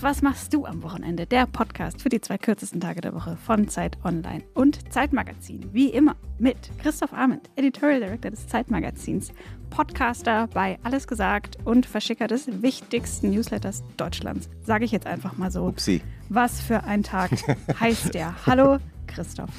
Und 0.00 0.04
was 0.04 0.22
machst 0.22 0.54
du 0.54 0.64
am 0.64 0.82
Wochenende? 0.82 1.26
Der 1.26 1.44
Podcast 1.44 2.00
für 2.00 2.08
die 2.08 2.22
zwei 2.22 2.38
kürzesten 2.38 2.80
Tage 2.80 3.02
der 3.02 3.14
Woche 3.14 3.36
von 3.36 3.68
Zeit 3.68 3.98
Online 4.02 4.42
und 4.54 4.90
Zeitmagazin. 4.90 5.68
Wie 5.74 5.90
immer 5.90 6.16
mit 6.38 6.56
Christoph 6.78 7.12
Arment, 7.12 7.50
Editorial 7.56 8.00
Director 8.00 8.30
des 8.30 8.48
Zeitmagazins, 8.48 9.30
Podcaster 9.68 10.48
bei 10.54 10.78
Alles 10.84 11.06
Gesagt 11.06 11.58
und 11.66 11.84
Verschicker 11.84 12.28
des 12.28 12.62
wichtigsten 12.62 13.28
Newsletters 13.28 13.84
Deutschlands. 13.98 14.48
Sage 14.62 14.86
ich 14.86 14.90
jetzt 14.90 15.06
einfach 15.06 15.36
mal 15.36 15.50
so. 15.50 15.66
Upsi. 15.66 16.00
Was 16.30 16.62
für 16.62 16.84
ein 16.84 17.02
Tag 17.02 17.32
heißt 17.80 18.14
der? 18.14 18.34
Hallo, 18.46 18.78
Christoph. 19.06 19.50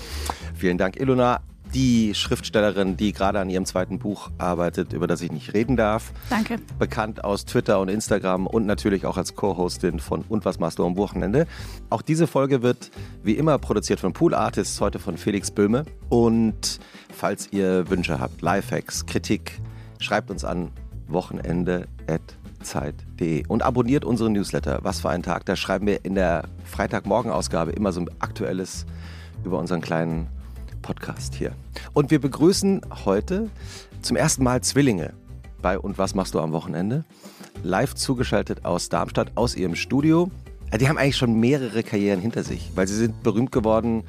Vielen 0.56 0.80
Dank, 0.80 1.00
Ilona 1.00 1.42
die 1.74 2.14
Schriftstellerin, 2.14 2.98
die 2.98 3.14
gerade 3.14 3.40
an 3.40 3.50
ihrem 3.50 3.66
zweiten 3.66 4.00
Buch 4.00 4.30
arbeitet, 4.38 4.94
über 4.94 5.08
das 5.08 5.22
ich 5.22 5.32
nicht 5.32 5.54
reden 5.54 5.78
darf. 5.78 6.12
Danke. 6.30 6.58
Bekannt 6.80 7.24
aus 7.24 7.46
Twitter 7.46 7.80
und 7.80 7.90
Instagram 7.90 8.48
und 8.48 8.66
natürlich 8.66 9.06
auch 9.06 9.18
als 9.18 9.36
Co-Hostin 9.36 10.00
von 10.00 10.24
Und 10.28 10.44
was 10.46 10.58
machst 10.60 10.80
du 10.80 10.86
am 10.86 10.98
Wochenende. 10.98 11.46
Auch 11.90 12.02
diese 12.02 12.28
Folge 12.28 12.62
wird 12.62 12.92
wie 13.24 13.34
immer 13.34 13.58
produziert 13.58 14.00
von 14.00 14.14
Pool 14.14 14.34
Artists, 14.34 14.80
heute 14.82 15.00
von 15.00 15.18
Felix 15.18 15.52
Böhme. 15.52 15.86
Und 16.10 16.80
falls 17.16 17.52
ihr 17.52 17.90
Wünsche 17.90 18.20
habt, 18.20 18.42
Lifehacks, 18.42 19.06
Kritik, 19.06 19.62
schreibt 20.00 20.30
uns 20.30 20.44
an 20.44 20.72
wochenende.zeit.de 21.08 23.48
und 23.48 23.64
abonniert 23.64 24.06
unseren 24.06 24.34
Newsletter. 24.34 24.80
Was 24.84 25.02
für 25.02 25.10
ein 25.10 25.24
Tag. 25.24 25.46
Da 25.46 25.56
schreiben 25.56 25.88
wir 25.88 26.06
in 26.06 26.14
der 26.16 26.44
Freitagmorgen-Ausgabe 26.66 27.72
immer 27.72 27.92
so 27.92 28.02
ein 28.02 28.10
aktuelles 28.20 28.86
über 29.44 29.58
unseren 29.58 29.82
kleinen 29.82 30.28
Podcast 30.82 31.36
hier. 31.36 31.54
Und 31.94 32.12
wir 32.12 32.20
begrüßen 32.20 32.82
heute 33.06 33.50
zum 34.02 34.18
ersten 34.18 34.44
Mal 34.44 34.62
Zwillinge 34.62 35.14
bei 35.62 35.78
Und 35.78 35.98
was 35.98 36.16
machst 36.16 36.34
du 36.34 36.40
am 36.40 36.52
Wochenende? 36.52 37.06
Live 37.64 37.94
zugeschaltet 37.96 38.66
aus 38.66 38.90
Darmstadt, 38.90 39.32
aus 39.36 39.56
ihrem 39.56 39.76
Studio. 39.76 40.32
Die 40.80 40.88
haben 40.88 40.98
eigentlich 40.98 41.18
schon 41.18 41.40
mehrere 41.40 41.84
Karrieren 41.84 42.20
hinter 42.20 42.44
sich, 42.44 42.72
weil 42.76 42.88
sie 42.88 42.96
sind 42.96 43.24
berühmt 43.24 43.52
geworden, 43.52 44.04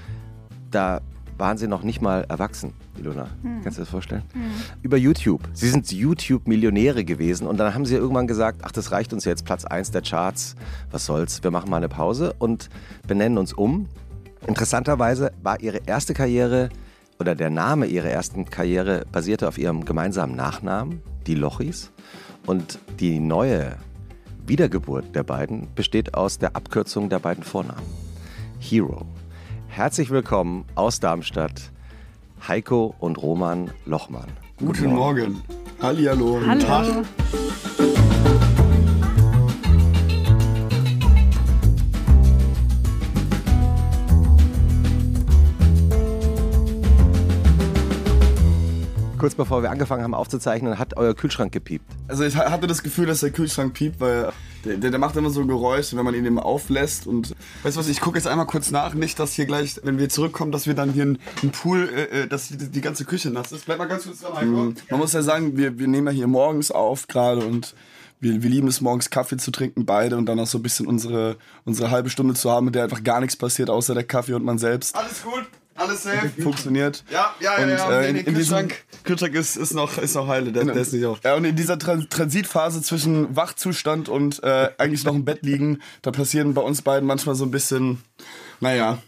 da 0.70 1.00
waren 1.38 1.58
sie 1.58 1.66
noch 1.66 1.82
nicht 1.82 2.00
mal 2.00 2.24
erwachsen, 2.28 2.72
Ilona. 2.96 3.26
Hm. 3.42 3.62
Kannst 3.62 3.76
du 3.76 3.80
dir 3.80 3.84
das 3.84 3.88
vorstellen? 3.88 4.22
Hm. 4.32 4.42
Über 4.82 4.96
YouTube. 4.96 5.48
Sie 5.52 5.68
sind 5.68 5.90
YouTube-Millionäre 5.90 7.04
gewesen 7.04 7.46
und 7.48 7.56
dann 7.58 7.74
haben 7.74 7.84
sie 7.84 7.96
irgendwann 7.96 8.26
gesagt, 8.26 8.60
ach, 8.62 8.70
das 8.70 8.92
reicht 8.92 9.12
uns 9.12 9.24
jetzt, 9.24 9.44
Platz 9.44 9.64
1 9.64 9.90
der 9.90 10.02
Charts, 10.02 10.54
was 10.90 11.04
soll's, 11.04 11.42
wir 11.42 11.50
machen 11.50 11.68
mal 11.68 11.78
eine 11.78 11.88
Pause 11.88 12.34
und 12.38 12.68
benennen 13.06 13.38
uns 13.38 13.52
um 13.52 13.88
Interessanterweise 14.46 15.32
war 15.42 15.60
ihre 15.60 15.80
erste 15.86 16.14
Karriere 16.14 16.68
oder 17.18 17.34
der 17.34 17.50
Name 17.50 17.86
ihrer 17.86 18.08
ersten 18.08 18.44
Karriere 18.46 19.04
basierte 19.12 19.46
auf 19.46 19.58
ihrem 19.58 19.84
gemeinsamen 19.84 20.34
Nachnamen, 20.34 21.02
die 21.26 21.34
Lochis. 21.34 21.92
Und 22.46 22.78
die 22.98 23.20
neue 23.20 23.76
Wiedergeburt 24.46 25.14
der 25.14 25.22
beiden 25.22 25.68
besteht 25.74 26.14
aus 26.14 26.38
der 26.38 26.56
Abkürzung 26.56 27.08
der 27.08 27.20
beiden 27.20 27.44
Vornamen. 27.44 27.86
Hero. 28.58 29.06
Herzlich 29.68 30.10
willkommen 30.10 30.64
aus 30.74 31.00
Darmstadt, 31.00 31.70
Heiko 32.46 32.94
und 32.98 33.22
Roman 33.22 33.70
Lochmann. 33.86 34.28
Guten, 34.58 34.66
Guten 34.66 34.94
Morgen. 34.94 35.32
Morgen. 35.32 35.42
Hallihallo. 35.80 36.40
Hallo. 36.46 37.04
Kurz 49.22 49.36
bevor 49.36 49.62
wir 49.62 49.70
angefangen 49.70 50.02
haben 50.02 50.14
aufzuzeichnen, 50.14 50.80
hat 50.80 50.96
euer 50.96 51.14
Kühlschrank 51.14 51.52
gepiept. 51.52 51.84
Also 52.08 52.24
ich 52.24 52.34
hatte 52.34 52.66
das 52.66 52.82
Gefühl, 52.82 53.06
dass 53.06 53.20
der 53.20 53.30
Kühlschrank 53.30 53.72
piept, 53.72 54.00
weil 54.00 54.32
der, 54.64 54.78
der, 54.78 54.90
der 54.90 54.98
macht 54.98 55.14
immer 55.14 55.30
so 55.30 55.46
Geräusche, 55.46 55.96
wenn 55.96 56.04
man 56.04 56.12
ihn 56.14 56.26
eben 56.26 56.40
auflässt. 56.40 57.06
Und 57.06 57.36
weißt 57.62 57.76
du 57.76 57.80
was, 57.80 57.88
ich 57.88 58.00
gucke 58.00 58.18
jetzt 58.18 58.26
einmal 58.26 58.46
kurz 58.46 58.72
nach, 58.72 58.94
nicht, 58.94 59.20
dass 59.20 59.34
hier 59.34 59.46
gleich, 59.46 59.78
wenn 59.84 59.96
wir 59.96 60.08
zurückkommen, 60.08 60.50
dass 60.50 60.66
wir 60.66 60.74
dann 60.74 60.92
hier 60.92 61.04
einen 61.04 61.52
Pool, 61.52 61.88
äh, 61.88 62.22
äh, 62.22 62.26
dass 62.26 62.48
die, 62.48 62.56
die, 62.56 62.80
ganze 62.80 63.04
Küche 63.04 63.30
nass 63.30 63.52
ist. 63.52 63.66
Bleib 63.66 63.78
mal 63.78 63.86
ganz 63.86 64.06
kurz 64.06 64.22
dran, 64.22 64.34
Heiko. 64.34 64.46
Mhm. 64.46 64.74
Man 64.90 64.98
muss 64.98 65.12
ja 65.12 65.22
sagen, 65.22 65.56
wir, 65.56 65.78
wir 65.78 65.86
nehmen 65.86 66.08
ja 66.08 66.12
hier 66.12 66.26
morgens 66.26 66.72
auf 66.72 67.06
gerade 67.06 67.42
und 67.42 67.76
wir, 68.18 68.42
wir 68.42 68.50
lieben 68.50 68.66
es 68.66 68.80
morgens 68.80 69.08
Kaffee 69.08 69.36
zu 69.36 69.52
trinken, 69.52 69.86
beide 69.86 70.16
und 70.16 70.26
dann 70.26 70.40
auch 70.40 70.48
so 70.48 70.58
ein 70.58 70.64
bisschen 70.64 70.88
unsere, 70.88 71.36
unsere 71.64 71.92
halbe 71.92 72.10
Stunde 72.10 72.34
zu 72.34 72.50
haben, 72.50 72.64
mit 72.64 72.74
der 72.74 72.82
einfach 72.82 73.04
gar 73.04 73.20
nichts 73.20 73.36
passiert, 73.36 73.70
außer 73.70 73.94
der 73.94 74.02
Kaffee 74.02 74.34
und 74.34 74.44
man 74.44 74.58
selbst. 74.58 74.96
Alles 74.96 75.22
gut. 75.22 75.46
Alles 75.82 76.02
safe. 76.02 76.30
Funktioniert. 76.42 77.04
Ja, 77.10 77.34
ja, 77.40 77.58
ja. 77.58 77.64
Und, 77.64 77.70
ja, 77.70 78.00
äh, 78.00 78.10
in, 78.10 78.16
in 78.16 78.34
Kühlschrank, 78.34 78.84
Kühlschrank 79.04 79.34
ist, 79.34 79.56
ist, 79.56 79.74
noch, 79.74 79.98
ist 79.98 80.14
noch 80.14 80.28
heile, 80.28 80.52
der, 80.52 80.64
der 80.64 80.76
ist 80.76 80.92
nicht 80.92 81.04
auf. 81.04 81.20
Ja, 81.24 81.34
und 81.34 81.44
in 81.44 81.56
dieser 81.56 81.78
Tran 81.78 82.06
Transitphase 82.08 82.82
zwischen 82.82 83.34
Wachzustand 83.34 84.08
und 84.08 84.42
äh, 84.42 84.70
eigentlich 84.78 85.04
noch 85.04 85.14
im 85.14 85.24
Bett 85.24 85.42
liegen, 85.42 85.80
da 86.02 86.10
passieren 86.10 86.54
bei 86.54 86.62
uns 86.62 86.82
beiden 86.82 87.06
manchmal 87.06 87.34
so 87.34 87.44
ein 87.44 87.50
bisschen, 87.50 88.02
naja, 88.60 88.98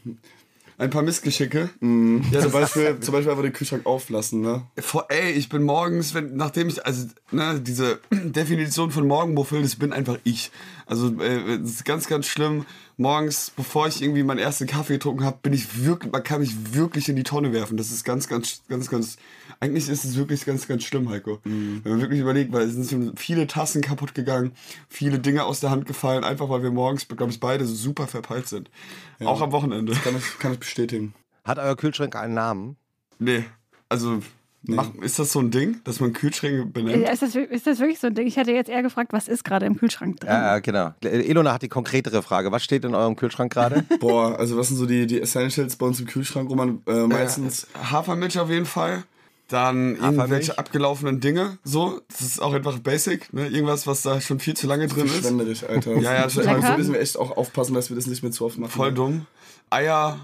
ein 0.78 0.90
paar 0.90 1.02
Missgeschicke. 1.02 1.70
Mm. 1.80 2.20
Ja, 2.32 2.40
zum 2.40 2.52
Beispiel, 2.52 2.96
zum 3.00 3.12
Beispiel 3.12 3.30
einfach 3.30 3.44
den 3.44 3.52
Kühlschrank 3.52 3.86
auflassen, 3.86 4.40
ne? 4.40 4.62
Vor, 4.78 5.06
ey, 5.08 5.32
ich 5.32 5.48
bin 5.48 5.62
morgens, 5.62 6.14
wenn, 6.14 6.36
nachdem 6.36 6.68
ich, 6.68 6.84
also, 6.84 7.06
ne, 7.30 7.60
diese 7.60 8.00
Definition 8.10 8.90
von 8.90 9.06
Morgenmuffel, 9.06 9.62
das 9.62 9.76
bin 9.76 9.92
einfach 9.92 10.18
ich. 10.24 10.50
Also, 10.86 11.08
äh, 11.20 11.58
das 11.58 11.70
ist 11.70 11.84
ganz, 11.84 12.06
ganz 12.06 12.26
schlimm 12.26 12.66
morgens, 12.96 13.50
bevor 13.50 13.88
ich 13.88 14.02
irgendwie 14.02 14.22
meinen 14.22 14.38
ersten 14.38 14.66
Kaffee 14.66 14.94
getrunken 14.94 15.24
habe, 15.24 15.38
bin 15.42 15.52
ich 15.52 15.84
wirklich, 15.84 16.12
man 16.12 16.22
kann 16.22 16.40
mich 16.40 16.74
wirklich 16.74 17.08
in 17.08 17.16
die 17.16 17.22
Tonne 17.22 17.52
werfen. 17.52 17.76
Das 17.76 17.90
ist 17.90 18.04
ganz, 18.04 18.28
ganz, 18.28 18.62
ganz, 18.68 18.90
ganz. 18.90 19.16
Eigentlich 19.60 19.88
ist 19.88 20.04
es 20.04 20.16
wirklich 20.16 20.44
ganz, 20.44 20.68
ganz 20.68 20.84
schlimm, 20.84 21.08
Heiko. 21.08 21.40
Mhm. 21.44 21.80
Wenn 21.82 21.92
man 21.92 22.00
wirklich 22.00 22.20
überlegt, 22.20 22.52
weil 22.52 22.62
es 22.62 22.74
sind 22.74 23.18
viele 23.18 23.46
Tassen 23.46 23.82
kaputt 23.82 24.14
gegangen, 24.14 24.52
viele 24.88 25.18
Dinge 25.18 25.44
aus 25.44 25.60
der 25.60 25.70
Hand 25.70 25.86
gefallen, 25.86 26.24
einfach 26.24 26.48
weil 26.48 26.62
wir 26.62 26.70
morgens, 26.70 27.08
glaube 27.08 27.32
ich, 27.32 27.40
beide 27.40 27.66
super 27.66 28.06
verpeilt 28.06 28.48
sind. 28.48 28.70
Ja. 29.18 29.26
Auch 29.26 29.40
am 29.40 29.52
Wochenende. 29.52 29.92
Das 29.92 30.02
kann 30.02 30.16
ich, 30.16 30.38
kann 30.38 30.52
ich 30.52 30.58
bestätigen. 30.58 31.14
Hat 31.44 31.58
euer 31.58 31.76
Kühlschrank 31.76 32.16
einen 32.16 32.34
Namen? 32.34 32.76
Nee. 33.18 33.44
Also 33.88 34.22
Nee. 34.66 34.76
Mach, 34.76 34.94
ist 35.02 35.18
das 35.18 35.32
so 35.32 35.40
ein 35.40 35.50
Ding, 35.50 35.80
dass 35.84 36.00
man 36.00 36.14
Kühlschränke 36.14 36.64
benennt? 36.64 37.06
Ist 37.06 37.20
das, 37.20 37.34
ist 37.34 37.66
das 37.66 37.80
wirklich 37.80 37.98
so 37.98 38.06
ein 38.06 38.14
Ding? 38.14 38.26
Ich 38.26 38.36
hätte 38.36 38.52
jetzt 38.52 38.70
eher 38.70 38.82
gefragt, 38.82 39.12
was 39.12 39.28
ist 39.28 39.44
gerade 39.44 39.66
im 39.66 39.76
Kühlschrank 39.76 40.20
drin? 40.20 40.30
Ja, 40.30 40.58
genau. 40.60 40.94
Elona 41.02 41.52
hat 41.52 41.62
die 41.62 41.68
konkretere 41.68 42.22
Frage. 42.22 42.50
Was 42.50 42.64
steht 42.64 42.84
in 42.84 42.94
eurem 42.94 43.14
Kühlschrank 43.14 43.52
gerade? 43.52 43.84
Boah, 44.00 44.38
also 44.38 44.56
was 44.56 44.68
sind 44.68 44.78
so 44.78 44.86
die, 44.86 45.06
die 45.06 45.20
Essentials 45.20 45.76
bei 45.76 45.86
uns 45.86 46.00
im 46.00 46.06
Kühlschrank, 46.06 46.48
wo 46.48 46.54
man 46.54 46.80
äh, 46.86 47.06
meistens... 47.06 47.64
Äh, 47.74 47.84
Hafermilch 47.90 48.38
auf 48.38 48.48
jeden 48.48 48.66
Fall. 48.66 49.04
Dann 49.48 49.96
irgendwelche 49.96 50.56
abgelaufenen 50.56 51.20
Dinge, 51.20 51.58
so. 51.64 52.00
Das 52.08 52.22
ist 52.22 52.40
auch 52.40 52.54
einfach 52.54 52.78
basic, 52.78 53.30
ne? 53.34 53.46
Irgendwas, 53.46 53.86
was 53.86 54.00
da 54.00 54.18
schon 54.22 54.40
viel 54.40 54.56
zu 54.56 54.66
lange 54.66 54.86
drin 54.86 55.04
ist. 55.04 55.12
Verschwenderisch, 55.12 55.64
Alter. 55.64 55.98
ja, 55.98 56.14
ja, 56.14 56.26
total. 56.28 56.62
So 56.62 56.76
müssen 56.78 56.92
wir 56.94 57.00
echt 57.00 57.18
auch 57.18 57.36
aufpassen, 57.36 57.74
dass 57.74 57.90
wir 57.90 57.96
das 57.96 58.06
nicht 58.06 58.22
mehr 58.22 58.32
zu 58.32 58.46
oft 58.46 58.58
machen. 58.58 58.70
Voll 58.70 58.94
dumm. 58.94 59.26
Eier, 59.68 60.18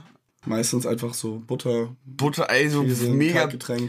Meistens 0.47 0.87
einfach 0.87 1.13
so 1.13 1.43
Butter. 1.47 1.95
Butter, 2.05 2.49
ey, 2.49 2.71
so 2.71 2.83
mega, 2.83 3.49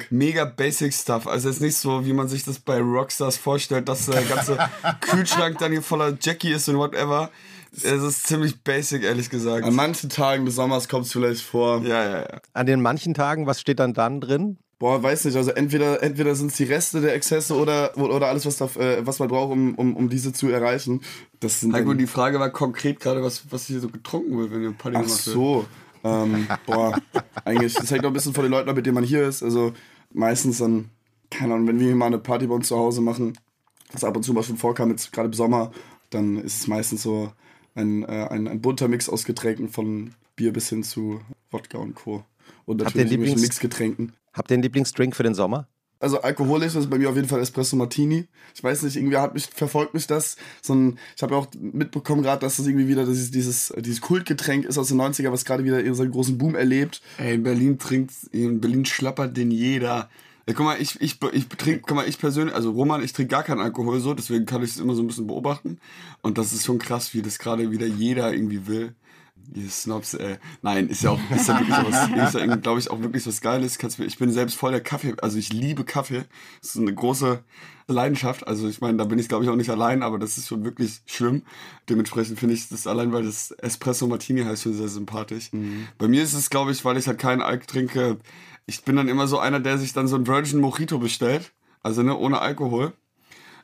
mega 0.09 0.43
basic 0.45 0.93
Stuff. 0.93 1.25
Also 1.25 1.47
jetzt 1.47 1.61
nicht 1.61 1.77
so, 1.77 2.05
wie 2.05 2.11
man 2.11 2.27
sich 2.27 2.43
das 2.43 2.59
bei 2.59 2.79
Rockstars 2.79 3.37
vorstellt, 3.37 3.87
dass 3.87 4.07
der 4.07 4.21
ganze 4.23 4.57
Kühlschrank 5.01 5.59
dann 5.59 5.71
hier 5.71 5.81
voller 5.81 6.17
Jackie 6.19 6.51
ist 6.51 6.67
und 6.67 6.77
whatever. 6.77 7.31
Es 7.73 7.85
ist 7.85 8.27
ziemlich 8.27 8.61
basic, 8.63 9.03
ehrlich 9.03 9.29
gesagt. 9.29 9.63
An 9.63 9.75
manchen 9.75 10.09
Tagen 10.09 10.45
des 10.45 10.55
Sommers 10.55 10.89
kommt 10.89 11.05
es 11.05 11.13
vielleicht 11.13 11.41
vor. 11.41 11.83
Ja, 11.83 12.03
ja, 12.03 12.19
ja. 12.19 12.41
An 12.53 12.65
den 12.65 12.81
manchen 12.81 13.13
Tagen, 13.13 13.47
was 13.47 13.61
steht 13.61 13.79
dann 13.79 13.93
dann 13.93 14.19
drin? 14.19 14.57
Boah, 14.77 15.01
weiß 15.01 15.25
nicht. 15.25 15.37
Also 15.37 15.51
entweder, 15.51 16.03
entweder 16.03 16.35
sind 16.35 16.51
es 16.51 16.57
die 16.57 16.63
Reste 16.65 16.99
der 16.99 17.13
Exzesse 17.13 17.55
oder, 17.55 17.95
oder 17.97 18.27
alles, 18.27 18.45
was, 18.45 18.57
da, 18.57 18.65
äh, 18.77 19.05
was 19.05 19.19
man 19.19 19.29
braucht, 19.29 19.51
um, 19.53 19.75
um, 19.75 19.95
um 19.95 20.09
diese 20.09 20.33
zu 20.33 20.49
erreichen. 20.49 21.01
Das 21.39 21.61
sind 21.61 21.73
Heiko, 21.73 21.93
die 21.93 22.07
Frage 22.07 22.39
war 22.39 22.49
konkret 22.49 22.99
gerade, 22.99 23.23
was, 23.23 23.43
was 23.51 23.67
hier 23.67 23.79
so 23.79 23.87
getrunken 23.87 24.37
wird, 24.37 24.51
wenn 24.51 24.63
ihr 24.63 24.71
Party 24.71 24.97
Ach 24.99 25.07
so. 25.07 25.65
Ähm, 26.03 26.47
boah, 26.65 26.99
eigentlich, 27.45 27.73
das 27.73 27.91
hängt 27.91 28.05
auch 28.05 28.09
ein 28.09 28.13
bisschen 28.13 28.33
von 28.33 28.43
den 28.43 28.51
Leuten 28.51 28.69
ab, 28.69 28.75
mit 28.75 28.85
denen 28.85 28.95
man 28.95 29.03
hier 29.03 29.27
ist. 29.27 29.43
Also 29.43 29.73
meistens 30.11 30.57
dann, 30.57 30.89
keine 31.29 31.53
Ahnung, 31.53 31.67
wenn 31.67 31.79
wir 31.79 31.95
mal 31.95 32.07
eine 32.07 32.19
Party 32.19 32.47
bei 32.47 32.55
uns 32.55 32.67
zu 32.67 32.77
Hause 32.77 33.01
machen, 33.01 33.37
was 33.91 34.03
ab 34.03 34.15
und 34.15 34.23
zu 34.23 34.33
mal 34.33 34.43
schon 34.43 34.57
vorkam, 34.57 34.89
jetzt 34.89 35.11
gerade 35.11 35.27
im 35.27 35.33
Sommer, 35.33 35.71
dann 36.09 36.37
ist 36.37 36.61
es 36.61 36.67
meistens 36.67 37.03
so 37.03 37.31
ein, 37.75 38.03
äh, 38.03 38.27
ein, 38.29 38.47
ein 38.47 38.61
bunter 38.61 38.87
Mix 38.87 39.09
aus 39.09 39.25
Getränken 39.25 39.69
von 39.69 40.13
Bier 40.35 40.53
bis 40.53 40.69
hin 40.69 40.83
zu 40.83 41.21
Wodka 41.51 41.77
und 41.77 41.95
Co. 41.95 42.23
Und 42.65 42.77
natürlich 42.77 43.11
Lieblings 43.11 43.41
Mixgetränken. 43.41 44.13
Habt 44.33 44.51
ihr 44.51 44.55
einen 44.55 44.63
Lieblingsdrink 44.63 45.15
für 45.15 45.23
den 45.23 45.33
Sommer? 45.33 45.67
Also 46.01 46.21
alkoholisch 46.21 46.75
ist 46.75 46.89
bei 46.89 46.97
mir 46.97 47.09
auf 47.09 47.15
jeden 47.15 47.27
Fall 47.27 47.39
Espresso 47.39 47.75
Martini. 47.75 48.27
Ich 48.55 48.63
weiß 48.63 48.81
nicht, 48.83 48.95
irgendwie 48.95 49.17
hat 49.17 49.35
mich 49.35 49.45
verfolgt 49.45 49.93
mich 49.93 50.07
das. 50.07 50.35
So 50.61 50.73
ein, 50.73 50.99
ich 51.15 51.21
habe 51.21 51.35
ja 51.35 51.39
auch 51.39 51.47
mitbekommen 51.59 52.23
gerade, 52.23 52.41
dass 52.41 52.57
das 52.57 52.65
irgendwie 52.65 52.87
wieder 52.87 53.05
dieses, 53.05 53.29
dieses, 53.29 53.71
dieses 53.77 54.01
Kultgetränk 54.01 54.65
ist 54.65 54.79
aus 54.79 54.87
den 54.87 54.99
90er, 54.99 55.31
was 55.31 55.45
gerade 55.45 55.63
wieder 55.63 55.81
so 55.93 56.01
einen 56.01 56.11
großen 56.11 56.39
Boom 56.39 56.55
erlebt. 56.55 57.01
Ey, 57.19 57.35
in 57.35 57.43
Berlin 57.43 57.77
trinkt, 57.77 58.13
in 58.31 58.59
Berlin 58.59 58.85
schlappert 58.85 59.37
den 59.37 59.51
jeder. 59.51 60.09
Ja, 60.47 60.53
guck 60.55 60.65
mal, 60.65 60.81
ich, 60.81 60.99
ich, 60.99 61.19
ich 61.33 61.47
trinke, 61.47 61.81
guck 61.85 61.95
mal, 61.95 62.07
ich 62.07 62.17
persönlich, 62.17 62.55
also 62.55 62.71
Roman, 62.71 63.03
ich 63.03 63.13
trinke 63.13 63.29
gar 63.29 63.43
keinen 63.43 63.61
Alkohol 63.61 63.99
so, 63.99 64.15
deswegen 64.15 64.47
kann 64.47 64.63
ich 64.63 64.71
es 64.71 64.79
immer 64.79 64.95
so 64.95 65.03
ein 65.03 65.07
bisschen 65.07 65.27
beobachten. 65.27 65.79
Und 66.23 66.39
das 66.39 66.51
ist 66.51 66.65
schon 66.65 66.79
krass, 66.79 67.13
wie 67.13 67.21
das 67.21 67.37
gerade 67.37 67.69
wieder 67.69 67.85
jeder 67.85 68.33
irgendwie 68.33 68.65
will. 68.65 68.95
Ihr 69.53 69.69
Snobs, 69.69 70.13
ey. 70.13 70.37
Nein, 70.61 70.87
ist 70.87 71.03
ja 71.03 71.11
auch, 71.11 71.19
ist 71.35 71.47
ja 71.47 71.59
wirklich 71.59 71.77
was, 71.77 72.09
ist 72.35 72.39
ja, 72.39 72.55
glaube 72.55 72.79
ich, 72.79 72.89
auch 72.89 73.01
wirklich 73.01 73.25
was 73.27 73.41
Geiles. 73.41 73.77
Kannst 73.77 73.99
ich 73.99 74.17
bin 74.17 74.31
selbst 74.31 74.55
voll 74.55 74.71
der 74.71 74.81
Kaffee, 74.81 75.15
also 75.21 75.37
ich 75.37 75.51
liebe 75.51 75.83
Kaffee. 75.83 76.25
Das 76.61 76.75
ist 76.75 76.81
eine 76.81 76.93
große 76.93 77.43
Leidenschaft. 77.87 78.47
Also 78.47 78.67
ich 78.67 78.81
meine, 78.81 78.97
da 78.97 79.05
bin 79.05 79.19
ich, 79.19 79.27
glaube 79.27 79.43
ich, 79.43 79.49
auch 79.49 79.55
nicht 79.55 79.69
allein, 79.69 80.03
aber 80.03 80.19
das 80.19 80.37
ist 80.37 80.47
schon 80.47 80.63
wirklich 80.63 81.01
schlimm. 81.05 81.43
Dementsprechend 81.89 82.39
finde 82.39 82.55
ich 82.55 82.69
das 82.69 82.87
allein, 82.87 83.11
weil 83.11 83.23
das 83.23 83.51
Espresso 83.51 84.07
Martini 84.07 84.43
heißt, 84.43 84.63
schon 84.63 84.73
sehr 84.73 84.87
sympathisch. 84.87 85.51
Mhm. 85.51 85.87
Bei 85.97 86.07
mir 86.07 86.23
ist 86.23 86.33
es, 86.33 86.49
glaube 86.49 86.71
ich, 86.71 86.83
weil 86.85 86.97
ich 86.97 87.07
halt 87.07 87.19
keinen 87.19 87.41
Alk 87.41 87.67
trinke. 87.67 88.17
Ich 88.65 88.83
bin 88.83 88.95
dann 88.95 89.07
immer 89.07 89.27
so 89.27 89.39
einer, 89.39 89.59
der 89.59 89.77
sich 89.77 89.93
dann 89.93 90.07
so 90.07 90.15
ein 90.15 90.27
Virgin 90.27 90.59
Mojito 90.59 90.99
bestellt. 90.99 91.53
Also 91.83 92.03
ne, 92.03 92.15
ohne 92.17 92.39
Alkohol. 92.39 92.93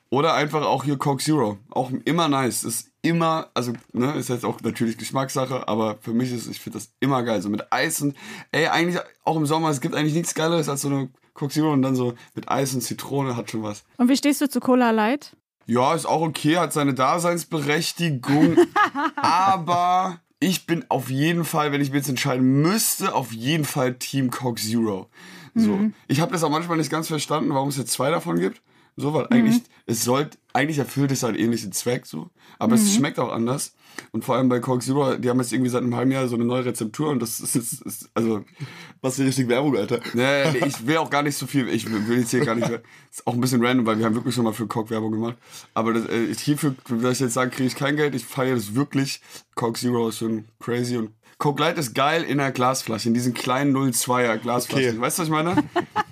Oder 0.09 0.33
einfach 0.33 0.65
auch 0.65 0.83
hier 0.83 0.97
Coke 0.97 1.23
Zero. 1.23 1.59
Auch 1.69 1.91
immer 2.05 2.29
nice. 2.29 2.63
Ist 2.63 2.91
immer, 3.07 3.49
also, 3.53 3.73
ne, 3.93 4.13
ist 4.13 4.29
jetzt 4.29 4.45
auch 4.45 4.61
natürlich 4.61 4.97
Geschmackssache, 4.97 5.67
aber 5.67 5.97
für 6.01 6.13
mich 6.13 6.31
ist, 6.31 6.47
ich 6.47 6.59
finde 6.59 6.79
das 6.79 6.91
immer 6.99 7.23
geil. 7.23 7.41
So 7.41 7.49
mit 7.49 7.71
Eis 7.71 8.01
und, 8.01 8.15
ey, 8.51 8.67
eigentlich 8.67 9.01
auch 9.23 9.37
im 9.37 9.45
Sommer, 9.45 9.69
es 9.69 9.81
gibt 9.81 9.95
eigentlich 9.95 10.13
nichts 10.13 10.35
Geileres 10.35 10.69
als 10.69 10.81
so 10.81 10.89
eine 10.89 11.09
Coke 11.33 11.53
Zero 11.53 11.71
und 11.71 11.81
dann 11.81 11.95
so 11.95 12.13
mit 12.35 12.49
Eis 12.49 12.73
und 12.73 12.81
Zitrone 12.81 13.35
hat 13.35 13.51
schon 13.51 13.63
was. 13.63 13.83
Und 13.97 14.09
wie 14.09 14.17
stehst 14.17 14.41
du 14.41 14.49
zu 14.49 14.59
Cola 14.59 14.91
Light? 14.91 15.35
Ja, 15.65 15.93
ist 15.93 16.05
auch 16.05 16.21
okay, 16.21 16.57
hat 16.57 16.73
seine 16.73 16.93
Daseinsberechtigung, 16.93 18.57
aber 19.15 20.19
ich 20.39 20.65
bin 20.65 20.85
auf 20.89 21.09
jeden 21.09 21.45
Fall, 21.45 21.71
wenn 21.71 21.81
ich 21.81 21.91
mir 21.91 21.97
jetzt 21.97 22.09
entscheiden 22.09 22.61
müsste, 22.61 23.13
auf 23.13 23.31
jeden 23.31 23.65
Fall 23.65 23.95
Team 23.95 24.31
Coke 24.31 24.61
Zero. 24.61 25.09
So. 25.55 25.71
Mhm. 25.71 25.93
Ich 26.07 26.21
habe 26.21 26.31
das 26.31 26.43
auch 26.43 26.49
manchmal 26.49 26.77
nicht 26.77 26.91
ganz 26.91 27.07
verstanden, 27.07 27.49
warum 27.53 27.69
es 27.69 27.77
jetzt 27.77 27.91
zwei 27.91 28.11
davon 28.11 28.39
gibt. 28.39 28.61
So, 28.99 29.13
weil 29.13 29.25
mhm. 29.25 29.27
eigentlich, 29.29 29.61
es 29.85 30.03
sollte, 30.03 30.37
eigentlich 30.53 30.79
erfüllt 30.79 31.11
es 31.11 31.23
einen 31.23 31.37
ähnlichen 31.37 31.71
Zweck 31.71 32.07
so. 32.07 32.31
Aber 32.57 32.75
mhm. 32.75 32.81
es 32.81 32.95
schmeckt 32.95 33.19
auch 33.19 33.31
anders. 33.31 33.73
Und 34.11 34.25
vor 34.25 34.35
allem 34.35 34.49
bei 34.49 34.59
Coke 34.59 34.83
Zero, 34.83 35.15
die 35.15 35.29
haben 35.29 35.39
jetzt 35.39 35.53
irgendwie 35.53 35.69
seit 35.69 35.83
einem 35.83 35.95
halben 35.95 36.11
Jahr 36.11 36.27
so 36.27 36.35
eine 36.35 36.45
neue 36.45 36.65
Rezeptur 36.65 37.09
und 37.09 37.19
das 37.19 37.39
ist, 37.39 37.55
ist, 37.55 37.81
ist 37.81 38.09
also. 38.13 38.43
Was 39.01 39.15
für 39.15 39.25
richtig 39.25 39.47
Werbung, 39.47 39.75
Alter. 39.77 39.99
Nee, 40.13 40.51
nee, 40.51 40.65
ich 40.67 40.85
will 40.85 40.97
auch 40.97 41.09
gar 41.09 41.23
nicht 41.23 41.37
so 41.37 41.47
viel, 41.47 41.67
ich 41.69 41.89
will 41.89 42.19
jetzt 42.19 42.31
hier 42.31 42.45
gar 42.45 42.55
nicht, 42.55 42.69
ist 42.69 43.25
auch 43.25 43.33
ein 43.33 43.41
bisschen 43.41 43.63
random, 43.63 43.85
weil 43.85 43.99
wir 43.99 44.05
haben 44.05 44.15
wirklich 44.15 44.35
schon 44.35 44.43
mal 44.43 44.53
für 44.53 44.67
Coke 44.67 44.89
Werbung 44.89 45.11
gemacht. 45.11 45.37
Aber 45.73 45.93
das, 45.93 46.05
äh, 46.07 46.33
hierfür, 46.33 46.75
wenn 46.87 47.11
ich 47.11 47.19
jetzt 47.19 47.33
sage, 47.33 47.51
kriege 47.51 47.67
ich 47.67 47.75
kein 47.75 47.95
Geld, 47.95 48.15
ich 48.15 48.25
feiere 48.25 48.55
das 48.55 48.75
wirklich. 48.75 49.21
Coke 49.55 49.79
Zero 49.79 50.09
ist 50.09 50.19
schon 50.19 50.45
crazy 50.59 50.97
und 50.97 51.11
Coke 51.37 51.61
Light 51.61 51.77
ist 51.77 51.93
geil 51.93 52.23
in 52.23 52.39
einer 52.39 52.51
Glasflasche, 52.51 53.09
in 53.09 53.13
diesen 53.13 53.35
kleinen 53.35 53.75
02er 53.75 54.37
Glasflaschen. 54.37 54.89
Okay. 54.89 55.01
Weißt 55.01 55.19
du, 55.19 55.21
was 55.21 55.27
ich 55.27 55.31
meine? 55.31 55.63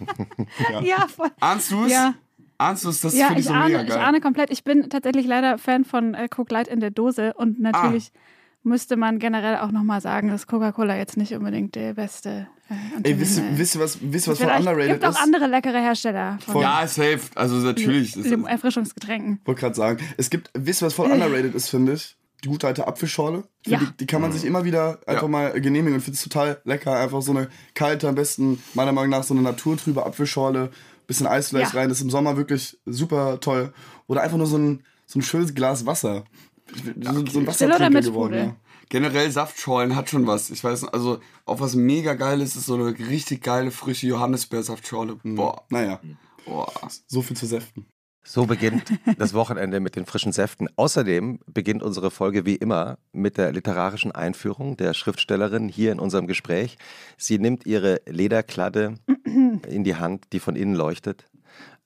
ja. 0.72 0.82
ja, 0.82 1.08
voll. 1.08 1.32
Ahnst 1.40 1.72
du 1.72 1.86
es? 1.86 1.92
Ja. 1.92 2.14
Ahnst 2.57 2.86
du 2.86 2.90
es? 2.90 3.02
Das 3.02 3.16
ja, 3.16 3.28
finde 3.28 3.42
ich, 3.42 3.46
ich 3.46 3.52
so 3.52 3.54
ahne, 3.54 3.66
mega 3.66 3.84
geil. 3.84 3.90
Ich 3.90 4.04
ahne 4.04 4.22
komplett. 4.22 4.52
Ich 4.52 4.63
bin 4.63 4.90
tatsächlich 4.90 5.25
leider 5.25 5.57
Fan 5.57 5.84
von 5.86 6.13
äh, 6.13 6.28
Coke 6.30 6.54
Light 6.54 6.68
in 6.68 6.80
der 6.80 6.92
Dose 6.92 7.34
und 7.34 7.60
natürlich 7.60 8.12
ah. 8.13 8.19
müsste 8.63 8.96
man 8.96 9.19
generell 9.19 9.57
auch 9.57 9.72
nochmal 9.72 10.02
sagen, 10.02 10.30
dass 10.30 10.48
Coca-Cola 10.48 10.96
jetzt 10.96 11.18
nicht 11.18 11.34
unbedingt 11.34 11.75
der 11.75 11.96
beste. 11.96 12.48
Äh, 12.69 13.10
Ey, 13.12 13.19
wisst, 13.19 13.42
wisst 13.56 13.75
ihr 13.75 13.81
was, 13.81 14.00
wisst 14.02 14.28
was 14.28 14.40
voll 14.40 14.48
underrated 14.48 14.94
gibt 14.94 15.04
ist? 15.04 15.10
gibt 15.10 15.18
auch 15.18 15.22
andere 15.22 15.48
leckere 15.48 15.80
Hersteller. 15.80 16.40
Von 16.46 16.62
ja, 16.62 16.88
safe. 16.88 17.22
Also 17.36 17.56
natürlich. 17.57 18.16
Erfrischungsgetränken. 18.16 19.42
Wollte 19.46 19.62
gerade 19.62 19.75
sagen. 19.75 20.00
Es 20.18 20.30
gibt, 20.30 20.50
wisst 20.54 20.81
ihr 20.81 20.88
was 20.88 20.94
voll 20.94 21.12
underrated 21.12 21.54
ist, 21.56 21.69
finde 21.69 21.94
ich? 21.94 22.16
Die 22.44 22.50
gute 22.50 22.68
alte 22.68 22.88
Apfelschorle. 22.88 23.44
Ja. 23.66 23.80
Die, 23.80 23.88
die, 24.01 24.06
kann 24.06 24.22
man 24.22 24.31
sich 24.31 24.46
immer 24.46 24.66
wieder 24.66 25.00
einfach 25.08 25.24
ja. 25.24 25.28
mal 25.28 25.62
genehmigen 25.62 25.96
und 25.96 26.01
finde 26.01 26.16
es 26.16 26.24
total 26.24 26.62
lecker. 26.63 26.98
Einfach 27.00 27.22
so 27.22 27.31
eine 27.31 27.50
kalte, 27.74 28.08
am 28.08 28.16
besten 28.16 28.62
meiner 28.74 28.92
Meinung 28.92 29.10
nach 29.10 29.24
so 29.24 29.34
eine 29.34 29.42
naturtrübe 29.42 30.06
Apfelschorle 30.06 30.69
bisschen 31.07 31.28
Eisfleisch 31.28 31.74
ja. 31.74 31.80
rein. 31.80 31.90
Das 31.90 32.00
ist 32.00 32.04
im 32.04 32.10
Sommer 32.10 32.38
wirklich 32.38 32.78
super 32.86 33.40
toll. 33.40 33.74
Oder 34.07 34.22
einfach 34.22 34.38
nur 34.38 34.48
so 34.48 34.57
ein, 34.57 34.84
so 35.06 35.19
ein 35.19 35.22
schönes 35.22 35.54
Glas 35.54 35.86
Wasser. 35.86 36.25
So, 36.74 36.90
okay. 36.90 37.31
so 37.31 37.40
ein 37.40 37.48
Wassertrinker 37.48 38.02
geworden, 38.02 38.34
ja. 38.34 38.56
Generell 38.90 39.31
Saftschorlen 39.31 39.96
hat 39.96 40.10
schon 40.10 40.28
was. 40.28 40.52
Ich 40.52 40.63
weiß, 40.63 40.86
also 40.86 41.19
auch 41.46 41.60
was 41.60 41.75
mega 41.75 42.13
geiles 42.13 42.56
ist 42.56 42.68
so 42.68 42.75
eine 42.75 42.98
richtig 42.98 43.42
geile 43.42 43.72
frische 43.72 44.07
Johannisbeersaftschorle. 44.07 45.18
Mhm. 45.24 45.36
Boah. 45.36 45.66
Naja. 45.69 46.00
Boah. 46.46 46.72
So 47.08 47.24
viel 47.24 47.36
zu 47.36 47.48
säften. 47.48 47.88
So 48.27 48.48
beginnt 48.48 48.92
das 49.19 49.36
Wochenende 49.36 49.80
mit 49.80 49.95
den 49.95 50.07
frischen 50.07 50.31
Säften. 50.31 50.68
Außerdem 50.75 51.39
beginnt 51.45 51.83
unsere 51.83 52.10
Folge 52.10 52.44
wie 52.44 52.56
immer 52.56 52.98
mit 53.12 53.38
der 53.38 53.51
literarischen 53.51 54.12
Einführung 54.12 54.77
der 54.77 54.95
Schriftstellerin 54.95 55.69
hier 55.69 55.92
in 55.92 56.00
unserem 56.00 56.25
Gespräch. 56.25 56.80
Sie 57.18 57.38
nimmt 57.38 57.68
ihre 57.68 58.01
Lederkladde 58.07 58.95
in 59.25 59.83
die 59.83 59.95
Hand, 59.95 60.33
die 60.33 60.39
von 60.39 60.56
innen 60.56 60.74
leuchtet, 60.74 61.25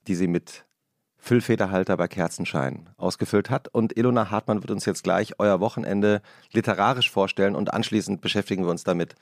die 0.08 0.14
sie 0.14 0.28
mit 0.28 0.64
Füllfederhalter 1.18 1.98
bei 1.98 2.08
Kerzenschein 2.08 2.88
ausgefüllt 2.96 3.50
hat. 3.50 3.68
Und 3.68 3.98
Ilona 3.98 4.30
Hartmann 4.30 4.62
wird 4.62 4.70
uns 4.70 4.86
jetzt 4.86 5.04
gleich 5.04 5.38
euer 5.38 5.60
Wochenende 5.60 6.22
literarisch 6.52 7.10
vorstellen 7.10 7.54
und 7.54 7.74
anschließend 7.74 8.22
beschäftigen 8.22 8.64
wir 8.64 8.70
uns 8.70 8.82
damit, 8.82 9.14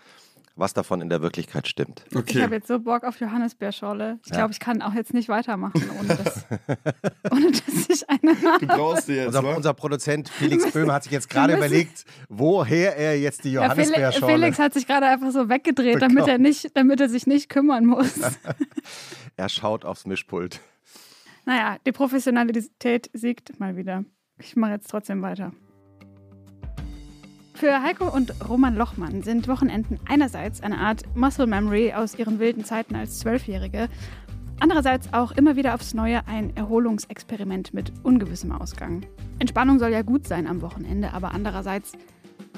was 0.58 0.74
davon 0.74 1.00
in 1.00 1.08
der 1.08 1.22
Wirklichkeit 1.22 1.68
stimmt. 1.68 2.04
Okay. 2.14 2.38
Ich 2.38 2.42
habe 2.42 2.56
jetzt 2.56 2.66
so 2.66 2.80
Bock 2.80 3.04
auf 3.04 3.20
Johannisbeerschorle. 3.20 4.18
Ich 4.24 4.30
ja. 4.30 4.38
glaube, 4.38 4.52
ich 4.52 4.60
kann 4.60 4.82
auch 4.82 4.92
jetzt 4.92 5.14
nicht 5.14 5.28
weitermachen, 5.28 5.88
ohne 5.98 6.08
dass, 6.08 6.44
ohne 7.30 7.52
dass 7.52 7.88
ich 7.88 8.10
eine 8.10 8.32
habe. 8.42 8.66
Du 8.66 8.66
brauchst 8.66 9.06
sie 9.06 9.14
jetzt, 9.14 9.28
unser, 9.28 9.56
unser 9.56 9.74
Produzent 9.74 10.28
Felix 10.28 10.72
Böhm 10.72 10.90
hat 10.90 11.04
sich 11.04 11.12
jetzt 11.12 11.30
gerade 11.30 11.56
überlegt, 11.56 12.04
woher 12.28 12.96
er 12.96 13.18
jetzt 13.18 13.44
die 13.44 13.52
Johannisbeerschorle... 13.52 14.32
Ja, 14.32 14.38
Felix 14.38 14.58
hat 14.58 14.74
sich 14.74 14.86
gerade 14.86 15.06
einfach 15.06 15.30
so 15.30 15.48
weggedreht, 15.48 16.02
damit 16.02 16.26
er, 16.26 16.38
nicht, 16.38 16.76
damit 16.76 17.00
er 17.00 17.08
sich 17.08 17.26
nicht 17.26 17.48
kümmern 17.48 17.86
muss. 17.86 18.14
er 19.36 19.48
schaut 19.48 19.84
aufs 19.84 20.06
Mischpult. 20.06 20.60
Naja, 21.44 21.76
die 21.86 21.92
Professionalität 21.92 23.10
siegt 23.12 23.58
mal 23.60 23.76
wieder. 23.76 24.04
Ich 24.38 24.56
mache 24.56 24.72
jetzt 24.72 24.90
trotzdem 24.90 25.22
weiter. 25.22 25.52
Für 27.58 27.82
Heiko 27.82 28.08
und 28.08 28.32
Roman 28.48 28.76
Lochmann 28.76 29.24
sind 29.24 29.48
Wochenenden 29.48 29.98
einerseits 30.08 30.62
eine 30.62 30.78
Art 30.78 31.02
Muscle 31.16 31.48
Memory 31.48 31.92
aus 31.92 32.16
ihren 32.16 32.38
wilden 32.38 32.64
Zeiten 32.64 32.94
als 32.94 33.18
Zwölfjährige, 33.18 33.88
andererseits 34.60 35.12
auch 35.12 35.32
immer 35.32 35.56
wieder 35.56 35.74
aufs 35.74 35.92
Neue 35.92 36.24
ein 36.28 36.56
Erholungsexperiment 36.56 37.74
mit 37.74 37.92
ungewissem 38.04 38.52
Ausgang. 38.52 39.04
Entspannung 39.40 39.80
soll 39.80 39.90
ja 39.90 40.02
gut 40.02 40.28
sein 40.28 40.46
am 40.46 40.62
Wochenende, 40.62 41.12
aber 41.12 41.32
andererseits, 41.32 41.94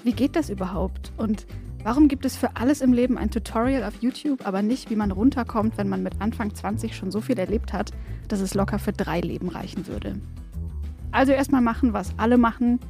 wie 0.05 0.12
geht 0.12 0.37
das 0.37 0.50
überhaupt? 0.50 1.12
Und 1.17 1.47
warum 1.82 2.06
gibt 2.08 2.26
es 2.26 2.37
für 2.37 2.56
alles 2.56 2.82
im 2.82 2.93
Leben 2.93 3.17
ein 3.17 3.31
Tutorial 3.31 3.85
auf 3.85 4.02
YouTube, 4.02 4.47
aber 4.47 4.61
nicht, 4.61 4.91
wie 4.91 4.97
man 4.97 5.12
runterkommt, 5.12 5.79
wenn 5.79 5.88
man 5.88 6.02
mit 6.02 6.20
Anfang 6.20 6.55
20 6.55 6.94
schon 6.94 7.11
so 7.11 7.23
viel 7.23 7.38
erlebt 7.38 7.73
hat, 7.73 7.93
dass 8.29 8.41
es 8.41 8.52
locker 8.52 8.79
für 8.79 8.93
drei 8.93 9.20
Leben 9.20 9.49
reichen 9.49 9.87
würde? 9.87 10.20
Also 11.11 11.32
erstmal 11.32 11.62
machen, 11.62 11.94
was 11.94 12.12
alle 12.19 12.37
machen, 12.37 12.81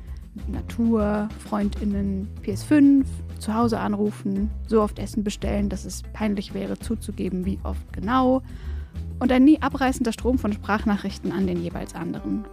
Natur, 0.47 1.29
Freundinnen, 1.39 2.29
PS5, 2.45 3.05
zu 3.39 3.55
Hause 3.55 3.81
anrufen, 3.81 4.51
so 4.67 4.83
oft 4.83 4.99
Essen 4.99 5.25
bestellen, 5.25 5.69
dass 5.69 5.85
es 5.85 6.03
peinlich 6.13 6.55
wäre 6.55 6.79
zuzugeben, 6.79 7.45
wie 7.45 7.59
oft 7.63 7.93
genau. 7.93 8.43
Und 9.19 9.33
ein 9.33 9.45
nie 9.45 9.61
abreißender 9.61 10.13
Strom 10.13 10.39
von 10.39 10.53
Sprachnachrichten 10.53 11.33
an 11.33 11.47
den 11.47 11.63
jeweils 11.63 11.95
anderen. 11.95 12.45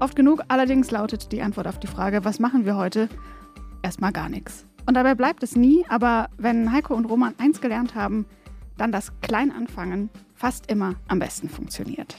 Oft 0.00 0.16
genug 0.16 0.42
allerdings 0.48 0.90
lautet 0.90 1.30
die 1.32 1.42
Antwort 1.42 1.66
auf 1.66 1.78
die 1.78 1.86
Frage, 1.86 2.24
was 2.24 2.38
machen 2.38 2.64
wir 2.64 2.76
heute? 2.76 3.08
Erstmal 3.82 4.12
gar 4.12 4.28
nichts. 4.28 4.66
Und 4.86 4.94
dabei 4.94 5.14
bleibt 5.14 5.42
es 5.42 5.56
nie, 5.56 5.84
aber 5.88 6.28
wenn 6.38 6.72
Heiko 6.72 6.94
und 6.94 7.04
Roman 7.04 7.34
eins 7.38 7.60
gelernt 7.60 7.94
haben, 7.94 8.26
dann 8.78 8.92
das 8.92 9.12
Kleinanfangen 9.20 10.08
fast 10.34 10.70
immer 10.70 10.94
am 11.06 11.18
besten 11.18 11.48
funktioniert. 11.48 12.18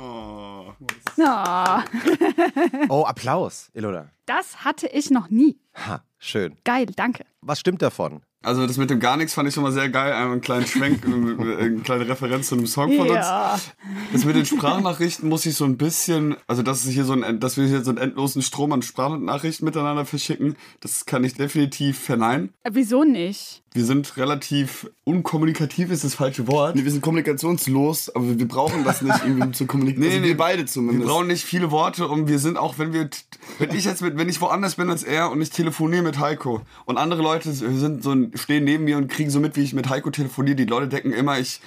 Oh. 0.00 0.72
Oh. 1.18 1.82
oh, 2.88 3.04
Applaus, 3.06 3.70
Ilona. 3.74 4.10
Das 4.24 4.64
hatte 4.64 4.86
ich 4.86 5.10
noch 5.10 5.28
nie. 5.28 5.58
Ha, 5.74 6.02
schön. 6.18 6.56
Geil, 6.64 6.86
danke. 6.96 7.26
Was 7.42 7.60
stimmt 7.60 7.82
davon? 7.82 8.22
Also 8.42 8.66
das 8.66 8.78
mit 8.78 8.88
dem 8.88 9.00
gar 9.00 9.18
nichts 9.18 9.34
fand 9.34 9.46
ich 9.48 9.54
schon 9.54 9.62
mal 9.62 9.72
sehr 9.72 9.90
geil. 9.90 10.14
Einmal 10.14 10.32
einen 10.32 10.40
kleinen 10.40 10.66
Schwenk, 10.66 11.04
eine 11.04 11.80
kleine 11.80 12.08
Referenz 12.08 12.48
zu 12.48 12.54
einem 12.54 12.66
Song 12.66 12.96
von 12.96 13.08
ja. 13.08 13.52
uns. 13.52 13.72
Das 14.12 14.24
mit 14.24 14.34
den 14.34 14.46
Sprachnachrichten 14.46 15.28
muss 15.28 15.44
ich 15.44 15.54
so 15.54 15.66
ein 15.66 15.76
bisschen, 15.76 16.36
also 16.46 16.62
dass, 16.62 16.86
es 16.86 16.90
hier 16.90 17.04
so 17.04 17.12
ein, 17.12 17.38
dass 17.38 17.58
wir 17.58 17.66
hier 17.66 17.84
so 17.84 17.90
einen 17.90 17.98
endlosen 17.98 18.40
Strom 18.40 18.72
an 18.72 18.80
Sprachnachrichten 18.80 19.66
miteinander 19.66 20.06
verschicken, 20.06 20.56
das 20.80 21.04
kann 21.04 21.22
ich 21.24 21.34
definitiv 21.34 21.98
verneinen. 21.98 22.54
Äh, 22.62 22.70
wieso 22.72 23.04
nicht? 23.04 23.62
Wir 23.72 23.84
sind 23.84 24.16
relativ 24.16 24.90
unkommunikativ, 25.04 25.92
ist 25.92 26.02
das 26.02 26.16
falsche 26.16 26.48
Wort. 26.48 26.74
Nee, 26.74 26.82
wir 26.82 26.90
sind 26.90 27.02
kommunikationslos, 27.02 28.14
aber 28.14 28.36
wir 28.36 28.48
brauchen 28.48 28.82
das 28.82 29.00
nicht, 29.00 29.24
um 29.24 29.52
zu 29.52 29.66
kommunizieren. 29.66 30.00
Nee, 30.00 30.08
also 30.08 30.20
nee, 30.22 30.28
wir 30.28 30.36
beide 30.36 30.66
zumindest. 30.66 31.06
Wir 31.06 31.12
brauchen 31.12 31.28
nicht 31.28 31.44
viele 31.44 31.70
Worte 31.70 32.08
und 32.08 32.26
wir 32.26 32.40
sind 32.40 32.56
auch, 32.56 32.78
wenn 32.78 32.92
wir, 32.92 33.08
wenn 33.60 33.70
ich 33.72 33.84
jetzt 33.84 34.02
mit, 34.02 34.16
wenn 34.16 34.28
ich 34.28 34.40
woanders 34.40 34.74
bin 34.74 34.90
als 34.90 35.04
er 35.04 35.30
und 35.30 35.40
ich 35.40 35.50
telefoniere 35.50 36.02
mit 36.02 36.18
Heiko 36.18 36.62
und 36.84 36.96
andere 36.96 37.22
Leute 37.22 37.52
sind 37.52 38.02
so, 38.02 38.16
stehen 38.34 38.64
neben 38.64 38.84
mir 38.84 38.96
und 38.96 39.06
kriegen 39.06 39.30
so 39.30 39.38
mit, 39.38 39.54
wie 39.54 39.62
ich 39.62 39.72
mit 39.72 39.88
Heiko 39.88 40.10
telefoniere. 40.10 40.56
Die 40.56 40.64
Leute 40.64 40.88
denken 40.88 41.12
immer, 41.12 41.38
ich 41.38 41.60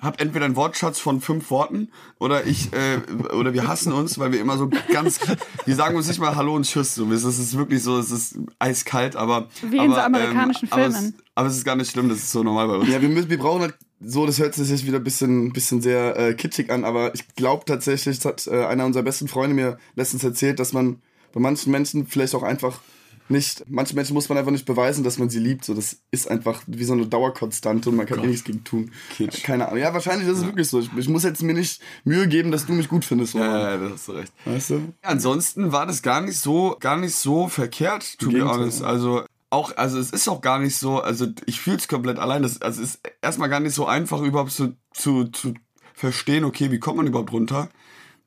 habe 0.00 0.18
entweder 0.18 0.44
einen 0.44 0.56
Wortschatz 0.56 0.98
von 0.98 1.20
fünf 1.20 1.50
Worten 1.50 1.88
oder 2.18 2.46
ich 2.46 2.72
äh, 2.72 3.00
oder 3.32 3.54
wir 3.54 3.66
hassen 3.66 3.92
uns, 3.92 4.18
weil 4.18 4.32
wir 4.32 4.40
immer 4.40 4.58
so 4.58 4.70
ganz, 4.92 5.20
wir 5.64 5.74
sagen 5.74 5.96
uns 5.96 6.08
nicht 6.08 6.20
mal 6.20 6.36
Hallo 6.36 6.54
und 6.54 6.64
Tschüss. 6.64 6.94
So, 6.94 7.10
es 7.10 7.24
ist 7.24 7.56
wirklich 7.56 7.82
so, 7.82 7.98
es 7.98 8.10
ist 8.10 8.38
eiskalt, 8.58 9.16
aber 9.16 9.48
wie 9.62 9.78
in 9.78 9.90
so 9.90 9.98
amerikanischen 9.98 10.68
ähm, 10.72 10.78
Filmen. 10.78 10.94
Aber 10.94 11.06
es, 11.06 11.14
aber 11.34 11.48
es, 11.48 11.56
ist 11.56 11.64
gar 11.64 11.76
nicht 11.76 11.90
schlimm, 11.90 12.08
das 12.08 12.18
ist 12.18 12.32
so 12.32 12.42
normal 12.42 12.68
bei 12.68 12.76
uns. 12.76 12.88
Ja, 12.88 13.00
wir 13.00 13.08
müssen, 13.08 13.30
wir 13.30 13.38
brauchen 13.38 13.62
halt 13.62 13.74
so, 14.00 14.26
das 14.26 14.38
hört 14.38 14.54
sich 14.54 14.68
jetzt 14.68 14.86
wieder 14.86 14.98
ein 14.98 15.04
bisschen, 15.04 15.52
bisschen 15.52 15.80
sehr 15.80 16.16
äh, 16.18 16.34
kitschig 16.34 16.70
an, 16.70 16.84
aber 16.84 17.14
ich 17.14 17.34
glaube 17.34 17.64
tatsächlich, 17.64 18.18
das 18.18 18.24
hat 18.26 18.46
äh, 18.46 18.66
einer 18.66 18.84
unserer 18.84 19.02
besten 19.02 19.28
Freunde 19.28 19.54
mir 19.54 19.78
letztens 19.94 20.22
erzählt, 20.22 20.60
dass 20.60 20.72
man 20.72 21.00
bei 21.32 21.40
manchen 21.40 21.70
Menschen 21.72 22.06
vielleicht 22.06 22.34
auch 22.34 22.42
einfach 22.42 22.80
nicht, 23.28 23.64
manche 23.68 23.94
Menschen 23.94 24.14
muss 24.14 24.28
man 24.28 24.38
einfach 24.38 24.52
nicht 24.52 24.66
beweisen, 24.66 25.04
dass 25.04 25.18
man 25.18 25.28
sie 25.28 25.38
liebt. 25.38 25.64
So, 25.64 25.74
das 25.74 25.98
ist 26.10 26.30
einfach 26.30 26.62
wie 26.66 26.84
so 26.84 26.92
eine 26.92 27.06
Dauerkonstante 27.06 27.90
und 27.90 27.96
man 27.96 28.06
kann 28.06 28.22
eh 28.22 28.26
nichts 28.26 28.44
gegen 28.44 28.64
tun. 28.64 28.92
Kitsch. 29.16 29.42
Keine 29.42 29.68
Ahnung. 29.68 29.80
Ja, 29.80 29.92
wahrscheinlich 29.92 30.28
ist 30.28 30.38
es 30.38 30.44
wirklich 30.44 30.68
so. 30.68 30.80
Ich, 30.80 30.90
ich 30.96 31.08
muss 31.08 31.24
jetzt 31.24 31.42
mir 31.42 31.54
nicht 31.54 31.80
Mühe 32.04 32.28
geben, 32.28 32.50
dass 32.50 32.66
du 32.66 32.72
mich 32.72 32.88
gut 32.88 33.04
findest. 33.04 33.34
Roman. 33.34 33.50
Ja, 33.50 33.70
ja, 33.70 33.76
da 33.76 33.90
hast 33.90 34.08
du 34.08 34.12
recht. 34.12 34.32
Weißt 34.44 34.70
du? 34.70 34.74
Ja, 34.74 34.82
ansonsten 35.02 35.72
war 35.72 35.86
das 35.86 36.02
gar 36.02 36.20
nicht 36.20 36.38
so, 36.38 36.76
gar 36.80 36.96
nicht 36.96 37.14
so 37.14 37.48
verkehrt, 37.48 38.18
to 38.18 38.26
be 38.26 38.32
Gegenteil. 38.32 38.58
honest. 38.58 38.82
Also 38.82 39.24
auch, 39.50 39.76
also 39.76 39.98
es 39.98 40.10
ist 40.10 40.28
auch 40.28 40.40
gar 40.40 40.58
nicht 40.58 40.76
so, 40.76 41.00
also 41.00 41.26
ich 41.46 41.60
fühle 41.60 41.76
es 41.76 41.88
komplett 41.88 42.18
allein. 42.18 42.42
Das, 42.42 42.60
also 42.62 42.82
es 42.82 42.96
ist 42.96 43.00
erstmal 43.22 43.48
gar 43.48 43.60
nicht 43.60 43.74
so 43.74 43.86
einfach 43.86 44.20
überhaupt 44.22 44.52
zu, 44.52 44.76
zu, 44.92 45.24
zu 45.24 45.54
verstehen, 45.94 46.44
okay, 46.44 46.70
wie 46.70 46.78
kommt 46.78 46.98
man 46.98 47.06
überhaupt 47.06 47.32
runter? 47.32 47.70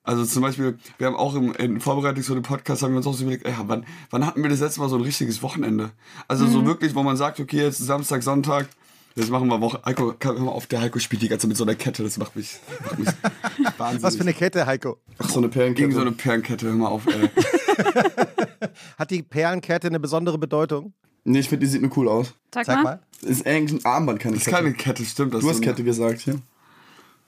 Also 0.09 0.25
zum 0.25 0.41
Beispiel, 0.41 0.79
wir 0.97 1.05
haben 1.05 1.15
auch 1.15 1.35
im, 1.35 1.53
in 1.53 1.79
Vorbereitung 1.79 2.23
für 2.23 2.33
den 2.33 2.41
Podcast, 2.41 2.81
haben 2.81 2.93
wir 2.93 2.97
uns 2.97 3.05
auch 3.05 3.13
so 3.13 3.21
überlegt, 3.23 3.45
ey, 3.45 3.53
wann, 3.65 3.85
wann 4.09 4.25
hatten 4.25 4.41
wir 4.41 4.49
das 4.49 4.59
letzte 4.59 4.79
Mal 4.79 4.89
so 4.89 4.95
ein 4.95 5.03
richtiges 5.03 5.43
Wochenende? 5.43 5.91
Also 6.27 6.47
so 6.47 6.65
wirklich, 6.65 6.95
wo 6.95 7.03
man 7.03 7.15
sagt, 7.15 7.39
okay, 7.39 7.57
jetzt 7.57 7.79
ist 7.79 7.85
Samstag, 7.85 8.23
Sonntag, 8.23 8.67
jetzt 9.15 9.29
machen 9.29 9.47
wir 9.49 9.61
Woche. 9.61 9.79
Heiko, 9.85 10.15
kann- 10.17 10.35
hör 10.35 10.43
mal 10.45 10.51
auf, 10.51 10.65
der 10.65 10.81
Heiko 10.81 10.97
spielt 10.97 11.21
die 11.21 11.27
ganze 11.29 11.43
Zeit 11.43 11.49
mit 11.49 11.57
so 11.57 11.63
einer 11.63 11.75
Kette, 11.75 12.01
das 12.01 12.17
macht 12.17 12.35
mich, 12.35 12.59
macht 12.83 12.97
mich 12.97 13.07
wahnsinnig. 13.77 14.01
Was 14.03 14.15
für 14.15 14.21
eine 14.21 14.33
Kette, 14.33 14.65
Heiko? 14.65 14.97
Ach, 15.19 15.29
so 15.29 15.37
eine 15.41 15.49
Perlenkette. 15.49 15.83
Gegen 15.87 15.93
so 15.95 16.01
eine 16.01 16.11
Perlenkette, 16.13 16.65
hör 16.65 16.73
mal 16.73 16.87
auf, 16.87 17.05
ey. 17.05 17.29
Hat 18.97 19.11
die 19.11 19.21
Perlenkette 19.23 19.87
eine 19.87 19.99
besondere 19.99 20.37
Bedeutung? 20.39 20.93
nee, 21.23 21.39
ich 21.39 21.49
finde, 21.49 21.65
die 21.67 21.71
sieht 21.71 21.81
mir 21.83 21.91
cool 21.95 22.07
aus. 22.07 22.33
Sag, 22.51 22.65
Sag 22.65 22.75
mal. 22.77 22.83
mal. 22.83 22.99
Ist 23.21 23.45
eigentlich 23.45 23.79
ein 23.79 23.85
Armband, 23.85 24.19
keine 24.19 24.35
Das 24.37 24.41
ist 24.47 24.49
Kette. 24.49 24.63
keine 24.63 24.73
Kette, 24.75 25.05
stimmt. 25.05 25.33
Das 25.35 25.41
du 25.41 25.49
hast 25.49 25.57
so 25.57 25.61
eine- 25.61 25.71
Kette 25.71 25.83
gesagt, 25.83 26.21
hier. 26.21 26.39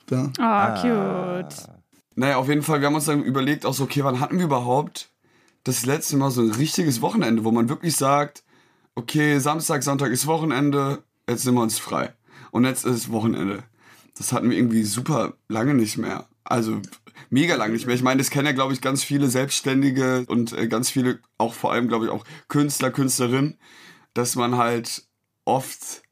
Da. 0.06 0.32
Oh, 0.40 0.80
cute. 0.82 1.54
Naja, 2.14 2.36
auf 2.36 2.48
jeden 2.48 2.62
Fall, 2.62 2.80
wir 2.80 2.86
haben 2.86 2.94
uns 2.94 3.06
dann 3.06 3.22
überlegt, 3.22 3.64
auch 3.64 3.74
so, 3.74 3.84
okay, 3.84 4.04
wann 4.04 4.20
hatten 4.20 4.38
wir 4.38 4.44
überhaupt 4.44 5.10
das 5.64 5.86
letzte 5.86 6.16
Mal 6.16 6.30
so 6.30 6.42
ein 6.42 6.50
richtiges 6.50 7.00
Wochenende, 7.00 7.44
wo 7.44 7.50
man 7.50 7.68
wirklich 7.68 7.96
sagt, 7.96 8.42
okay, 8.94 9.38
Samstag, 9.38 9.82
Sonntag 9.82 10.10
ist 10.10 10.26
Wochenende, 10.26 11.02
jetzt 11.28 11.42
sind 11.42 11.54
wir 11.54 11.62
uns 11.62 11.78
frei. 11.78 12.12
Und 12.50 12.64
jetzt 12.64 12.84
ist 12.84 13.10
Wochenende. 13.10 13.62
Das 14.16 14.32
hatten 14.32 14.50
wir 14.50 14.58
irgendwie 14.58 14.82
super 14.82 15.34
lange 15.48 15.74
nicht 15.74 15.96
mehr. 15.96 16.26
Also 16.44 16.80
mega 17.30 17.54
lange 17.54 17.72
nicht 17.72 17.86
mehr. 17.86 17.94
Ich 17.94 18.02
meine, 18.02 18.18
das 18.18 18.30
kennen 18.30 18.46
ja, 18.46 18.52
glaube 18.52 18.74
ich, 18.74 18.80
ganz 18.80 19.02
viele 19.02 19.28
Selbstständige 19.28 20.24
und 20.28 20.52
äh, 20.52 20.68
ganz 20.68 20.90
viele, 20.90 21.20
auch 21.38 21.54
vor 21.54 21.72
allem, 21.72 21.88
glaube 21.88 22.06
ich, 22.06 22.10
auch 22.10 22.24
Künstler, 22.48 22.90
Künstlerinnen, 22.90 23.56
dass 24.12 24.36
man 24.36 24.58
halt 24.58 25.06
oft 25.44 26.02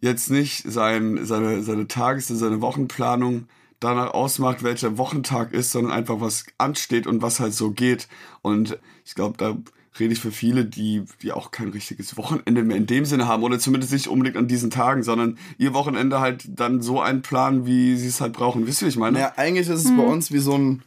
jetzt 0.00 0.30
nicht 0.30 0.70
sein, 0.70 1.26
seine, 1.26 1.62
seine 1.62 1.88
Tages- 1.88 2.30
und 2.30 2.36
seine 2.36 2.60
Wochenplanung 2.62 3.48
danach 3.80 4.14
ausmacht, 4.14 4.62
welcher 4.62 4.98
Wochentag 4.98 5.52
ist, 5.52 5.72
sondern 5.72 5.92
einfach 5.92 6.20
was 6.20 6.46
ansteht 6.58 7.06
und 7.06 7.22
was 7.22 7.40
halt 7.40 7.54
so 7.54 7.70
geht. 7.70 8.08
Und 8.42 8.78
ich 9.04 9.14
glaube, 9.14 9.36
da 9.36 9.56
rede 9.98 10.12
ich 10.12 10.20
für 10.20 10.30
viele, 10.30 10.64
die, 10.64 11.04
die 11.22 11.32
auch 11.32 11.50
kein 11.50 11.68
richtiges 11.68 12.16
Wochenende 12.16 12.62
mehr 12.62 12.76
in 12.76 12.86
dem 12.86 13.04
Sinne 13.04 13.26
haben 13.26 13.42
oder 13.42 13.58
zumindest 13.58 13.92
nicht 13.92 14.08
unbedingt 14.08 14.36
an 14.36 14.48
diesen 14.48 14.70
Tagen, 14.70 15.02
sondern 15.02 15.38
ihr 15.58 15.74
Wochenende 15.74 16.20
halt 16.20 16.44
dann 16.48 16.82
so 16.82 17.00
einplanen, 17.00 17.66
wie 17.66 17.96
sie 17.96 18.08
es 18.08 18.20
halt 18.20 18.32
brauchen. 18.32 18.66
Wisst 18.66 18.82
ihr, 18.82 18.86
wie 18.86 18.90
ich 18.90 18.96
meine? 18.96 19.18
Naja, 19.18 19.32
eigentlich 19.36 19.68
ist 19.68 19.84
es 19.84 19.96
bei 19.96 20.02
uns 20.02 20.32
wie 20.32 20.38
so 20.38 20.56
ein. 20.56 20.82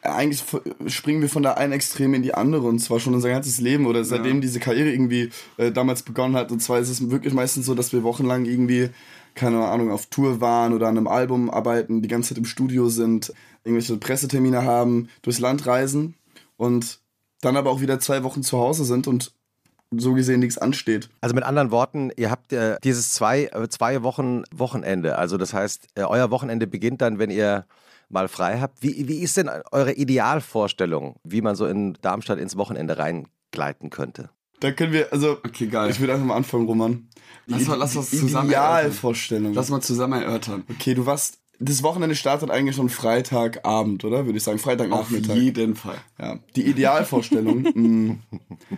Eigentlich 0.00 0.44
springen 0.86 1.22
wir 1.22 1.28
von 1.28 1.42
der 1.42 1.58
einen 1.58 1.72
Extrem 1.72 2.14
in 2.14 2.22
die 2.22 2.34
andere 2.34 2.68
und 2.68 2.78
zwar 2.78 3.00
schon 3.00 3.14
unser 3.14 3.30
ganzes 3.30 3.60
Leben 3.60 3.86
oder 3.86 4.04
seitdem 4.04 4.40
diese 4.40 4.60
Karriere 4.60 4.92
irgendwie 4.92 5.30
äh, 5.56 5.72
damals 5.72 6.04
begonnen 6.04 6.36
hat. 6.36 6.52
Und 6.52 6.60
zwar 6.60 6.78
ist 6.78 6.88
es 6.88 7.10
wirklich 7.10 7.34
meistens 7.34 7.66
so, 7.66 7.74
dass 7.74 7.92
wir 7.92 8.04
wochenlang 8.04 8.44
irgendwie, 8.44 8.90
keine 9.34 9.66
Ahnung, 9.66 9.90
auf 9.90 10.06
Tour 10.06 10.40
waren 10.40 10.72
oder 10.72 10.88
an 10.88 10.96
einem 10.96 11.08
Album 11.08 11.50
arbeiten, 11.50 12.02
die 12.02 12.08
ganze 12.08 12.30
Zeit 12.30 12.38
im 12.38 12.44
Studio 12.44 12.88
sind, 12.88 13.32
irgendwelche 13.64 13.96
Pressetermine 13.96 14.64
haben, 14.64 15.08
durchs 15.22 15.38
Land 15.38 15.66
reisen 15.66 16.14
und 16.56 17.00
dann 17.40 17.56
aber 17.56 17.70
auch 17.70 17.80
wieder 17.80 18.00
zwei 18.00 18.22
Wochen 18.22 18.42
zu 18.42 18.58
Hause 18.58 18.84
sind 18.84 19.06
und 19.06 19.32
so 19.94 20.14
gesehen 20.14 20.40
nichts 20.40 20.58
ansteht. 20.58 21.10
Also 21.20 21.34
mit 21.34 21.44
anderen 21.44 21.70
Worten, 21.70 22.10
ihr 22.16 22.30
habt 22.30 22.52
äh, 22.52 22.76
dieses 22.82 23.12
zwei, 23.12 23.44
äh, 23.44 23.68
zwei 23.68 24.02
Wochen 24.02 24.44
Wochenende. 24.54 25.18
Also 25.18 25.36
das 25.36 25.52
heißt, 25.52 25.88
äh, 25.94 26.04
euer 26.04 26.30
Wochenende 26.30 26.66
beginnt 26.66 27.02
dann, 27.02 27.18
wenn 27.18 27.30
ihr 27.30 27.66
mal 28.08 28.28
frei 28.28 28.60
habt. 28.60 28.82
Wie, 28.82 29.08
wie 29.08 29.18
ist 29.18 29.36
denn 29.36 29.50
eure 29.70 29.92
Idealvorstellung, 29.92 31.16
wie 31.24 31.42
man 31.42 31.56
so 31.56 31.66
in 31.66 31.94
Darmstadt 32.00 32.38
ins 32.38 32.56
Wochenende 32.56 32.98
reingleiten 32.98 33.90
könnte? 33.90 34.30
Da 34.62 34.70
können 34.72 34.92
wir, 34.92 35.12
also, 35.12 35.38
Okay, 35.46 35.66
geil. 35.66 35.90
ich 35.90 35.98
würde 36.00 36.12
einfach 36.14 36.26
mal 36.26 36.36
anfangen, 36.36 36.66
Roman. 36.66 37.08
Lass 37.46 37.66
mal- 37.66 37.74
lass 37.76 37.96
uns 37.96 38.10
Die 38.10 38.18
zusammen 38.18 38.50
erörtern. 38.52 38.78
Idealvorstellung. 38.86 39.54
Lass 39.54 39.68
mal 39.70 39.80
zusammen 39.80 40.22
erörtern. 40.22 40.64
Okay, 40.70 40.94
du 40.94 41.04
warst. 41.06 41.38
Das 41.64 41.82
Wochenende 41.84 42.16
startet 42.16 42.50
eigentlich 42.50 42.74
schon 42.74 42.88
Freitagabend, 42.88 44.04
oder? 44.04 44.24
Würde 44.26 44.36
ich 44.36 44.42
sagen. 44.42 44.56
Auf 44.56 44.62
Freitagnachmittag. 44.62 45.34
jeden 45.36 45.76
Fall. 45.76 45.96
Ja. 46.20 46.38
Die 46.56 46.62
Idealvorstellung. 46.62 47.62
mh, 47.74 48.16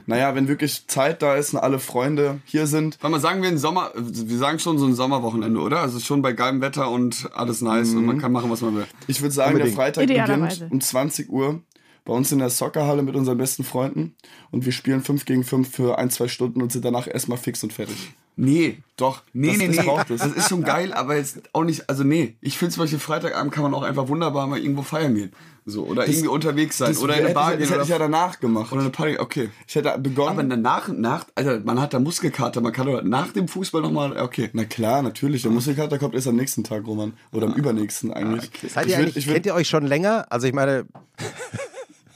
naja, 0.06 0.34
wenn 0.34 0.48
wirklich 0.48 0.86
Zeit 0.86 1.22
da 1.22 1.34
ist 1.34 1.54
und 1.54 1.60
alle 1.60 1.78
Freunde 1.78 2.40
hier 2.44 2.66
sind. 2.66 2.98
Warte 3.00 3.12
mal, 3.12 3.20
sagen 3.20 3.40
wir 3.42 3.48
ein 3.48 3.56
Sommer, 3.58 3.90
wir 3.96 4.36
sagen 4.38 4.58
schon 4.58 4.78
so 4.78 4.86
ein 4.86 4.94
Sommerwochenende, 4.94 5.60
oder? 5.60 5.80
Also 5.80 5.98
schon 5.98 6.20
bei 6.20 6.32
geilem 6.32 6.60
Wetter 6.60 6.90
und 6.90 7.30
alles 7.34 7.62
nice 7.62 7.94
und 7.94 8.04
man 8.04 8.18
kann 8.18 8.32
machen, 8.32 8.50
was 8.50 8.60
man 8.60 8.76
will. 8.76 8.86
Ich 9.06 9.22
würde 9.22 9.34
sagen, 9.34 9.52
Unbedingt. 9.52 9.76
der 9.78 9.84
Freitag 9.84 10.06
beginnt 10.06 10.70
um 10.70 10.80
20 10.80 11.30
Uhr 11.30 11.62
bei 12.04 12.12
uns 12.12 12.30
in 12.32 12.38
der 12.38 12.50
Soccerhalle 12.50 13.02
mit 13.02 13.14
unseren 13.16 13.38
besten 13.38 13.64
Freunden. 13.64 14.14
Und 14.50 14.64
wir 14.64 14.73
spielen 14.73 15.02
5 15.02 15.25
gegen 15.25 15.44
5 15.44 15.70
für 15.70 15.99
ein, 15.99 16.11
zwei 16.11 16.28
Stunden 16.28 16.61
und 16.62 16.70
sind 16.73 16.84
danach 16.84 17.06
erstmal 17.06 17.38
fix 17.38 17.62
und 17.62 17.73
fertig. 17.73 17.96
Nee. 18.37 18.78
Doch, 18.96 19.23
Nee, 19.32 19.49
das, 19.50 19.58
nee, 19.58 19.66
das 19.68 19.84
nee. 20.08 20.14
es. 20.14 20.20
Das 20.23 20.32
ist 20.32 20.49
schon 20.49 20.64
geil, 20.64 20.92
aber 20.92 21.16
jetzt 21.16 21.40
auch 21.52 21.62
nicht, 21.62 21.88
also 21.88 22.02
nee. 22.02 22.34
Ich 22.40 22.58
finde 22.58 22.75
zum 22.75 22.82
Beispiel 22.82 22.99
Freitagabend 22.99 23.52
kann 23.52 23.62
man 23.62 23.73
auch 23.75 23.82
einfach 23.82 24.08
wunderbar 24.08 24.46
mal 24.49 24.58
irgendwo 24.58 24.82
feiern 24.82 25.14
gehen. 25.14 25.32
So, 25.66 25.84
oder 25.84 26.06
irgendwie 26.06 26.26
unterwegs 26.28 26.76
sein. 26.76 26.88
Das 26.88 27.00
oder 27.00 27.14
in 27.14 27.20
eine 27.20 27.28
hätte 27.28 27.34
Bar 27.34 27.52
ich, 27.52 27.58
gehen. 27.58 27.61
das 27.68 27.70
hätte 27.70 27.82
ich 27.84 27.88
ja 27.88 27.99
danach 27.99 28.40
gemacht. 28.40 28.73
oder 28.73 28.82
eine 28.82 28.90
Party, 28.90 29.18
okay. 29.18 29.50
Ich 29.68 29.75
hätte 29.76 29.96
begonnen. 29.99 30.30
Aber 30.38 30.42
danach, 30.42 30.88
nach, 30.88 31.26
also 31.37 31.58
man 31.64 31.80
hat 31.80 31.94
da 31.94 32.00
Muskelkater, 32.00 32.61
man 32.61 32.73
kann 32.73 32.87
doch 32.88 33.02
nach 33.02 33.32
dem 33.32 33.46
Fußball 33.49 33.80
nochmal, 33.82 34.18
okay. 34.20 34.50
Na 34.52 34.64
klar, 34.64 35.02
natürlich. 35.02 35.42
Der 35.42 35.52
Muskelkater 35.52 35.99
kommt 35.99 36.14
erst 36.14 36.26
am 36.26 36.37
nächsten 36.37 36.64
Tag, 36.64 36.87
Roman. 36.87 37.14
Oder 37.32 37.46
am 37.46 37.54
übernächsten 37.54 38.12
eigentlich. 38.12 38.50
Seid 38.68 38.87
Ich 38.87 38.92
ihr 38.92 38.99
würd- 38.99 39.00
eigentlich, 39.02 39.16
ich 39.16 39.26
würd- 39.28 39.32
kennt 39.34 39.46
ihr 39.46 39.54
euch 39.54 39.68
schon 39.68 39.87
länger? 39.87 40.26
Also 40.28 40.46
ich 40.49 40.52
meine, 40.52 40.87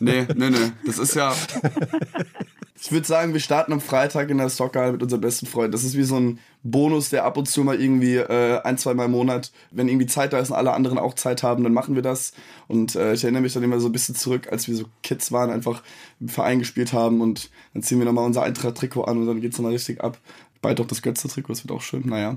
Nee, 0.00 0.26
nee, 0.34 0.50
nee. 0.50 0.72
Das 0.84 0.98
ist 0.98 1.14
ja, 1.14 1.34
Ich 2.80 2.92
würde 2.92 3.06
sagen, 3.06 3.32
wir 3.32 3.40
starten 3.40 3.72
am 3.72 3.80
Freitag 3.80 4.30
in 4.30 4.38
der 4.38 4.48
Soccer 4.48 4.92
mit 4.92 5.02
unserem 5.02 5.20
besten 5.20 5.46
Freund. 5.46 5.74
Das 5.74 5.82
ist 5.82 5.96
wie 5.96 6.04
so 6.04 6.18
ein 6.18 6.38
Bonus, 6.62 7.10
der 7.10 7.24
ab 7.24 7.36
und 7.36 7.48
zu 7.48 7.64
mal 7.64 7.80
irgendwie 7.80 8.16
äh, 8.16 8.60
ein, 8.62 8.78
zwei 8.78 8.94
Mal 8.94 9.06
im 9.06 9.10
Monat, 9.10 9.50
wenn 9.72 9.88
irgendwie 9.88 10.06
Zeit 10.06 10.32
da 10.32 10.38
ist 10.38 10.50
und 10.50 10.56
alle 10.56 10.72
anderen 10.72 10.96
auch 10.98 11.14
Zeit 11.14 11.42
haben, 11.42 11.64
dann 11.64 11.72
machen 11.72 11.96
wir 11.96 12.02
das. 12.02 12.32
Und 12.68 12.94
äh, 12.94 13.14
ich 13.14 13.24
erinnere 13.24 13.42
mich 13.42 13.52
dann 13.52 13.64
immer 13.64 13.80
so 13.80 13.88
ein 13.88 13.92
bisschen 13.92 14.14
zurück, 14.14 14.48
als 14.52 14.68
wir 14.68 14.76
so 14.76 14.84
Kids 15.02 15.32
waren, 15.32 15.50
einfach 15.50 15.82
im 16.20 16.28
Verein 16.28 16.60
gespielt 16.60 16.92
haben 16.92 17.20
und 17.20 17.50
dann 17.74 17.82
ziehen 17.82 17.98
wir 17.98 18.04
nochmal 18.04 18.24
unser 18.24 18.42
Eintracht-Trikot 18.44 19.04
an 19.04 19.18
und 19.18 19.26
dann 19.26 19.40
geht's 19.40 19.58
nochmal 19.58 19.72
richtig 19.72 20.00
ab. 20.00 20.18
Bald 20.62 20.80
auch 20.80 20.86
das 20.86 21.02
Götze-Trikot, 21.02 21.52
das 21.52 21.64
wird 21.64 21.72
auch 21.72 21.82
schön, 21.82 22.04
naja. 22.06 22.36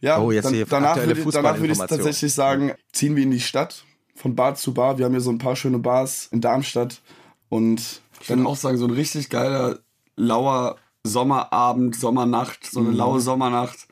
Ja, 0.00 0.20
Oh, 0.20 0.30
jetzt 0.30 0.44
dann, 0.44 0.54
hier 0.54 0.66
danach 0.66 0.96
würde 0.96 1.20
ich, 1.20 1.28
danach 1.30 1.58
würde 1.58 1.72
ich 1.72 1.78
tatsächlich 1.78 2.32
sagen, 2.32 2.72
ziehen 2.92 3.16
wir 3.16 3.22
in 3.22 3.30
die 3.30 3.40
Stadt, 3.40 3.84
von 4.18 4.34
Bar 4.34 4.56
zu 4.56 4.74
Bar. 4.74 4.98
Wir 4.98 5.04
haben 5.04 5.12
hier 5.12 5.20
so 5.20 5.30
ein 5.30 5.38
paar 5.38 5.56
schöne 5.56 5.78
Bars 5.78 6.28
in 6.32 6.40
Darmstadt 6.40 7.00
und 7.48 8.02
ich 8.20 8.28
würde 8.28 8.46
auch 8.46 8.56
sagen, 8.56 8.76
so 8.76 8.86
ein 8.86 8.92
richtig 8.92 9.30
geiler, 9.30 9.78
lauer 10.16 10.76
Sommerabend, 11.04 11.96
Sommernacht, 11.96 12.70
so 12.70 12.80
eine 12.80 12.90
laue 12.90 13.20
Sommernacht. 13.20 13.86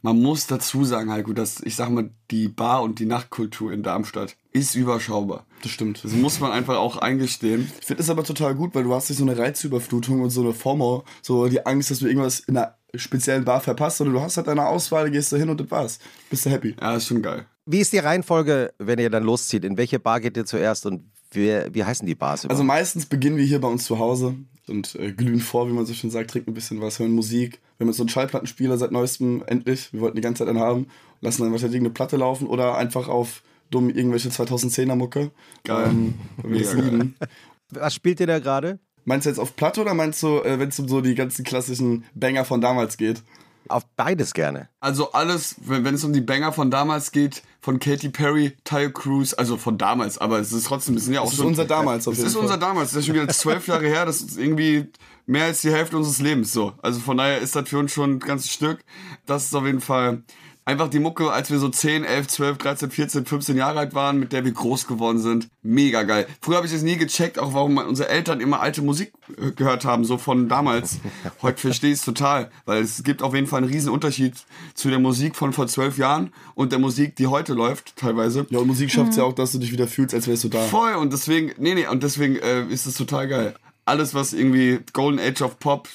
Man 0.00 0.20
muss 0.20 0.46
dazu 0.46 0.84
sagen, 0.84 1.10
Heiko, 1.10 1.32
dass, 1.32 1.60
ich 1.60 1.76
sag 1.76 1.90
mal, 1.90 2.10
die 2.30 2.48
Bar- 2.48 2.82
und 2.82 2.98
die 2.98 3.06
Nachtkultur 3.06 3.72
in 3.72 3.82
Darmstadt 3.82 4.36
ist 4.52 4.74
überschaubar. 4.74 5.46
das 5.62 5.72
stimmt. 5.72 6.04
Das 6.04 6.12
muss 6.12 6.40
man 6.40 6.52
einfach 6.52 6.76
auch 6.76 6.98
eingestehen. 6.98 7.70
Ich 7.80 7.86
finde 7.86 8.02
das 8.02 8.10
aber 8.10 8.22
total 8.22 8.54
gut, 8.54 8.74
weil 8.74 8.84
du 8.84 8.94
hast 8.94 9.08
nicht 9.08 9.18
so 9.18 9.24
eine 9.24 9.36
Reizüberflutung 9.36 10.20
und 10.20 10.30
so 10.30 10.42
eine 10.42 10.52
FOMO, 10.52 11.04
so 11.22 11.48
die 11.48 11.64
Angst, 11.66 11.90
dass 11.90 11.98
du 11.98 12.06
irgendwas 12.06 12.40
in 12.40 12.56
einer 12.56 12.76
speziellen 12.94 13.44
Bar 13.44 13.60
verpasst, 13.60 13.96
sondern 13.96 14.14
du 14.14 14.20
hast 14.20 14.36
halt 14.36 14.46
deine 14.46 14.66
Auswahl, 14.66 15.10
gehst 15.10 15.32
da 15.32 15.38
hin 15.38 15.48
und 15.48 15.60
das 15.60 15.70
war's. 15.70 15.98
Bist 16.30 16.46
du 16.46 16.50
happy. 16.50 16.76
Ja, 16.80 16.94
ist 16.94 17.06
schon 17.06 17.22
geil. 17.22 17.46
Wie 17.66 17.80
ist 17.80 17.92
die 17.92 17.98
Reihenfolge, 17.98 18.72
wenn 18.78 18.98
ihr 18.98 19.10
dann 19.10 19.24
loszieht? 19.24 19.64
In 19.64 19.76
welche 19.76 19.98
Bar 19.98 20.20
geht 20.20 20.36
ihr 20.36 20.44
zuerst 20.44 20.86
und 20.86 21.04
wer, 21.32 21.74
wie 21.74 21.84
heißen 21.84 22.06
die 22.06 22.14
Bars 22.14 22.44
Also 22.44 22.62
überhaupt? 22.62 22.66
meistens 22.66 23.06
beginnen 23.06 23.36
wir 23.36 23.44
hier 23.44 23.60
bei 23.60 23.68
uns 23.68 23.84
zu 23.84 23.98
Hause 23.98 24.34
und 24.68 24.94
äh, 24.96 25.12
glühen 25.12 25.40
vor, 25.40 25.68
wie 25.68 25.72
man 25.72 25.86
so 25.86 25.94
schön 25.94 26.10
sagt, 26.10 26.30
trinken 26.30 26.50
ein 26.50 26.54
bisschen 26.54 26.80
was, 26.80 26.98
hören 26.98 27.12
Musik. 27.12 27.60
Wir 27.76 27.84
haben 27.84 27.88
jetzt 27.88 27.96
so 27.96 28.02
einen 28.02 28.10
Schallplattenspieler 28.10 28.76
seit 28.78 28.92
neuestem, 28.92 29.42
endlich. 29.46 29.92
Wir 29.92 30.00
wollten 30.00 30.16
die 30.16 30.22
ganze 30.22 30.40
Zeit 30.40 30.48
einen 30.48 30.60
haben. 30.60 30.86
Lassen 31.20 31.42
dann 31.42 31.52
wahrscheinlich 31.52 31.76
irgendeine 31.76 31.94
Platte 31.94 32.16
laufen 32.16 32.46
oder 32.46 32.76
einfach 32.76 33.08
auf 33.08 33.42
dumm 33.70 33.90
irgendwelche 33.90 34.28
2010er 34.28 34.94
Mucke. 34.94 35.30
Geil. 35.64 35.88
Ähm, 35.90 36.14
geil. 36.42 37.12
Was 37.70 37.94
spielt 37.94 38.20
ihr 38.20 38.26
da 38.26 38.38
gerade? 38.38 38.78
Meinst 39.04 39.26
du 39.26 39.30
jetzt 39.30 39.38
auf 39.38 39.56
Platte 39.56 39.80
oder 39.80 39.94
meinst 39.94 40.22
du, 40.22 40.40
äh, 40.42 40.58
wenn 40.58 40.68
es 40.68 40.78
um 40.78 40.88
so 40.88 41.00
die 41.00 41.14
ganzen 41.14 41.44
klassischen 41.44 42.04
Banger 42.14 42.44
von 42.44 42.60
damals 42.60 42.96
geht? 42.96 43.22
Auf 43.68 43.84
beides 43.96 44.34
gerne. 44.34 44.68
Also 44.80 45.12
alles, 45.12 45.56
wenn, 45.60 45.84
wenn 45.84 45.94
es 45.94 46.04
um 46.04 46.12
die 46.12 46.20
Banger 46.20 46.52
von 46.52 46.70
damals 46.70 47.12
geht, 47.12 47.42
von 47.60 47.78
Katy 47.78 48.10
Perry, 48.10 48.56
Tayo 48.64 48.90
Cruz, 48.90 49.34
also 49.34 49.56
von 49.56 49.78
damals, 49.78 50.18
aber 50.18 50.38
es 50.38 50.52
ist 50.52 50.66
trotzdem, 50.66 50.96
es 50.96 51.04
sind 51.06 51.14
ja 51.14 51.20
auch 51.20 51.24
Das 51.24 51.32
ist 51.34 51.38
schon, 51.38 51.46
unser 51.48 51.64
damals 51.64 52.06
auf 52.06 52.12
Es 52.12 52.18
jeden 52.18 52.26
ist 52.28 52.34
Fall. 52.34 52.42
unser 52.42 52.58
damals, 52.58 52.90
das 52.90 52.98
ist 53.00 53.06
schon 53.06 53.14
wieder 53.14 53.28
zwölf 53.28 53.66
Jahre 53.66 53.86
her, 53.86 54.04
das 54.04 54.20
ist 54.20 54.36
irgendwie 54.38 54.86
mehr 55.26 55.46
als 55.46 55.62
die 55.62 55.70
Hälfte 55.72 55.96
unseres 55.96 56.20
Lebens 56.20 56.52
so. 56.52 56.74
Also 56.82 57.00
von 57.00 57.16
daher 57.16 57.38
ist 57.38 57.56
das 57.56 57.68
für 57.68 57.78
uns 57.78 57.92
schon 57.92 58.16
ein 58.16 58.18
ganzes 58.20 58.50
Stück. 58.52 58.84
Das 59.24 59.44
ist 59.44 59.54
auf 59.54 59.64
jeden 59.64 59.80
Fall 59.80 60.22
Einfach 60.66 60.88
die 60.88 60.98
Mucke, 60.98 61.30
als 61.30 61.50
wir 61.50 61.58
so 61.58 61.68
10, 61.68 62.04
11, 62.04 62.26
12, 62.26 62.58
13, 62.58 62.90
14, 62.90 63.26
15 63.26 63.56
Jahre 63.56 63.80
alt 63.80 63.94
waren, 63.94 64.18
mit 64.18 64.32
der 64.32 64.46
wir 64.46 64.52
groß 64.52 64.86
geworden 64.86 65.18
sind. 65.18 65.50
Mega 65.62 66.04
geil. 66.04 66.26
Früher 66.40 66.56
habe 66.56 66.66
ich 66.66 66.72
es 66.72 66.80
nie 66.80 66.96
gecheckt, 66.96 67.38
auch 67.38 67.52
warum 67.52 67.76
unsere 67.76 68.08
Eltern 68.08 68.40
immer 68.40 68.60
alte 68.60 68.80
Musik 68.80 69.12
äh, 69.36 69.50
gehört 69.50 69.84
haben, 69.84 70.06
so 70.06 70.16
von 70.16 70.48
damals. 70.48 71.00
Heute 71.42 71.60
verstehe 71.60 71.90
ich 71.90 71.98
es 71.98 72.04
total, 72.04 72.50
weil 72.64 72.82
es 72.82 73.02
gibt 73.04 73.22
auf 73.22 73.34
jeden 73.34 73.46
Fall 73.46 73.62
einen 73.62 73.70
riesen 73.70 73.90
Unterschied 73.90 74.36
zu 74.72 74.88
der 74.88 74.98
Musik 74.98 75.36
von 75.36 75.52
vor 75.52 75.66
zwölf 75.66 75.98
Jahren 75.98 76.32
und 76.54 76.72
der 76.72 76.78
Musik, 76.78 77.14
die 77.16 77.26
heute 77.26 77.52
läuft, 77.52 77.96
teilweise. 77.96 78.46
Ja, 78.48 78.60
und 78.60 78.66
Musik 78.66 78.90
schafft 78.90 79.10
es 79.10 79.16
ja 79.16 79.24
auch, 79.24 79.34
dass 79.34 79.52
du 79.52 79.58
dich 79.58 79.70
wieder 79.70 79.86
fühlst, 79.86 80.14
als 80.14 80.26
wärst 80.26 80.44
du 80.44 80.48
da. 80.48 80.62
Voll, 80.62 80.94
und 80.94 81.12
deswegen, 81.12 81.52
nee, 81.58 81.74
nee, 81.74 81.86
und 81.86 82.02
deswegen 82.02 82.36
äh, 82.36 82.64
ist 82.68 82.86
es 82.86 82.94
total 82.94 83.28
geil. 83.28 83.54
Alles, 83.84 84.14
was 84.14 84.32
irgendwie 84.32 84.80
Golden 84.94 85.20
Age 85.20 85.42
of 85.42 85.58
Pop, 85.58 85.88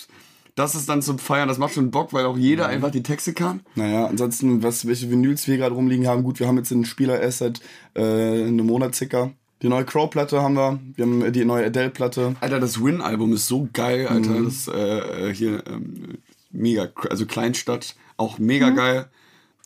das 0.59 0.75
ist 0.75 0.87
dann 0.89 1.01
zum 1.01 1.17
Feiern, 1.19 1.47
das 1.47 1.57
macht 1.57 1.73
schon 1.73 1.89
Bock, 1.89 2.13
weil 2.13 2.25
auch 2.25 2.37
jeder 2.37 2.65
Mhm. 2.67 2.73
einfach 2.73 2.91
die 2.91 3.03
Texte 3.03 3.33
kann. 3.33 3.61
Naja, 3.75 4.05
ansonsten, 4.05 4.61
was, 4.61 4.85
welche 4.85 5.09
Vinyls 5.09 5.47
wir 5.47 5.57
gerade 5.57 5.73
rumliegen 5.73 6.05
haben, 6.07 6.23
gut, 6.23 6.39
wir 6.39 6.47
haben 6.47 6.57
jetzt 6.57 6.71
einen 6.71 6.85
Spieler 6.85 7.19
erst 7.19 7.39
seit 7.39 7.61
äh, 7.95 8.01
einem 8.01 8.65
Monat 8.65 8.93
circa. 8.95 9.31
Die 9.61 9.67
neue 9.69 9.83
Crow-Platte 9.85 10.41
haben 10.41 10.53
wir, 10.55 10.79
wir 10.95 11.05
haben 11.05 11.33
die 11.33 11.43
neue 11.43 11.65
Adele-Platte. 11.65 12.35
Alter, 12.39 12.59
das 12.59 12.81
Win-Album 12.83 13.33
ist 13.33 13.47
so 13.47 13.67
geil, 13.73 14.07
Alter. 14.07 14.41
Das 14.43 14.67
äh, 14.69 15.33
hier 15.33 15.63
ähm, 15.67 16.19
mega, 16.51 16.89
also 17.09 17.25
Kleinstadt, 17.25 17.95
auch 18.17 18.37
mega 18.39 18.69
geil. 18.69 19.07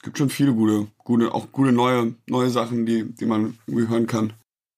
Gibt 0.01 0.17
schon 0.17 0.29
viele 0.29 0.53
gute, 0.53 0.87
gute, 1.03 1.33
auch 1.33 1.51
gute 1.51 1.71
neue, 1.71 2.15
neue 2.27 2.49
Sachen, 2.49 2.85
die, 2.85 3.03
die 3.03 3.25
man 3.25 3.57
irgendwie 3.67 3.87
hören 3.87 4.07
kann. 4.07 4.33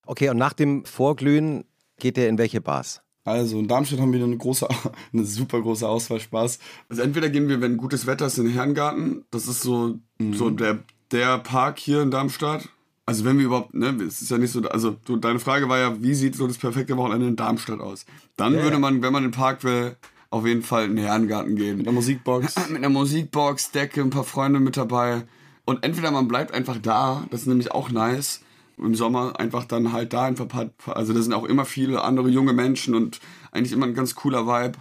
Okay, 0.06 0.30
und 0.30 0.38
nach 0.38 0.54
dem 0.54 0.86
Vorglühen 0.86 1.64
geht 1.98 2.18
ihr 2.18 2.28
in 2.30 2.38
welche 2.38 2.62
Bars? 2.62 3.02
Also 3.26 3.60
in 3.60 3.68
Darmstadt 3.68 4.00
haben 4.00 4.14
wir 4.14 4.24
eine 4.24 4.38
große, 4.38 4.68
eine 5.14 5.26
super 5.26 5.62
große 5.62 5.88
Auswahl 5.88 6.20
Spaß. 6.20 6.60
Also 6.90 7.02
entweder 7.02 7.30
gehen 7.30 7.50
wir, 7.50 7.60
wenn 7.60 7.76
gutes 7.76 8.06
Wetter 8.06 8.28
ist, 8.28 8.38
in 8.38 8.46
den 8.46 8.54
Herrengarten. 8.54 9.26
Das 9.32 9.48
ist 9.48 9.62
so, 9.62 10.00
so 10.32 10.50
der, 10.52 10.80
der 11.12 11.40
Park 11.40 11.80
hier 11.80 12.02
in 12.04 12.12
Darmstadt. 12.12 12.70
Also 13.08 13.26
wenn 13.26 13.38
wir 13.38 13.46
überhaupt, 13.46 13.74
ne, 13.74 13.88
es 14.08 14.22
ist 14.22 14.32
ja 14.32 14.38
nicht 14.38 14.52
so, 14.52 14.62
also 14.62 14.96
du, 15.06 15.18
deine 15.18 15.40
Frage 15.40 15.70
war 15.70 15.78
ja, 15.78 16.02
wie 16.02 16.16
sieht 16.16 16.36
so 16.36 16.48
das 16.48 16.58
perfekte 16.58 16.98
Wochenende 16.98 17.28
in 17.28 17.36
Darmstadt 17.36 17.80
aus? 17.80 18.06
Dann 18.36 18.54
würde 18.54 18.80
man, 18.80 19.02
wenn 19.02 19.14
man 19.14 19.24
in 19.24 19.32
den 19.32 19.36
Park 19.36 19.64
will, 19.64 19.96
auf 20.30 20.46
jeden 20.46 20.64
Fall 20.64 20.86
in 20.86 20.96
den 20.96 21.06
Herrengarten 21.06 21.56
gehen. 21.56 21.78
Mit 21.78 21.88
einer 21.88 21.96
Musikbox. 21.96 22.56
mit 22.70 22.78
einer 22.78 22.90
Musikbox, 22.90 23.72
Decke, 23.72 24.02
ein 24.02 24.10
paar 24.10 24.24
Freunde 24.24 24.60
mit 24.60 24.78
dabei. 24.78 25.24
Und 25.66 25.84
entweder 25.84 26.12
man 26.12 26.28
bleibt 26.28 26.54
einfach 26.54 26.78
da, 26.78 27.26
das 27.32 27.42
ist 27.42 27.48
nämlich 27.48 27.72
auch 27.72 27.90
nice. 27.90 28.42
Im 28.78 28.96
Sommer 28.96 29.40
einfach 29.40 29.66
dann 29.66 29.94
halt 29.94 30.14
da 30.14 30.26
ein 30.26 30.36
paar, 30.36 30.70
also 30.88 31.14
da 31.14 31.22
sind 31.22 31.34
auch 31.34 31.46
immer 31.46 31.66
viele 31.66 32.04
andere 32.04 32.30
junge 32.30 32.54
Menschen 32.54 32.94
und 32.96 33.20
eigentlich 33.52 33.72
immer 33.72 33.86
ein 33.86 33.94
ganz 33.94 34.16
cooler 34.16 34.46
Vibe. 34.48 34.78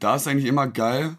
Da 0.00 0.16
ist 0.16 0.26
eigentlich 0.26 0.46
immer 0.46 0.66
geil. 0.66 1.18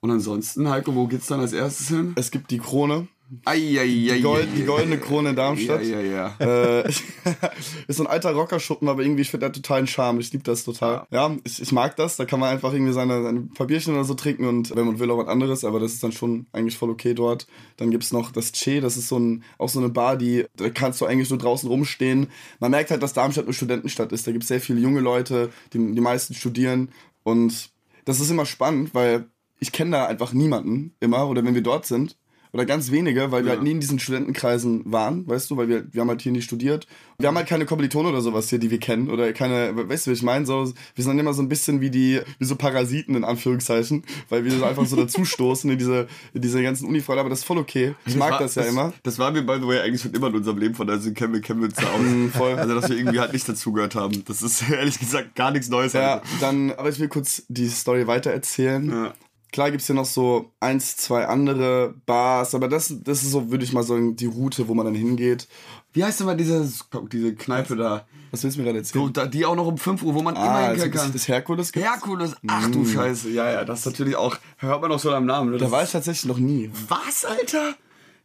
Und 0.00 0.10
ansonsten, 0.10 0.68
Heiko, 0.68 0.94
wo 0.94 1.06
geht's 1.06 1.26
dann 1.26 1.40
als 1.40 1.52
erstes 1.52 1.88
hin? 1.88 2.12
Es 2.16 2.30
gibt 2.30 2.50
die 2.50 2.58
Krone. 2.58 3.08
Eieiei. 3.44 4.14
Die, 4.14 4.22
Gold, 4.22 4.48
die 4.56 4.64
goldene 4.64 4.98
Krone 4.98 5.30
in 5.30 5.36
Darmstadt. 5.36 5.82
Ja, 5.82 6.00
ja, 6.00 6.34
ja. 6.38 6.80
Äh, 6.80 6.88
ist 7.88 7.96
so 7.96 8.04
ein 8.04 8.06
alter 8.06 8.32
Rockerschuppen, 8.32 8.88
aber 8.88 9.02
irgendwie, 9.02 9.22
ich 9.22 9.30
finde 9.30 9.46
der 9.46 9.52
totalen 9.52 9.86
Charme. 9.88 10.20
Ich 10.20 10.32
liebe 10.32 10.44
das 10.44 10.64
total. 10.64 11.06
Ja, 11.10 11.34
ich, 11.42 11.60
ich 11.60 11.72
mag 11.72 11.96
das. 11.96 12.16
Da 12.16 12.24
kann 12.24 12.38
man 12.38 12.50
einfach 12.50 12.72
irgendwie 12.72 12.92
seine, 12.92 13.22
seine 13.22 13.40
paar 13.42 13.66
Bierchen 13.66 13.94
oder 13.94 14.04
so 14.04 14.14
trinken 14.14 14.46
und 14.46 14.74
wenn 14.76 14.86
man 14.86 14.98
will 15.00 15.10
auch 15.10 15.18
was 15.18 15.28
anderes, 15.28 15.64
aber 15.64 15.80
das 15.80 15.92
ist 15.92 16.04
dann 16.04 16.12
schon 16.12 16.46
eigentlich 16.52 16.76
voll 16.76 16.90
okay 16.90 17.14
dort. 17.14 17.46
Dann 17.78 17.90
gibt's 17.90 18.12
noch 18.12 18.30
das 18.30 18.52
Che, 18.52 18.80
das 18.80 18.96
ist 18.96 19.08
so 19.08 19.18
ein, 19.18 19.42
auch 19.58 19.68
so 19.68 19.80
eine 19.80 19.88
Bar, 19.88 20.16
die, 20.16 20.44
da 20.56 20.70
kannst 20.70 21.00
du 21.00 21.06
eigentlich 21.06 21.28
so 21.28 21.36
draußen 21.36 21.68
rumstehen. 21.68 22.28
Man 22.60 22.70
merkt 22.70 22.90
halt, 22.90 23.02
dass 23.02 23.12
Darmstadt 23.12 23.46
eine 23.46 23.54
Studentenstadt 23.54 24.12
ist. 24.12 24.26
Da 24.26 24.32
gibt's 24.32 24.48
sehr 24.48 24.60
viele 24.60 24.80
junge 24.80 25.00
Leute, 25.00 25.50
die, 25.72 25.78
die 25.78 26.00
meisten 26.00 26.34
studieren 26.34 26.90
und 27.24 27.70
das 28.04 28.20
ist 28.20 28.30
immer 28.30 28.46
spannend, 28.46 28.94
weil 28.94 29.26
ich 29.58 29.72
kenne 29.72 29.92
da 29.92 30.06
einfach 30.06 30.32
niemanden 30.32 30.94
immer 31.00 31.28
oder 31.28 31.44
wenn 31.44 31.54
wir 31.54 31.62
dort 31.62 31.86
sind 31.86 32.16
oder 32.56 32.64
ganz 32.66 32.90
wenige, 32.90 33.30
weil 33.30 33.44
wir 33.44 33.50
halt 33.52 33.62
nie 33.62 33.72
in 33.72 33.80
diesen 33.80 33.98
Studentenkreisen 33.98 34.82
waren, 34.90 35.28
weißt 35.28 35.50
du, 35.50 35.56
weil 35.58 35.68
wir, 35.68 35.84
wir 35.92 36.00
haben 36.00 36.08
halt 36.08 36.22
hier 36.22 36.32
nie 36.32 36.40
studiert. 36.40 36.86
Wir 37.18 37.28
haben 37.28 37.36
halt 37.36 37.46
keine 37.48 37.66
Kommilitonen 37.66 38.12
oder 38.12 38.20
sowas 38.22 38.48
hier, 38.50 38.58
die 38.58 38.70
wir 38.70 38.78
kennen 38.78 39.10
oder 39.10 39.32
keine, 39.32 39.72
weißt 39.88 40.06
du, 40.06 40.10
ich 40.12 40.22
meine? 40.22 40.46
So, 40.46 40.64
wir 40.64 41.04
sind 41.04 41.08
dann 41.08 41.18
immer 41.18 41.32
so 41.34 41.42
ein 41.42 41.48
bisschen 41.48 41.80
wie 41.80 41.90
die, 41.90 42.20
wie 42.38 42.44
so 42.44 42.56
Parasiten 42.56 43.14
in 43.14 43.24
Anführungszeichen, 43.24 44.04
weil 44.30 44.44
wir 44.44 44.52
so 44.52 44.64
einfach 44.64 44.86
so 44.86 44.96
dazustoßen 44.96 45.70
in 45.70 45.78
diese, 45.78 46.08
in 46.34 46.42
diese 46.42 46.62
ganzen 46.62 46.86
Unifreunde, 46.88 47.20
aber 47.20 47.30
das 47.30 47.40
ist 47.40 47.44
voll 47.44 47.58
okay. 47.58 47.94
Ich 48.06 48.16
mag 48.16 48.32
war- 48.32 48.38
das 48.40 48.54
ja 48.54 48.62
immer. 48.64 48.92
Das 49.02 49.18
war 49.18 49.30
mir, 49.30 49.42
by 49.42 49.56
the 49.60 49.66
way, 49.66 49.80
eigentlich 49.80 50.02
schon 50.02 50.12
immer 50.14 50.28
in 50.28 50.34
unserem 50.36 50.58
Leben, 50.58 50.74
von 50.74 50.86
daher 50.86 51.12
kennen 51.12 51.32
wir, 51.34 51.40
kennen 51.40 51.60
wir 51.60 51.68
uns 51.68 51.76
ja 51.80 51.88
aus. 51.88 52.36
voll. 52.36 52.52
Also, 52.54 52.74
dass 52.74 52.88
wir 52.90 52.96
irgendwie 52.96 53.20
halt 53.20 53.32
nicht 53.32 53.48
dazugehört 53.48 53.94
haben. 53.94 54.24
Das 54.26 54.42
ist 54.42 54.68
ehrlich 54.70 54.98
gesagt 54.98 55.34
gar 55.34 55.50
nichts 55.50 55.68
Neues. 55.68 55.92
Ja, 55.92 56.14
Alter. 56.14 56.26
dann, 56.40 56.72
aber 56.72 56.88
ich 56.88 56.98
will 56.98 57.08
kurz 57.08 57.42
die 57.48 57.68
Story 57.68 58.06
weiter 58.06 58.30
erzählen. 58.30 58.90
Ja. 58.90 59.14
Klar 59.56 59.70
gibt's 59.70 59.86
hier 59.86 59.96
noch 59.96 60.04
so 60.04 60.52
eins, 60.60 60.98
zwei 60.98 61.26
andere 61.26 61.94
Bars, 62.04 62.54
aber 62.54 62.68
das, 62.68 62.94
das 63.02 63.22
ist 63.22 63.30
so, 63.30 63.50
würde 63.50 63.64
ich 63.64 63.72
mal 63.72 63.84
sagen, 63.84 64.14
die 64.14 64.26
Route, 64.26 64.68
wo 64.68 64.74
man 64.74 64.84
dann 64.84 64.94
hingeht. 64.94 65.48
Wie 65.94 66.04
heißt 66.04 66.20
denn 66.20 66.26
mal 66.26 66.36
diese, 66.36 66.70
diese 67.10 67.34
Kneipe 67.34 67.74
da? 67.74 68.06
Was 68.32 68.44
willst 68.44 68.58
du 68.58 68.60
mir 68.60 68.66
gerade 68.66 68.80
erzählen? 68.80 69.10
So? 69.14 69.24
Die 69.24 69.46
auch 69.46 69.56
noch 69.56 69.66
um 69.66 69.78
5 69.78 70.02
Uhr, 70.02 70.12
wo 70.14 70.20
man 70.20 70.36
ah, 70.36 70.44
immer 70.44 70.50
also 70.56 70.82
hingehen 70.82 70.92
das, 70.92 71.02
kann. 71.04 71.12
das 71.14 71.28
Herkules 71.28 71.72
gibt's? 71.72 71.88
Herkules, 71.88 72.36
ach 72.46 72.70
du 72.70 72.84
Scheiße. 72.84 73.30
Ja, 73.30 73.50
ja, 73.50 73.64
das 73.64 73.78
ist 73.78 73.86
natürlich 73.86 74.14
auch, 74.16 74.36
hört 74.58 74.82
man 74.82 74.92
auch 74.92 75.00
schon 75.00 75.14
am 75.14 75.24
Namen. 75.24 75.52
Ne? 75.52 75.56
Da 75.56 75.70
war 75.70 75.82
ich 75.82 75.90
tatsächlich 75.90 76.26
noch 76.26 76.36
nie. 76.36 76.70
Was, 76.88 77.24
Alter? 77.24 77.76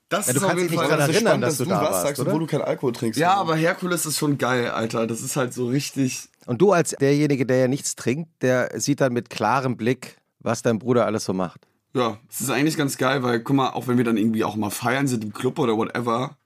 Das 0.09 0.27
Ja, 0.27 0.33
du 0.33 0.39
ist 0.39 0.43
auf 0.43 0.49
kannst 0.49 0.63
jeden 0.63 0.71
dich 0.71 0.79
Fall. 0.81 0.97
nicht 0.97 1.07
ist 1.07 1.15
erinnern, 1.15 1.21
spannend, 1.29 1.43
dass 1.45 1.57
du 1.59 1.63
da 1.63 1.75
was 1.75 1.91
warst, 1.91 2.01
sagst, 2.07 2.19
oder? 2.19 2.31
obwohl 2.31 2.41
du 2.41 2.47
keinen 2.47 2.63
Alkohol 2.63 2.91
trinkst. 2.91 3.17
Ja, 3.17 3.35
aber 3.35 3.55
Herkules 3.55 4.05
ist 4.05 4.17
schon 4.17 4.37
geil, 4.37 4.67
Alter. 4.67 5.07
Das 5.07 5.21
ist 5.21 5.37
halt 5.37 5.53
so 5.53 5.67
richtig. 5.67 6.27
Und 6.45 6.61
du 6.61 6.73
als 6.73 6.89
derjenige, 6.89 7.45
der 7.45 7.55
ja 7.55 7.67
nichts 7.69 7.95
trinkt, 7.95 8.29
der 8.41 8.81
sieht 8.81 8.99
dann 8.99 9.13
mit 9.13 9.29
klarem 9.29 9.77
Blick, 9.77 10.17
was 10.41 10.61
dein 10.61 10.79
Bruder 10.79 11.05
alles 11.05 11.25
so 11.25 11.33
macht. 11.33 11.67
Ja, 11.93 12.19
es 12.29 12.41
ist 12.41 12.49
eigentlich 12.49 12.77
ganz 12.77 12.97
geil, 12.97 13.21
weil, 13.23 13.41
guck 13.41 13.55
mal, 13.55 13.69
auch 13.69 13.87
wenn 13.87 13.97
wir 13.97 14.05
dann 14.05 14.17
irgendwie 14.17 14.43
auch 14.43 14.55
mal 14.55 14.69
feiern 14.69 15.07
sind 15.07 15.23
im 15.23 15.33
Club 15.33 15.59
oder 15.59 15.75
whatever, 15.75 16.37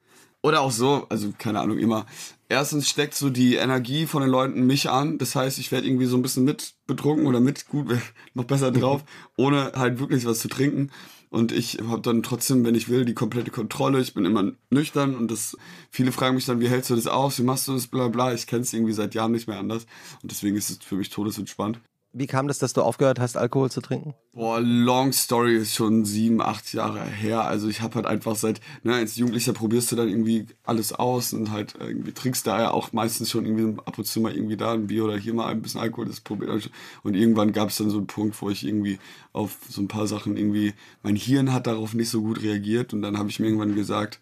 oder 0.46 0.62
auch 0.62 0.72
so, 0.72 1.08
also 1.10 1.34
keine 1.36 1.60
Ahnung, 1.60 1.80
immer. 1.80 2.06
Erstens 2.50 2.88
steckt 2.88 3.16
so 3.16 3.32
die 3.32 3.56
Energie 3.56 4.06
von 4.06 4.22
den 4.22 4.30
Leuten 4.30 4.68
mich 4.68 4.92
an. 4.92 5.18
Das 5.18 5.36
heißt, 5.36 5.58
ich 5.58 5.72
werde 5.72 5.88
irgendwie 5.88 6.06
so 6.06 6.18
ein 6.18 6.22
bisschen 6.22 6.44
mit 6.44 6.76
betrunken 6.86 7.26
oder 7.26 7.40
mit 7.40 7.68
gut, 7.68 7.88
noch 8.36 8.44
besser 8.44 8.72
drauf, 8.72 9.04
ohne 9.38 9.72
halt 9.76 10.00
wirklich 10.00 10.24
was 10.28 10.40
zu 10.40 10.48
trinken. 10.48 10.92
Und 11.32 11.52
ich 11.52 11.80
habe 11.88 12.02
dann 12.02 12.22
trotzdem, 12.22 12.64
wenn 12.64 12.76
ich 12.76 12.90
will, 12.90 13.06
die 13.06 13.16
komplette 13.16 13.50
Kontrolle. 13.50 14.00
Ich 14.02 14.14
bin 14.14 14.24
immer 14.24 14.52
nüchtern 14.70 15.16
und 15.16 15.32
das, 15.32 15.58
viele 15.90 16.12
fragen 16.12 16.36
mich 16.36 16.46
dann, 16.46 16.60
wie 16.60 16.70
hältst 16.70 16.92
du 16.92 16.96
das 16.96 17.08
aus? 17.08 17.40
Wie 17.40 17.44
machst 17.44 17.68
du 17.68 17.74
das? 17.74 17.88
Bla 17.88 18.10
bla. 18.10 18.32
Ich 18.32 18.46
kenne 18.46 18.62
es 18.62 18.72
irgendwie 18.72 18.94
seit 18.94 19.16
Jahren 19.16 19.32
nicht 19.32 19.48
mehr 19.48 19.58
anders. 19.58 19.88
Und 20.22 20.30
deswegen 20.32 20.56
ist 20.56 20.70
es 20.70 20.78
für 20.78 20.96
mich 20.96 21.10
todesentspannt. 21.10 21.80
Wie 22.18 22.28
kam 22.28 22.48
das, 22.48 22.60
dass 22.60 22.72
du 22.72 22.82
aufgehört 22.82 23.20
hast, 23.20 23.36
Alkohol 23.36 23.70
zu 23.70 23.82
trinken? 23.82 24.14
Boah, 24.32 24.62
Long 24.62 25.12
Story 25.12 25.58
ist 25.58 25.76
schon 25.76 26.06
sieben, 26.06 26.42
acht 26.42 26.72
Jahre 26.72 27.04
her. 27.04 27.44
Also 27.44 27.68
ich 27.68 27.82
habe 27.82 27.96
halt 27.96 28.06
einfach 28.06 28.38
seit, 28.38 28.62
ne, 28.84 28.96
als 28.96 29.18
Jugendlicher 29.18 29.52
probierst 29.52 29.92
du 29.92 29.98
dann 29.98 30.08
irgendwie 30.08 30.46
alles 30.64 30.94
aus 30.94 31.34
und 31.34 31.52
halt 31.52 31.76
irgendwie 31.78 32.14
trinkst 32.14 32.48
da 32.48 32.62
ja 32.62 32.72
auch 32.72 32.94
meistens 32.94 33.30
schon 33.30 33.46
irgendwie 33.46 33.82
ab 33.84 33.98
und 33.98 34.06
zu 34.06 34.22
mal 34.22 34.34
irgendwie 34.34 34.56
da 34.56 34.72
ein 34.72 34.88
Bier 34.88 35.04
oder 35.04 35.18
hier 35.18 35.34
mal 35.34 35.48
ein 35.48 35.62
bisschen 35.62 35.82
Alkohol, 35.82 36.06
das 36.06 36.22
probiert. 36.22 36.72
Und 37.04 37.16
irgendwann 37.16 37.52
gab 37.52 37.68
es 37.68 37.76
dann 37.76 37.90
so 37.90 37.98
einen 37.98 38.08
Punkt, 38.08 38.42
wo 38.42 38.50
ich 38.50 38.66
irgendwie 38.66 38.98
auf 39.34 39.58
so 39.68 39.82
ein 39.82 39.90
paar 39.90 40.08
Sachen 40.08 40.38
irgendwie, 40.38 40.74
mein 41.04 41.18
Hirn 41.18 41.52
hat 41.52 41.68
darauf 41.68 41.94
nicht 41.94 42.10
so 42.10 42.22
gut 42.22 42.42
reagiert 42.42 42.94
und 42.94 43.02
dann 43.02 43.18
habe 43.18 43.30
ich 43.30 43.42
mir 43.42 43.48
irgendwann 43.48 43.76
gesagt, 43.76 44.22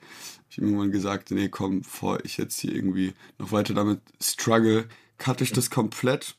ich 0.50 0.58
mir 0.58 0.66
irgendwann 0.66 0.92
gesagt, 0.92 1.30
nee, 1.30 1.48
komm, 1.48 1.82
bevor 1.82 2.26
ich 2.26 2.38
jetzt 2.38 2.60
hier 2.60 2.74
irgendwie 2.74 3.14
noch 3.38 3.52
weiter 3.52 3.76
damit 3.76 4.00
struggle, 4.20 4.86
cutte 5.20 5.44
ich 5.44 5.52
das 5.52 5.70
komplett 5.70 6.36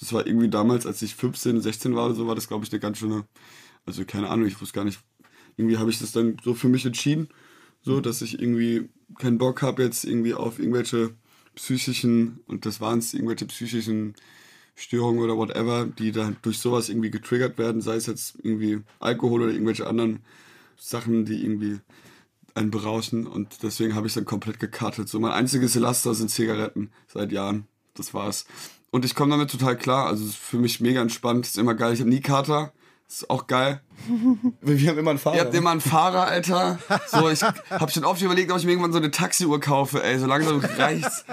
das 0.00 0.12
war 0.12 0.26
irgendwie 0.26 0.48
damals, 0.48 0.86
als 0.86 1.02
ich 1.02 1.14
15, 1.14 1.60
16 1.60 1.94
war 1.94 2.06
oder 2.06 2.14
so, 2.14 2.26
war 2.26 2.34
das, 2.34 2.48
glaube 2.48 2.64
ich, 2.64 2.72
eine 2.72 2.80
ganz 2.80 2.98
schöne, 2.98 3.24
also 3.84 4.04
keine 4.04 4.28
Ahnung, 4.30 4.46
ich 4.46 4.60
wusste 4.60 4.74
gar 4.74 4.84
nicht, 4.84 5.00
irgendwie 5.56 5.78
habe 5.78 5.90
ich 5.90 5.98
das 5.98 6.12
dann 6.12 6.36
so 6.42 6.54
für 6.54 6.68
mich 6.68 6.86
entschieden, 6.86 7.28
so, 7.82 8.00
dass 8.00 8.22
ich 8.22 8.40
irgendwie 8.40 8.88
keinen 9.18 9.38
Bock 9.38 9.62
habe 9.62 9.82
jetzt 9.82 10.04
irgendwie 10.04 10.34
auf 10.34 10.58
irgendwelche 10.58 11.14
psychischen, 11.54 12.40
und 12.46 12.66
das 12.66 12.80
waren 12.80 12.98
es, 12.98 13.14
irgendwelche 13.14 13.46
psychischen 13.46 14.14
Störungen 14.74 15.22
oder 15.22 15.36
whatever, 15.36 15.86
die 15.86 16.12
dann 16.12 16.36
durch 16.42 16.58
sowas 16.58 16.88
irgendwie 16.88 17.10
getriggert 17.10 17.58
werden, 17.58 17.82
sei 17.82 17.96
es 17.96 18.06
jetzt 18.06 18.36
irgendwie 18.42 18.80
Alkohol 18.98 19.42
oder 19.42 19.52
irgendwelche 19.52 19.86
anderen 19.86 20.20
Sachen, 20.76 21.26
die 21.26 21.42
irgendwie 21.44 21.80
einen 22.54 22.70
berauschen 22.70 23.26
und 23.26 23.62
deswegen 23.62 23.94
habe 23.94 24.06
ich 24.06 24.14
dann 24.14 24.24
komplett 24.24 24.58
gekartet. 24.58 25.08
So 25.08 25.20
mein 25.20 25.32
einziges 25.32 25.74
Laster 25.74 26.14
sind 26.14 26.30
Zigaretten 26.30 26.90
seit 27.06 27.32
Jahren. 27.32 27.66
Das 27.94 28.14
war's. 28.14 28.46
Und 28.90 29.04
ich 29.04 29.14
komme 29.14 29.30
damit 29.30 29.50
total 29.50 29.76
klar. 29.76 30.06
Also 30.06 30.24
es 30.24 30.30
ist 30.30 30.38
für 30.38 30.58
mich 30.58 30.80
mega 30.80 31.00
entspannt. 31.00 31.46
Ist 31.46 31.58
immer 31.58 31.74
geil. 31.74 31.92
Ich 31.94 32.00
habe 32.00 32.10
nie 32.10 32.20
Kater. 32.20 32.72
Ist 33.08 33.28
auch 33.28 33.46
geil. 33.46 33.80
Wir 34.60 34.90
haben 34.90 34.98
immer 34.98 35.10
einen 35.10 35.18
Fahrer. 35.18 35.36
Ihr 35.36 35.42
habt 35.42 35.54
immer 35.54 35.70
einen 35.70 35.80
Fahrer, 35.80 36.26
Alter. 36.26 36.78
So, 37.08 37.28
ich 37.28 37.42
habe 37.42 37.90
schon 37.90 38.04
oft 38.04 38.22
überlegt, 38.22 38.52
ob 38.52 38.58
ich 38.58 38.64
mir 38.64 38.72
irgendwann 38.72 38.92
so 38.92 38.98
eine 38.98 39.10
Taxiuhr 39.10 39.60
kaufe, 39.60 40.02
ey. 40.02 40.18
So 40.18 40.26
langsam 40.26 40.60
reicht's. 40.60 41.24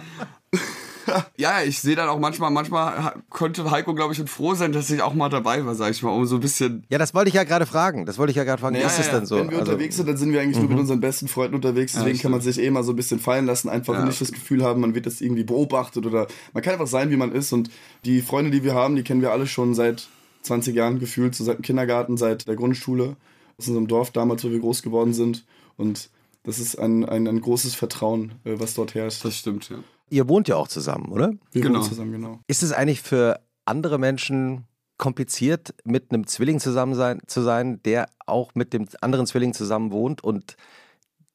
ja, 1.38 1.62
ich 1.63 1.80
sehe 1.80 1.96
dann 1.96 2.10
auch 2.10 2.20
manchmal, 2.20 2.52
manchmal 2.52 3.13
konnte 3.30 3.70
Heiko, 3.72 3.93
glaube 3.96 4.13
ich, 4.13 4.17
schon 4.17 4.28
froh 4.28 4.56
sein, 4.56 4.72
dass 4.72 4.89
ich 4.89 5.02
auch 5.02 5.13
mal 5.13 5.30
dabei 5.30 5.65
war, 5.65 5.76
sag 5.76 5.91
ich 5.91 6.04
mal, 6.04 6.12
um 6.12 6.26
so 6.26 6.36
ein 6.36 6.41
bisschen. 6.41 6.86
Ja, 6.89 6.98
das 6.98 7.13
wollte 7.13 7.30
ich 7.30 7.36
ja 7.36 7.43
gerade 7.43 7.65
fragen. 7.65 8.06
Das 8.06 8.17
wollte 8.17 8.32
ich 8.32 8.38
ja 8.38 8.43
gerade 8.43 8.62
fragen. 8.62 8.76
Ja, 8.76 8.88
ist 8.88 9.00
es 9.00 9.08
ja, 9.08 9.13
denn 9.13 9.26
so? 9.26 9.38
Wenn 9.38 9.50
wir 9.50 9.60
Also, 9.60 9.72
unterwegs 9.72 9.96
sind, 9.98 10.08
dann 10.08 10.17
sind 10.17 10.32
wir 10.32 10.41
eigentlich 10.41 10.60
nur 10.60 10.70
mit 10.70 10.80
unseren 10.80 11.00
besten 11.00 11.28
Freunden 11.28 11.56
unterwegs. 11.56 11.93
Deswegen 11.93 12.20
kann 12.20 12.32
man 12.32 12.41
sich 12.41 12.60
eh 12.60 12.70
mal 12.70 12.84
so 12.84 12.93
ein 12.93 12.96
bisschen 12.96 13.20
fallen 13.20 13.46
lassen, 13.46 13.70
einfach 13.70 14.04
nicht 14.06 14.20
das 14.22 14.32
Gefühl 14.32 14.63
haben, 14.63 14.82
man 14.82 14.96
wird 14.96 15.06
jetzt 15.06 15.22
irgendwie 15.22 15.43
beobachtet 15.43 16.06
oder 16.06 16.28
man 16.54 16.63
kann 16.63 16.74
einfach 16.74 16.88
sein, 16.88 17.10
wie 17.12 17.17
man 17.17 17.32
ist. 17.32 17.54
Und 17.54 17.70
die 18.06 18.22
Freunde, 18.22 18.52
die 18.52 18.63
wir 18.63 18.74
haben, 18.76 18.96
die 18.96 19.04
kennen 19.04 19.22
wir 19.22 19.32
alle 19.32 19.48
schon 19.48 19.74
seit 19.76 20.08
20 20.43 20.76
Jahren 20.76 21.00
gefühlt, 21.00 21.36
so 21.36 21.43
seit 21.43 21.58
dem 21.58 21.63
Kindergarten, 21.63 22.17
seit 22.17 22.48
der 22.48 22.56
Grundschule. 22.56 23.15
aus 23.58 23.67
unserem 23.67 23.88
Dorf 23.88 24.12
damals, 24.12 24.43
wo 24.43 24.52
wir 24.52 24.60
groß 24.60 24.84
geworden 24.84 25.13
sind. 25.13 25.46
Und 25.78 26.10
das 26.43 26.60
ist 26.60 26.78
ein, 26.78 27.04
ein, 27.04 27.28
ein 27.28 27.41
großes 27.41 27.76
Vertrauen, 27.76 28.34
äh, 28.46 28.54
was 28.58 28.74
dort 28.76 28.96
herrscht. 28.96 29.26
Das 29.26 29.36
stimmt, 29.36 29.70
ja. 29.70 29.78
Ihr 30.10 30.28
wohnt 30.28 30.48
ja 30.48 30.56
auch 30.56 30.67
zusammen, 30.67 31.12
oder? 31.12 31.34
Wir 31.52 31.62
Genau. 31.62 31.80
wohnen 31.80 31.89
zusammen, 31.89 32.12
genau. 32.12 32.39
Ist 32.48 32.63
es 32.63 32.72
eigentlich 32.72 33.02
für 33.02 33.39
andere 33.65 33.98
Menschen 33.98 34.65
kompliziert, 34.98 35.76
mit 35.84 36.12
einem 36.12 36.26
Zwilling 36.28 36.60
zusammen 36.60 36.96
sein, 36.96 37.20
zu 37.28 37.41
sein, 37.41 37.82
der 37.84 38.10
auch 38.26 38.56
mit 38.56 38.74
dem 38.74 38.88
anderen 39.02 39.28
Zwilling 39.28 39.54
zusammen 39.54 39.91
wohnt 39.91 40.24
und 40.24 40.56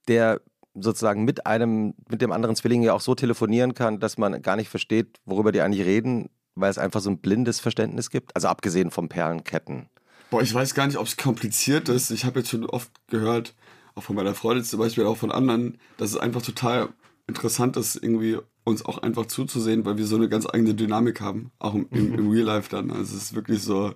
der 0.09 0.41
sozusagen 0.75 1.25
mit 1.25 1.47
einem, 1.47 1.95
mit 2.09 2.23
dem 2.23 2.33
anderen 2.33 2.57
Zwilling 2.57 2.83
ja 2.83 2.95
auch 2.95 3.01
so 3.01 3.15
telefonieren 3.15 3.75
kann, 3.75 4.01
dass 4.01 4.19
man 4.19 4.41
gar 4.43 4.57
nicht 4.57 4.69
versteht, 4.69 5.21
worüber 5.27 5.53
die 5.53 5.61
eigentlich 5.61 5.87
reden, 5.87 6.31
weil 6.55 6.71
es 6.71 6.79
einfach 6.79 7.01
so 7.01 7.11
ein 7.11 7.19
blindes 7.19 7.61
Verständnis 7.61 8.11
gibt? 8.11 8.35
Also 8.35 8.49
abgesehen 8.49 8.91
vom 8.91 9.09
Perlenketten. 9.09 9.89
Boah, 10.31 10.43
ich 10.43 10.53
weiß 10.53 10.75
gar 10.75 10.87
nicht, 10.87 10.97
ob 10.97 11.07
es 11.07 11.17
kompliziert 11.17 11.89
ist. 11.91 12.11
Ich 12.11 12.25
habe 12.25 12.41
jetzt 12.41 12.49
schon 12.49 12.65
oft 12.65 12.91
gehört, 13.09 13.55
auch 13.95 14.03
von 14.03 14.17
meiner 14.17 14.35
Freundin 14.35 14.65
zum 14.65 14.79
Beispiel, 14.79 15.05
auch 15.05 15.19
von 15.19 15.31
anderen, 15.31 15.79
dass 15.99 16.11
es 16.11 16.17
einfach 16.17 16.41
total 16.41 16.89
interessant 17.27 17.77
ist, 17.77 17.97
irgendwie 17.97 18.39
uns 18.65 18.85
auch 18.85 18.99
einfach 18.99 19.27
zuzusehen, 19.27 19.85
weil 19.85 19.99
wir 19.99 20.07
so 20.07 20.17
eine 20.17 20.29
ganz 20.29 20.47
eigene 20.47 20.75
Dynamik 20.75 21.21
haben, 21.21 21.51
auch 21.59 21.75
im, 21.75 21.87
im, 21.91 22.15
im 22.15 22.31
Real 22.31 22.45
Life 22.45 22.71
dann. 22.71 22.91
Also 22.91 23.17
es 23.17 23.25
ist 23.25 23.35
wirklich 23.35 23.63
so, 23.63 23.95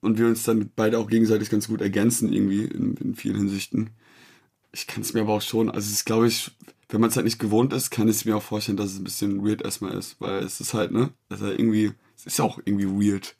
und 0.00 0.18
wir 0.18 0.26
uns 0.26 0.44
dann 0.44 0.70
beide 0.76 0.98
auch 0.98 1.08
gegenseitig 1.08 1.50
ganz 1.50 1.68
gut 1.68 1.80
ergänzen 1.80 2.32
irgendwie 2.32 2.64
in, 2.64 2.94
in 2.96 3.14
vielen 3.14 3.36
Hinsichten. 3.36 3.90
Ich 4.72 4.86
kann 4.86 5.02
es 5.02 5.14
mir 5.14 5.22
aber 5.22 5.32
auch 5.34 5.42
schon, 5.42 5.70
also 5.70 5.86
es 5.86 5.92
ist 5.92 6.04
glaube 6.04 6.28
ich, 6.28 6.52
wenn 6.88 7.00
man 7.00 7.10
es 7.10 7.16
halt 7.16 7.24
nicht 7.24 7.38
gewohnt 7.38 7.72
ist, 7.72 7.90
kann 7.90 8.08
ich 8.08 8.16
es 8.16 8.24
mir 8.24 8.36
auch 8.36 8.42
vorstellen, 8.42 8.76
dass 8.76 8.92
es 8.92 8.98
ein 8.98 9.04
bisschen 9.04 9.44
weird 9.44 9.62
erstmal 9.62 9.94
ist, 9.94 10.20
weil 10.20 10.42
es 10.44 10.60
ist 10.60 10.74
halt, 10.74 10.92
ne, 10.92 11.10
also 11.28 11.46
irgendwie, 11.46 11.92
es 12.16 12.26
ist 12.26 12.38
ja 12.38 12.44
auch 12.44 12.60
irgendwie 12.64 12.86
weird. 12.86 13.36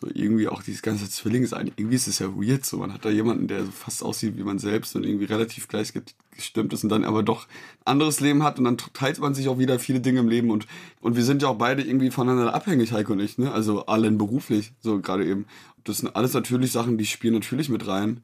So 0.00 0.06
irgendwie 0.14 0.46
auch 0.46 0.62
dieses 0.62 0.82
ganze 0.82 1.10
Zwillingssein, 1.10 1.72
irgendwie 1.74 1.96
ist 1.96 2.06
es 2.06 2.20
ja 2.20 2.28
weird 2.36 2.64
so. 2.64 2.78
Man 2.78 2.92
hat 2.92 3.04
da 3.04 3.10
jemanden, 3.10 3.48
der 3.48 3.64
so 3.64 3.72
fast 3.72 4.04
aussieht 4.04 4.36
wie 4.36 4.44
man 4.44 4.60
selbst 4.60 4.94
und 4.94 5.04
irgendwie 5.04 5.24
relativ 5.24 5.66
gleich 5.66 5.92
ge- 5.92 6.02
gestimmt 6.30 6.72
ist 6.72 6.84
und 6.84 6.90
dann 6.90 7.04
aber 7.04 7.24
doch 7.24 7.48
ein 7.80 7.86
anderes 7.92 8.20
Leben 8.20 8.44
hat 8.44 8.60
und 8.60 8.64
dann 8.64 8.78
teilt 8.78 9.18
man 9.18 9.34
sich 9.34 9.48
auch 9.48 9.58
wieder 9.58 9.80
viele 9.80 9.98
Dinge 9.98 10.20
im 10.20 10.28
Leben 10.28 10.50
und, 10.50 10.68
und 11.00 11.16
wir 11.16 11.24
sind 11.24 11.42
ja 11.42 11.48
auch 11.48 11.58
beide 11.58 11.82
irgendwie 11.82 12.12
voneinander 12.12 12.54
abhängig, 12.54 12.92
Heiko 12.92 13.14
und 13.14 13.18
ich, 13.20 13.38
ne? 13.38 13.50
Also 13.50 13.86
allen 13.86 14.18
beruflich, 14.18 14.72
so 14.80 15.00
gerade 15.00 15.26
eben. 15.26 15.46
Das 15.82 15.98
sind 15.98 16.14
alles 16.14 16.32
natürlich 16.32 16.70
Sachen, 16.70 16.96
die 16.96 17.06
spielen 17.06 17.34
natürlich 17.34 17.68
mit 17.68 17.88
rein. 17.88 18.20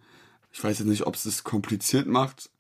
Ich 0.53 0.63
weiß 0.63 0.79
jetzt 0.79 0.89
nicht, 0.89 1.09
ob 1.09 1.17
es 1.17 1.25
das 1.25 1.43
kompliziert 1.43 2.07
macht, 2.07 2.51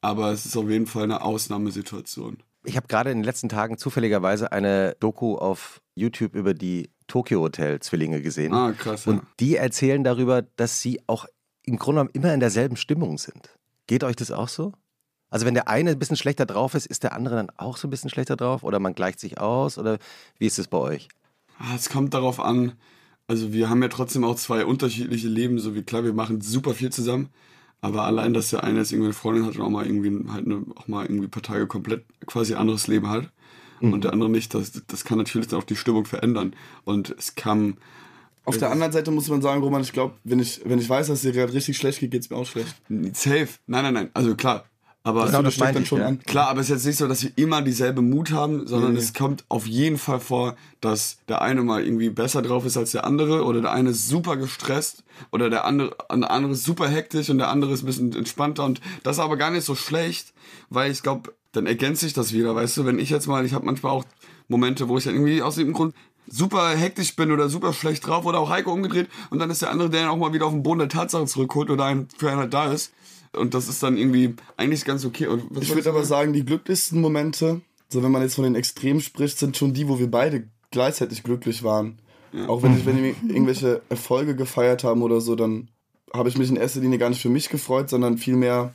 aber 0.00 0.32
es 0.32 0.44
ist 0.44 0.56
auf 0.56 0.68
jeden 0.68 0.88
Fall 0.88 1.04
eine 1.04 1.22
Ausnahmesituation. 1.22 2.38
Ich 2.64 2.76
habe 2.76 2.88
gerade 2.88 3.12
in 3.12 3.18
den 3.18 3.24
letzten 3.24 3.48
Tagen 3.48 3.78
zufälligerweise 3.78 4.50
eine 4.50 4.96
Doku 4.98 5.36
auf 5.36 5.80
YouTube 5.94 6.34
über 6.34 6.52
die 6.52 6.90
Tokyo 7.06 7.40
Hotel 7.40 7.80
Zwillinge 7.80 8.20
gesehen. 8.22 8.52
Ah, 8.52 8.72
krass. 8.72 9.04
Ja. 9.04 9.12
Und 9.12 9.22
die 9.40 9.56
erzählen 9.56 10.02
darüber, 10.02 10.42
dass 10.56 10.80
sie 10.80 11.00
auch 11.06 11.26
im 11.64 11.78
Grunde 11.78 12.00
genommen 12.00 12.10
immer 12.14 12.34
in 12.34 12.40
derselben 12.40 12.76
Stimmung 12.76 13.18
sind. 13.18 13.50
Geht 13.86 14.04
euch 14.04 14.16
das 14.16 14.30
auch 14.30 14.48
so? 14.48 14.72
Also 15.30 15.44
wenn 15.46 15.54
der 15.54 15.68
eine 15.68 15.90
ein 15.90 15.98
bisschen 15.98 16.16
schlechter 16.16 16.46
drauf 16.46 16.74
ist, 16.74 16.86
ist 16.86 17.02
der 17.02 17.12
andere 17.12 17.34
dann 17.36 17.50
auch 17.56 17.76
so 17.76 17.88
ein 17.88 17.90
bisschen 17.90 18.10
schlechter 18.10 18.36
drauf? 18.36 18.62
Oder 18.62 18.78
man 18.78 18.94
gleicht 18.94 19.20
sich 19.20 19.40
aus? 19.40 19.78
Oder 19.78 19.98
wie 20.38 20.46
ist 20.46 20.58
es 20.58 20.68
bei 20.68 20.78
euch? 20.78 21.08
Ah, 21.58 21.74
Es 21.74 21.88
kommt 21.88 22.14
darauf 22.14 22.38
an, 22.40 22.72
also 23.28 23.52
wir 23.52 23.68
haben 23.68 23.82
ja 23.82 23.88
trotzdem 23.88 24.24
auch 24.24 24.36
zwei 24.36 24.64
unterschiedliche 24.64 25.28
Leben, 25.28 25.58
so 25.58 25.74
wie 25.74 25.82
klar, 25.82 26.04
wir 26.04 26.12
machen 26.12 26.40
super 26.40 26.74
viel 26.74 26.90
zusammen, 26.90 27.30
aber 27.80 28.04
allein, 28.04 28.34
dass 28.34 28.50
der 28.50 28.62
eine 28.62 28.78
jetzt 28.78 28.92
irgendwie 28.92 29.08
eine 29.08 29.14
Freundin 29.14 29.46
hat 29.46 29.56
und 29.56 29.62
auch 29.62 29.70
mal 29.70 29.86
irgendwie 29.86 30.30
halt 30.30 30.46
eine, 30.46 30.64
auch 30.76 30.86
mal 30.86 31.04
irgendwie 31.04 31.26
ein 31.26 31.30
paar 31.30 31.42
Tage 31.42 31.66
komplett 31.66 32.04
quasi 32.26 32.54
anderes 32.54 32.86
Leben 32.86 33.08
hat 33.08 33.30
und 33.80 34.04
der 34.04 34.12
andere 34.12 34.30
nicht, 34.30 34.54
das, 34.54 34.72
das 34.86 35.04
kann 35.04 35.18
natürlich 35.18 35.48
dann 35.48 35.60
auch 35.60 35.64
die 35.64 35.76
Stimmung 35.76 36.04
verändern 36.04 36.54
und 36.84 37.14
es 37.18 37.34
kam, 37.34 37.76
Auf 38.44 38.58
der 38.58 38.70
anderen 38.70 38.92
Seite 38.92 39.10
muss 39.10 39.28
man 39.28 39.42
sagen, 39.42 39.62
Roman, 39.62 39.82
ich 39.82 39.92
glaube, 39.92 40.14
wenn 40.24 40.38
ich, 40.38 40.60
wenn 40.64 40.78
ich 40.78 40.88
weiß, 40.88 41.08
dass 41.08 41.18
es 41.18 41.22
dir 41.22 41.32
gerade 41.32 41.52
richtig 41.52 41.76
schlecht 41.76 42.00
geht, 42.00 42.10
geht 42.10 42.22
es 42.22 42.30
mir 42.30 42.36
auch 42.36 42.46
schlecht. 42.46 42.74
safe, 43.12 43.48
nein, 43.66 43.84
nein, 43.84 43.94
nein, 43.94 44.10
also 44.14 44.34
klar, 44.34 44.64
aber 45.02 45.26
Genau, 45.26 45.42
das 45.42 45.54
steckt 45.54 45.66
meinte 45.66 45.78
dann 45.80 45.86
schon 45.86 46.00
ja. 46.00 46.06
an. 46.08 46.18
Klar, 46.20 46.48
aber 46.48 46.60
es 46.60 46.66
ist 46.66 46.74
jetzt 46.74 46.86
nicht 46.86 46.96
so, 46.96 47.06
dass 47.06 47.22
wir 47.22 47.30
immer 47.36 47.62
dieselbe 47.62 48.02
Mut 48.02 48.32
haben, 48.32 48.66
sondern 48.66 48.90
Nee, 48.92 48.98
nee. 48.98 49.04
es 49.04 49.14
kommt 49.14 49.44
auf 49.48 49.64
jeden 49.64 49.98
Fall 49.98 50.18
vor, 50.18 50.56
dass 50.80 51.18
der 51.28 51.42
eine 51.42 51.62
mal 51.62 51.84
irgendwie 51.84 52.10
besser 52.10 52.42
drauf 52.42 52.64
ist 52.64 52.76
als 52.76 52.90
der 52.90 53.04
andere 53.04 53.44
oder 53.44 53.60
der 53.60 53.70
eine 53.70 53.90
ist 53.90 54.08
super 54.08 54.36
gestresst 54.36 55.04
oder 55.30 55.48
der 55.48 55.64
andere, 55.64 55.96
der 56.12 56.30
andere 56.32 56.54
ist 56.54 56.64
super 56.64 56.88
hektisch 56.88 57.30
und 57.30 57.38
der 57.38 57.50
andere 57.50 57.72
ist 57.72 57.84
ein 57.84 57.86
bisschen 57.86 58.16
entspannter 58.16 58.64
und 58.64 58.80
das 59.04 59.18
ist 59.18 59.22
aber 59.22 59.36
gar 59.36 59.52
nicht 59.52 59.64
so 59.64 59.76
schlecht, 59.76 60.34
weil 60.70 60.90
ich 60.90 61.04
glaube, 61.04 61.32
dann 61.56 61.66
ergänzt 61.66 62.02
sich 62.02 62.12
das 62.12 62.32
wieder, 62.32 62.54
weißt 62.54 62.76
du, 62.76 62.84
wenn 62.84 62.98
ich 62.98 63.10
jetzt 63.10 63.26
mal, 63.26 63.44
ich 63.44 63.54
habe 63.54 63.64
manchmal 63.64 63.92
auch 63.92 64.04
Momente, 64.48 64.88
wo 64.88 64.98
ich 64.98 65.04
dann 65.04 65.14
irgendwie 65.14 65.42
aus 65.42 65.56
dem 65.56 65.72
Grund 65.72 65.94
super 66.28 66.68
hektisch 66.70 67.16
bin 67.16 67.32
oder 67.32 67.48
super 67.48 67.72
schlecht 67.72 68.06
drauf 68.06 68.26
oder 68.26 68.40
auch 68.40 68.50
Heiko 68.50 68.72
umgedreht 68.72 69.08
und 69.30 69.38
dann 69.38 69.50
ist 69.50 69.62
der 69.62 69.70
andere, 69.70 69.90
der 69.90 70.02
dann 70.02 70.10
auch 70.10 70.16
mal 70.16 70.32
wieder 70.32 70.46
auf 70.46 70.52
den 70.52 70.62
Boden 70.62 70.80
der 70.80 70.88
Tatsache 70.88 71.26
zurückholt 71.26 71.70
oder 71.70 71.84
ein, 71.84 72.08
für 72.16 72.30
einen 72.30 72.40
halt 72.40 72.54
da 72.54 72.72
ist. 72.72 72.92
Und 73.32 73.54
das 73.54 73.68
ist 73.68 73.82
dann 73.82 73.96
irgendwie 73.96 74.34
eigentlich 74.56 74.84
ganz 74.84 75.04
okay. 75.04 75.28
Ich 75.60 75.74
würde 75.74 75.90
aber 75.90 76.04
sagen? 76.04 76.32
die 76.32 76.44
glücklichsten 76.44 77.00
Momente, 77.00 77.60
so 77.88 78.02
wenn 78.02 78.10
man 78.10 78.22
jetzt 78.22 78.34
von 78.34 78.44
den 78.44 78.54
Extremen 78.54 79.00
spricht, 79.00 79.38
sind 79.38 79.56
schon 79.56 79.74
die, 79.74 79.88
wo 79.88 79.98
wir 79.98 80.10
beide 80.10 80.48
gleichzeitig 80.70 81.22
glücklich 81.22 81.62
waren. 81.62 81.98
Auch 82.48 82.62
wenn, 82.62 82.76
ich, 82.76 82.84
wenn 82.84 83.02
wir 83.02 83.14
irgendwelche 83.28 83.82
Erfolge 83.88 84.36
gefeiert 84.36 84.84
haben 84.84 85.02
oder 85.02 85.20
so, 85.20 85.36
dann 85.36 85.68
habe 86.12 86.28
ich 86.28 86.36
mich 86.36 86.50
in 86.50 86.56
erster 86.56 86.80
Linie 86.80 86.98
gar 86.98 87.08
nicht 87.08 87.22
für 87.22 87.28
mich 87.28 87.48
gefreut, 87.48 87.88
sondern 87.88 88.18
vielmehr 88.18 88.74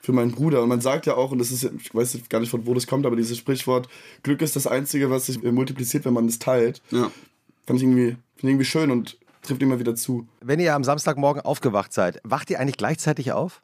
für 0.00 0.12
meinen 0.12 0.32
Bruder. 0.32 0.62
Und 0.62 0.68
man 0.68 0.80
sagt 0.80 1.06
ja 1.06 1.14
auch, 1.14 1.30
und 1.30 1.38
das 1.38 1.50
ist, 1.50 1.64
ich 1.64 1.94
weiß 1.94 2.14
jetzt 2.14 2.30
gar 2.30 2.40
nicht, 2.40 2.50
von 2.50 2.66
wo 2.66 2.74
das 2.74 2.86
kommt, 2.86 3.06
aber 3.06 3.16
dieses 3.16 3.38
Sprichwort, 3.38 3.88
Glück 4.22 4.42
ist 4.42 4.56
das 4.56 4.66
Einzige, 4.66 5.10
was 5.10 5.26
sich 5.26 5.42
äh, 5.44 5.52
multipliziert, 5.52 6.04
wenn 6.04 6.14
man 6.14 6.26
es 6.26 6.38
teilt. 6.38 6.82
Ja. 6.90 7.10
Fand 7.66 7.78
ich 7.78 7.82
irgendwie, 7.82 8.08
finde 8.08 8.18
ich 8.36 8.44
irgendwie 8.44 8.64
schön 8.64 8.90
und 8.90 9.18
trifft 9.42 9.62
immer 9.62 9.78
wieder 9.78 9.94
zu. 9.94 10.26
Wenn 10.40 10.60
ihr 10.60 10.74
am 10.74 10.84
Samstagmorgen 10.84 11.42
aufgewacht 11.42 11.92
seid, 11.92 12.20
wacht 12.24 12.50
ihr 12.50 12.60
eigentlich 12.60 12.76
gleichzeitig 12.76 13.32
auf? 13.32 13.62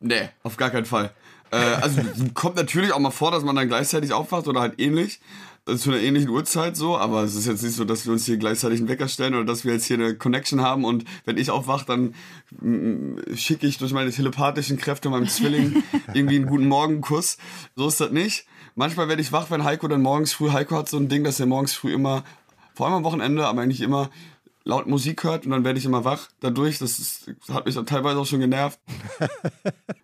Nee, 0.00 0.30
auf 0.42 0.56
gar 0.56 0.70
keinen 0.70 0.86
Fall. 0.86 1.12
Äh, 1.50 1.56
also 1.56 2.00
kommt 2.34 2.56
natürlich 2.56 2.92
auch 2.92 2.98
mal 2.98 3.10
vor, 3.10 3.30
dass 3.30 3.44
man 3.44 3.56
dann 3.56 3.68
gleichzeitig 3.68 4.12
aufwacht 4.12 4.48
oder 4.48 4.60
halt 4.60 4.80
ähnlich. 4.80 5.20
Zu 5.64 5.92
einer 5.92 6.00
ähnlichen 6.00 6.28
Uhrzeit 6.28 6.76
so, 6.76 6.98
aber 6.98 7.22
es 7.22 7.36
ist 7.36 7.46
jetzt 7.46 7.62
nicht 7.62 7.76
so, 7.76 7.84
dass 7.84 8.04
wir 8.04 8.12
uns 8.12 8.26
hier 8.26 8.36
gleichzeitig 8.36 8.80
einen 8.80 8.88
Wecker 8.88 9.06
stellen 9.06 9.34
oder 9.34 9.44
dass 9.44 9.64
wir 9.64 9.72
jetzt 9.72 9.84
hier 9.84 9.96
eine 9.96 10.16
Connection 10.16 10.60
haben 10.60 10.84
und 10.84 11.04
wenn 11.24 11.38
ich 11.38 11.50
aufwache, 11.50 11.86
dann 11.86 12.14
mm, 12.60 13.36
schicke 13.36 13.68
ich 13.68 13.78
durch 13.78 13.92
meine 13.92 14.10
telepathischen 14.10 14.76
Kräfte 14.76 15.08
meinem 15.08 15.28
Zwilling 15.28 15.84
irgendwie 16.14 16.34
einen 16.34 16.46
guten 16.46 16.66
Morgenkuss. 16.66 17.38
So 17.76 17.86
ist 17.86 18.00
das 18.00 18.10
nicht. 18.10 18.46
Manchmal 18.74 19.06
werde 19.06 19.22
ich 19.22 19.30
wach, 19.30 19.52
wenn 19.52 19.62
Heiko 19.62 19.86
dann 19.86 20.02
morgens 20.02 20.32
früh, 20.32 20.50
Heiko 20.50 20.76
hat 20.76 20.88
so 20.88 20.96
ein 20.96 21.08
Ding, 21.08 21.22
dass 21.22 21.38
er 21.38 21.46
morgens 21.46 21.74
früh 21.74 21.92
immer, 21.94 22.24
vor 22.74 22.86
allem 22.86 22.96
am 22.96 23.04
Wochenende, 23.04 23.46
aber 23.46 23.62
eigentlich 23.62 23.82
immer 23.82 24.10
laut 24.64 24.86
Musik 24.86 25.24
hört 25.24 25.44
und 25.44 25.52
dann 25.52 25.64
werde 25.64 25.78
ich 25.78 25.84
immer 25.84 26.04
wach 26.04 26.28
dadurch. 26.40 26.78
Das, 26.78 26.98
ist, 26.98 27.32
das 27.46 27.54
hat 27.54 27.66
mich 27.66 27.74
dann 27.74 27.86
teilweise 27.86 28.18
auch 28.18 28.26
schon 28.26 28.40
genervt. 28.40 28.78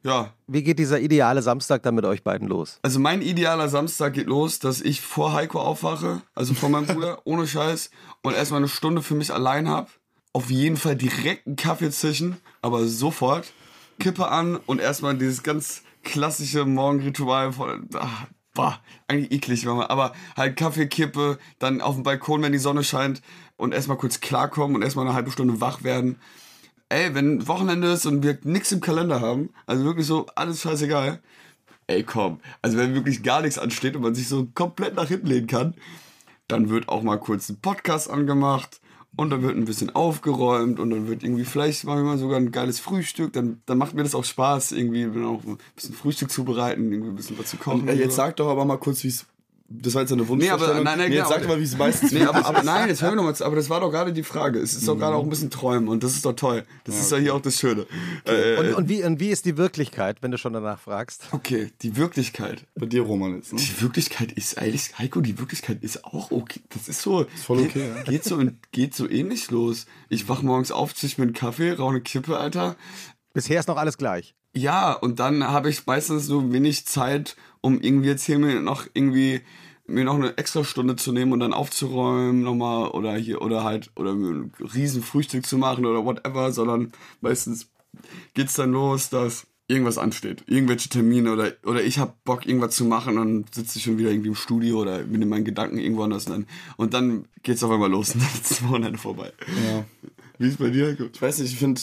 Ja, 0.04 0.32
Wie 0.46 0.62
geht 0.62 0.78
dieser 0.78 1.00
ideale 1.00 1.42
Samstag 1.42 1.82
dann 1.82 1.94
mit 1.96 2.04
euch 2.04 2.22
beiden 2.22 2.48
los? 2.48 2.78
also 2.82 3.00
mein 3.00 3.20
idealer 3.20 3.68
Samstag 3.68 4.14
geht 4.14 4.26
los, 4.28 4.58
dass 4.60 4.80
ich 4.80 5.00
vor 5.00 5.32
Heiko 5.32 5.60
aufwache, 5.60 6.22
also 6.34 6.54
vor 6.54 6.68
meinem 6.68 6.86
Bruder, 6.86 7.20
ohne 7.24 7.46
Scheiß, 7.46 7.90
und 8.22 8.34
erstmal 8.34 8.58
eine 8.58 8.68
Stunde 8.68 9.02
für 9.02 9.14
mich 9.14 9.32
allein 9.32 9.68
hab. 9.68 9.90
Auf 10.32 10.50
jeden 10.50 10.76
Fall 10.76 10.96
direkt 10.96 11.46
einen 11.46 11.56
Kaffee 11.56 11.90
zischen, 11.90 12.36
aber 12.62 12.86
sofort. 12.86 13.52
Kippe 13.98 14.28
an 14.28 14.56
und 14.66 14.80
erstmal 14.80 15.16
dieses 15.16 15.42
ganz 15.42 15.82
klassische 16.04 16.64
Morgenritual 16.64 17.52
von. 17.52 17.88
Ach, 17.94 18.26
boah, 18.54 18.80
eigentlich 19.08 19.32
eklig, 19.32 19.66
aber 19.66 20.12
halt 20.36 20.56
Kaffee, 20.56 20.86
Kippe, 20.86 21.38
dann 21.58 21.80
auf 21.80 21.96
dem 21.96 22.04
Balkon, 22.04 22.42
wenn 22.42 22.52
die 22.52 22.58
Sonne 22.58 22.84
scheint 22.84 23.20
und 23.58 23.74
erstmal 23.74 23.98
kurz 23.98 24.20
klarkommen 24.20 24.74
und 24.74 24.82
erstmal 24.82 25.04
eine 25.06 25.14
halbe 25.14 25.30
Stunde 25.30 25.60
wach 25.60 25.82
werden. 25.82 26.16
Ey, 26.88 27.14
wenn 27.14 27.46
Wochenende 27.46 27.92
ist 27.92 28.06
und 28.06 28.22
wir 28.22 28.38
nichts 28.44 28.72
im 28.72 28.80
Kalender 28.80 29.20
haben, 29.20 29.50
also 29.66 29.84
wirklich 29.84 30.06
so 30.06 30.24
alles 30.34 30.62
scheißegal, 30.62 31.20
ey 31.86 32.02
komm, 32.02 32.40
also 32.62 32.78
wenn 32.78 32.94
wirklich 32.94 33.22
gar 33.22 33.42
nichts 33.42 33.58
ansteht 33.58 33.94
und 33.94 34.02
man 34.02 34.14
sich 34.14 34.28
so 34.28 34.48
komplett 34.54 34.94
nach 34.94 35.08
hinten 35.08 35.26
lehnen 35.26 35.46
kann, 35.46 35.74
dann 36.46 36.70
wird 36.70 36.88
auch 36.88 37.02
mal 37.02 37.18
kurz 37.18 37.50
ein 37.50 37.60
Podcast 37.60 38.08
angemacht 38.08 38.80
und 39.16 39.30
dann 39.30 39.42
wird 39.42 39.56
ein 39.56 39.64
bisschen 39.64 39.94
aufgeräumt 39.94 40.78
und 40.78 40.90
dann 40.90 41.08
wird 41.08 41.22
irgendwie 41.22 41.44
vielleicht 41.44 41.84
machen 41.84 41.98
wir 41.98 42.04
mal 42.04 42.18
sogar 42.18 42.38
ein 42.38 42.52
geiles 42.52 42.78
Frühstück, 42.78 43.32
dann, 43.32 43.60
dann 43.66 43.76
macht 43.76 43.94
mir 43.94 44.02
das 44.02 44.14
auch 44.14 44.24
Spaß, 44.24 44.72
irgendwie 44.72 45.06
auch 45.24 45.44
ein 45.44 45.58
bisschen 45.74 45.94
Frühstück 45.94 46.30
zubereiten, 46.30 46.90
irgendwie 46.90 47.10
ein 47.10 47.16
bisschen 47.16 47.38
was 47.38 47.46
zu 47.46 47.56
kochen. 47.56 47.88
Äh, 47.88 47.92
und 47.92 47.98
jetzt 47.98 48.10
so. 48.10 48.16
sag 48.16 48.36
doch 48.36 48.48
aber 48.48 48.64
mal 48.64 48.78
kurz, 48.78 49.02
wie 49.04 49.08
es. 49.08 49.26
Das 49.70 49.94
war 49.94 50.00
jetzt 50.00 50.12
eine 50.12 50.22
Nee, 50.22 50.28
Wunschvorstellung. 50.28 50.76
aber- 50.76 50.84
nein, 50.84 50.98
nein, 50.98 51.12
jetzt 51.12 51.18
genau. 51.24 51.28
sag 51.28 51.42
doch 51.42 51.48
mal, 51.48 51.60
wie 51.60 51.64
es 51.64 51.76
meistens 51.76 52.10
Nee, 52.12 52.22
aber, 52.24 52.46
aber 52.46 52.62
nein, 52.62 52.88
jetzt 52.88 53.02
hör 53.02 53.10
mir 53.10 53.16
noch 53.16 53.24
mal 53.24 53.34
zu. 53.34 53.44
Aber 53.44 53.54
das 53.54 53.68
war 53.68 53.80
doch 53.80 53.90
gerade 53.90 54.14
die 54.14 54.22
Frage. 54.22 54.58
Es 54.60 54.72
ist 54.74 54.88
doch 54.88 54.96
gerade 54.96 55.14
auch 55.14 55.22
ein 55.22 55.28
bisschen 55.28 55.50
Träumen 55.50 55.88
und 55.88 56.02
das 56.02 56.14
ist 56.14 56.24
doch 56.24 56.32
toll. 56.32 56.64
Das 56.84 56.98
ist 56.98 57.12
ja 57.12 57.18
hier 57.18 57.34
auch 57.34 57.42
das 57.42 57.58
Schöne. 57.58 57.86
Äh, 58.24 58.56
Und, 58.56 58.74
und, 58.74 58.88
wie, 58.88 59.04
und 59.04 59.20
wie 59.20 59.28
ist 59.28 59.44
die 59.44 59.58
Wirklichkeit, 59.58 60.22
wenn 60.22 60.30
du 60.30 60.38
schon 60.38 60.54
danach 60.54 60.80
fragst? 60.80 61.24
okay, 61.32 61.70
die 61.82 61.96
Wirklichkeit. 61.96 62.64
bei 62.76 62.86
dir, 62.86 63.02
Roman, 63.02 63.36
jetzt. 63.36 63.52
Ne? 63.52 63.60
Die 63.60 63.82
Wirklichkeit 63.82 64.32
ist 64.32 64.56
eigentlich, 64.56 64.98
Heiko, 64.98 65.20
die 65.20 65.38
Wirklichkeit 65.38 65.82
ist 65.82 66.02
auch 66.02 66.30
okay. 66.30 66.60
Das 66.70 66.88
ist 66.88 67.02
so. 67.02 67.26
voll 67.44 67.60
okay, 67.60 67.90
ja. 67.94 68.02
Geht 68.04 68.24
so, 68.24 68.42
geht 68.72 68.94
so 68.94 69.06
ähnlich 69.06 69.50
los. 69.50 69.84
Ich 70.08 70.30
wach 70.30 70.40
morgens 70.40 70.72
auf, 70.72 70.94
zisch 70.94 71.18
mir 71.18 71.24
einen 71.24 71.34
Kaffee, 71.34 71.72
rauche 71.72 71.90
eine 71.90 72.00
Kippe, 72.00 72.38
Alter. 72.38 72.74
Bisher 73.34 73.60
ist 73.60 73.68
noch 73.68 73.76
alles 73.76 73.98
gleich. 73.98 74.34
Ja, 74.54 74.92
und 74.92 75.20
dann 75.20 75.44
habe 75.44 75.70
ich 75.70 75.86
meistens 75.86 76.26
so 76.26 76.52
wenig 76.52 76.86
Zeit, 76.86 77.36
um 77.60 77.80
irgendwie 77.80 78.08
jetzt 78.08 78.24
hier 78.24 78.38
mir 78.38 78.60
noch 78.60 78.86
irgendwie 78.94 79.42
mir 79.86 80.04
noch 80.04 80.16
eine 80.16 80.36
extra 80.36 80.64
Stunde 80.64 80.96
zu 80.96 81.12
nehmen 81.12 81.32
und 81.32 81.40
dann 81.40 81.54
aufzuräumen 81.54 82.42
nochmal 82.42 82.90
oder 82.90 83.16
hier 83.16 83.40
oder 83.40 83.64
halt 83.64 83.90
oder 83.96 84.14
mir 84.14 84.30
ein 84.30 84.52
riesen 84.74 85.02
Frühstück 85.02 85.46
zu 85.46 85.56
machen 85.56 85.86
oder 85.86 86.04
whatever, 86.04 86.52
sondern 86.52 86.92
meistens 87.20 87.70
geht's 88.34 88.54
dann 88.54 88.72
los, 88.72 89.08
dass 89.08 89.46
irgendwas 89.66 89.98
ansteht. 89.98 90.44
Irgendwelche 90.46 90.88
Termine 90.88 91.32
oder, 91.32 91.52
oder 91.64 91.82
ich 91.82 91.98
hab 91.98 92.22
Bock, 92.24 92.46
irgendwas 92.46 92.74
zu 92.74 92.84
machen 92.84 93.18
und 93.18 93.42
dann 93.42 93.44
sitze 93.52 93.78
ich 93.78 93.84
schon 93.84 93.98
wieder 93.98 94.10
irgendwie 94.10 94.28
im 94.28 94.34
Studio 94.34 94.80
oder 94.80 94.98
bin 95.00 95.22
in 95.22 95.28
meinen 95.28 95.44
Gedanken 95.44 95.78
irgendwo 95.78 96.02
anders. 96.02 96.26
Und 96.26 96.32
dann, 96.32 96.46
und 96.76 96.94
dann 96.94 97.24
geht's 97.42 97.62
auf 97.62 97.70
einmal 97.70 97.90
los 97.90 98.14
und 98.14 98.22
dann 98.22 98.30
ist 98.34 98.50
das 98.50 98.62
Wochenende 98.66 98.98
vorbei. 98.98 99.32
Ja. 99.70 99.84
Wie 100.38 100.48
ist 100.48 100.58
bei 100.58 100.70
dir? 100.70 100.96
Ich 101.12 101.20
weiß 101.20 101.38
nicht, 101.38 101.52
ich 101.52 101.58
finde 101.58 101.80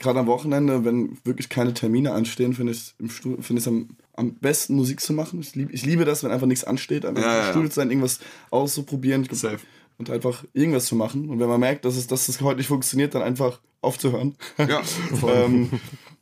gerade 0.00 0.18
am 0.18 0.26
Wochenende, 0.26 0.84
wenn 0.84 1.16
wirklich 1.24 1.48
keine 1.48 1.72
Termine 1.74 2.12
anstehen, 2.12 2.54
finde 2.54 2.72
ich 2.72 2.94
es 2.98 3.68
am, 3.68 3.90
am 4.14 4.34
besten 4.34 4.74
Musik 4.74 5.00
zu 5.00 5.12
machen. 5.12 5.40
Ich, 5.40 5.54
lieb, 5.54 5.68
ich 5.72 5.84
liebe 5.84 6.04
das, 6.04 6.24
wenn 6.24 6.32
einfach 6.32 6.46
nichts 6.46 6.64
ansteht, 6.64 7.04
einfach 7.04 7.22
Ja, 7.22 7.38
im 7.38 7.44
ja. 7.44 7.50
Studio 7.50 7.68
zu 7.68 7.76
sein, 7.76 7.90
irgendwas 7.90 8.18
auszuprobieren 8.50 9.28
Safe. 9.30 9.58
und 9.98 10.10
einfach 10.10 10.44
irgendwas 10.52 10.86
zu 10.86 10.96
machen. 10.96 11.28
Und 11.28 11.38
wenn 11.38 11.48
man 11.48 11.60
merkt, 11.60 11.84
dass 11.84 11.96
es, 11.96 12.06
dass 12.06 12.28
es 12.28 12.40
heute 12.40 12.58
nicht 12.58 12.66
funktioniert, 12.66 13.14
dann 13.14 13.22
einfach 13.22 13.60
aufzuhören. 13.82 14.34
Ja. 14.58 14.82
ähm, 15.28 15.70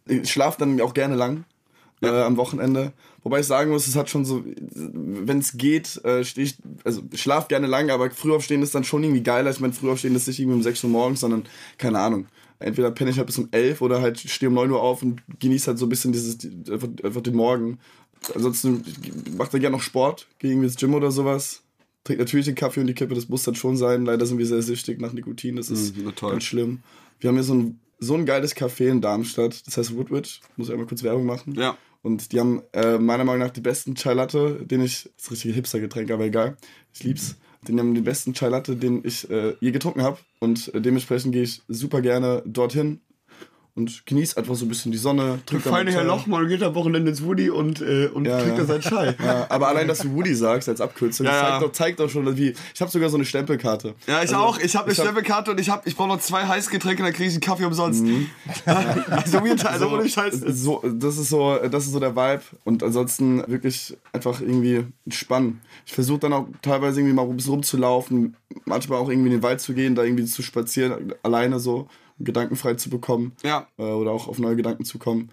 ich 0.06 0.30
schlafe 0.30 0.58
dann 0.58 0.80
auch 0.80 0.92
gerne 0.92 1.14
lang 1.14 1.44
äh, 2.02 2.08
am 2.08 2.36
Wochenende. 2.36 2.92
Wobei 3.22 3.40
ich 3.40 3.46
sagen 3.46 3.70
muss, 3.70 3.86
es 3.86 3.96
hat 3.96 4.08
schon 4.08 4.24
so, 4.24 4.44
wenn 4.44 5.38
es 5.38 5.56
geht, 5.56 6.02
äh, 6.04 6.24
stehe 6.24 6.46
ich, 6.46 6.56
also 6.84 7.02
ich 7.12 7.20
schlafe 7.20 7.48
gerne 7.48 7.66
lang, 7.66 7.90
aber 7.90 8.10
früh 8.10 8.32
aufstehen 8.32 8.62
ist 8.62 8.74
dann 8.74 8.84
schon 8.84 9.02
irgendwie 9.02 9.22
geiler. 9.22 9.50
Ich 9.50 9.60
meine, 9.60 9.72
früh 9.72 9.90
aufstehen 9.90 10.14
ist 10.14 10.28
nicht 10.28 10.38
irgendwie 10.38 10.56
um 10.56 10.62
6 10.62 10.84
Uhr 10.84 10.90
morgens, 10.90 11.20
sondern, 11.20 11.44
keine 11.78 11.98
Ahnung. 11.98 12.26
Entweder 12.60 12.90
penne 12.90 13.10
ich 13.10 13.18
halt 13.18 13.26
bis 13.26 13.38
um 13.38 13.48
11 13.52 13.80
oder 13.82 14.00
halt 14.02 14.18
stehe 14.18 14.48
um 14.48 14.54
9 14.54 14.70
Uhr 14.70 14.82
auf 14.82 15.02
und 15.02 15.22
genieße 15.38 15.68
halt 15.68 15.78
so 15.78 15.86
ein 15.86 15.88
bisschen 15.90 16.12
dieses, 16.12 16.38
einfach, 16.70 16.88
einfach 17.04 17.20
den 17.20 17.34
Morgen. 17.36 17.78
Ansonsten 18.34 18.82
macht 19.36 19.54
er 19.54 19.60
gerne 19.60 19.76
noch 19.76 19.82
Sport, 19.82 20.26
gehe 20.38 20.50
irgendwie 20.50 20.66
ins 20.66 20.76
Gym 20.76 20.94
oder 20.94 21.10
sowas. 21.12 21.62
Trinkt 22.04 22.20
natürlich 22.20 22.46
den 22.46 22.54
Kaffee 22.56 22.80
und 22.80 22.86
die 22.88 22.94
Kippe, 22.94 23.14
das 23.14 23.28
muss 23.28 23.44
dann 23.44 23.54
schon 23.54 23.76
sein. 23.76 24.04
Leider 24.04 24.26
sind 24.26 24.38
wir 24.38 24.46
sehr 24.46 24.62
süchtig 24.62 25.00
nach 25.00 25.12
Nikotin, 25.12 25.56
das 25.56 25.70
ist 25.70 25.96
Mhm, 25.96 26.02
na 26.06 26.10
toll. 26.12 26.32
ganz 26.32 26.44
schlimm. 26.44 26.80
Wir 27.20 27.28
haben 27.28 27.36
hier 27.36 27.44
so 27.44 27.54
ein, 27.54 27.78
so 28.00 28.14
ein 28.14 28.26
geiles 28.26 28.56
Café 28.56 28.88
in 28.88 29.00
Darmstadt, 29.00 29.64
das 29.66 29.76
heißt 29.76 29.96
Woodward. 29.96 30.40
Muss 30.56 30.68
ich 30.68 30.72
einmal 30.72 30.86
kurz 30.88 31.02
Werbung 31.02 31.26
machen. 31.26 31.54
Ja. 31.54 31.76
Und 32.02 32.32
die 32.32 32.40
haben 32.40 32.62
äh, 32.72 32.98
meiner 32.98 33.24
Meinung 33.24 33.40
nach 33.46 33.50
die 33.52 33.60
besten 33.60 33.94
Chai 33.94 34.14
Latte, 34.14 34.64
den 34.64 34.80
ich, 34.80 35.10
das 35.16 35.24
ist 35.24 35.30
ein 35.30 35.34
richtiges 35.34 35.56
Hipster-Getränk, 35.56 36.10
aber 36.10 36.24
egal, 36.24 36.56
ich 36.94 37.02
lieb's. 37.04 37.36
Den 37.66 37.78
haben 37.78 37.94
den 37.94 38.04
besten 38.04 38.34
Chai 38.34 38.48
Latte, 38.48 38.76
den 38.76 39.04
ich 39.04 39.28
äh, 39.30 39.54
je 39.60 39.72
getrunken 39.72 40.02
habe. 40.02 40.18
Und 40.38 40.72
äh, 40.74 40.80
dementsprechend 40.80 41.32
gehe 41.32 41.42
ich 41.42 41.62
super 41.68 42.00
gerne 42.00 42.42
dorthin 42.46 43.00
und 43.74 44.04
genieße 44.06 44.36
einfach 44.36 44.54
so 44.56 44.64
ein 44.64 44.68
bisschen 44.68 44.90
die 44.92 44.98
Sonne. 44.98 45.22
Der 45.38 45.46
trinke 45.46 45.68
feine 45.68 45.92
Herr. 45.92 46.02
Lochmann 46.04 46.48
geht 46.48 46.62
am 46.62 46.74
Wochenende 46.74 47.10
ins 47.10 47.22
Woody 47.22 47.48
und, 47.50 47.80
äh, 47.80 48.06
und 48.08 48.24
Ja, 48.26 48.38
trinkt 48.40 48.58
ja. 48.58 48.64
da 48.64 48.66
seinen 48.66 48.80
Chai. 48.80 49.14
Ja, 49.24 49.46
aber 49.48 49.68
allein, 49.68 49.86
dass 49.86 49.98
du 50.00 50.12
Woody 50.12 50.34
sagst 50.34 50.68
als 50.68 50.80
Abkürzung, 50.80 51.26
Ja, 51.26 51.32
zeigt, 51.40 51.62
doch, 51.62 51.72
zeigt 51.72 52.00
doch 52.00 52.08
schon, 52.10 52.36
wie. 52.36 52.54
Ich 52.74 52.80
habe 52.80 52.90
sogar 52.90 53.08
so 53.08 53.16
eine 53.16 53.24
Stempelkarte. 53.24 53.94
Ja, 54.06 54.14
ich 54.16 54.30
Also, 54.30 54.36
auch. 54.36 54.58
Ich 54.58 54.74
habe 54.74 54.84
eine 54.86 54.92
ich 54.92 54.98
hab- 54.98 55.04
Stempelkarte 55.06 55.50
und 55.52 55.60
ich, 55.60 55.70
hab, 55.70 55.86
ich 55.86 55.96
brauche 55.96 56.08
noch 56.08 56.20
zwei 56.20 56.44
Heißgetränke, 56.46 57.02
dann 57.02 57.12
kriege 57.12 57.28
ich 57.28 57.34
einen 57.34 57.40
Kaffee 57.40 57.64
umsonst. 57.66 58.02
also, 58.64 59.44
weird, 59.44 59.64
also 59.64 59.88
ohne 59.90 60.08
Scheiß. 60.08 60.40
So, 60.48 60.82
das 60.84 61.16
ist 61.18 61.28
so, 61.28 61.56
das 61.70 61.84
ist 61.86 61.92
so 61.92 62.00
der 62.00 62.14
Vibe 62.16 62.42
und 62.64 62.82
ansonsten 62.82 63.42
wirklich 63.46 63.96
einfach 64.12 64.40
irgendwie 64.40 64.84
entspannen. 65.04 65.60
Ich 65.86 65.92
versuche 65.94 66.18
dann 66.20 66.32
auch 66.32 66.46
teilweise 66.62 67.00
irgendwie 67.00 67.14
mal 67.14 67.22
ein 67.28 67.36
bisschen 67.36 67.52
rumzulaufen, 67.52 68.36
manchmal 68.64 68.98
auch 68.98 69.08
irgendwie 69.08 69.28
in 69.28 69.34
den 69.38 69.42
Wald 69.42 69.60
zu 69.60 69.72
gehen, 69.74 69.94
da 69.94 70.02
irgendwie 70.04 70.24
zu 70.24 70.42
spazieren, 70.42 71.12
alleine 71.22 71.60
so, 71.60 71.88
um 72.18 72.24
gedankenfrei 72.24 72.74
zu 72.74 72.90
bekommen 72.90 73.32
Ja. 73.42 73.66
äh, 73.78 73.82
oder 73.82 74.10
auch 74.12 74.28
auf 74.28 74.38
neue 74.38 74.56
Gedanken 74.56 74.84
zu 74.84 74.98
kommen. 74.98 75.30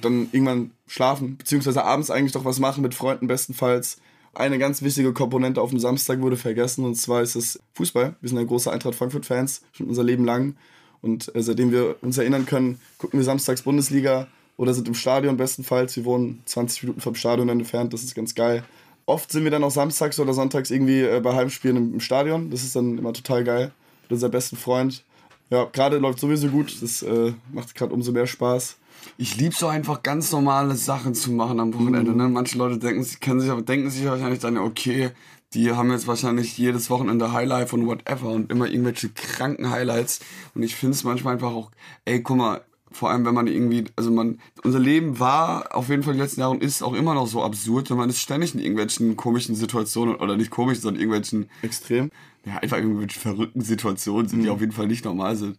Dann 0.00 0.28
irgendwann 0.32 0.70
schlafen, 0.86 1.36
beziehungsweise 1.36 1.84
abends 1.84 2.10
eigentlich 2.10 2.32
doch 2.32 2.44
was 2.44 2.58
machen 2.60 2.82
mit 2.82 2.94
Freunden 2.94 3.26
bestenfalls. 3.26 3.96
Eine 4.34 4.58
ganz 4.58 4.80
wichtige 4.82 5.12
Komponente 5.12 5.60
auf 5.60 5.70
dem 5.70 5.78
Samstag 5.78 6.20
wurde 6.20 6.36
vergessen 6.36 6.84
und 6.84 6.94
zwar 6.94 7.22
ist 7.22 7.34
es 7.34 7.58
Fußball. 7.74 8.14
Wir 8.20 8.28
sind 8.28 8.38
ja 8.38 8.44
große 8.44 8.70
Eintracht 8.70 8.94
Frankfurt-Fans, 8.94 9.62
schon 9.72 9.88
unser 9.88 10.04
Leben 10.04 10.24
lang. 10.24 10.56
Und 11.02 11.34
äh, 11.34 11.42
seitdem 11.42 11.72
wir 11.72 11.96
uns 12.00 12.16
erinnern 12.16 12.46
können, 12.46 12.80
gucken 12.98 13.18
wir 13.18 13.24
samstags 13.24 13.62
Bundesliga 13.62 14.28
oder 14.56 14.72
sind 14.72 14.86
im 14.86 14.94
Stadion 14.94 15.36
bestenfalls. 15.36 15.96
Wir 15.96 16.04
wohnen 16.04 16.42
20 16.46 16.84
Minuten 16.84 17.00
vom 17.00 17.14
Stadion 17.16 17.48
entfernt, 17.48 17.92
das 17.92 18.04
ist 18.04 18.14
ganz 18.14 18.34
geil. 18.34 18.62
Oft 19.04 19.32
sind 19.32 19.42
wir 19.42 19.50
dann 19.50 19.64
auch 19.64 19.70
samstags 19.72 20.20
oder 20.20 20.32
sonntags 20.32 20.70
irgendwie 20.70 21.00
äh, 21.00 21.20
bei 21.20 21.34
Heimspielen 21.34 21.76
im, 21.76 21.94
im 21.94 22.00
Stadion. 22.00 22.50
Das 22.50 22.62
ist 22.62 22.76
dann 22.76 22.98
immer 22.98 23.12
total 23.12 23.42
geil. 23.42 23.72
Mit 24.02 24.12
unserem 24.12 24.30
besten 24.30 24.56
Freund. 24.56 25.04
Ja, 25.50 25.64
gerade 25.64 25.98
läuft 25.98 26.18
sowieso 26.18 26.48
gut. 26.48 26.80
Das 26.80 27.02
äh, 27.02 27.34
macht 27.52 27.74
gerade 27.74 27.92
umso 27.92 28.12
mehr 28.12 28.26
Spaß. 28.26 28.78
Ich 29.18 29.36
lieb 29.36 29.54
so 29.54 29.66
einfach 29.66 30.02
ganz 30.02 30.32
normale 30.32 30.76
Sachen 30.76 31.14
zu 31.14 31.32
machen 31.32 31.60
am 31.60 31.74
Wochenende. 31.74 32.12
Ne? 32.12 32.28
Manche 32.28 32.56
Leute 32.56 32.78
denken 32.78 33.02
sich, 33.02 33.20
kennen 33.20 33.40
sich, 33.40 33.50
aber 33.50 33.62
denken 33.62 33.90
sich 33.90 34.04
wahrscheinlich 34.04 34.38
dann, 34.38 34.56
okay, 34.58 35.10
die 35.54 35.72
haben 35.72 35.90
jetzt 35.90 36.06
wahrscheinlich 36.06 36.56
jedes 36.56 36.88
Wochenende 36.88 37.32
Highlight 37.32 37.72
und 37.72 37.86
whatever 37.86 38.30
und 38.30 38.50
immer 38.50 38.68
irgendwelche 38.68 39.10
kranken 39.10 39.70
Highlights. 39.70 40.20
Und 40.54 40.62
ich 40.62 40.74
finde 40.74 40.94
es 40.94 41.04
manchmal 41.04 41.34
einfach 41.34 41.52
auch, 41.52 41.70
ey, 42.04 42.22
guck 42.22 42.36
mal, 42.38 42.62
vor 42.90 43.10
allem 43.10 43.24
wenn 43.24 43.34
man 43.34 43.46
irgendwie, 43.46 43.84
also 43.96 44.10
man, 44.10 44.38
unser 44.64 44.78
Leben 44.78 45.18
war 45.18 45.74
auf 45.74 45.88
jeden 45.88 46.02
Fall 46.02 46.14
die 46.14 46.20
letzten 46.20 46.40
Jahre 46.40 46.52
und 46.52 46.62
ist 46.62 46.82
auch 46.82 46.94
immer 46.94 47.14
noch 47.14 47.26
so 47.26 47.42
absurd, 47.42 47.90
und 47.90 47.96
man 47.98 48.10
ist 48.10 48.20
ständig 48.20 48.54
in 48.54 48.60
irgendwelchen 48.60 49.16
komischen 49.16 49.54
Situationen 49.54 50.16
oder 50.16 50.36
nicht 50.36 50.50
komisch, 50.50 50.78
sondern 50.78 51.00
irgendwelchen 51.00 51.48
Extrem. 51.62 52.10
Ja, 52.46 52.58
einfach 52.58 52.78
irgendwelche 52.78 53.20
verrückten 53.20 53.60
Situationen 53.62 54.28
sind, 54.28 54.40
die 54.40 54.46
Mhm. 54.46 54.52
auf 54.52 54.60
jeden 54.60 54.72
Fall 54.72 54.86
nicht 54.86 55.04
normal 55.04 55.36
sind. 55.36 55.58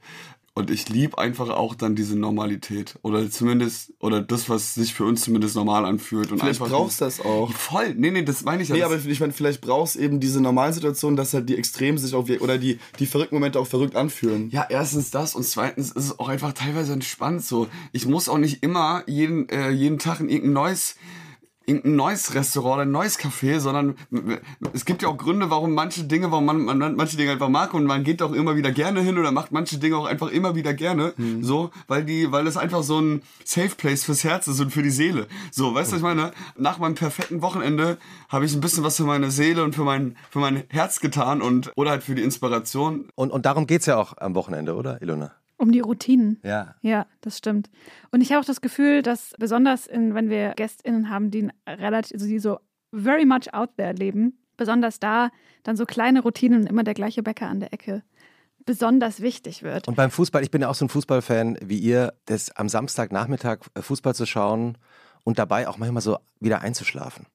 Und 0.55 0.69
ich 0.69 0.87
lieb 0.87 1.17
einfach 1.17 1.49
auch 1.49 1.73
dann 1.73 1.95
diese 1.95 2.15
Normalität. 2.15 2.99
Oder 3.01 3.27
zumindest, 3.31 3.91
oder 3.99 4.21
das, 4.21 4.49
was 4.49 4.75
sich 4.75 4.93
für 4.93 5.03
uns 5.03 5.21
zumindest 5.21 5.55
normal 5.55 5.83
anfühlt. 5.83 6.31
Und 6.31 6.37
Vielleicht 6.37 6.59
brauchst 6.59 7.01
du 7.01 7.05
das 7.05 7.21
auch. 7.21 7.51
Voll, 7.51 7.95
nee, 7.95 8.11
nee, 8.11 8.21
das 8.21 8.43
meine 8.43 8.61
ich 8.61 8.69
ja. 8.69 8.75
Nee, 8.75 8.83
aber 8.83 9.03
ich 9.03 9.19
meine, 9.19 9.33
vielleicht 9.33 9.61
brauchst 9.61 9.95
du 9.95 9.99
eben 9.99 10.19
diese 10.19 10.41
normalen 10.41 10.71
Situationen, 10.71 11.17
dass 11.17 11.33
halt 11.33 11.49
die 11.49 11.57
Extremen 11.57 11.97
sich 11.97 12.13
auch, 12.13 12.29
oder 12.39 12.59
die, 12.59 12.77
die 12.99 13.07
verrückten 13.07 13.33
Momente 13.37 13.59
auch 13.59 13.65
verrückt 13.65 13.95
anfühlen. 13.95 14.51
Ja, 14.51 14.67
erstens 14.69 15.09
das 15.09 15.33
und 15.33 15.43
zweitens 15.43 15.87
ist 15.89 16.05
es 16.05 16.19
auch 16.19 16.29
einfach 16.29 16.53
teilweise 16.53 16.93
entspannt 16.93 17.43
so. 17.43 17.67
Ich 17.91 18.05
muss 18.05 18.29
auch 18.29 18.37
nicht 18.37 18.61
immer 18.61 19.01
jeden, 19.07 19.49
äh, 19.49 19.71
jeden 19.71 19.97
Tag 19.97 20.19
in 20.19 20.29
irgendein 20.29 20.53
neues 20.53 20.97
irgendein 21.65 21.95
neues 21.95 22.33
Restaurant 22.33 22.73
oder 22.75 22.81
ein 22.83 22.91
neues 22.91 23.19
Café, 23.19 23.59
sondern 23.59 23.95
es 24.73 24.85
gibt 24.85 25.01
ja 25.01 25.09
auch 25.09 25.17
Gründe, 25.17 25.49
warum 25.49 25.73
manche 25.73 26.03
Dinge, 26.03 26.31
warum 26.31 26.45
man, 26.45 26.63
man 26.63 26.95
manche 26.95 27.17
Dinge 27.17 27.31
einfach 27.31 27.49
mag 27.49 27.73
und 27.73 27.85
man 27.85 28.03
geht 28.03 28.21
auch 28.21 28.33
immer 28.33 28.55
wieder 28.55 28.71
gerne 28.71 29.01
hin 29.01 29.17
oder 29.17 29.31
macht 29.31 29.51
manche 29.51 29.77
Dinge 29.77 29.97
auch 29.97 30.05
einfach 30.05 30.29
immer 30.29 30.55
wieder 30.55 30.73
gerne, 30.73 31.13
so, 31.41 31.71
weil 31.87 32.03
die, 32.03 32.31
weil 32.31 32.47
es 32.47 32.57
einfach 32.57 32.83
so 32.83 32.99
ein 32.99 33.21
Safe 33.45 33.75
Place 33.75 34.03
fürs 34.03 34.23
Herz 34.23 34.47
ist 34.47 34.59
und 34.59 34.71
für 34.71 34.83
die 34.83 34.89
Seele. 34.89 35.27
So, 35.51 35.73
weißt 35.73 35.91
du, 35.91 35.93
was 35.93 35.99
ich 35.99 36.03
meine? 36.03 36.31
Nach 36.57 36.79
meinem 36.79 36.95
perfekten 36.95 37.41
Wochenende 37.41 37.97
habe 38.29 38.45
ich 38.45 38.53
ein 38.53 38.61
bisschen 38.61 38.83
was 38.83 38.97
für 38.97 39.03
meine 39.03 39.31
Seele 39.31 39.63
und 39.63 39.75
für 39.75 39.83
mein, 39.83 40.17
für 40.29 40.39
mein 40.39 40.63
Herz 40.69 40.99
getan 40.99 41.41
und, 41.41 41.71
oder 41.75 41.91
halt 41.91 42.03
für 42.03 42.15
die 42.15 42.23
Inspiration. 42.23 43.09
Und, 43.15 43.31
und 43.31 43.45
darum 43.45 43.67
geht 43.67 43.81
es 43.81 43.87
ja 43.87 43.97
auch 43.97 44.17
am 44.17 44.35
Wochenende, 44.35 44.75
oder, 44.75 45.01
Ilona? 45.01 45.31
Um 45.63 45.71
die 45.71 45.79
Routinen. 45.79 46.41
Ja. 46.43 46.75
Ja, 46.81 47.05
das 47.21 47.37
stimmt. 47.37 47.69
Und 48.11 48.19
ich 48.19 48.31
habe 48.31 48.41
auch 48.41 48.45
das 48.45 48.59
Gefühl, 48.59 49.01
dass 49.01 49.33
besonders 49.39 49.87
in, 49.87 50.13
wenn 50.13 50.29
wir 50.29 50.51
GästInnen 50.55 51.09
haben, 51.09 51.31
die 51.31 51.49
relativ, 51.65 52.15
also 52.15 52.27
die 52.27 52.39
so 52.39 52.59
very 52.91 53.25
much 53.25 53.53
out 53.53 53.77
there 53.77 53.93
leben, 53.93 54.37
besonders 54.57 54.99
da 54.99 55.29
dann 55.63 55.77
so 55.77 55.85
kleine 55.85 56.21
Routinen 56.21 56.63
und 56.63 56.67
immer 56.67 56.83
der 56.83 56.93
gleiche 56.93 57.23
Bäcker 57.23 57.47
an 57.47 57.61
der 57.61 57.71
Ecke 57.71 58.03
besonders 58.65 59.21
wichtig 59.21 59.63
wird. 59.63 59.87
Und 59.87 59.95
beim 59.95 60.11
Fußball, 60.11 60.43
ich 60.43 60.51
bin 60.51 60.61
ja 60.61 60.69
auch 60.69 60.75
so 60.75 60.85
ein 60.85 60.89
Fußballfan 60.89 61.57
wie 61.63 61.77
ihr, 61.77 62.13
das 62.25 62.51
am 62.51 62.69
Samstagnachmittag 62.69 63.59
äh, 63.73 63.81
Fußball 63.81 64.15
zu 64.15 64.25
schauen 64.25 64.77
und 65.23 65.39
dabei 65.39 65.67
auch 65.67 65.77
manchmal 65.77 66.01
so 66.01 66.17
wieder 66.39 66.61
einzuschlafen. 66.61 67.25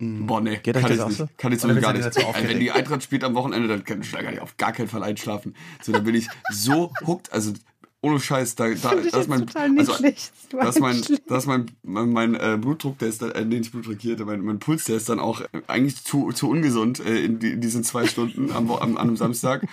Boah, 0.00 0.40
nee, 0.40 0.58
Geht 0.62 0.74
kann 0.74 0.82
das 0.84 0.92
ich 0.92 1.06
nicht. 1.06 1.18
so? 1.18 1.28
Kann 1.36 1.52
ich 1.52 1.60
so 1.60 1.68
Oder 1.68 1.80
gar 1.80 1.92
nicht. 1.92 2.16
wenn 2.48 2.60
die 2.60 2.70
Eintracht 2.70 3.02
spielt 3.02 3.24
am 3.24 3.34
Wochenende, 3.34 3.66
dann 3.66 3.84
kann 3.84 4.00
ich 4.00 4.12
da 4.12 4.22
gar 4.22 4.30
nicht 4.30 4.40
auf 4.40 4.56
gar 4.56 4.72
keinen 4.72 4.86
Fall 4.86 5.02
einschlafen. 5.02 5.56
So, 5.82 5.90
da 5.90 5.98
bin 5.98 6.14
ich 6.14 6.28
so 6.52 6.92
hooked, 7.04 7.32
also 7.32 7.52
ohne 8.00 8.20
Scheiß, 8.20 8.54
da, 8.54 8.68
da 8.68 8.90
Finde 8.90 9.06
ich 9.06 9.10
das 9.12 9.22
ist 9.22 9.28
mein, 9.28 9.40
also, 9.78 9.92
das 10.02 10.76
ist 10.76 10.80
mein, 10.80 11.02
das 11.26 11.38
ist 11.44 11.46
mein, 11.46 11.70
mein, 11.82 12.08
mein 12.12 12.34
äh, 12.36 12.56
Blutdruck, 12.60 12.96
der 12.98 13.08
ist 13.08 13.22
dann, 13.22 13.32
äh, 13.32 13.44
nee, 13.44 13.58
nicht 13.58 13.72
Blutdruck 13.72 13.96
hier, 13.98 14.16
mein, 14.24 14.40
mein 14.42 14.60
Puls, 14.60 14.84
der 14.84 14.96
ist 14.96 15.08
dann 15.08 15.18
auch 15.18 15.40
äh, 15.40 15.46
eigentlich 15.66 16.04
zu, 16.04 16.30
zu 16.32 16.48
ungesund 16.48 17.00
äh, 17.00 17.24
in, 17.24 17.40
die, 17.40 17.50
in 17.52 17.60
diesen 17.60 17.82
zwei 17.82 18.06
Stunden 18.06 18.52
am, 18.52 18.68
Wo- 18.68 18.76
am, 18.76 18.96
an 18.96 19.08
einem 19.08 19.16
Samstag, 19.16 19.66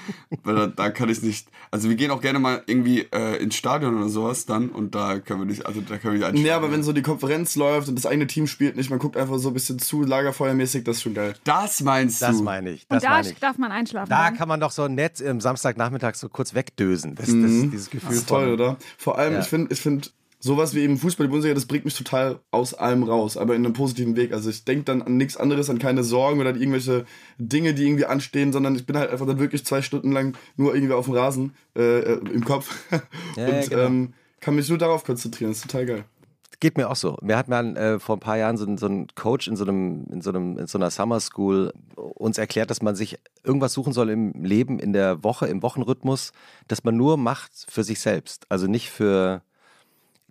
weil 0.44 0.56
da, 0.56 0.68
da 0.68 0.90
kann 0.90 1.10
ich 1.10 1.22
nicht, 1.22 1.48
also 1.70 1.88
wir 1.88 1.96
gehen 1.96 2.10
auch 2.10 2.22
gerne 2.22 2.40
mal 2.40 2.64
irgendwie 2.66 3.02
äh, 3.12 3.38
ins 3.44 3.56
Stadion 3.56 3.96
oder 3.96 4.10
sowas 4.10 4.48
dann 4.48 4.70
und 4.70 4.96
da 4.96 5.20
können 5.20 5.42
wir 5.42 5.46
nicht, 5.46 5.66
also 5.68 5.82
da 5.82 5.98
können 6.00 6.20
wir 6.20 6.32
nicht. 6.32 6.44
Nee, 6.44 6.50
aber 6.52 6.72
wenn 6.72 6.82
so 6.82 6.94
die 6.94 7.04
Konferenz 7.04 7.56
läuft 7.56 7.90
und 7.90 7.96
das 7.96 8.08
eigene 8.08 8.26
Team 8.26 8.48
spielt 8.48 8.76
nicht, 8.76 8.90
man 8.90 8.98
guckt 8.98 9.18
einfach 9.18 9.38
so 9.38 9.50
ein 9.50 9.54
bisschen 9.54 9.78
zu, 9.78 10.02
lagerfeuermäßig, 10.04 10.84
das 10.84 10.98
ist 10.98 11.04
schon 11.04 11.14
geil. 11.14 11.36
Das 11.44 11.82
meinst 11.82 12.22
Das 12.24 12.38
du? 12.38 12.44
meine 12.44 12.72
ich. 12.72 12.82
Und 12.90 12.96
Das 12.96 13.04
da 13.04 13.10
meine 13.12 13.30
ich. 13.30 13.38
darf 13.40 13.58
man 13.60 13.72
einschlafen. 13.72 14.10
Da 14.10 14.26
dann. 14.30 14.36
kann 14.38 14.48
man 14.48 14.60
doch 14.60 14.72
so 14.72 14.88
nett 14.88 15.24
am 15.24 15.40
Samstagnachmittag 15.42 16.16
so 16.16 16.28
kurz 16.30 16.54
wegdösen. 16.56 17.14
Das, 17.16 17.28
das, 17.28 17.36
dieses 17.36 17.90
Gefühl 17.92 18.10
Das 18.15 18.15
ist 18.18 18.30
toll, 18.30 18.52
oder? 18.54 18.78
Vor 18.98 19.18
allem, 19.18 19.34
Ja. 19.34 19.40
ich 19.40 19.48
finde, 19.48 19.74
ich 19.74 19.80
finde, 19.82 20.08
sowas 20.40 20.76
wie 20.76 20.82
eben 20.82 20.98
Fußball, 20.98 21.26
die 21.26 21.32
Bundesliga, 21.32 21.56
das 21.56 21.66
bringt 21.66 21.86
mich 21.86 21.96
total 21.98 22.40
aus 22.52 22.74
allem 22.76 23.04
raus, 23.04 23.36
aber 23.36 23.56
in 23.56 23.66
einem 23.66 23.74
positiven 23.74 24.16
Weg. 24.16 24.32
Also 24.32 24.50
ich 24.50 24.64
denke 24.64 24.84
dann 24.86 25.02
an 25.02 25.18
nichts 25.18 25.38
anderes, 25.38 25.70
an 25.72 25.80
keine 25.80 26.04
Sorgen 26.04 26.40
oder 26.40 26.56
irgendwelche 26.56 27.06
Dinge, 27.40 27.74
die 27.74 27.86
irgendwie 27.86 28.06
anstehen, 28.06 28.54
sondern 28.54 28.76
ich 28.76 28.86
bin 28.86 28.96
halt 28.98 29.10
einfach 29.10 29.26
dann 29.26 29.40
wirklich 29.40 29.66
zwei 29.66 29.82
Stunden 29.82 30.12
lang 30.12 30.38
nur 30.56 30.76
irgendwie 30.76 30.94
auf 30.94 31.06
dem 31.06 31.16
Rasen 31.16 31.56
äh, 31.76 31.82
äh, 32.00 32.20
im 32.32 32.46
Kopf 32.46 32.76
Ja, 32.92 33.00
und 33.48 33.54
ja, 33.54 33.62
genau. 33.70 33.82
ähm, 33.82 34.14
kann 34.40 34.56
mich 34.56 34.70
nur 34.70 34.78
darauf 34.78 35.04
konzentrieren. 35.04 35.50
Das 35.50 35.58
ist 35.58 35.64
total 35.72 35.86
geil. 35.88 36.06
Geht 36.66 36.78
mir 36.78 36.90
auch 36.90 36.96
so. 36.96 37.16
Mir 37.22 37.38
hat 37.38 37.48
man 37.48 37.76
äh, 37.76 38.00
vor 38.00 38.16
ein 38.16 38.22
paar 38.22 38.38
Jahren 38.38 38.58
so, 38.58 38.66
ein- 38.66 38.80
so 38.80 38.88
ein 38.88 39.06
Coach 39.14 39.48
in 39.48 39.56
so, 39.56 39.66
einem, 39.66 40.08
in, 40.12 40.22
so 40.22 40.32
einem, 40.32 40.58
in 40.58 40.66
so 40.66 40.80
einer 40.80 40.90
Summer 40.90 41.20
School 41.20 41.72
uns 41.96 42.40
erklärt, 42.40 42.72
dass 42.72 42.82
man 42.82 42.96
sich 42.96 43.20
irgendwas 43.44 43.74
suchen 43.74 43.94
soll 43.94 44.10
im 44.10 44.32
Leben, 44.44 44.80
in 44.80 44.92
der 44.92 45.24
Woche, 45.24 45.46
im 45.46 45.62
Wochenrhythmus, 45.62 46.32
das 46.68 46.84
man 46.84 46.98
nur 46.98 47.18
macht 47.18 47.52
für 47.70 47.84
sich 47.84 48.00
selbst. 48.00 48.48
Also 48.50 48.66
nicht 48.66 48.90
für 48.90 49.44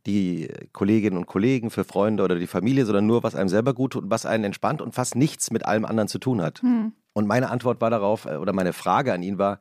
die 0.07 0.49
Kolleginnen 0.73 1.18
und 1.18 1.27
Kollegen, 1.27 1.70
für 1.70 1.85
Freunde 1.85 2.25
oder 2.25 2.35
die 2.35 2.49
Familie, 2.49 2.85
sondern 2.85 3.07
nur, 3.07 3.23
was 3.23 3.37
einem 3.37 3.49
selber 3.49 3.73
gut 3.73 3.92
tut 3.92 4.03
und 4.03 4.11
was 4.11 4.27
einen 4.27 4.42
entspannt 4.42 4.83
und 4.83 4.92
fast 4.92 5.14
nichts 5.14 5.53
mit 5.53 5.64
allem 5.64 5.85
anderen 5.85 6.09
zu 6.09 6.18
tun 6.18 6.42
hat. 6.42 6.62
Hm. 6.62 6.94
Und 7.12 7.29
meine 7.29 7.49
Antwort 7.49 7.81
war 7.81 7.90
darauf, 7.90 8.25
äh, 8.25 8.38
oder 8.38 8.53
meine 8.53 8.73
Frage 8.73 9.12
an 9.12 9.23
ihn 9.23 9.38
war, 9.38 9.61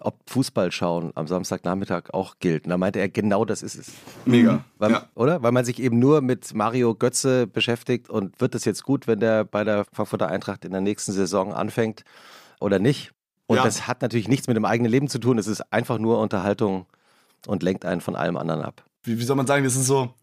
ob 0.00 0.18
Fußball 0.28 0.72
schauen 0.72 1.12
am 1.14 1.26
Samstagnachmittag 1.26 2.10
auch 2.12 2.36
gilt. 2.38 2.64
Und 2.64 2.70
da 2.70 2.78
meinte 2.78 2.98
er, 2.98 3.08
genau 3.08 3.44
das 3.44 3.62
ist 3.62 3.76
es. 3.76 3.92
Mega. 4.24 4.64
Weil, 4.78 4.90
ja. 4.92 5.06
Oder? 5.14 5.42
Weil 5.42 5.52
man 5.52 5.64
sich 5.64 5.80
eben 5.80 5.98
nur 5.98 6.20
mit 6.20 6.54
Mario 6.54 6.94
Götze 6.94 7.46
beschäftigt 7.46 8.10
und 8.10 8.40
wird 8.40 8.54
es 8.54 8.64
jetzt 8.64 8.82
gut, 8.82 9.06
wenn 9.06 9.20
der 9.20 9.44
bei 9.44 9.64
der 9.64 9.84
Frankfurter 9.92 10.28
Eintracht 10.28 10.64
in 10.64 10.72
der 10.72 10.80
nächsten 10.80 11.12
Saison 11.12 11.52
anfängt 11.52 12.04
oder 12.60 12.78
nicht? 12.78 13.12
Und 13.46 13.56
ja. 13.56 13.64
das 13.64 13.86
hat 13.86 14.02
natürlich 14.02 14.28
nichts 14.28 14.48
mit 14.48 14.56
dem 14.56 14.64
eigenen 14.64 14.90
Leben 14.90 15.08
zu 15.08 15.18
tun. 15.18 15.38
Es 15.38 15.46
ist 15.46 15.72
einfach 15.72 15.98
nur 15.98 16.18
Unterhaltung 16.20 16.86
und 17.46 17.62
lenkt 17.62 17.84
einen 17.84 18.00
von 18.00 18.16
allem 18.16 18.36
anderen 18.36 18.62
ab. 18.62 18.84
Wie, 19.04 19.18
wie 19.18 19.24
soll 19.24 19.36
man 19.36 19.46
sagen, 19.46 19.64
das 19.64 19.76
ist 19.76 19.86
so, 19.86 20.14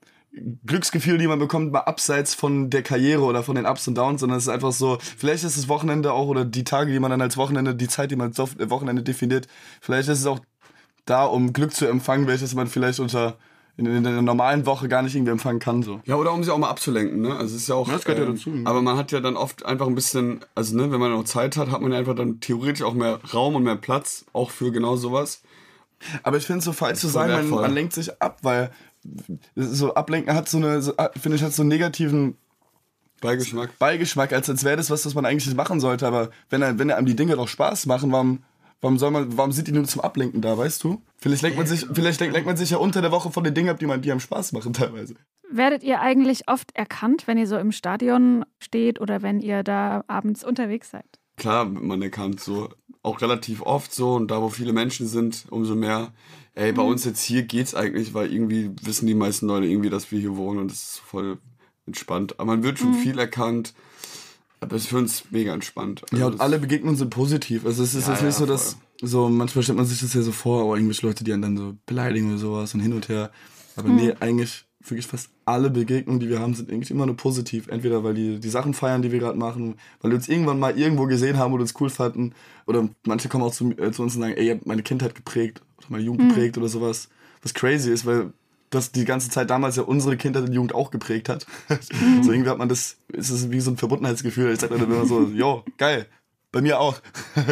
Glücksgefühl, 0.66 1.18
die 1.18 1.28
man 1.28 1.40
bekommt, 1.40 1.72
mal 1.72 1.82
abseits 1.82 2.34
von 2.34 2.70
der 2.70 2.82
Karriere 2.82 3.22
oder 3.22 3.44
von 3.44 3.56
den 3.56 3.66
Ups 3.66 3.88
und 3.88 3.96
Downs, 3.96 4.22
sondern 4.22 4.38
es 4.38 4.46
ist 4.46 4.50
einfach 4.50 4.72
so, 4.72 4.98
vielleicht 5.00 5.44
ist 5.44 5.58
das 5.58 5.68
Wochenende 5.68 6.12
auch 6.12 6.28
oder 6.28 6.44
die 6.44 6.64
Tage, 6.64 6.92
die 6.92 7.00
man 7.00 7.12
dann 7.12 7.22
als 7.22 7.38
Wochenende, 7.38 7.76
die 7.76 7.88
Zeit, 7.88 8.10
die 8.10 8.16
man 8.16 8.34
als 8.36 8.40
Wochenende 8.70 9.04
definiert, 9.04 9.48
vielleicht 9.80 10.10
ist 10.10 10.20
es 10.20 10.26
auch 10.26 10.40
da, 11.06 11.26
um 11.26 11.54
Glück 11.54 11.74
zu 11.74 11.86
empfangen, 11.86 12.28
welches 12.28 12.56
man 12.56 12.68
vielleicht 12.68 13.00
unter 13.00 13.38
in, 13.76 13.86
in 13.88 14.04
der 14.04 14.22
normalen 14.22 14.66
Woche 14.66 14.88
gar 14.88 15.02
nicht 15.02 15.16
irgendwie 15.16 15.32
empfangen 15.32 15.60
kann. 15.60 15.82
So. 15.82 16.00
Ja, 16.06 16.16
oder 16.16 16.32
um 16.32 16.44
sich 16.44 16.54
auch 16.54 16.58
mal 16.58 16.70
abzulenken, 16.70 17.22
ne? 17.22 17.36
Also 17.36 17.56
es 17.56 17.64
ist 17.64 17.70
ja 17.70 17.76
auch. 17.76 17.90
das 17.90 18.06
gehört 18.06 18.20
ähm, 18.20 18.28
ja 18.28 18.32
dazu. 18.34 18.52
Aber 18.66 18.82
man 18.82 18.98
hat 18.98 19.12
ja 19.12 19.20
dann 19.20 19.36
oft 19.36 19.66
einfach 19.66 19.88
ein 19.88 19.96
bisschen, 19.96 20.42
also 20.54 20.78
ne, 20.78 20.92
wenn 20.92 21.00
man 21.00 21.12
noch 21.12 21.24
Zeit 21.24 21.58
hat, 21.58 21.72
hat 21.72 21.82
man 21.82 21.92
ja 21.92 21.98
einfach 21.98 22.16
dann 22.16 22.40
theoretisch 22.40 22.84
auch 22.84 22.94
mehr 22.94 23.20
Raum 23.34 23.56
und 23.56 23.64
mehr 23.64 23.76
Platz, 23.76 24.26
auch 24.32 24.52
für 24.52 24.72
genau 24.72 24.96
sowas. 24.96 25.42
Aber 26.22 26.38
ich 26.38 26.46
finde 26.46 26.60
es 26.60 26.66
so 26.66 26.74
falsch 26.74 27.00
zu 27.00 27.08
sagen, 27.08 27.34
man, 27.34 27.50
man 27.50 27.74
lenkt 27.74 27.94
sich 27.94 28.22
ab, 28.22 28.40
weil 28.44 28.72
so 29.56 29.94
ablenken 29.94 30.34
hat 30.34 30.50
so 30.50 30.58
eine, 30.58 30.82
so, 30.82 30.94
finde 31.20 31.38
ich, 31.38 31.44
hat 31.44 31.54
so 31.54 31.64
einen 31.64 31.70
negativen 31.70 32.38
Beigeschmack. 33.24 33.80
Beigeschmack, 33.80 34.34
als, 34.34 34.50
als 34.50 34.64
wäre 34.64 34.78
das 34.78 34.90
was, 34.90 35.06
was 35.06 35.16
man 35.16 35.26
eigentlich 35.26 35.46
nicht 35.48 35.56
machen 35.56 35.80
sollte. 35.80 36.06
Aber 36.06 36.30
wenn, 36.50 36.62
er, 36.62 36.78
wenn 36.78 36.92
einem 36.92 37.06
die 37.06 37.16
Dinge 37.16 37.36
doch 37.36 37.48
Spaß 37.48 37.86
machen, 37.86 38.12
warum, 38.12 38.44
warum, 38.82 39.00
soll 39.00 39.12
man, 39.12 39.38
warum 39.38 39.52
sind 39.52 39.68
die 39.68 39.72
nur 39.72 39.86
zum 39.86 40.02
Ablenken 40.02 40.42
da, 40.42 40.58
weißt 40.58 40.84
du? 40.84 41.02
Vielleicht 41.18 41.42
lenkt 41.42 41.58
man 41.58 41.66
sich, 41.66 41.88
vielleicht 41.94 42.20
lenkt, 42.20 42.34
lenkt 42.34 42.48
man 42.48 42.58
sich 42.58 42.70
ja 42.70 42.78
unter 42.78 43.02
der 43.02 43.12
Woche 43.12 43.32
von 43.32 43.44
den 43.44 43.54
Dingen 43.54 43.70
ab, 43.70 43.80
die, 43.80 43.86
man, 43.86 44.02
die 44.02 44.12
einem 44.12 44.20
Spaß 44.20 44.52
machen 44.52 44.74
teilweise. 44.74 45.16
Werdet 45.50 45.84
ihr 45.84 46.02
eigentlich 46.02 46.48
oft 46.50 46.76
erkannt, 46.76 47.28
wenn 47.28 47.38
ihr 47.38 47.48
so 47.48 47.58
im 47.58 47.72
Stadion 47.72 48.46
steht 48.60 49.00
oder 49.00 49.22
wenn 49.22 49.40
ihr 49.40 49.64
da 49.64 50.04
abends 50.08 50.44
unterwegs 50.44 50.92
seid? 50.92 51.06
Klar, 51.38 51.66
man 51.66 52.02
erkannt 52.02 52.40
so. 52.40 52.70
Auch 53.02 53.22
relativ 53.22 53.62
oft 53.62 53.94
so 53.94 54.14
und 54.14 54.32
da, 54.32 54.42
wo 54.42 54.50
viele 54.50 54.72
Menschen 54.72 55.08
sind, 55.08 55.46
umso 55.50 55.76
mehr 55.76 56.14
ey, 56.56 56.72
bei 56.72 56.84
mhm. 56.84 56.90
uns 56.90 57.06
jetzt 57.06 57.24
hier 57.24 57.44
geht's 57.44 57.76
eigentlich, 57.76 58.14
weil 58.14 58.32
irgendwie 58.32 58.72
wissen 58.84 59.08
die 59.08 59.16
meisten 59.16 59.48
Leute 59.48 59.68
irgendwie, 59.68 59.90
dass 59.90 60.12
wir 60.12 60.20
hier 60.20 60.36
wohnen 60.36 60.60
und 60.60 60.72
das 60.72 60.84
ist 60.84 61.00
voll 61.00 61.38
entspannt. 61.86 62.40
Aber 62.40 62.52
man 62.54 62.64
wird 62.64 62.80
schon 62.80 62.92
mhm. 62.92 63.02
viel 63.02 63.20
erkannt. 63.20 63.74
Aber 64.60 64.78
es 64.78 64.84
ist 64.84 64.90
für 64.90 64.98
uns 64.98 65.26
mega 65.32 65.54
entspannt. 65.54 66.04
Also 66.10 66.18
ja, 66.18 66.28
und 66.28 66.40
alle 66.40 66.58
Begegnungen 66.58 66.96
sind 66.96 67.10
positiv. 67.10 67.66
Also 67.66 67.84
es 67.84 67.96
ist 67.96 68.08
ja, 68.08 68.14
jetzt 68.14 68.24
nicht 68.24 68.34
ja, 68.34 68.40
so, 68.40 68.46
dass 68.46 68.78
so 69.02 69.28
manchmal 69.28 69.64
stellt 69.64 69.78
man 69.78 69.86
sich 69.86 70.00
das 70.00 70.14
ja 70.14 70.22
so 70.22 70.32
vor, 70.32 70.62
aber 70.64 70.76
irgendwelche 70.76 71.06
Leute, 71.06 71.26
die 71.26 71.34
einen 71.34 71.42
dann 71.42 71.58
so 71.58 71.76
beleidigen 71.86 72.30
oder 72.30 72.38
sowas 72.38 72.74
und 72.74 72.80
hin 72.80 72.94
und 72.94 73.10
her. 73.10 73.32
Aber 73.76 73.90
mhm. 73.90 73.96
nee, 73.98 74.14
eigentlich 74.22 74.66
wirklich 74.80 75.08
fast 75.08 75.30
alle 75.46 75.70
Begegnungen, 75.70 76.22
die 76.22 76.30
wir 76.30 76.40
haben, 76.40 76.54
sind 76.54 76.72
eigentlich 76.72 76.92
immer 76.92 77.06
nur 77.06 77.18
positiv. 77.18 77.68
Entweder 77.68 78.06
weil 78.06 78.14
die 78.14 78.40
die 78.40 78.50
Sachen 78.50 78.74
feiern, 78.74 79.02
die 79.02 79.12
wir 79.12 79.20
gerade 79.20 79.38
machen, 79.38 79.76
weil 80.02 80.12
wir 80.12 80.16
uns 80.16 80.30
irgendwann 80.30 80.60
mal 80.60 80.78
irgendwo 80.78 81.08
gesehen 81.08 81.38
haben 81.38 81.52
oder 81.52 81.64
uns 81.64 81.74
cool 81.82 81.90
fanden. 81.90 82.34
Oder 82.66 82.88
manche 83.06 83.28
kommen 83.28 83.44
auch 83.44 83.54
zu, 83.54 83.72
äh, 83.72 83.92
zu 83.92 84.02
uns 84.02 84.16
und 84.16 84.22
sagen, 84.22 84.34
ey, 84.34 84.48
ihr 84.48 84.56
habt 84.56 84.66
meine 84.66 84.84
Kindheit 84.84 85.16
geprägt 85.16 85.62
meine 85.90 86.04
Jugend 86.04 86.24
mhm. 86.24 86.28
geprägt 86.30 86.58
oder 86.58 86.68
sowas. 86.68 87.10
Was 87.42 87.54
crazy 87.54 87.92
ist, 87.92 88.06
weil 88.06 88.34
das 88.70 88.92
die 88.92 89.06
ganze 89.06 89.30
Zeit 89.30 89.50
damals 89.50 89.76
ja 89.76 89.84
unsere 89.84 90.18
Kindheit 90.18 90.44
und 90.44 90.54
Jugend 90.54 90.74
auch 90.74 90.92
geprägt 90.92 91.30
hat. 91.30 91.46
Mhm. 91.94 92.24
So 92.24 92.32
irgendwie 92.32 92.50
hat 92.50 92.58
man 92.58 92.70
das, 92.70 92.98
ist 93.10 93.30
es 93.30 93.52
wie 93.52 93.60
so 93.60 93.72
ein 93.72 93.78
Verbundenheitsgefühl. 93.78 94.54
Ich 94.54 94.60
sage 94.60 94.78
dann 94.78 94.84
immer 94.84 95.06
so, 95.06 95.28
jo, 95.28 95.64
geil, 95.78 96.08
bei 96.52 96.62
mir 96.62 96.80
auch. 96.80 97.00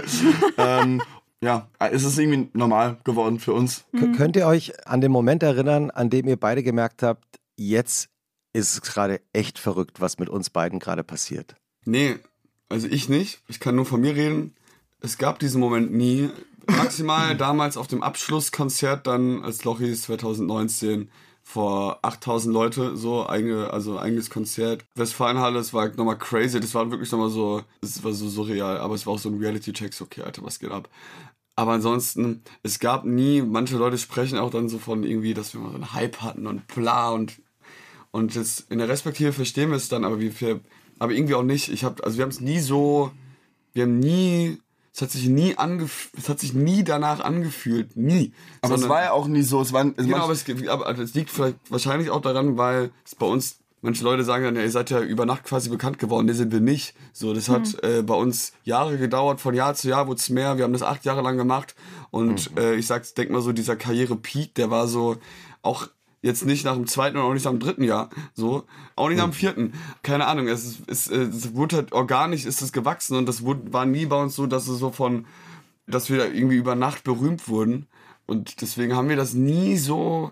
ähm, 0.57 1.01
ja, 1.41 1.67
es 1.79 2.03
ist 2.03 2.17
irgendwie 2.17 2.49
normal 2.53 2.97
geworden 3.03 3.39
für 3.39 3.53
uns. 3.53 3.85
Mhm. 3.91 4.15
Könnt 4.15 4.35
ihr 4.35 4.47
euch 4.47 4.87
an 4.87 5.01
den 5.01 5.11
Moment 5.11 5.43
erinnern, 5.43 5.91
an 5.91 6.09
dem 6.09 6.27
ihr 6.27 6.37
beide 6.37 6.63
gemerkt 6.63 7.03
habt, 7.03 7.39
jetzt 7.55 8.09
ist 8.53 8.73
es 8.73 8.81
gerade 8.81 9.21
echt 9.33 9.59
verrückt, 9.59 10.01
was 10.01 10.19
mit 10.19 10.29
uns 10.29 10.49
beiden 10.49 10.79
gerade 10.79 11.03
passiert? 11.03 11.55
Nee, 11.85 12.17
also 12.69 12.87
ich 12.87 13.09
nicht. 13.09 13.41
Ich 13.47 13.59
kann 13.59 13.75
nur 13.75 13.85
von 13.85 14.01
mir 14.01 14.15
reden. 14.15 14.55
Es 15.01 15.17
gab 15.17 15.39
diesen 15.39 15.59
Moment 15.59 15.91
nie 15.91 16.29
maximal 16.67 17.35
damals 17.35 17.77
auf 17.77 17.87
dem 17.87 18.03
Abschlusskonzert 18.03 19.07
dann 19.07 19.43
als 19.43 19.63
Lochis 19.63 20.03
2019 20.03 21.09
vor 21.43 21.99
8000 22.03 22.53
Leute, 22.53 22.95
so 22.95 23.27
eigene, 23.27 23.71
also 23.71 23.99
eigenes 23.99 24.29
Konzert. 24.29 24.85
Westfalenhalle, 24.95 25.55
das 25.55 25.73
war 25.73 25.89
nochmal 25.89 26.17
crazy, 26.17 26.59
das 26.59 26.73
war 26.75 26.91
wirklich 26.91 27.11
nochmal 27.11 27.29
so, 27.29 27.63
es 27.81 28.03
war 28.03 28.13
so 28.13 28.29
surreal, 28.29 28.77
aber 28.77 28.95
es 28.95 29.05
war 29.05 29.13
auch 29.13 29.19
so 29.19 29.29
ein 29.29 29.39
Reality-Check, 29.39 29.93
so, 29.93 30.05
okay, 30.05 30.21
Alter, 30.21 30.43
was 30.43 30.59
geht 30.59 30.71
ab? 30.71 30.89
Aber 31.55 31.73
ansonsten, 31.73 32.43
es 32.63 32.79
gab 32.79 33.05
nie, 33.05 33.41
manche 33.41 33.77
Leute 33.77 33.97
sprechen 33.97 34.37
auch 34.37 34.51
dann 34.51 34.69
so 34.69 34.79
von 34.79 35.03
irgendwie, 35.03 35.33
dass 35.33 35.53
wir 35.53 35.61
mal 35.61 35.69
so 35.69 35.75
einen 35.75 35.93
Hype 35.93 36.21
hatten 36.21 36.47
und 36.47 36.67
bla 36.67 37.09
und, 37.09 37.41
und 38.11 38.35
jetzt 38.35 38.71
in 38.71 38.77
der 38.77 38.87
Respektive 38.87 39.33
verstehen 39.33 39.69
wir 39.69 39.77
es 39.77 39.89
dann, 39.89 40.05
aber 40.05 40.19
wir, 40.19 40.59
aber 40.99 41.11
irgendwie 41.13 41.35
auch 41.35 41.43
nicht. 41.43 41.69
Ich 41.69 41.83
habe, 41.83 42.03
also 42.03 42.17
wir 42.17 42.23
haben 42.23 42.29
es 42.29 42.39
nie 42.39 42.59
so, 42.59 43.11
wir 43.73 43.83
haben 43.83 43.99
nie 43.99 44.59
es 44.93 45.01
hat 45.01 45.11
sich 45.11 45.27
nie 45.27 45.57
angefühlt, 45.57 46.23
es 46.23 46.29
hat 46.29 46.39
sich 46.39 46.53
nie 46.53 46.83
danach 46.83 47.21
angefühlt, 47.21 47.95
nie. 47.95 48.33
Aber 48.61 48.73
Sondern, 48.73 48.83
es 48.83 48.89
war 48.89 49.03
ja 49.03 49.11
auch 49.11 49.27
nie 49.27 49.41
so, 49.41 49.61
es 49.61 49.71
war, 49.71 49.85
es 49.85 50.05
genau, 50.05 50.17
aber 50.17 50.33
es, 50.33 50.45
aber 50.67 50.97
es 50.99 51.13
liegt 51.13 51.29
vielleicht 51.29 51.57
wahrscheinlich 51.69 52.09
auch 52.09 52.21
daran, 52.21 52.57
weil 52.57 52.91
es 53.05 53.15
bei 53.15 53.25
uns 53.25 53.61
Manche 53.83 54.03
Leute 54.03 54.23
sagen 54.23 54.43
dann, 54.43 54.55
ja, 54.55 54.61
ihr 54.61 54.69
seid 54.69 54.91
ja 54.91 55.01
über 55.01 55.25
Nacht 55.25 55.43
quasi 55.43 55.69
bekannt 55.69 55.97
geworden, 55.97 56.27
nee, 56.27 56.33
sind 56.33 56.51
wir 56.51 56.59
nicht. 56.59 56.93
So, 57.13 57.33
das 57.33 57.49
hat 57.49 57.65
mhm. 57.81 57.89
äh, 57.89 58.01
bei 58.03 58.13
uns 58.13 58.53
Jahre 58.63 58.99
gedauert, 58.99 59.41
von 59.41 59.55
Jahr 59.55 59.73
zu 59.73 59.89
Jahr 59.89 60.05
wurde 60.05 60.19
es 60.19 60.29
mehr. 60.29 60.57
Wir 60.57 60.65
haben 60.65 60.73
das 60.73 60.83
acht 60.83 61.03
Jahre 61.03 61.23
lang 61.23 61.35
gemacht. 61.35 61.73
Und 62.11 62.51
mhm. 62.51 62.57
äh, 62.59 62.75
ich 62.75 62.85
sag's, 62.85 63.15
denk 63.15 63.31
mal 63.31 63.41
so, 63.41 63.53
dieser 63.53 63.75
Karriere-Peak, 63.75 64.53
der 64.53 64.69
war 64.69 64.87
so 64.87 65.17
auch 65.63 65.87
Jetzt 66.21 66.45
nicht 66.45 66.65
nach 66.65 66.75
dem 66.75 66.85
zweiten 66.85 67.17
und 67.17 67.23
auch 67.23 67.33
nicht 67.33 67.45
nach 67.45 67.51
dem 67.51 67.59
dritten 67.59 67.83
Jahr. 67.83 68.09
So. 68.33 68.65
Auch 68.95 69.09
nicht 69.09 69.17
nach 69.17 69.25
dem 69.25 69.33
vierten. 69.33 69.73
Keine 70.03 70.27
Ahnung. 70.27 70.47
Es, 70.47 70.63
ist, 70.65 70.81
es, 70.87 71.07
es 71.07 71.55
wurde 71.55 71.77
halt 71.77 71.93
organisch 71.93 72.45
ist 72.45 72.61
es 72.61 72.71
gewachsen 72.71 73.17
und 73.17 73.25
das 73.25 73.43
wurde, 73.43 73.73
war 73.73 73.85
nie 73.85 74.05
bei 74.05 74.21
uns 74.21 74.35
so, 74.35 74.45
dass 74.45 74.67
es 74.67 74.77
so 74.77 74.91
von, 74.91 75.25
dass 75.87 76.09
wir 76.09 76.33
irgendwie 76.33 76.57
über 76.57 76.75
Nacht 76.75 77.03
berühmt 77.03 77.47
wurden. 77.47 77.87
Und 78.27 78.61
deswegen 78.61 78.95
haben 78.95 79.09
wir 79.09 79.15
das 79.15 79.33
nie 79.33 79.77
so 79.77 80.31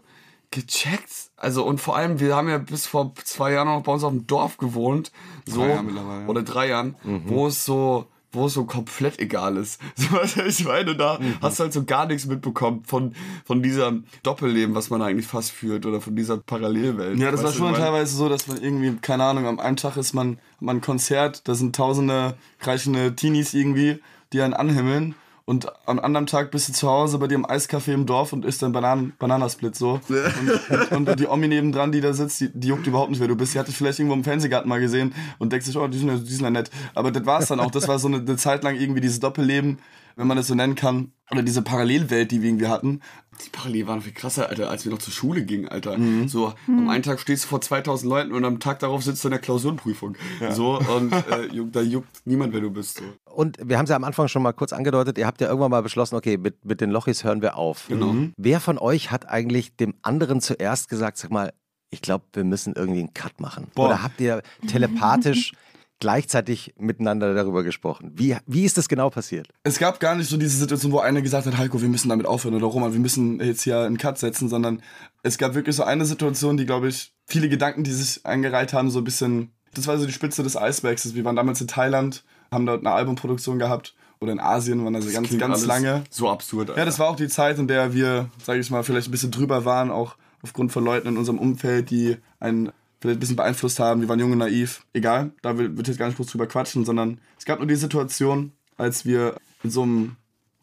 gecheckt. 0.52 1.32
Also 1.36 1.66
und 1.66 1.82
vor 1.82 1.96
allem, 1.96 2.20
wir 2.20 2.36
haben 2.36 2.50
ja 2.50 2.60
bis 2.60 2.86
vor 2.86 3.14
zwei 3.24 3.54
Jahren 3.54 3.68
noch 3.68 3.82
bei 3.82 3.92
uns 3.92 4.04
auf 4.04 4.12
dem 4.12 4.28
Dorf 4.28 4.58
gewohnt. 4.58 5.12
So. 5.46 5.62
Drei 5.62 5.70
Jahre 5.70 6.26
oder 6.28 6.44
drei 6.44 6.68
Jahren, 6.68 6.96
mhm. 7.04 7.24
wo 7.26 7.48
es 7.48 7.66
so 7.66 8.06
wo 8.32 8.46
es 8.46 8.54
so 8.54 8.66
komplett 8.66 9.20
egal 9.20 9.58
ist. 9.58 9.80
So, 9.96 10.12
was 10.12 10.38
ich 10.38 10.66
meine, 10.66 10.96
da 10.96 11.20
mhm. 11.20 11.36
hast 11.42 11.60
du 11.60 11.64
halt 11.64 11.74
so 11.74 11.84
gar 11.84 12.06
nichts 12.06 12.26
mitbekommen 12.26 12.84
von, 12.86 13.14
von 13.44 13.62
diesem 13.62 14.06
Doppelleben, 14.24 14.76
was 14.76 14.90
man 14.90 15.02
eigentlich 15.02 15.28
fast 15.28 15.52
führt 15.52 15.86
oder 15.86 16.00
von 16.00 16.16
dieser 16.16 16.38
Parallelwelt. 16.38 17.20
Ja, 17.20 17.32
das 17.32 17.44
war 17.44 17.52
schon 17.52 17.74
teilweise 17.74 18.16
so, 18.16 18.30
dass 18.30 18.48
man 18.48 18.62
irgendwie, 18.62 18.96
keine 19.02 19.26
Ahnung, 19.26 19.46
am 19.46 19.60
einen 19.60 19.78
Tag 19.78 19.98
ist 19.98 20.14
man, 20.14 20.40
man 20.60 20.78
ein 20.78 20.82
Konzert, 20.82 21.48
da 21.48 21.56
sind 21.56 21.76
tausende 21.76 22.36
kreischende 22.60 23.16
Teenies 23.16 23.54
irgendwie, 23.54 24.00
die 24.32 24.42
einen 24.42 24.54
anhimmeln 24.54 25.16
und 25.50 25.66
am 25.88 25.98
anderen 25.98 26.28
Tag 26.28 26.52
bist 26.52 26.70
du 26.70 26.74
zu 26.74 26.88
Hause 26.88 27.18
bei 27.18 27.26
dir 27.26 27.34
im 27.34 27.44
Eiscafé 27.48 27.92
im 27.92 28.06
Dorf 28.06 28.34
und 28.34 28.46
isst 28.46 28.62
dann 28.62 28.72
Bananen, 28.72 29.14
Bananasplit 29.18 29.76
so. 29.76 30.00
Und, 30.10 30.92
und, 30.92 31.10
und, 31.10 31.20
die 31.20 31.26
Omi 31.26 31.48
nebendran, 31.48 31.92
die 31.92 32.02
da 32.02 32.14
sitzt, 32.14 32.40
die, 32.40 32.50
die 32.54 32.68
juckt 32.68 32.86
überhaupt 32.86 33.10
nicht, 33.10 33.20
wer 33.20 33.28
du 33.28 33.36
bist. 33.36 33.56
Die 33.56 33.60
hat 33.60 33.68
dich 33.68 33.76
vielleicht 33.76 33.98
irgendwo 33.98 34.14
im 34.14 34.24
Fernsehgarten 34.24 34.70
mal 34.70 34.80
gesehen 34.80 35.16
und 35.40 35.52
denkt 35.52 35.66
sich, 35.66 35.76
oh, 35.76 35.88
die 35.88 35.98
sind 35.98 36.10
ja, 36.10 36.18
die 36.18 36.32
sind 36.32 36.44
ja 36.44 36.52
nett. 36.52 36.70
Aber 36.94 37.10
das 37.10 37.26
war 37.26 37.40
es 37.40 37.48
dann 37.48 37.60
auch. 37.60 37.72
Das 37.72 37.88
war 37.88 37.98
so 37.98 38.08
eine, 38.08 38.18
eine 38.18 38.38
Zeit 38.38 38.64
lang 38.64 38.76
irgendwie 38.76 39.02
dieses 39.02 39.20
Doppelleben, 39.22 39.80
wenn 40.20 40.28
man 40.28 40.36
das 40.36 40.48
so 40.48 40.56
nennen 40.56 40.76
kann. 40.76 41.14
Oder 41.32 41.44
diese 41.44 41.62
Parallelwelt, 41.62 42.32
die 42.32 42.42
wir 42.42 42.50
irgendwie 42.50 42.68
hatten. 42.68 43.02
Die 43.46 43.50
Parallel 43.52 43.88
waren 43.88 44.02
viel 44.02 44.12
krasser, 44.12 44.50
Alter, 44.50 44.70
als 44.70 44.84
wir 44.84 44.92
noch 44.92 45.00
zur 45.00 45.14
Schule 45.14 45.46
gingen, 45.46 45.70
Alter. 45.70 45.98
Mhm. 45.98 46.28
So, 46.28 46.54
mhm. 46.68 46.80
am 46.80 46.90
einen 46.90 47.04
Tag 47.04 47.22
stehst 47.22 47.46
du 47.46 47.48
vor 47.48 47.62
2000 47.62 48.10
Leuten 48.10 48.34
und 48.34 48.44
am 48.44 48.60
Tag 48.60 48.80
darauf 48.80 49.02
sitzt 49.02 49.24
du 49.24 49.30
in 49.30 49.32
der 49.32 49.40
Klausurenprüfung. 49.40 50.18
Ja. 50.42 50.52
So, 50.52 50.78
und 50.78 51.14
äh, 51.14 51.48
da 51.72 51.80
juckt 51.82 52.10
niemand, 52.26 52.52
wer 52.52 52.60
du 52.60 52.70
bist. 52.70 52.98
So. 52.98 53.04
Und 53.34 53.58
wir 53.64 53.78
haben 53.78 53.86
es 53.86 53.92
ja 53.92 53.96
am 53.96 54.04
Anfang 54.04 54.28
schon 54.28 54.44
mal 54.44 54.52
kurz 54.52 54.74
angedeutet, 54.74 55.18
ihr 55.18 55.26
habt 55.26 55.40
ja 55.40 55.48
irgendwann 55.48 55.72
mal 55.72 55.84
beschlossen, 55.84 56.16
okay, 56.16 56.36
mit, 56.38 56.66
mit 56.66 56.82
den 56.82 56.90
Lochis 56.90 57.24
hören 57.24 57.42
wir 57.42 57.56
auf. 57.56 57.86
Genau. 57.88 58.12
Mhm. 58.12 58.34
Wer 58.36 58.60
von 58.60 58.78
euch 58.78 59.10
hat 59.10 59.30
eigentlich 59.30 59.78
dem 59.78 59.94
anderen 60.02 60.42
zuerst 60.42 60.90
gesagt, 60.90 61.18
sag 61.18 61.32
mal, 61.32 61.54
ich 61.92 62.02
glaube, 62.02 62.26
wir 62.34 62.44
müssen 62.44 62.74
irgendwie 62.76 63.00
einen 63.00 63.14
Cut 63.14 63.40
machen? 63.40 63.68
Boah. 63.74 63.86
Oder 63.86 64.04
habt 64.04 64.20
ihr 64.20 64.42
telepathisch 64.68 65.54
gleichzeitig 66.00 66.74
miteinander 66.78 67.34
darüber 67.34 67.64
gesprochen. 67.64 68.12
Wie, 68.16 68.38
wie 68.46 68.64
ist 68.64 68.78
das 68.78 68.88
genau 68.88 69.10
passiert? 69.10 69.50
Es 69.64 69.80
gab 69.80 70.00
gar 70.00 70.16
nicht 70.16 70.30
so 70.30 70.38
diese 70.38 70.58
Situation, 70.58 70.92
wo 70.92 71.00
einer 71.00 71.22
gesagt 71.22 71.46
hat, 71.46 71.58
Heiko, 71.58 71.82
wir 71.82 71.90
müssen 71.90 72.10
damit 72.10 72.26
aufhören 72.26 72.56
oder 72.56 72.68
Roman, 72.68 72.94
wir 72.94 73.00
müssen 73.00 73.40
jetzt 73.40 73.64
hier 73.64 73.80
einen 73.80 73.98
Cut 73.98 74.18
setzen, 74.18 74.50
sondern 74.50 74.82
es 75.24 75.38
gab 75.38 75.56
wirklich 75.56 75.76
so 75.76 75.84
eine 75.84 76.06
Situation, 76.06 76.58
die, 76.58 76.66
glaube 76.66 76.88
ich, 76.88 77.14
viele 77.26 77.50
Gedanken, 77.50 77.84
die 77.84 77.92
sich 77.92 78.26
eingereiht 78.26 78.74
haben, 78.74 78.90
so 78.90 79.00
ein 79.00 79.04
bisschen, 79.04 79.52
das 79.74 79.88
war 79.88 79.98
so 79.98 80.06
die 80.06 80.14
Spitze 80.14 80.44
des 80.44 80.56
Eisbergs. 80.56 81.14
Wir 81.14 81.26
waren 81.26 81.36
damals 81.36 81.60
in 81.62 81.68
Thailand, 81.68 82.24
haben 82.52 82.66
dort 82.66 82.86
eine 82.86 82.92
Albumproduktion 82.96 83.60
gehabt 83.60 83.94
oder 84.22 84.32
in 84.32 84.40
Asien 84.40 84.84
waren 84.84 84.96
also 84.96 85.12
ganz, 85.12 85.38
ganz 85.38 85.66
lange. 85.66 86.04
So 86.10 86.30
absurd. 86.30 86.70
Alter. 86.70 86.80
Ja, 86.80 86.86
das 86.86 87.00
war 87.00 87.10
auch 87.10 87.16
die 87.16 87.28
Zeit, 87.28 87.60
in 87.60 87.68
der 87.68 87.94
wir, 87.94 88.30
sage 88.44 88.60
ich 88.60 88.70
mal, 88.70 88.84
vielleicht 88.84 89.08
ein 89.08 89.12
bisschen 89.12 89.32
drüber 89.32 89.66
waren, 89.66 89.92
auch 89.92 90.16
aufgrund 90.42 90.72
von 90.72 90.84
Leuten 90.84 91.08
in 91.08 91.18
unserem 91.18 91.40
Umfeld, 91.40 91.90
die 91.90 92.18
einen 92.40 92.72
vielleicht 93.00 93.18
ein 93.18 93.20
bisschen 93.20 93.36
beeinflusst 93.36 93.80
haben. 93.80 94.02
Wir 94.02 94.10
waren 94.10 94.20
jung 94.20 94.32
und 94.32 94.40
naiv. 94.40 94.86
Egal, 94.94 95.32
da 95.42 95.58
wird 95.58 95.88
jetzt 95.88 95.98
gar 95.98 96.08
nicht 96.08 96.18
groß 96.18 96.28
drüber 96.28 96.48
quatschen, 96.48 96.86
sondern 96.86 97.20
es 97.38 97.46
gab 97.46 97.60
nur 97.60 97.68
die 97.68 97.76
Situation, 97.76 98.52
als 98.78 99.06
wir 99.06 99.36
in 99.64 99.70
so 99.70 99.84
einem 99.84 100.16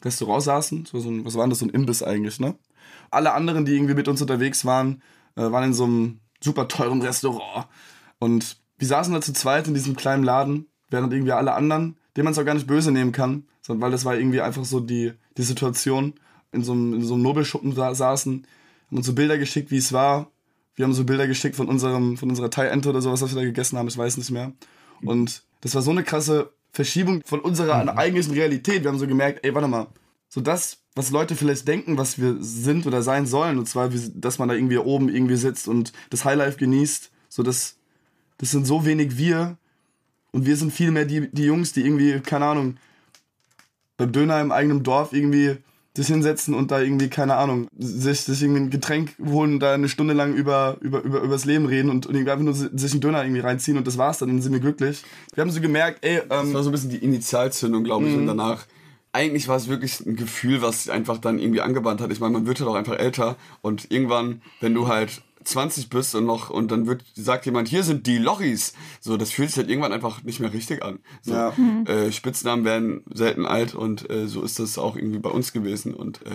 Restaurant 0.03 0.43
saßen, 0.43 0.85
so, 0.85 0.97
ein, 0.97 1.25
was 1.25 1.35
war 1.35 1.47
das, 1.47 1.59
so 1.59 1.65
ein 1.65 1.69
Imbiss 1.69 2.03
eigentlich, 2.03 2.39
ne? 2.39 2.55
Alle 3.09 3.33
anderen, 3.33 3.65
die 3.65 3.73
irgendwie 3.73 3.93
mit 3.93 4.07
uns 4.07 4.21
unterwegs 4.21 4.65
waren, 4.65 5.01
äh, 5.35 5.41
waren 5.41 5.65
in 5.65 5.73
so 5.73 5.85
einem 5.85 6.19
super 6.41 6.67
teuren 6.67 7.01
Restaurant. 7.01 7.67
Und 8.19 8.57
wir 8.77 8.87
saßen 8.87 9.13
da 9.13 9.21
zu 9.21 9.33
zweit 9.33 9.67
in 9.67 9.73
diesem 9.73 9.95
kleinen 9.95 10.23
Laden, 10.23 10.67
während 10.89 11.13
irgendwie 11.13 11.31
alle 11.31 11.53
anderen, 11.53 11.97
denen 12.15 12.25
man 12.25 12.33
es 12.33 12.39
auch 12.39 12.45
gar 12.45 12.53
nicht 12.53 12.67
böse 12.67 12.91
nehmen 12.91 13.11
kann, 13.11 13.45
sondern 13.61 13.81
weil 13.81 13.91
das 13.91 14.05
war 14.05 14.15
irgendwie 14.15 14.41
einfach 14.41 14.65
so 14.65 14.79
die, 14.79 15.13
die 15.37 15.43
Situation, 15.43 16.13
in 16.51 16.63
so 16.63 16.71
einem, 16.73 16.93
in 16.93 17.03
so 17.03 17.13
einem 17.13 17.23
Nobelschuppen 17.23 17.73
sa 17.73 17.93
saßen, 17.93 18.45
haben 18.87 18.97
uns 18.97 19.05
so 19.05 19.13
Bilder 19.13 19.37
geschickt, 19.37 19.71
wie 19.71 19.77
es 19.77 19.91
war. 19.93 20.31
Wir 20.77 20.85
haben 20.85 20.93
so 20.93 21.03
Bilder 21.03 21.27
geschickt 21.27 21.55
von 21.55 21.67
unserem, 21.67 22.17
von 22.17 22.29
unserer 22.29 22.51
Thai-Ente 22.51 22.89
oder 22.89 23.01
sowas, 23.01 23.21
was 23.21 23.31
wir 23.31 23.41
da 23.41 23.43
gegessen 23.43 23.77
haben, 23.77 23.87
ich 23.87 23.97
weiß 23.97 24.15
nicht 24.17 24.31
mehr. 24.31 24.53
Und 25.01 25.43
das 25.61 25.73
war 25.75 25.81
so 25.81 25.91
eine 25.91 26.03
krasse 26.03 26.51
Verschiebung 26.71 27.21
von 27.25 27.39
unserer 27.39 27.83
mhm. 27.83 27.89
eigentlichen 27.89 28.33
Realität. 28.33 28.83
Wir 28.83 28.91
haben 28.91 28.99
so 28.99 29.07
gemerkt, 29.07 29.43
ey, 29.43 29.53
warte 29.55 29.67
mal, 29.67 29.87
so 30.29 30.39
das, 30.39 30.77
was 30.93 31.09
Leute 31.09 31.35
vielleicht 31.35 31.67
denken, 31.67 31.97
was 31.97 32.19
wir 32.19 32.37
sind 32.39 32.85
oder 32.85 33.01
sein 33.01 33.25
sollen, 33.25 33.57
und 33.57 33.67
zwar, 33.67 33.89
dass 33.89 34.37
man 34.37 34.49
da 34.49 34.55
irgendwie 34.55 34.77
oben 34.77 35.09
irgendwie 35.09 35.35
sitzt 35.35 35.67
und 35.67 35.93
das 36.11 36.25
Highlife 36.25 36.57
genießt, 36.57 37.11
so 37.27 37.41
das, 37.41 37.77
das 38.37 38.51
sind 38.51 38.67
so 38.67 38.85
wenig 38.85 39.17
wir 39.17 39.57
und 40.31 40.45
wir 40.45 40.57
sind 40.57 40.71
viel 40.71 40.91
mehr 40.91 41.05
die, 41.05 41.27
die 41.31 41.45
Jungs, 41.45 41.73
die 41.73 41.81
irgendwie, 41.81 42.19
keine 42.19 42.45
Ahnung, 42.45 42.77
beim 43.97 44.11
Döner 44.11 44.39
im 44.41 44.51
eigenen 44.51 44.83
Dorf 44.83 45.11
irgendwie 45.11 45.57
sich 45.97 46.07
hinsetzen 46.07 46.53
und 46.53 46.69
da 46.69 46.79
irgendwie, 46.79 47.09
keine 47.09 47.37
Ahnung, 47.37 47.67
sich, 47.75 48.21
sich 48.21 48.43
irgendwie 48.43 48.61
ein 48.61 48.69
Getränk 48.69 49.15
holen 49.25 49.53
und 49.53 49.59
da 49.59 49.73
eine 49.73 49.89
Stunde 49.89 50.13
lang 50.13 50.35
über, 50.35 50.77
über, 50.79 51.01
über, 51.01 51.21
übers 51.21 51.45
Leben 51.45 51.65
reden 51.65 51.89
und, 51.89 52.05
und 52.05 52.13
irgendwie 52.13 52.31
einfach 52.31 52.45
nur 52.45 52.53
sich 52.53 52.91
einen 52.91 53.01
Döner 53.01 53.23
irgendwie 53.23 53.41
reinziehen 53.41 53.79
und 53.79 53.87
das 53.87 53.97
war's 53.97 54.19
dann, 54.19 54.29
dann 54.29 54.41
sind 54.43 54.53
wir 54.53 54.59
glücklich. 54.59 55.03
Wir 55.33 55.41
haben 55.41 55.49
so 55.49 55.59
gemerkt, 55.59 56.05
ey, 56.05 56.17
ähm, 56.17 56.27
Das 56.29 56.53
war 56.53 56.63
so 56.63 56.69
ein 56.69 56.71
bisschen 56.71 56.91
die 56.91 56.97
Initialzündung, 57.03 57.83
glaube 57.83 58.07
ich, 58.07 58.13
und 58.13 58.23
mhm. 58.23 58.27
danach 58.27 58.67
eigentlich 59.11 59.47
war 59.47 59.57
es 59.57 59.67
wirklich 59.67 60.05
ein 60.05 60.15
Gefühl, 60.15 60.61
was 60.61 60.83
sich 60.83 60.91
einfach 60.91 61.17
dann 61.17 61.39
irgendwie 61.39 61.61
angewandt 61.61 61.99
hat. 61.99 62.11
Ich 62.11 62.19
meine, 62.19 62.33
man 62.33 62.45
wird 62.45 62.59
halt 62.59 62.69
auch 62.69 62.75
einfach 62.75 62.99
älter 62.99 63.35
und 63.61 63.89
irgendwann, 63.89 64.43
wenn 64.61 64.75
du 64.75 64.87
halt 64.87 65.23
20 65.47 65.89
bist 65.89 66.13
und 66.15 66.25
noch 66.25 66.49
und 66.49 66.71
dann 66.71 66.87
wird 66.87 67.03
sagt 67.15 67.45
jemand, 67.45 67.67
hier 67.67 67.83
sind 67.83 68.05
die 68.05 68.17
Lochis. 68.17 68.73
So, 68.99 69.17
das 69.17 69.31
fühlt 69.31 69.49
sich 69.49 69.57
halt 69.57 69.69
irgendwann 69.69 69.93
einfach 69.93 70.23
nicht 70.23 70.39
mehr 70.39 70.51
richtig 70.51 70.83
an. 70.83 70.99
So, 71.21 71.33
ja. 71.33 71.53
äh, 71.85 72.11
Spitznamen 72.11 72.65
werden 72.65 73.03
selten 73.13 73.45
alt 73.45 73.73
und 73.73 74.09
äh, 74.09 74.27
so 74.27 74.43
ist 74.43 74.59
das 74.59 74.77
auch 74.77 74.95
irgendwie 74.95 75.19
bei 75.19 75.29
uns 75.29 75.53
gewesen. 75.53 75.93
Und 75.93 76.21
äh, 76.25 76.31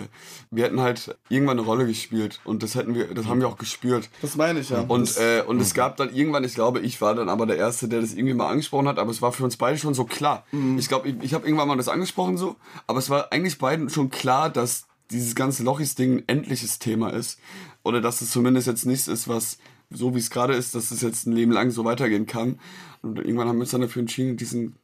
wir 0.49 0.65
hätten 0.65 0.81
halt 0.81 1.15
irgendwann 1.29 1.59
eine 1.59 1.67
Rolle 1.67 1.85
gespielt 1.85 2.41
und 2.43 2.63
das 2.63 2.75
hätten 2.75 2.95
wir, 2.95 3.13
das 3.13 3.27
haben 3.27 3.39
wir 3.39 3.47
auch 3.47 3.57
gespürt. 3.57 4.09
Das 4.21 4.35
meine 4.35 4.59
ich 4.59 4.69
ja. 4.69 4.81
Und, 4.81 5.15
äh, 5.17 5.43
und 5.45 5.61
es 5.61 5.73
gab 5.73 5.97
dann 5.97 6.13
irgendwann, 6.13 6.43
ich 6.43 6.55
glaube, 6.55 6.79
ich 6.79 6.99
war 6.99 7.13
dann 7.13 7.29
aber 7.29 7.45
der 7.45 7.57
Erste, 7.57 7.87
der 7.87 8.01
das 8.01 8.13
irgendwie 8.13 8.33
mal 8.33 8.49
angesprochen 8.49 8.87
hat, 8.87 8.97
aber 8.97 9.11
es 9.11 9.21
war 9.21 9.31
für 9.31 9.43
uns 9.43 9.57
beide 9.57 9.77
schon 9.77 9.93
so 9.93 10.05
klar. 10.05 10.45
Mhm. 10.51 10.77
Ich 10.79 10.87
glaube, 10.87 11.09
ich, 11.09 11.15
ich 11.21 11.33
habe 11.33 11.45
irgendwann 11.45 11.67
mal 11.67 11.77
das 11.77 11.87
angesprochen 11.87 12.37
so, 12.37 12.55
aber 12.87 12.99
es 12.99 13.09
war 13.09 13.31
eigentlich 13.31 13.59
beiden 13.59 13.89
schon 13.89 14.09
klar, 14.09 14.49
dass 14.49 14.87
dieses 15.11 15.35
ganze 15.35 15.63
Lochis-Ding 15.63 16.17
ein 16.17 16.23
endliches 16.27 16.79
Thema 16.79 17.09
ist. 17.09 17.39
Oder 17.83 18.01
dass 18.01 18.21
es 18.21 18.31
zumindest 18.31 18.67
jetzt 18.67 18.85
nichts 18.85 19.07
ist, 19.07 19.27
was 19.27 19.57
so 19.89 20.15
wie 20.15 20.19
es 20.19 20.29
gerade 20.29 20.53
ist, 20.53 20.75
dass 20.75 20.91
es 20.91 21.01
jetzt 21.01 21.27
ein 21.27 21.33
Leben 21.33 21.51
lang 21.51 21.71
so 21.71 21.85
weitergehen 21.85 22.25
kann. 22.25 22.59
Und 23.01 23.19
irgendwann 23.19 23.47
haben 23.47 23.57
wir 23.57 23.61
uns 23.61 23.71
dann 23.71 23.81
dafür 23.81 24.01
entschieden, 24.01 24.37
diesen 24.37 24.75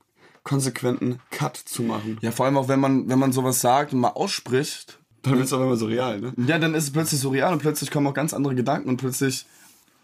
konsequenten 0.43 1.19
Cut 1.31 1.57
zu 1.57 1.83
machen. 1.83 2.17
Ja, 2.21 2.31
vor 2.31 2.45
allem 2.45 2.57
auch 2.57 2.67
wenn 2.67 2.79
man, 2.79 3.09
wenn 3.09 3.19
man 3.19 3.31
sowas 3.31 3.61
sagt 3.61 3.93
und 3.93 3.99
mal 3.99 4.09
ausspricht. 4.09 4.99
Dann 5.21 5.33
wird 5.33 5.45
es 5.45 5.53
auch 5.53 5.61
immer 5.61 5.75
so 5.75 5.85
real, 5.85 6.21
ne? 6.21 6.33
Ja, 6.37 6.59
dann 6.59 6.73
ist 6.73 6.85
es 6.85 6.91
plötzlich 6.91 7.19
so 7.19 7.29
real 7.29 7.51
und 7.51 7.59
plötzlich 7.59 7.91
kommen 7.91 8.07
auch 8.07 8.13
ganz 8.13 8.33
andere 8.33 8.55
Gedanken 8.55 8.87
und 8.87 8.97
plötzlich 8.97 9.45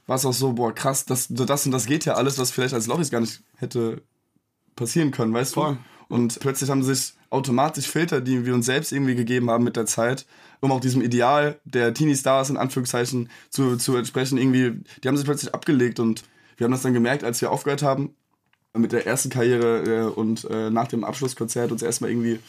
war 0.07 0.17
es 0.17 0.25
auch 0.25 0.33
so, 0.33 0.53
boah, 0.53 0.73
krass, 0.73 1.05
das, 1.05 1.27
das 1.29 1.65
und 1.65 1.71
das 1.71 1.85
geht 1.85 2.05
ja 2.05 2.15
alles, 2.15 2.37
was 2.37 2.51
vielleicht 2.51 2.73
als 2.73 2.87
Lochis 2.87 3.11
gar 3.11 3.21
nicht 3.21 3.41
hätte 3.55 4.01
passieren 4.75 5.11
können, 5.11 5.33
weißt 5.33 5.53
Voll. 5.53 5.77
du? 6.09 6.15
Und 6.15 6.39
plötzlich 6.39 6.69
haben 6.69 6.83
sich 6.83 7.13
automatisch 7.29 7.87
Filter, 7.87 8.21
die 8.21 8.45
wir 8.45 8.53
uns 8.53 8.65
selbst 8.65 8.91
irgendwie 8.91 9.15
gegeben 9.15 9.49
haben 9.49 9.63
mit 9.63 9.75
der 9.75 9.85
Zeit, 9.85 10.25
um 10.65 10.71
auch 10.71 10.79
diesem 10.79 11.01
Ideal 11.01 11.59
der 11.63 11.93
Teenie-Stars 11.93 12.49
in 12.49 12.57
Anführungszeichen 12.57 13.29
zu, 13.49 13.77
zu 13.77 13.95
entsprechen, 13.95 14.37
irgendwie, 14.37 14.83
die 15.03 15.07
haben 15.07 15.15
sich 15.15 15.25
plötzlich 15.25 15.53
abgelegt 15.53 15.99
und 15.99 16.23
wir 16.57 16.65
haben 16.65 16.71
das 16.71 16.81
dann 16.81 16.93
gemerkt, 16.93 17.23
als 17.23 17.41
wir 17.41 17.51
aufgehört 17.51 17.83
haben 17.83 18.15
mit 18.73 18.91
der 18.91 19.07
ersten 19.07 19.29
Karriere 19.29 19.83
äh, 19.83 20.03
und 20.03 20.45
äh, 20.49 20.69
nach 20.69 20.87
dem 20.87 21.03
Abschlusskonzert 21.03 21.71
uns 21.71 21.81
erstmal 21.81 22.09
irgendwie 22.09 22.39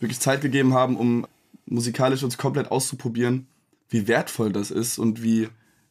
wirklich 0.00 0.20
Zeit 0.20 0.40
gegeben 0.40 0.74
haben, 0.74 0.96
um 0.96 1.26
musikalisch 1.66 2.22
uns 2.22 2.38
komplett 2.38 2.70
auszuprobieren, 2.70 3.46
wie 3.88 4.08
wertvoll 4.08 4.52
das 4.52 4.70
ist 4.70 4.98
und 4.98 5.22
wie, 5.22 5.48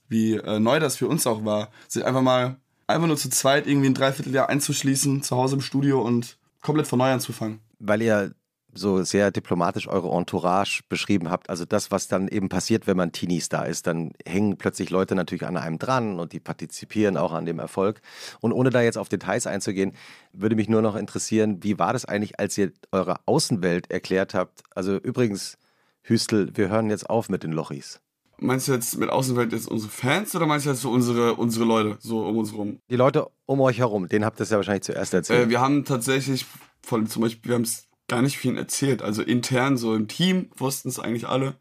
wie 0.07 0.35
äh, 0.35 0.59
neu 0.59 0.79
das 0.79 0.95
für 0.95 1.07
uns 1.07 1.27
auch 1.27 1.45
war, 1.45 1.69
sich 1.87 2.05
einfach 2.05 2.21
mal 2.21 2.57
einfach 2.87 3.07
nur 3.07 3.17
zu 3.17 3.29
zweit 3.29 3.67
irgendwie 3.67 3.89
ein 3.89 3.93
Dreivierteljahr 3.93 4.49
einzuschließen, 4.49 5.23
zu 5.23 5.35
Hause 5.35 5.55
im 5.55 5.61
Studio 5.61 6.01
und 6.01 6.37
komplett 6.61 6.87
von 6.87 6.99
neu 6.99 7.11
anzufangen. 7.11 7.59
Weil 7.79 8.01
ihr 8.01 8.33
so 8.75 9.03
sehr 9.03 9.31
diplomatisch 9.31 9.87
eure 9.87 10.09
Entourage 10.09 10.81
beschrieben 10.89 11.29
habt. 11.31 11.49
Also 11.49 11.65
das, 11.65 11.91
was 11.91 12.07
dann 12.07 12.27
eben 12.27 12.49
passiert, 12.49 12.87
wenn 12.87 12.97
man 12.97 13.11
Teenie-Star 13.11 13.67
ist, 13.67 13.87
dann 13.87 14.11
hängen 14.25 14.57
plötzlich 14.57 14.89
Leute 14.89 15.15
natürlich 15.15 15.45
an 15.45 15.57
einem 15.57 15.79
dran 15.79 16.19
und 16.19 16.33
die 16.33 16.39
partizipieren 16.39 17.17
auch 17.17 17.31
an 17.31 17.45
dem 17.45 17.59
Erfolg. 17.59 18.01
Und 18.41 18.51
ohne 18.51 18.69
da 18.69 18.81
jetzt 18.81 18.97
auf 18.97 19.09
Details 19.09 19.47
einzugehen, 19.47 19.93
würde 20.33 20.55
mich 20.55 20.67
nur 20.67 20.81
noch 20.81 20.95
interessieren, 20.95 21.63
wie 21.63 21.79
war 21.79 21.93
das 21.93 22.05
eigentlich, 22.05 22.39
als 22.39 22.57
ihr 22.57 22.73
eure 22.91 23.15
Außenwelt 23.25 23.89
erklärt 23.89 24.33
habt? 24.33 24.63
Also 24.75 24.97
übrigens, 24.97 25.57
Hüstel, 26.01 26.51
wir 26.55 26.69
hören 26.69 26.89
jetzt 26.89 27.09
auf 27.09 27.29
mit 27.29 27.43
den 27.43 27.53
Lochis. 27.53 28.01
Meinst 28.37 28.67
du 28.67 28.73
jetzt 28.73 28.97
mit 28.97 29.09
Außenwelt 29.09 29.53
jetzt 29.53 29.67
unsere 29.69 29.89
Fans 29.89 30.35
oder 30.35 30.45
meinst 30.45 30.65
du 30.65 30.71
jetzt 30.71 30.81
so 30.81 30.91
unsere, 30.91 31.35
unsere 31.35 31.63
Leute 31.63 31.97
so 31.99 32.25
um 32.25 32.37
uns 32.37 32.51
herum? 32.51 32.79
Die 32.89 32.97
Leute 32.97 33.27
um 33.45 33.61
euch 33.61 33.79
herum, 33.79 34.09
denen 34.09 34.25
habt 34.25 34.39
ihr 34.39 34.43
es 34.43 34.49
ja 34.49 34.57
wahrscheinlich 34.57 34.83
zuerst 34.83 35.13
erzählt. 35.13 35.47
Äh, 35.47 35.49
wir 35.49 35.61
haben 35.61 35.85
tatsächlich 35.85 36.45
von 36.81 37.07
zum 37.07 37.21
Beispiel, 37.21 37.49
wir 37.49 37.55
haben 37.55 37.61
es 37.61 37.84
gar 38.07 38.21
nicht 38.21 38.37
viel 38.37 38.57
erzählt. 38.57 39.01
Also 39.01 39.21
intern 39.21 39.77
so 39.77 39.95
im 39.95 40.07
Team 40.07 40.49
wussten 40.55 40.89
es 40.89 40.99
eigentlich 40.99 41.27
alle. 41.27 41.55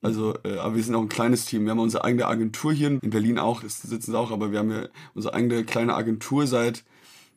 Also, 0.00 0.34
äh, 0.44 0.58
aber 0.58 0.74
wir 0.76 0.82
sind 0.82 0.96
auch 0.96 1.02
ein 1.02 1.08
kleines 1.08 1.44
Team. 1.46 1.64
Wir 1.64 1.70
haben 1.70 1.78
unsere 1.78 2.04
eigene 2.04 2.26
Agentur 2.26 2.72
hier 2.72 2.88
in 2.88 3.10
Berlin 3.10 3.38
auch, 3.38 3.62
sitzen 3.62 4.00
sie 4.00 4.18
auch, 4.18 4.32
aber 4.32 4.50
wir 4.50 4.58
haben 4.58 4.70
ja 4.70 4.88
unsere 5.14 5.34
eigene 5.34 5.64
kleine 5.64 5.94
Agentur 5.94 6.46
seit 6.46 6.84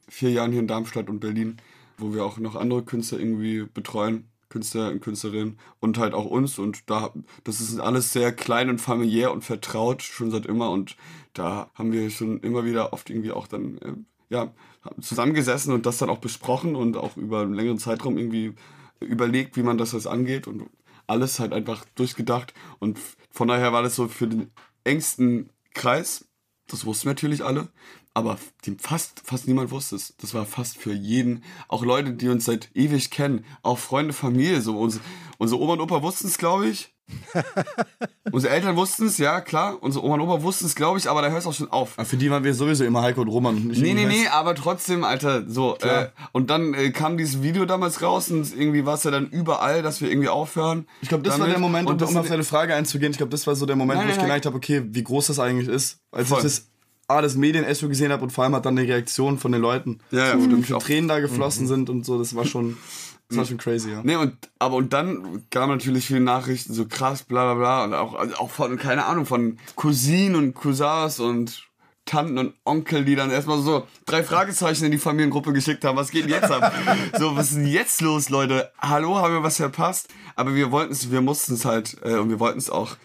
vier 0.10 0.32
Jahren 0.32 0.52
hier 0.52 0.62
in 0.62 0.68
Darmstadt 0.68 1.10
und 1.10 1.20
Berlin, 1.20 1.58
wo 1.98 2.14
wir 2.14 2.26
auch 2.26 2.38
noch 2.38 2.56
andere 2.56 2.84
Künstler 2.84 3.20
irgendwie 3.20 3.64
betreuen, 3.64 4.30
Künstler 4.50 4.90
und 4.90 5.02
Künstlerinnen 5.02 5.60
und 5.80 6.00
halt 6.00 6.14
auch 6.14 6.26
uns. 6.26 6.58
Und 6.58 6.90
da, 6.90 7.14
das 7.44 7.62
ist 7.62 7.80
alles 7.80 8.14
sehr 8.14 8.32
klein 8.32 8.70
und 8.70 8.82
familiär 8.82 9.32
und 9.32 9.44
vertraut, 9.44 10.02
schon 10.02 10.32
seit 10.32 10.48
immer. 10.48 10.72
Und 10.72 10.96
da 11.34 11.70
haben 11.76 11.92
wir 11.92 12.10
schon 12.10 12.40
immer 12.40 12.66
wieder 12.66 12.94
oft 12.94 13.10
irgendwie 13.12 13.32
auch 13.32 13.48
dann 13.48 13.78
äh, 13.80 13.94
ja, 14.30 14.54
zusammengesessen 15.02 15.74
und 15.74 15.86
das 15.86 15.98
dann 15.98 16.10
auch 16.10 16.20
besprochen 16.20 16.76
und 16.76 16.98
auch 16.98 17.18
über 17.18 17.42
einen 17.42 17.54
längeren 17.54 17.80
Zeitraum 17.80 18.18
irgendwie 18.18 18.54
überlegt, 19.00 19.58
wie 19.58 19.64
man 19.64 19.78
das 19.78 19.92
jetzt 19.92 20.08
angeht 20.08 20.48
und 20.48 20.70
alles 21.08 21.40
halt 21.40 21.54
einfach 21.54 21.86
durchgedacht. 21.96 22.54
Und 22.80 23.00
von 23.32 23.48
daher 23.48 23.74
war 23.74 23.84
das 23.84 23.96
so 23.96 24.08
für 24.08 24.28
den 24.28 24.52
engsten 24.84 25.50
Kreis, 25.74 26.28
das 26.68 26.86
wussten 26.86 27.10
natürlich 27.10 27.44
alle, 27.44 27.70
aber 28.14 28.40
fast, 28.80 29.22
fast 29.26 29.48
niemand 29.48 29.72
wusste 29.72 29.98
es. 29.98 30.16
Das 30.18 30.34
war 30.34 30.46
fast 30.46 30.78
für 30.78 30.94
jeden, 30.94 31.44
auch 31.68 31.84
Leute, 31.84 32.14
die 32.14 32.30
uns 32.30 32.46
seit 32.46 32.70
ewig 32.74 33.12
kennen, 33.12 33.46
auch 33.62 33.78
Freunde, 33.78 34.14
Familie, 34.14 34.62
so 34.62 34.80
unsere, 34.80 35.04
unsere 35.38 35.62
Oma 35.62 35.74
und 35.74 35.82
Opa 35.82 36.02
wussten 36.02 36.28
es, 36.28 36.38
glaube 36.38 36.68
ich. 36.68 36.95
Unsere 38.32 38.54
Eltern 38.54 38.76
wussten 38.76 39.06
es, 39.06 39.18
ja, 39.18 39.42
klar. 39.42 39.78
Unsere 39.82 40.04
Oma 40.04 40.16
und 40.16 40.22
Opa 40.22 40.42
wussten 40.42 40.66
es, 40.66 40.76
glaube 40.76 40.98
ich, 40.98 41.10
aber 41.10 41.22
da 41.22 41.30
hört 41.30 41.42
es 41.42 41.46
auch 41.48 41.54
schon 41.54 41.72
auf. 41.72 41.94
Aber 41.98 42.06
für 42.06 42.18
die 42.18 42.32
waren 42.32 42.44
wir 42.44 42.54
sowieso 42.54 42.84
immer 42.84 43.02
Heiko 43.02 43.22
und 43.22 43.28
Roman. 43.28 43.56
Nicht 43.56 43.82
nee, 43.82 43.94
nee, 43.94 44.06
nee, 44.06 44.28
aber 44.28 44.56
trotzdem, 44.56 45.04
Alter, 45.04 45.44
so. 45.48 45.78
Äh, 45.78 46.10
und 46.32 46.50
dann 46.50 46.74
äh, 46.74 46.90
kam 46.92 47.18
dieses 47.18 47.44
Video 47.44 47.66
damals 47.66 48.02
raus 48.02 48.32
und 48.32 48.56
irgendwie 48.58 48.86
war 48.86 48.96
es 48.96 49.04
ja 49.04 49.12
dann 49.12 49.28
überall, 49.28 49.82
dass 49.84 50.02
wir 50.02 50.10
irgendwie 50.10 50.30
aufhören. 50.30 50.88
Ich 51.02 51.10
glaube, 51.10 51.24
das 51.24 51.34
damit. 51.34 51.48
war 51.48 51.54
der 51.54 51.60
Moment, 51.60 51.90
um, 51.90 52.08
um 52.08 52.18
auf 52.18 52.28
deine 52.28 52.44
Frage 52.44 52.74
einzugehen, 52.74 53.12
ich 53.12 53.18
glaube, 53.18 53.32
das 53.32 53.46
war 53.46 53.56
so 53.56 53.66
der 53.66 53.76
Moment, 53.76 54.00
nein, 54.00 54.08
wo 54.08 54.12
ich 54.14 54.20
gemerkt 54.20 54.46
habe, 54.46 54.56
okay, 54.56 54.84
wie 54.86 55.04
groß 55.04 55.28
das 55.28 55.40
eigentlich 55.40 55.68
ist. 55.68 56.00
Als 56.12 56.30
Voll. 56.30 56.40
ich 56.40 56.44
das 56.44 56.68
A, 57.08 57.22
das 57.22 57.36
Medienecho 57.36 57.88
gesehen 57.88 58.12
habe 58.12 58.24
und 58.24 58.32
vor 58.32 58.44
allem 58.44 58.56
hat 58.56 58.66
dann 58.66 58.76
die 58.76 58.84
Reaktion 58.84 59.38
von 59.38 59.52
den 59.52 59.62
Leuten. 59.62 60.00
Ja, 60.10 60.28
ja, 60.28 60.34
so, 60.34 60.44
stimmt. 60.44 60.70
Wie 60.70 60.74
Tränen 60.80 61.08
da 61.08 61.20
geflossen 61.20 61.64
mhm. 61.64 61.68
sind 61.68 61.90
und 61.90 62.06
so, 62.06 62.18
das 62.18 62.36
war 62.36 62.46
schon... 62.46 62.78
Das 63.30 63.38
war 63.38 63.46
schon 63.46 63.58
crazy, 63.58 63.92
ja. 63.92 64.02
Nee, 64.04 64.18
und, 64.18 64.36
aber 64.60 64.76
und 64.76 64.94
dann 64.94 65.44
kamen 65.50 65.78
natürlich 65.78 66.06
viele 66.06 66.20
Nachrichten, 66.20 66.74
so 66.74 66.86
krass, 66.86 67.24
bla 67.24 67.54
bla 67.54 67.56
bla. 67.56 67.84
Und 67.86 67.94
auch, 67.94 68.14
also 68.14 68.36
auch 68.36 68.52
von, 68.52 68.78
keine 68.78 69.06
Ahnung, 69.06 69.26
von 69.26 69.58
Cousinen 69.76 70.36
und 70.36 70.54
Cousins 70.54 71.20
und 71.20 71.68
Tanten 72.06 72.38
und 72.38 72.54
Onkel, 72.66 73.04
die 73.04 73.16
dann 73.16 73.32
erstmal 73.32 73.60
so 73.60 73.88
drei 74.06 74.24
Fragezeichen 74.24 74.86
in 74.86 74.92
die 74.92 75.00
Familiengruppe 75.00 75.54
geschickt 75.54 75.84
haben. 75.84 75.98
Was 75.98 76.12
geht 76.12 76.26
denn 76.26 76.32
jetzt 76.32 76.52
ab? 76.52 76.72
so, 77.18 77.36
was 77.36 77.50
ist 77.50 77.56
denn 77.56 77.68
jetzt 77.68 78.02
los, 78.02 78.30
Leute? 78.30 78.72
Hallo, 78.80 79.16
haben 79.16 79.34
wir 79.34 79.44
was 79.44 79.58
verpasst? 79.58 80.08
Aber 80.36 80.54
wir 80.54 80.72
wollten 80.72 80.94
es, 80.94 81.12
wir 81.12 81.22
mussten 81.22 81.56
es 81.56 81.66
halt, 81.66 81.98
äh, 82.04 82.16
und 82.16 82.30
wir 82.30 82.40
wollten 82.40 82.60
es 82.60 82.70
auch 82.70 82.96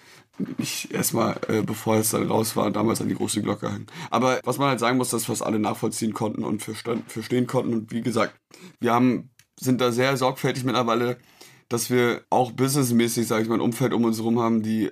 nicht 0.58 0.92
erstmal, 0.92 1.38
äh, 1.48 1.62
bevor 1.62 1.96
es 1.96 2.10
dann 2.10 2.28
raus 2.28 2.56
war, 2.56 2.70
damals 2.70 3.00
an 3.00 3.08
die 3.08 3.14
große 3.14 3.42
Glocke 3.42 3.70
hängen. 3.70 3.86
Aber 4.10 4.40
was 4.44 4.58
man 4.58 4.68
halt 4.68 4.80
sagen 4.80 4.98
muss, 4.98 5.10
dass 5.10 5.26
fast 5.26 5.42
alle 5.42 5.58
nachvollziehen 5.58 6.12
konnten 6.12 6.44
und 6.44 6.62
verstehen 6.62 7.46
konnten. 7.46 7.72
Und 7.72 7.92
wie 7.92 8.02
gesagt, 8.02 8.34
wir 8.80 8.92
haben 8.92 9.29
sind 9.60 9.80
da 9.80 9.92
sehr 9.92 10.16
sorgfältig 10.16 10.64
mittlerweile, 10.64 11.18
dass 11.68 11.90
wir 11.90 12.22
auch 12.30 12.52
businessmäßig, 12.52 13.26
sage 13.26 13.42
ich 13.42 13.48
mal, 13.48 13.56
ein 13.56 13.60
Umfeld 13.60 13.92
um 13.92 14.04
uns 14.04 14.18
herum 14.18 14.40
haben, 14.40 14.62
die 14.62 14.90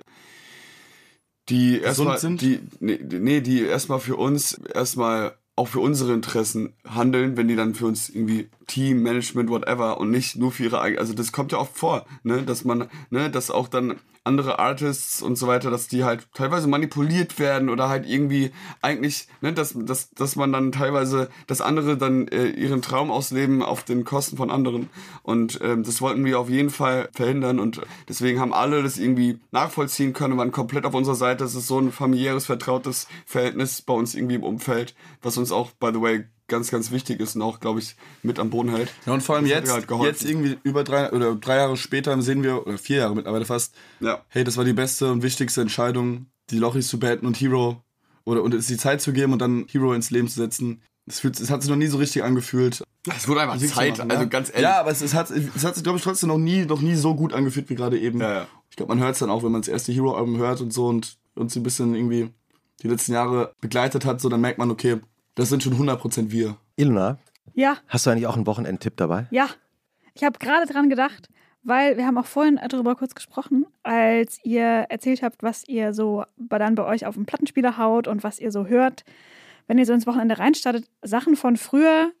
die 1.49 1.79
erstmal 1.79 2.19
die 2.19 2.59
nee, 2.79 2.99
nee, 3.03 3.41
die 3.41 3.63
erstmal 3.63 3.99
für 3.99 4.15
uns 4.15 4.53
erstmal 4.53 5.35
auch 5.55 5.67
für 5.67 5.79
unsere 5.79 6.13
Interessen 6.13 6.73
handeln, 6.87 7.35
wenn 7.35 7.47
die 7.47 7.55
dann 7.55 7.73
für 7.73 7.87
uns 7.87 8.07
irgendwie 8.07 8.49
Team, 8.69 9.03
Management, 9.03 9.49
whatever 9.49 9.99
und 9.99 10.11
nicht 10.11 10.37
nur 10.37 10.51
für 10.51 10.63
ihre 10.63 10.81
eigene, 10.81 11.01
also 11.01 11.13
das 11.13 11.31
kommt 11.31 11.51
ja 11.51 11.57
oft 11.57 11.75
vor, 11.75 12.05
ne, 12.23 12.43
dass 12.43 12.63
man, 12.63 12.89
ne, 13.09 13.29
dass 13.29 13.51
auch 13.51 13.67
dann 13.67 13.99
andere 14.23 14.59
Artists 14.59 15.21
und 15.21 15.37
so 15.37 15.47
weiter, 15.47 15.71
dass 15.71 15.87
die 15.87 16.03
halt 16.03 16.27
teilweise 16.33 16.67
manipuliert 16.67 17.39
werden 17.39 17.69
oder 17.69 17.89
halt 17.89 18.07
irgendwie 18.07 18.51
eigentlich, 18.81 19.27
ne, 19.41 19.53
dass, 19.53 19.73
dass, 19.75 20.11
dass 20.11 20.35
man 20.35 20.51
dann 20.51 20.71
teilweise, 20.71 21.29
dass 21.47 21.61
andere 21.61 21.97
dann 21.97 22.27
äh, 22.27 22.47
ihren 22.49 22.81
Traum 22.81 23.11
ausleben 23.11 23.63
auf 23.63 23.83
den 23.83 24.03
Kosten 24.03 24.37
von 24.37 24.51
anderen. 24.51 24.89
Und 25.23 25.59
ähm, 25.63 25.83
das 25.83 26.01
wollten 26.01 26.23
wir 26.25 26.39
auf 26.39 26.49
jeden 26.49 26.69
Fall 26.69 27.09
verhindern 27.13 27.59
und 27.59 27.81
deswegen 28.07 28.39
haben 28.39 28.53
alle 28.53 28.83
das 28.83 28.97
irgendwie 28.97 29.39
nachvollziehen 29.51 30.13
können, 30.13 30.37
waren 30.37 30.51
komplett 30.51 30.85
auf 30.85 30.93
unserer 30.93 31.15
Seite. 31.15 31.43
Es 31.43 31.55
ist 31.55 31.67
so 31.67 31.79
ein 31.79 31.91
familiäres, 31.91 32.45
vertrautes 32.45 33.07
Verhältnis 33.25 33.81
bei 33.81 33.93
uns 33.93 34.13
irgendwie 34.13 34.35
im 34.35 34.43
Umfeld, 34.43 34.95
was 35.23 35.37
uns 35.37 35.51
auch, 35.51 35.71
by 35.71 35.89
the 35.91 36.01
way, 36.01 36.25
ganz, 36.49 36.71
ganz 36.71 36.91
wichtig 36.91 37.19
ist 37.19 37.35
und 37.35 37.41
auch, 37.41 37.59
glaube 37.59 37.79
ich, 37.79 37.95
mit 38.23 38.39
an 38.39 38.49
Boden 38.49 38.69
hält. 38.69 38.91
Ja, 39.05 39.13
und 39.13 39.21
vor 39.21 39.35
allem 39.35 39.45
Das 39.45 39.51
jetzt, 39.51 39.71
halt 39.71 39.89
jetzt 40.03 40.25
irgendwie 40.25 40.57
über 40.63 40.83
drei 40.83 41.11
oder 41.11 41.35
drei 41.35 41.57
Jahre 41.57 41.77
später 41.77 42.19
sehen 42.21 42.43
wir, 42.43 42.67
oder 42.67 42.77
vier 42.77 42.97
Jahre 42.97 43.15
mittlerweile 43.15 43.45
fast, 43.45 43.75
Ja. 43.99 44.23
hey, 44.29 44.43
das 44.43 44.57
war 44.57 44.65
die 44.65 44.73
beste 44.73 45.11
und 45.11 45.23
wichtigste 45.23 45.61
Entscheidung, 45.61 46.25
die 46.49 46.57
Lochis 46.59 46.87
zu 46.87 46.99
beenden 46.99 47.25
und 47.25 47.39
Hero 47.39 47.81
oder 48.25 48.43
und 48.43 48.53
es 48.53 48.67
die 48.67 48.77
Zeit 48.77 49.01
zu 49.01 49.13
geben 49.13 49.33
und 49.33 49.39
dann 49.39 49.65
Hero 49.69 49.93
ins 49.93 50.11
Leben 50.11 50.27
zu 50.27 50.35
setzen. 50.39 50.81
Es, 51.05 51.21
fühlt, 51.21 51.39
es 51.39 51.49
hat 51.49 51.61
sich 51.61 51.69
noch 51.69 51.77
nie 51.77 51.87
so 51.87 51.97
richtig 51.97 52.23
angefühlt. 52.23 52.83
Es 53.15 53.27
wurde 53.27 53.41
einfach 53.41 53.57
Zeit, 53.57 53.97
machen, 53.97 54.11
also 54.11 54.23
ja. 54.23 54.29
ganz 54.29 54.49
ehrlich. 54.49 54.63
Ja, 54.63 54.79
aber 54.79 54.91
es, 54.91 55.01
es 55.01 55.13
hat, 55.13 55.31
es 55.31 55.63
hat 55.63 55.73
sich, 55.73 55.83
glaube 55.83 55.97
ich, 55.97 56.03
trotzdem 56.03 56.29
noch 56.29 56.37
nie, 56.37 56.65
noch 56.65 56.81
nie 56.81 56.95
so 56.95 57.15
gut 57.15 57.33
angefühlt 57.33 57.69
wie 57.69 57.75
gerade 57.75 57.97
eben. 57.97 58.19
Ja, 58.21 58.31
ja. 58.33 58.47
Ich 58.69 58.75
glaube, 58.75 58.93
man 58.93 59.03
hört 59.03 59.13
es 59.13 59.19
dann 59.19 59.29
auch, 59.31 59.43
wenn 59.43 59.51
man 59.51 59.61
das 59.61 59.67
erste 59.69 59.91
Hero-Album 59.91 60.37
hört 60.37 60.61
und 60.61 60.71
so 60.71 60.87
und 60.87 61.17
uns 61.35 61.55
ein 61.55 61.63
bisschen 61.63 61.95
irgendwie 61.95 62.29
die 62.83 62.87
letzten 62.87 63.13
Jahre 63.13 63.53
begleitet 63.61 64.05
hat, 64.05 64.21
so 64.21 64.29
dann 64.29 64.41
merkt 64.41 64.59
man, 64.59 64.69
okay, 64.69 64.99
das 65.39 65.49
sind 65.49 65.63
schon 65.63 65.73
100% 65.73 66.31
wir. 66.31 66.57
Ilona, 66.75 67.17
Ja, 67.53 67.77
hast 67.87 68.05
du 68.05 68.09
eigentlich 68.11 68.27
auch 68.27 68.35
einen 68.35 68.45
Wochenendtipp 68.47 68.95
dabei? 68.97 69.27
ja. 69.31 69.47
Ich 70.15 70.23
habe 70.25 70.37
gerade 70.39 70.65
dran 70.71 70.89
gedacht, 70.89 71.29
weil 71.63 71.95
wir 71.95 72.05
haben 72.05 72.17
auch 72.17 72.25
vorhin 72.25 72.59
darüber 72.69 72.95
kurz 72.95 73.15
gesprochen, 73.15 73.65
als 73.83 74.39
ihr 74.43 74.63
erzählt 74.89 75.21
habt, 75.21 75.43
was 75.43 75.65
ihr 75.67 75.93
so 75.93 76.25
bei- 76.35 76.57
dann 76.57 76.75
bei 76.75 76.83
euch 76.85 77.05
auf 77.05 77.15
dem 77.15 77.25
Plattenspieler 77.25 77.77
haut 77.77 78.07
und 78.07 78.21
was 78.23 78.39
ihr 78.39 78.51
so 78.51 78.65
hört. 78.65 79.05
Wenn 79.67 79.77
ihr 79.77 79.85
so 79.85 79.93
ins 79.93 80.05
Wochenende 80.07 80.37
reinstartet, 80.39 80.89
Sachen 81.03 81.37
von 81.37 81.55
früher, 81.55 82.11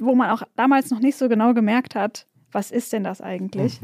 wo 0.00 0.14
man 0.16 0.30
auch 0.30 0.42
damals 0.56 0.90
noch 0.90 0.98
nicht 0.98 1.16
so 1.16 1.28
genau 1.28 1.54
gemerkt 1.54 1.94
hat, 1.94 2.26
was 2.50 2.70
ist 2.72 2.92
denn 2.92 3.04
das 3.04 3.20
eigentlich? 3.20 3.80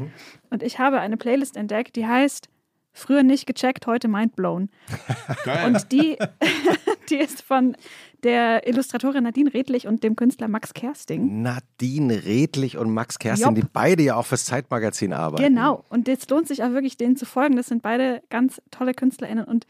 Und 0.49 0.61
ich 0.61 0.79
habe 0.79 0.99
eine 0.99 1.15
Playlist 1.15 1.55
entdeckt, 1.55 1.95
die 1.95 2.07
heißt 2.07 2.49
Früher 2.93 3.23
nicht 3.23 3.47
gecheckt, 3.47 3.87
heute 3.87 4.07
mindblown. 4.07 4.69
Geil. 5.45 5.67
Und 5.67 5.91
die, 5.91 6.17
die 7.09 7.15
ist 7.15 7.41
von 7.41 7.75
der 8.23 8.67
Illustratorin 8.67 9.23
Nadine 9.23 9.53
Redlich 9.53 9.87
und 9.87 10.03
dem 10.03 10.15
Künstler 10.15 10.47
Max 10.47 10.73
Kersting. 10.73 11.41
Nadine 11.41 12.23
Redlich 12.23 12.77
und 12.77 12.91
Max 12.93 13.19
Kerstin, 13.19 13.47
Jopp. 13.47 13.55
die 13.55 13.67
beide 13.71 14.03
ja 14.03 14.15
auch 14.15 14.25
fürs 14.25 14.45
Zeitmagazin 14.45 15.11
arbeiten. 15.11 15.43
Genau. 15.43 15.83
Und 15.89 16.07
jetzt 16.07 16.29
lohnt 16.29 16.47
sich 16.47 16.63
auch 16.63 16.71
wirklich, 16.71 16.95
denen 16.95 17.17
zu 17.17 17.25
folgen. 17.25 17.55
Das 17.55 17.67
sind 17.67 17.81
beide 17.81 18.21
ganz 18.29 18.61
tolle 18.71 18.93
KünstlerInnen. 18.93 19.43
Und 19.43 19.65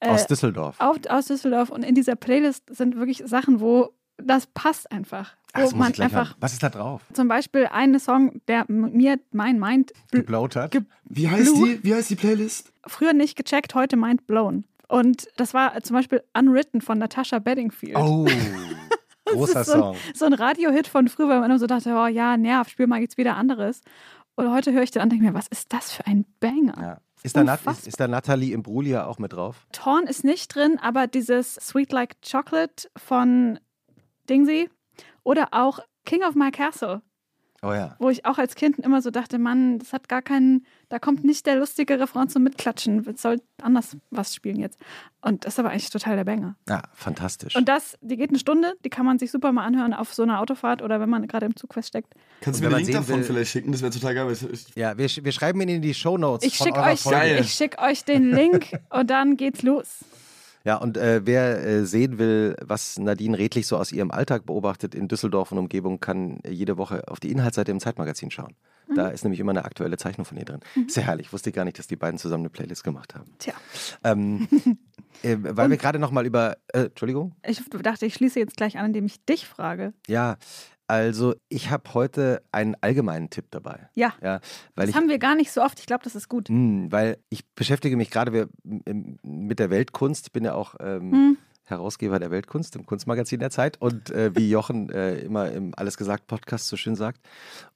äh, 0.00 0.08
Aus 0.08 0.26
Düsseldorf. 0.26 0.76
auf, 0.80 0.98
aus 1.08 1.26
Düsseldorf. 1.26 1.70
Und 1.70 1.84
in 1.84 1.94
dieser 1.94 2.16
Playlist 2.16 2.74
sind 2.74 2.96
wirklich 2.96 3.22
Sachen, 3.24 3.60
wo 3.60 3.92
das 4.16 4.46
passt 4.46 4.90
einfach. 4.92 5.34
Ach, 5.52 5.60
das 5.60 5.74
man 5.74 5.92
einfach. 6.00 6.36
Was 6.40 6.52
ist 6.52 6.62
da 6.62 6.68
drauf? 6.68 7.02
zum 7.12 7.28
Beispiel 7.28 7.66
einen 7.66 7.98
Song, 8.00 8.40
der 8.48 8.64
mir 8.68 9.18
mein 9.32 9.58
Mind 9.60 9.92
bl- 10.10 10.16
Geblaut 10.18 10.56
hat? 10.56 10.72
ge 10.72 10.82
Wie 11.04 11.28
heißt 11.28 11.54
die? 11.56 11.80
Wie 11.82 11.94
heißt 11.94 12.10
die 12.10 12.16
Playlist? 12.16 12.72
früher 12.86 13.12
nicht 13.12 13.36
gecheckt, 13.36 13.74
heute 13.74 13.96
mind 13.96 14.26
blown. 14.26 14.64
Und 14.88 15.28
das 15.36 15.54
war 15.54 15.80
zum 15.82 15.94
Beispiel 15.96 16.22
Unwritten 16.36 16.80
von 16.80 16.98
Natasha 16.98 17.38
Bedingfield. 17.38 17.96
oh, 17.96 18.26
großer 19.26 19.64
so 19.64 19.72
Song. 19.72 19.94
ein, 19.94 19.98
so 20.14 20.24
ein 20.26 20.32
Radiohit 20.34 20.86
von 20.86 21.08
früher, 21.08 21.28
weil 21.28 21.40
man 21.40 21.50
immer 21.50 21.58
so 21.58 21.66
dachte, 21.66 21.94
oh 21.94 22.06
ja, 22.06 22.36
nerv, 22.36 22.68
spiel 22.68 22.86
mal 22.86 23.00
jetzt 23.00 23.16
wieder 23.16 23.36
anderes. 23.36 23.80
Und 24.34 24.50
heute 24.52 24.72
höre 24.72 24.82
ich 24.82 24.90
den 24.90 25.00
an 25.00 25.06
und 25.06 25.10
denke 25.12 25.24
mir, 25.26 25.34
was 25.34 25.46
ist 25.46 25.72
das 25.72 25.92
für 25.92 26.06
ein 26.06 26.26
Banger? 26.40 26.74
Ja. 26.80 27.00
Ist, 27.22 27.36
da 27.36 27.42
Nat, 27.44 27.60
ist, 27.66 27.86
ist 27.86 28.00
da 28.00 28.06
Nathalie 28.08 28.52
Imbruglia 28.52 29.06
auch 29.06 29.18
mit 29.18 29.32
drauf? 29.32 29.66
Torn 29.72 30.06
ist 30.06 30.24
nicht 30.24 30.54
drin, 30.54 30.78
aber 30.82 31.06
dieses 31.06 31.54
Sweet 31.54 31.90
Like 31.92 32.16
Chocolate 32.20 32.88
von 32.96 33.58
Dingsy 34.28 34.68
oder 35.22 35.48
auch 35.52 35.80
King 36.04 36.22
of 36.22 36.34
My 36.34 36.50
Castle, 36.50 37.00
Oh 37.62 37.72
ja. 37.72 37.96
wo 37.98 38.10
ich 38.10 38.26
auch 38.26 38.36
als 38.36 38.56
Kind 38.56 38.78
immer 38.80 39.00
so 39.00 39.10
dachte, 39.10 39.38
Mann, 39.38 39.78
das 39.78 39.94
hat 39.94 40.06
gar 40.10 40.20
keinen, 40.20 40.66
da 40.90 40.98
kommt 40.98 41.24
nicht 41.24 41.46
der 41.46 41.56
lustige 41.56 41.98
Refrain 41.98 42.28
zum 42.28 42.42
Mitklatschen, 42.42 43.06
es 43.08 43.22
soll 43.22 43.40
anders 43.62 43.96
was 44.10 44.34
spielen 44.34 44.60
jetzt. 44.60 44.78
Und 45.22 45.46
das 45.46 45.54
ist 45.54 45.58
aber 45.60 45.70
eigentlich 45.70 45.88
total 45.88 46.16
der 46.16 46.24
Banger. 46.24 46.56
Ja, 46.68 46.82
fantastisch. 46.92 47.56
Und 47.56 47.66
das, 47.66 47.96
die 48.02 48.18
geht 48.18 48.28
eine 48.28 48.38
Stunde, 48.38 48.74
die 48.84 48.90
kann 48.90 49.06
man 49.06 49.18
sich 49.18 49.30
super 49.30 49.50
mal 49.52 49.64
anhören 49.64 49.94
auf 49.94 50.12
so 50.12 50.22
einer 50.24 50.40
Autofahrt 50.40 50.82
oder 50.82 51.00
wenn 51.00 51.08
man 51.08 51.26
gerade 51.26 51.46
im 51.46 51.56
Zug 51.56 51.72
feststeckt. 51.72 52.12
Kannst 52.42 52.60
du 52.60 52.64
mir 52.64 52.68
den 52.68 52.72
man 52.72 52.82
Link 52.84 52.92
davon 52.96 53.16
will- 53.20 53.24
vielleicht 53.24 53.50
schicken? 53.52 53.72
Das 53.72 53.80
wäre 53.80 53.90
total 53.92 54.14
geil. 54.14 54.30
Ich, 54.30 54.42
ich, 54.50 54.74
ja, 54.74 54.98
wir, 54.98 55.08
wir 55.08 55.32
schreiben 55.32 55.58
ihn 55.62 55.70
in 55.70 55.80
die 55.80 55.94
Shownotes 55.94 56.46
Ich 56.46 56.58
von 56.58 56.66
schicke 56.66 56.80
euch, 56.80 57.40
ich 57.40 57.54
schick 57.54 57.80
euch 57.80 58.04
den 58.04 58.30
Link 58.30 58.78
und 58.90 59.08
dann 59.08 59.38
geht's 59.38 59.62
los. 59.62 60.04
Ja, 60.64 60.76
und 60.76 60.96
äh, 60.96 61.20
wer 61.24 61.62
äh, 61.62 61.84
sehen 61.84 62.18
will, 62.18 62.56
was 62.62 62.98
Nadine 62.98 63.38
Redlich 63.38 63.66
so 63.66 63.76
aus 63.76 63.92
ihrem 63.92 64.10
Alltag 64.10 64.46
beobachtet 64.46 64.94
in 64.94 65.08
Düsseldorf 65.08 65.52
und 65.52 65.58
Umgebung, 65.58 66.00
kann 66.00 66.40
äh, 66.42 66.50
jede 66.50 66.78
Woche 66.78 67.06
auf 67.08 67.20
die 67.20 67.30
Inhaltsseite 67.30 67.70
im 67.70 67.80
Zeitmagazin 67.80 68.30
schauen. 68.30 68.54
Da 68.94 69.08
ist 69.08 69.24
nämlich 69.24 69.40
immer 69.40 69.50
eine 69.50 69.64
aktuelle 69.64 69.96
Zeichnung 69.96 70.24
von 70.24 70.36
ihr 70.36 70.44
drin. 70.44 70.60
Sehr 70.88 71.04
herrlich. 71.04 71.32
Wusste 71.32 71.50
ich 71.50 71.56
gar 71.56 71.64
nicht, 71.64 71.78
dass 71.78 71.86
die 71.86 71.96
beiden 71.96 72.18
zusammen 72.18 72.42
eine 72.42 72.50
Playlist 72.50 72.84
gemacht 72.84 73.14
haben. 73.14 73.30
Tja, 73.38 73.54
Ähm, 74.02 74.46
äh, 75.22 75.36
weil 75.40 75.70
wir 75.70 75.76
gerade 75.76 75.98
noch 75.98 76.10
mal 76.10 76.26
über, 76.26 76.56
äh, 76.68 76.84
Entschuldigung? 76.84 77.34
ich 77.46 77.62
dachte, 77.68 78.06
ich 78.06 78.14
schließe 78.14 78.38
jetzt 78.38 78.56
gleich 78.56 78.78
an, 78.78 78.86
indem 78.86 79.06
ich 79.06 79.24
dich 79.24 79.46
frage. 79.46 79.94
Ja, 80.06 80.36
also 80.86 81.34
ich 81.48 81.70
habe 81.70 81.94
heute 81.94 82.42
einen 82.52 82.76
allgemeinen 82.80 83.30
Tipp 83.30 83.46
dabei. 83.50 83.88
Ja, 83.94 84.12
Ja, 84.22 84.40
weil 84.74 84.86
das 84.86 84.90
ich 84.90 84.96
haben 84.96 85.08
wir 85.08 85.18
gar 85.18 85.34
nicht 85.34 85.50
so 85.50 85.62
oft. 85.62 85.78
Ich 85.80 85.86
glaube, 85.86 86.04
das 86.04 86.14
ist 86.14 86.28
gut. 86.28 86.48
Hm, 86.48 86.90
weil 86.92 87.18
ich 87.30 87.46
beschäftige 87.54 87.96
mich 87.96 88.10
gerade 88.10 88.48
mit 88.62 89.58
der 89.58 89.70
Weltkunst. 89.70 90.26
Ich 90.26 90.32
bin 90.32 90.44
ja 90.44 90.54
auch 90.54 90.74
ähm, 90.80 91.12
Hm. 91.12 91.38
Herausgeber 91.64 92.18
der 92.18 92.30
Weltkunst 92.30 92.76
im 92.76 92.84
Kunstmagazin 92.86 93.40
der 93.40 93.50
Zeit 93.50 93.80
und 93.80 94.10
äh, 94.10 94.30
wie 94.34 94.50
Jochen 94.50 94.90
äh, 94.90 95.16
immer 95.20 95.50
im 95.50 95.72
Alles 95.76 95.96
gesagt 95.96 96.26
Podcast 96.26 96.68
so 96.68 96.76
schön 96.76 96.94
sagt. 96.94 97.20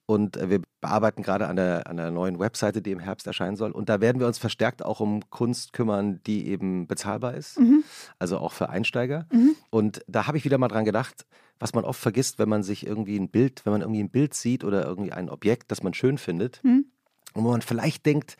Und 0.04 0.36
äh, 0.36 0.50
wir 0.50 0.60
bearbeiten 0.80 1.22
gerade 1.22 1.48
an 1.48 1.56
der, 1.56 1.86
an 1.86 1.96
der 1.96 2.10
neuen 2.10 2.38
Webseite, 2.38 2.80
die 2.82 2.92
im 2.92 2.98
Herbst 3.00 3.26
erscheinen 3.26 3.56
soll. 3.56 3.70
Und 3.72 3.88
da 3.88 4.00
werden 4.00 4.20
wir 4.20 4.26
uns 4.26 4.38
verstärkt 4.38 4.84
auch 4.84 5.00
um 5.00 5.28
Kunst 5.30 5.72
kümmern, 5.72 6.20
die 6.26 6.48
eben 6.48 6.86
bezahlbar 6.86 7.34
ist, 7.34 7.58
Mhm. 7.58 7.82
also 8.18 8.38
auch 8.38 8.52
für 8.52 8.68
Einsteiger. 8.68 9.26
Mhm. 9.32 9.56
Und 9.70 10.02
da 10.06 10.26
habe 10.26 10.36
ich 10.38 10.44
wieder 10.44 10.58
mal 10.58 10.68
dran 10.68 10.84
gedacht, 10.84 11.26
was 11.58 11.74
man 11.74 11.84
oft 11.84 12.00
vergisst, 12.00 12.38
wenn 12.38 12.48
man 12.48 12.62
sich 12.62 12.86
irgendwie 12.86 13.18
ein 13.18 13.28
Bild, 13.30 13.64
wenn 13.64 13.72
man 13.72 13.80
irgendwie 13.80 14.02
ein 14.02 14.10
Bild 14.10 14.32
sieht 14.34 14.64
oder 14.64 14.84
irgendwie 14.86 15.12
ein 15.12 15.28
Objekt, 15.28 15.70
das 15.70 15.82
man 15.82 15.92
schön 15.94 16.16
findet, 16.18 16.62
Mhm. 16.62 16.86
und 17.34 17.44
wo 17.44 17.50
man 17.50 17.62
vielleicht 17.62 18.06
denkt, 18.06 18.36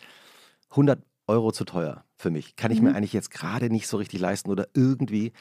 100 0.70 1.02
Euro 1.26 1.52
zu 1.52 1.64
teuer 1.64 2.04
für 2.18 2.30
mich, 2.30 2.56
kann 2.56 2.70
ich 2.70 2.80
Mhm. 2.80 2.88
mir 2.88 2.94
eigentlich 2.96 3.12
jetzt 3.12 3.30
gerade 3.30 3.70
nicht 3.70 3.86
so 3.86 3.96
richtig 3.96 4.20
leisten 4.20 4.50
oder 4.50 4.66
irgendwie, 4.74 5.32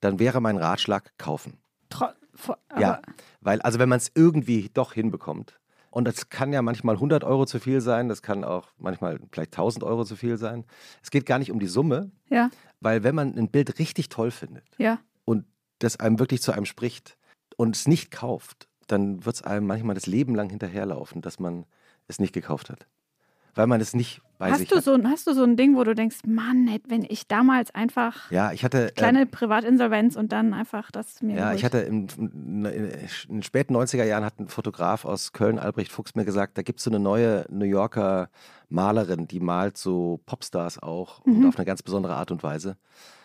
dann 0.00 0.18
wäre 0.18 0.40
mein 0.40 0.56
Ratschlag 0.56 1.12
kaufen. 1.18 1.58
Tro 1.90 2.06
vor- 2.34 2.58
ja, 2.78 3.02
weil 3.40 3.60
also 3.62 3.78
wenn 3.78 3.88
man 3.88 3.98
es 3.98 4.10
irgendwie 4.14 4.70
doch 4.72 4.92
hinbekommt, 4.94 5.58
und 5.90 6.04
das 6.06 6.28
kann 6.28 6.52
ja 6.52 6.62
manchmal 6.62 6.94
100 7.00 7.24
Euro 7.24 7.44
zu 7.46 7.58
viel 7.58 7.80
sein, 7.80 8.08
das 8.08 8.22
kann 8.22 8.44
auch 8.44 8.68
manchmal 8.78 9.18
vielleicht 9.32 9.52
1000 9.52 9.82
Euro 9.82 10.04
zu 10.04 10.14
viel 10.14 10.36
sein. 10.38 10.64
Es 11.02 11.10
geht 11.10 11.26
gar 11.26 11.40
nicht 11.40 11.50
um 11.50 11.58
die 11.58 11.66
Summe, 11.66 12.12
ja, 12.28 12.48
weil 12.80 13.02
wenn 13.02 13.16
man 13.16 13.36
ein 13.36 13.50
Bild 13.50 13.80
richtig 13.80 14.08
toll 14.08 14.30
findet 14.30 14.64
ja. 14.78 15.00
und 15.24 15.44
das 15.80 15.98
einem 15.98 16.20
wirklich 16.20 16.40
zu 16.42 16.52
einem 16.52 16.64
spricht 16.64 17.18
und 17.56 17.74
es 17.74 17.88
nicht 17.88 18.12
kauft, 18.12 18.68
dann 18.86 19.24
wird 19.26 19.34
es 19.36 19.42
einem 19.42 19.66
manchmal 19.66 19.96
das 19.96 20.06
Leben 20.06 20.36
lang 20.36 20.48
hinterherlaufen, 20.48 21.22
dass 21.22 21.40
man 21.40 21.66
es 22.06 22.20
nicht 22.20 22.32
gekauft 22.32 22.70
hat. 22.70 22.86
Weil 23.54 23.66
man 23.66 23.80
es 23.80 23.94
nicht 23.94 24.20
bei 24.38 24.52
sich 24.52 24.60
Hast 24.68 24.72
du, 24.72 24.76
hat. 24.76 24.84
so, 24.84 24.92
ein- 24.94 25.08
hast 25.10 25.26
du 25.26 25.34
so 25.34 25.42
ein 25.42 25.56
Ding, 25.56 25.76
wo 25.76 25.84
du 25.84 25.94
denkst, 25.94 26.18
Mann, 26.26 26.68
wenn 26.88 27.02
ich 27.02 27.26
damals 27.26 27.74
einfach 27.74 28.30
Ja, 28.30 28.52
ich 28.52 28.64
hatte. 28.64 28.88
äh, 28.88 28.92
kleine 28.92 29.26
Privatinsolvenz 29.26 30.16
und 30.16 30.32
dann 30.32 30.54
einfach 30.54 30.90
das 30.90 31.20
mir 31.20 31.34
Ja, 31.36 31.42
geholt. 31.44 31.58
ich 31.58 31.64
hatte 31.64 31.78
in, 31.80 32.08
in, 32.18 32.64
in 32.64 32.90
den 33.28 33.42
späten 33.42 33.74
90er 33.76 34.04
Jahren 34.04 34.24
hat 34.24 34.38
ein 34.40 34.48
Fotograf 34.48 35.04
aus 35.04 35.32
Köln, 35.32 35.58
Albrecht 35.58 35.92
Fuchs, 35.92 36.14
mir 36.14 36.24
gesagt, 36.24 36.56
da 36.56 36.62
gibt 36.62 36.78
es 36.78 36.84
so 36.84 36.90
eine 36.90 37.00
neue 37.00 37.44
New 37.50 37.64
Yorker 37.66 38.30
Malerin, 38.68 39.26
die 39.28 39.40
malt 39.40 39.76
so 39.76 40.20
Popstars 40.26 40.78
auch 40.82 41.20
und 41.20 41.40
Mhm. 41.40 41.46
auf 41.48 41.56
eine 41.56 41.64
ganz 41.66 41.82
besondere 41.82 42.14
Art 42.14 42.30
und 42.30 42.42
Weise. 42.42 42.76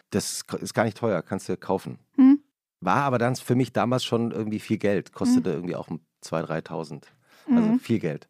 Das 0.09 0.41
ist 0.61 0.73
gar 0.73 0.83
nicht 0.83 0.97
teuer, 0.97 1.21
kannst 1.21 1.47
du 1.49 1.55
kaufen. 1.57 1.99
Mhm. 2.17 2.39
War 2.81 3.03
aber 3.03 3.17
dann 3.19 3.35
für 3.35 3.55
mich 3.55 3.71
damals 3.73 4.03
schon 4.03 4.31
irgendwie 4.31 4.59
viel 4.59 4.77
Geld, 4.77 5.13
kostete 5.13 5.49
irgendwie 5.51 5.75
auch 5.75 5.87
2.000, 6.21 6.45
3.000. 6.45 7.03
Also 7.47 7.69
Mhm. 7.69 7.79
viel 7.79 7.99
Geld. 7.99 8.27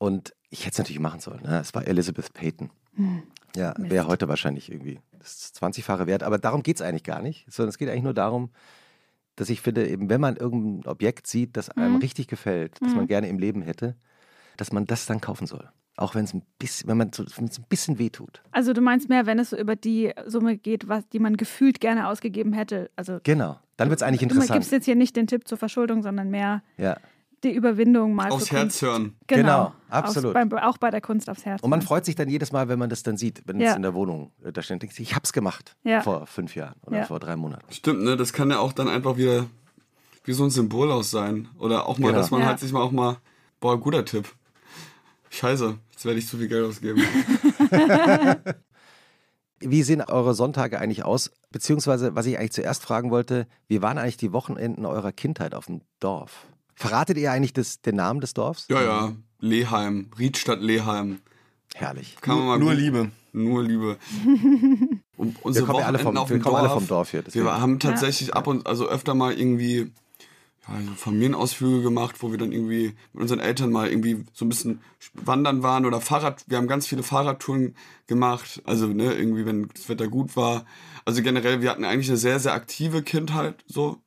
Und 0.00 0.34
ich 0.48 0.60
hätte 0.60 0.72
es 0.72 0.78
natürlich 0.78 0.98
machen 0.98 1.20
sollen. 1.20 1.42
Ne? 1.42 1.60
Es 1.60 1.74
war 1.74 1.86
Elizabeth 1.86 2.32
Payton. 2.32 2.70
Hm. 2.94 3.22
Ja, 3.54 3.74
wäre 3.76 4.06
heute 4.06 4.28
wahrscheinlich 4.28 4.72
irgendwie 4.72 4.98
das 5.18 5.52
20-fache 5.54 6.06
wert. 6.06 6.22
Aber 6.22 6.38
darum 6.38 6.62
geht 6.62 6.76
es 6.76 6.82
eigentlich 6.82 7.04
gar 7.04 7.20
nicht, 7.20 7.44
sondern 7.52 7.68
es 7.68 7.76
geht 7.76 7.90
eigentlich 7.90 8.04
nur 8.04 8.14
darum, 8.14 8.48
dass 9.36 9.50
ich 9.50 9.60
finde, 9.60 9.86
eben 9.86 10.08
wenn 10.08 10.20
man 10.20 10.36
irgendein 10.36 10.90
Objekt 10.90 11.26
sieht, 11.26 11.54
das 11.58 11.68
einem 11.68 11.94
Mhm. 11.94 11.98
richtig 11.98 12.28
gefällt, 12.28 12.80
das 12.80 12.92
Mhm. 12.92 12.96
man 12.96 13.06
gerne 13.08 13.28
im 13.28 13.38
Leben 13.38 13.60
hätte, 13.60 13.94
dass 14.56 14.72
man 14.72 14.86
das 14.86 15.04
dann 15.04 15.20
kaufen 15.20 15.46
soll. 15.46 15.68
Auch 15.96 16.14
wenn 16.14 16.24
es 16.24 16.32
ein 16.32 16.42
bisschen, 16.58 16.88
wenn 16.88 16.96
man 16.96 17.12
so, 17.12 17.22
ein 17.24 17.50
bisschen 17.68 17.98
wehtut. 17.98 18.42
Also 18.52 18.72
du 18.72 18.80
meinst 18.80 19.10
mehr, 19.10 19.26
wenn 19.26 19.38
es 19.38 19.50
so 19.50 19.58
über 19.58 19.76
die 19.76 20.12
Summe 20.24 20.56
geht, 20.56 20.88
was, 20.88 21.06
die 21.10 21.18
man 21.18 21.36
gefühlt 21.36 21.78
gerne 21.78 22.08
ausgegeben 22.08 22.54
hätte. 22.54 22.90
Also 22.96 23.18
Genau. 23.22 23.58
Dann 23.76 23.90
wird 23.90 24.00
es 24.00 24.02
eigentlich 24.02 24.20
du 24.20 24.24
interessant. 24.34 24.52
gibst 24.60 24.72
jetzt 24.72 24.86
hier 24.86 24.96
nicht 24.96 25.14
den 25.16 25.26
Tipp 25.26 25.46
zur 25.46 25.58
Verschuldung, 25.58 26.02
sondern 26.02 26.30
mehr 26.30 26.62
Ja. 26.78 26.96
Die 27.44 27.52
Überwindung 27.52 28.14
mal 28.14 28.30
Aufs 28.30 28.50
Herz 28.50 28.60
Kunst. 28.62 28.82
hören. 28.82 29.16
Genau, 29.26 29.40
Genau, 29.42 29.72
absolut. 29.88 30.36
Aufs, 30.36 30.48
beim, 30.48 30.58
auch 30.58 30.78
bei 30.78 30.90
der 30.90 31.00
Kunst 31.00 31.30
aufs 31.30 31.44
Herz. 31.44 31.62
Und 31.62 31.70
man 31.70 31.80
freut 31.82 32.04
sich 32.04 32.14
dann 32.14 32.28
jedes 32.28 32.52
Mal, 32.52 32.68
wenn 32.68 32.78
man 32.78 32.90
das 32.90 33.02
dann 33.02 33.16
sieht, 33.16 33.42
wenn 33.46 33.58
Ja. 33.60 33.70
es 33.70 33.76
in 33.76 33.82
der 33.82 33.94
Wohnung 33.94 34.32
äh, 34.44 34.52
da 34.52 34.62
steht. 34.62 34.82
Denkt 34.82 34.94
sich, 34.94 35.08
Ich 35.10 35.16
hab's 35.16 35.32
gemacht 35.32 35.76
Ja. 35.82 36.00
vor 36.02 36.26
fünf 36.26 36.54
Jahren 36.54 36.74
oder 36.86 36.98
Ja. 36.98 37.04
vor 37.06 37.18
drei 37.20 37.36
Monaten. 37.36 37.64
Stimmt, 37.72 38.02
ne? 38.02 38.16
Das 38.16 38.32
kann 38.32 38.50
ja 38.50 38.58
auch 38.58 38.72
dann 38.72 38.88
einfach 38.88 39.16
wieder 39.16 39.46
wie 40.24 40.32
so 40.32 40.44
ein 40.44 40.50
Symbol 40.50 40.90
aus 40.92 41.10
sein. 41.10 41.48
Oder 41.58 41.86
auch 41.86 41.98
mal, 41.98 42.08
Genau. 42.08 42.18
dass 42.18 42.30
man 42.30 42.40
Ja. 42.42 42.46
halt 42.48 42.58
sich 42.60 42.72
mal 42.72 42.82
auch 42.82 42.92
mal, 42.92 43.16
boah, 43.60 43.80
guter 43.80 44.04
Tipp. 44.04 44.28
Scheiße, 45.30 45.78
jetzt 45.92 46.04
werde 46.04 46.18
ich 46.18 46.26
zu 46.26 46.36
viel 46.38 46.48
Geld 46.48 46.66
ausgeben. 46.66 47.00
Wie 49.62 49.82
sehen 49.82 50.00
eure 50.00 50.34
Sonntage 50.34 50.78
eigentlich 50.78 51.04
aus? 51.04 51.30
Beziehungsweise, 51.50 52.14
was 52.14 52.24
ich 52.26 52.38
eigentlich 52.38 52.52
zuerst 52.52 52.82
fragen 52.82 53.10
wollte, 53.10 53.46
wie 53.68 53.82
waren 53.82 53.98
eigentlich 53.98 54.16
die 54.16 54.32
Wochenenden 54.32 54.86
eurer 54.86 55.12
Kindheit 55.12 55.54
auf 55.54 55.66
dem 55.66 55.82
Dorf? 56.00 56.46
Verratet 56.74 57.16
ihr 57.18 57.30
eigentlich 57.32 57.52
das, 57.52 57.80
den 57.82 57.96
Namen 57.96 58.20
des 58.20 58.34
Dorfs? 58.34 58.66
ja, 58.70 58.82
ja. 58.82 59.12
Leheim, 59.42 60.10
Riedstadt 60.18 60.60
Leheim. 60.60 61.20
Herrlich. 61.74 62.16
Kann 62.20 62.36
man 62.38 62.46
mal 62.46 62.58
Nur 62.58 62.70
gut- 62.72 62.78
Liebe. 62.78 63.10
Nur 63.32 63.62
Liebe. 63.62 63.96
Und 65.16 65.36
Wir 65.36 65.44
unsere 65.46 65.66
kommen 65.66 65.78
ja 65.80 65.86
alle 65.86 65.98
vom, 65.98 66.14
wir 66.14 66.24
dem 66.24 66.42
kommen 66.42 66.56
alle 66.56 66.68
Dorf, 66.68 66.78
vom 66.78 66.86
Dorf 66.88 67.10
hier. 67.10 67.22
deswegen. 67.22 67.44
Wir 67.44 67.60
haben 67.60 67.78
tatsächlich 67.78 68.34
ab 68.34 68.46
und 68.46 68.66
also 68.66 68.88
öfter 68.88 69.14
mal 69.14 69.32
irgendwie 69.32 69.92
ja, 70.68 70.74
so 70.86 70.92
Familienausflüge 70.96 71.82
gemacht, 71.82 72.16
wo 72.20 72.30
wir 72.32 72.38
dann 72.38 72.52
irgendwie 72.52 72.94
mit 73.12 73.22
unseren 73.22 73.38
Eltern 73.40 73.70
mal 73.70 73.88
irgendwie 73.88 74.24
so 74.32 74.44
ein 74.44 74.48
bisschen 74.48 74.80
wandern 75.14 75.62
waren 75.62 75.86
oder 75.86 76.00
Fahrrad. 76.00 76.44
Wir 76.48 76.56
haben 76.58 76.68
ganz 76.68 76.86
viele 76.86 77.02
Fahrradtouren 77.02 77.76
gemacht. 78.06 78.62
Also 78.64 78.86
ne, 78.88 79.12
irgendwie, 79.14 79.46
wenn 79.46 79.68
das 79.74 79.88
Wetter 79.88 80.08
gut 80.08 80.36
war. 80.36 80.64
Also 81.04 81.22
generell, 81.22 81.62
wir 81.62 81.70
hatten 81.70 81.84
eigentlich 81.84 82.08
eine 82.08 82.18
sehr, 82.18 82.40
sehr 82.40 82.52
aktive 82.54 83.02
Kindheit 83.02 83.62
so. 83.66 83.98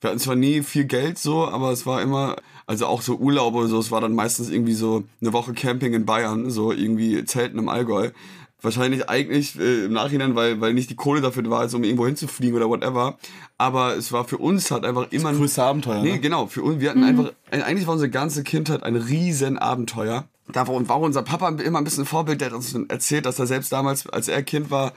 Wir 0.00 0.10
hatten 0.10 0.18
zwar 0.20 0.36
nie 0.36 0.62
viel 0.62 0.84
Geld 0.84 1.18
so, 1.18 1.46
aber 1.48 1.70
es 1.72 1.86
war 1.86 2.02
immer, 2.02 2.36
also 2.66 2.86
auch 2.86 3.00
so 3.00 3.16
Urlaube 3.16 3.58
oder 3.58 3.68
so, 3.68 3.78
es 3.78 3.90
war 3.90 4.00
dann 4.00 4.14
meistens 4.14 4.50
irgendwie 4.50 4.74
so 4.74 5.04
eine 5.22 5.32
Woche 5.32 5.54
Camping 5.54 5.94
in 5.94 6.04
Bayern, 6.04 6.50
so 6.50 6.70
irgendwie 6.72 7.24
Zelten 7.24 7.58
im 7.58 7.68
Allgäu. 7.68 8.10
Wahrscheinlich 8.62 9.08
eigentlich 9.08 9.58
äh, 9.58 9.84
im 9.84 9.92
Nachhinein, 9.92 10.34
weil, 10.34 10.60
weil 10.60 10.74
nicht 10.74 10.90
die 10.90 10.96
Kohle 10.96 11.20
dafür 11.20 11.48
war, 11.50 11.60
also 11.60 11.76
um 11.76 11.84
irgendwo 11.84 12.06
hinzufliegen 12.06 12.56
oder 12.56 12.68
whatever. 12.68 13.18
Aber 13.58 13.96
es 13.96 14.12
war 14.12 14.24
für 14.24 14.38
uns 14.38 14.70
halt 14.70 14.84
einfach 14.84 15.10
immer 15.12 15.30
Das 15.30 15.38
größte 15.38 15.62
Abenteuer, 15.62 16.02
Nee, 16.02 16.12
ne? 16.12 16.20
genau. 16.20 16.46
Für 16.46 16.62
uns, 16.62 16.80
wir 16.80 16.90
hatten 16.90 17.04
einfach, 17.04 17.32
eigentlich 17.50 17.86
war 17.86 17.92
unsere 17.94 18.10
ganze 18.10 18.42
Kindheit 18.44 18.82
ein 18.82 18.96
riesen 18.96 19.58
Abenteuer. 19.58 20.24
Da 20.52 20.68
war, 20.68 20.88
war 20.88 21.00
unser 21.00 21.22
Papa 21.22 21.48
immer 21.48 21.78
ein 21.78 21.84
bisschen 21.84 22.04
ein 22.04 22.06
Vorbild, 22.06 22.40
der 22.40 22.48
hat 22.48 22.54
uns 22.54 22.72
erzählt, 22.88 23.26
dass 23.26 23.38
er 23.38 23.46
selbst 23.46 23.72
damals, 23.72 24.06
als 24.08 24.28
er 24.28 24.42
Kind 24.42 24.70
war, 24.70 24.92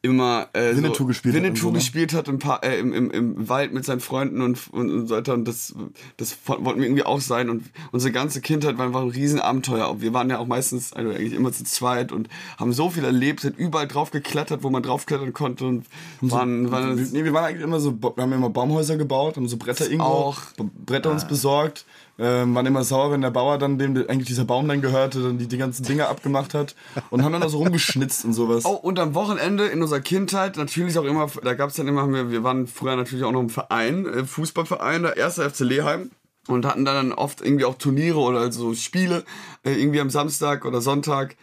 immer 0.00 0.48
äh, 0.52 0.76
Winnetou 0.76 0.94
so 0.98 1.06
gespielt 1.06 1.34
hat 1.34 1.42
Winnetou 1.42 1.60
so, 1.62 1.70
ne? 1.70 1.78
gespielt 1.78 2.12
hat 2.12 2.28
im, 2.28 2.38
Pa- 2.38 2.60
äh, 2.62 2.78
im, 2.78 2.92
im, 2.92 3.10
im 3.10 3.48
Wald 3.48 3.72
mit 3.72 3.86
seinen 3.86 4.00
Freunden 4.00 4.42
und, 4.42 4.70
und, 4.70 4.90
und 4.90 5.06
so 5.06 5.16
weiter. 5.16 5.32
Und 5.32 5.48
das, 5.48 5.74
das 6.18 6.36
wollten 6.44 6.78
wir 6.80 6.86
irgendwie 6.86 7.04
auch 7.04 7.22
sein. 7.22 7.48
Und 7.48 7.64
unsere 7.90 8.12
ganze 8.12 8.42
Kindheit 8.42 8.76
war 8.76 8.84
einfach 8.84 9.00
ein 9.00 9.08
Riesenabenteuer. 9.08 10.02
Wir 10.02 10.12
waren 10.12 10.28
ja 10.28 10.38
auch 10.38 10.46
meistens, 10.46 10.92
also 10.92 11.08
eigentlich 11.08 11.32
immer 11.32 11.52
zu 11.52 11.64
zweit 11.64 12.12
und 12.12 12.28
haben 12.58 12.74
so 12.74 12.90
viel 12.90 13.02
erlebt, 13.04 13.40
sind 13.40 13.56
überall 13.58 13.88
drauf 13.88 14.10
geklettert, 14.10 14.62
wo 14.62 14.68
man 14.68 14.82
draufklettern 14.82 15.32
konnte 15.32 15.64
und 15.64 15.86
waren, 16.20 16.70
waren 16.70 16.98
Wir, 16.98 17.06
nee, 17.12 17.24
wir 17.24 17.32
waren 17.32 17.44
eigentlich 17.46 17.62
immer 17.62 17.80
so, 17.80 17.94
wir 17.98 18.12
haben 18.22 18.32
immer 18.32 18.50
Baumhäuser 18.50 18.98
gebaut, 18.98 19.36
haben 19.36 19.48
so 19.48 19.56
Bretter 19.56 19.86
irgendwo, 19.86 20.04
auch. 20.04 20.42
Bretter 20.84 21.12
uns 21.12 21.26
besorgt, 21.26 21.86
ähm, 22.18 22.54
waren 22.54 22.66
immer 22.66 22.84
sauer, 22.84 23.10
wenn 23.10 23.20
der 23.20 23.30
Bauer 23.30 23.58
dann, 23.58 23.78
dem 23.78 23.96
eigentlich 24.08 24.28
dieser 24.28 24.44
Baum 24.44 24.68
dann 24.68 24.80
gehörte, 24.80 25.22
dann 25.22 25.38
die, 25.38 25.48
die 25.48 25.58
ganzen 25.58 25.84
Dinger 25.84 26.08
abgemacht 26.08 26.54
hat 26.54 26.74
und 27.10 27.24
haben 27.24 27.32
dann 27.32 27.40
da 27.40 27.48
so 27.48 27.58
rumgeschnitzt 27.58 28.24
und 28.24 28.34
sowas. 28.34 28.64
Oh, 28.64 28.74
und 28.74 28.98
am 28.98 29.14
Wochenende 29.14 29.66
in 29.66 29.82
unserer 29.82 30.00
Kindheit 30.00 30.56
natürlich 30.56 30.98
auch 30.98 31.04
immer, 31.04 31.28
da 31.42 31.54
gab 31.54 31.70
es 31.70 31.76
dann 31.76 31.88
immer, 31.88 32.08
wir, 32.08 32.30
wir 32.30 32.44
waren 32.44 32.66
früher 32.66 32.96
natürlich 32.96 33.24
auch 33.24 33.32
noch 33.32 33.40
im 33.40 33.50
Verein, 33.50 34.06
äh, 34.06 34.24
Fußballverein, 34.24 35.02
der 35.02 35.16
erste 35.16 35.48
FC 35.48 35.60
Leheim. 35.60 36.10
Und 36.46 36.66
hatten 36.66 36.84
dann 36.84 37.12
oft 37.12 37.40
irgendwie 37.40 37.64
auch 37.64 37.76
Turniere 37.76 38.18
oder 38.18 38.52
so 38.52 38.74
Spiele, 38.74 39.24
äh, 39.64 39.72
irgendwie 39.72 40.00
am 40.00 40.10
Samstag 40.10 40.66
oder 40.66 40.82
Sonntag. 40.82 41.36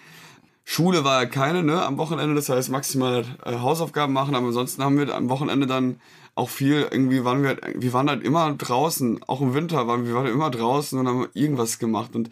Schule 0.63 1.03
war 1.03 1.23
ja 1.23 1.27
keine, 1.27 1.63
ne, 1.63 1.83
am 1.83 1.97
Wochenende, 1.97 2.35
das 2.35 2.49
heißt 2.49 2.69
maximal 2.69 3.25
äh, 3.43 3.55
Hausaufgaben 3.55 4.13
machen, 4.13 4.35
aber 4.35 4.45
ansonsten 4.45 4.83
haben 4.83 4.99
wir 4.99 5.13
am 5.15 5.27
Wochenende 5.27 5.65
dann 5.65 5.99
auch 6.35 6.49
viel, 6.49 6.87
irgendwie 6.89 7.23
waren 7.23 7.43
wir, 7.43 7.57
wir 7.75 7.93
waren 7.93 8.09
halt 8.09 8.23
immer 8.23 8.53
draußen, 8.53 9.23
auch 9.27 9.41
im 9.41 9.53
Winter 9.53 9.87
waren 9.87 10.05
wir 10.05 10.13
waren 10.13 10.27
immer 10.27 10.49
draußen 10.49 10.97
und 10.99 11.07
haben 11.07 11.27
irgendwas 11.33 11.79
gemacht 11.79 12.15
und 12.15 12.29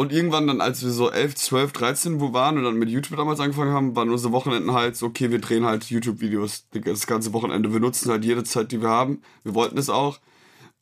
und 0.00 0.12
irgendwann 0.12 0.46
dann, 0.46 0.60
als 0.60 0.84
wir 0.84 0.90
so 0.90 1.10
11, 1.10 1.34
12, 1.34 1.72
13 1.72 2.20
wo 2.20 2.32
waren 2.32 2.56
und 2.56 2.62
dann 2.62 2.78
mit 2.78 2.88
YouTube 2.88 3.18
damals 3.18 3.40
angefangen 3.40 3.72
haben, 3.72 3.96
waren 3.96 4.10
unsere 4.10 4.32
Wochenenden 4.32 4.72
halt 4.72 4.96
so, 4.96 5.06
okay, 5.06 5.32
wir 5.32 5.40
drehen 5.40 5.64
halt 5.64 5.90
YouTube-Videos 5.90 6.68
das 6.70 7.08
ganze 7.08 7.32
Wochenende. 7.32 7.72
Wir 7.72 7.80
nutzen 7.80 8.08
halt 8.12 8.24
jede 8.24 8.44
Zeit, 8.44 8.70
die 8.70 8.80
wir 8.80 8.90
haben. 8.90 9.22
Wir 9.42 9.54
wollten 9.54 9.76
es 9.76 9.90
auch. 9.90 10.20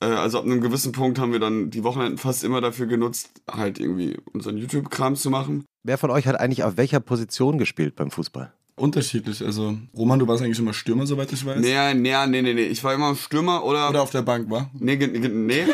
Äh, 0.00 0.06
Also 0.06 0.38
ab 0.38 0.44
einem 0.44 0.60
gewissen 0.60 0.92
Punkt 0.92 1.18
haben 1.18 1.32
wir 1.32 1.40
dann 1.40 1.70
die 1.70 1.82
Wochenenden 1.82 2.18
fast 2.18 2.44
immer 2.44 2.60
dafür 2.60 2.84
genutzt, 2.84 3.30
halt 3.50 3.80
irgendwie 3.80 4.18
unseren 4.34 4.58
YouTube-Kram 4.58 5.16
zu 5.16 5.30
machen. 5.30 5.64
Wer 5.82 5.96
von 5.96 6.10
euch 6.10 6.26
hat 6.26 6.38
eigentlich 6.38 6.64
auf 6.64 6.76
welcher 6.76 7.00
Position 7.00 7.56
gespielt 7.56 7.96
beim 7.96 8.10
Fußball? 8.10 8.52
Unterschiedlich, 8.78 9.42
also 9.42 9.74
Roman, 9.96 10.18
du 10.18 10.28
warst 10.28 10.42
eigentlich 10.42 10.58
immer 10.58 10.74
Stürmer, 10.74 11.06
soweit 11.06 11.32
ich 11.32 11.46
weiß. 11.46 11.58
Nee, 11.60 11.94
nee, 11.94 12.14
nee, 12.26 12.42
nee, 12.42 12.52
nee. 12.52 12.64
Ich 12.66 12.84
war 12.84 12.92
immer 12.92 13.16
Stürmer 13.16 13.64
oder. 13.64 13.88
Oder 13.88 14.02
auf 14.02 14.10
der 14.10 14.20
Bank, 14.20 14.50
war? 14.50 14.68
nee, 14.78 14.96
ge- 14.96 15.08
nee. 15.28 15.64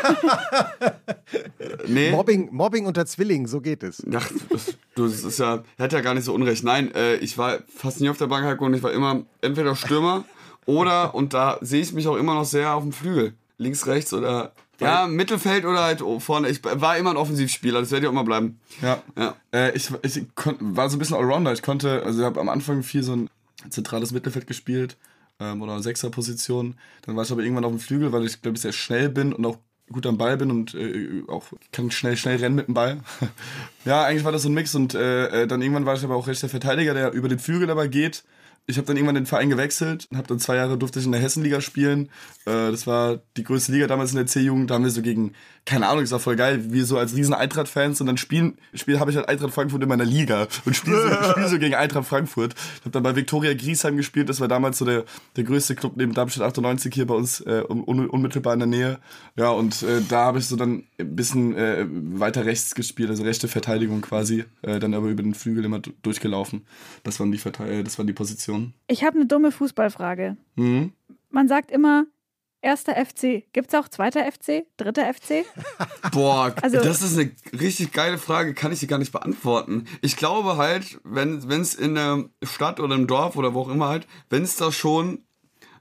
nee. 1.87 2.11
Mobbing, 2.11 2.49
Mobbing 2.53 2.85
unter 2.85 3.05
Zwillingen, 3.05 3.47
so 3.47 3.59
geht 3.61 3.83
es. 3.83 4.01
Ach, 4.15 4.31
das, 4.49 4.77
du, 4.95 5.07
das 5.07 5.23
ist 5.23 5.39
ja, 5.39 5.63
er 5.77 5.83
hat 5.83 5.91
ja 5.91 5.99
gar 6.01 6.13
nicht 6.13 6.23
so 6.23 6.33
unrecht. 6.33 6.63
Nein, 6.63 6.93
äh, 6.95 7.15
ich 7.17 7.37
war 7.37 7.59
fast 7.75 7.99
nie 8.01 8.07
auf 8.09 8.17
der 8.17 8.27
Bank 8.27 8.45
Heiko, 8.45 8.65
und 8.65 8.73
ich 8.73 8.83
war 8.83 8.93
immer 8.93 9.23
entweder 9.41 9.75
Stürmer 9.75 10.23
oder, 10.65 11.13
und 11.13 11.33
da 11.33 11.57
sehe 11.61 11.81
ich 11.81 11.91
mich 11.93 12.07
auch 12.07 12.15
immer 12.15 12.33
noch 12.35 12.45
sehr 12.45 12.73
auf 12.73 12.83
dem 12.83 12.93
Flügel. 12.93 13.33
Links, 13.57 13.85
rechts 13.85 14.13
oder, 14.13 14.53
ja, 14.79 15.07
Mittelfeld 15.07 15.65
oder 15.65 15.83
halt 15.83 16.03
vorne. 16.19 16.49
Ich 16.49 16.63
war 16.63 16.97
immer 16.97 17.11
ein 17.11 17.17
Offensivspieler, 17.17 17.79
das 17.79 17.91
werde 17.91 18.05
ich 18.05 18.07
auch 18.07 18.13
immer 18.13 18.23
bleiben. 18.23 18.59
Ja. 18.81 19.01
Ja. 19.17 19.35
Äh, 19.53 19.75
ich 19.75 19.89
ich 20.01 20.25
war 20.59 20.89
so 20.89 20.97
ein 20.97 20.99
bisschen 20.99 21.15
Allrounder. 21.15 21.53
Ich 21.53 21.61
konnte, 21.61 22.03
also 22.03 22.19
ich 22.19 22.25
habe 22.25 22.39
am 22.39 22.49
Anfang 22.49 22.83
viel 22.83 23.03
so 23.03 23.15
ein 23.15 23.29
zentrales 23.69 24.11
Mittelfeld 24.11 24.47
gespielt 24.47 24.97
ähm, 25.39 25.61
oder 25.61 25.81
Sechserposition. 25.81 26.75
Dann 27.03 27.15
war 27.15 27.23
ich 27.23 27.31
aber 27.31 27.41
irgendwann 27.41 27.65
auf 27.65 27.71
dem 27.71 27.79
Flügel, 27.79 28.11
weil 28.11 28.25
ich 28.25 28.41
glaube 28.41 28.55
ich 28.55 28.61
sehr 28.61 28.73
schnell 28.73 29.09
bin 29.09 29.33
und 29.33 29.45
auch 29.45 29.57
gut 29.91 30.05
am 30.05 30.17
Ball 30.17 30.37
bin 30.37 30.49
und 30.49 30.73
äh, 30.75 31.23
auch 31.27 31.45
kann 31.71 31.91
schnell 31.91 32.17
schnell 32.17 32.37
rennen 32.37 32.55
mit 32.55 32.67
dem 32.67 32.73
Ball. 32.73 32.99
ja, 33.85 34.03
eigentlich 34.03 34.23
war 34.23 34.31
das 34.31 34.43
so 34.43 34.49
ein 34.49 34.53
Mix 34.53 34.73
und 34.75 34.95
äh, 34.95 35.43
äh, 35.43 35.47
dann 35.47 35.61
irgendwann 35.61 35.85
war 35.85 35.95
ich 35.95 36.03
aber 36.03 36.15
auch 36.15 36.27
rechter 36.27 36.49
Verteidiger, 36.49 36.93
der 36.93 37.11
über 37.11 37.29
den 37.29 37.39
Flügel 37.39 37.69
aber 37.69 37.87
geht. 37.87 38.23
Ich 38.65 38.77
habe 38.77 38.87
dann 38.87 38.95
irgendwann 38.95 39.15
den 39.15 39.25
Verein 39.25 39.49
gewechselt 39.49 40.07
und 40.09 40.17
habe 40.17 40.27
dann 40.27 40.39
zwei 40.39 40.55
Jahre 40.55 40.77
durfte 40.77 40.99
ich 40.99 41.05
in 41.05 41.11
der 41.11 41.19
Hessenliga 41.19 41.59
spielen. 41.59 42.09
Äh, 42.45 42.71
das 42.71 42.87
war 42.87 43.19
die 43.35 43.43
größte 43.43 43.73
Liga 43.73 43.87
damals 43.87 44.11
in 44.11 44.17
der 44.17 44.25
C-Jugend. 44.25 44.69
Da 44.69 44.75
haben 44.75 44.83
wir 44.83 44.91
so 44.91 45.01
gegen, 45.01 45.33
keine 45.65 45.87
Ahnung, 45.87 46.01
das 46.03 46.11
war 46.11 46.19
voll 46.19 46.35
geil, 46.35 46.73
wir 46.73 46.85
so 46.85 46.97
als 46.97 47.15
riesen 47.15 47.33
Eintracht-Fans 47.33 48.01
und 48.01 48.07
dann 48.07 48.17
spielen, 48.17 48.57
spiel 48.73 48.99
habe 48.99 49.11
ich 49.11 49.17
halt 49.17 49.29
Eintracht 49.29 49.53
Frankfurt 49.53 49.81
in 49.81 49.87
meiner 49.87 50.03
Liga 50.03 50.47
und 50.65 50.75
spiele 50.75 51.01
so, 51.01 51.23
spiel 51.31 51.47
so 51.47 51.57
gegen 51.57 51.75
Eintracht 51.75 52.05
Frankfurt. 52.05 52.53
Ich 52.53 52.81
habe 52.81 52.91
dann 52.91 53.03
bei 53.03 53.15
Viktoria 53.15 53.53
Griesheim 53.53 53.95
gespielt, 53.95 54.27
das 54.27 54.41
war 54.41 54.49
damals 54.49 54.77
so 54.77 54.85
der, 54.85 55.05
der 55.37 55.45
größte 55.45 55.75
Club 55.75 55.93
neben 55.95 56.13
Darmstadt 56.13 56.47
98 56.47 56.93
hier 56.93 57.07
bei 57.07 57.13
uns 57.13 57.39
äh, 57.41 57.63
un, 57.67 58.09
unmittelbar 58.09 58.53
in 58.53 58.59
der 58.59 58.67
Nähe. 58.67 58.99
Ja, 59.37 59.51
und 59.51 59.83
äh, 59.83 60.01
da 60.09 60.25
habe 60.25 60.39
ich 60.39 60.47
so 60.47 60.57
dann 60.57 60.83
ein 60.99 61.15
bisschen 61.15 61.55
äh, 61.55 61.85
weiter 61.89 62.45
rechts 62.45 62.75
gespielt, 62.75 63.09
also 63.09 63.23
rechte 63.23 63.47
Verteidigung 63.47 64.01
quasi, 64.01 64.43
äh, 64.63 64.79
dann 64.79 64.93
aber 64.93 65.07
über 65.07 65.23
den 65.23 65.33
Flügel 65.33 65.63
immer 65.63 65.79
durchgelaufen. 65.79 66.65
Das 67.03 67.19
waren 67.21 67.31
die, 67.31 67.37
Verte 67.37 67.63
äh, 67.63 67.83
das 67.83 67.97
waren 67.97 68.07
die 68.07 68.13
Positionen. 68.13 68.73
Ich 68.87 69.03
habe 69.05 69.15
eine 69.15 69.27
dumme 69.27 69.51
Fußballfrage. 69.51 70.35
Mhm. 70.55 70.91
Man 71.29 71.47
sagt 71.47 71.71
immer, 71.71 72.05
erster 72.63 72.93
FC. 72.95 73.43
Gibt 73.53 73.73
es 73.73 73.79
auch 73.79 73.87
zweiter 73.89 74.23
FC? 74.31 74.65
Dritter 74.77 75.13
FC? 75.13 75.45
Boah, 76.11 76.53
Also- 76.61 76.81
das 76.81 77.01
ist 77.01 77.17
eine 77.17 77.31
richtig 77.59 77.91
geile 77.91 78.17
Frage, 78.17 78.53
kann 78.53 78.71
ich 78.71 78.79
dir 78.79 78.87
gar 78.87 78.97
nicht 78.99 79.11
beantworten. 79.11 79.85
Ich 80.01 80.15
glaube 80.17 80.57
halt, 80.57 80.99
wenn 81.03 81.39
es 81.49 81.75
in 81.75 81.95
der 81.95 82.25
Stadt 82.41 82.79
oder 82.79 82.95
im 82.95 83.07
Dorf 83.07 83.35
oder 83.35 83.53
wo 83.53 83.61
auch 83.61 83.69
immer 83.69 83.87
halt, 83.89 84.07
wenn 84.29 84.43
es 84.43 84.55
da 84.55 84.71
schon 84.71 85.23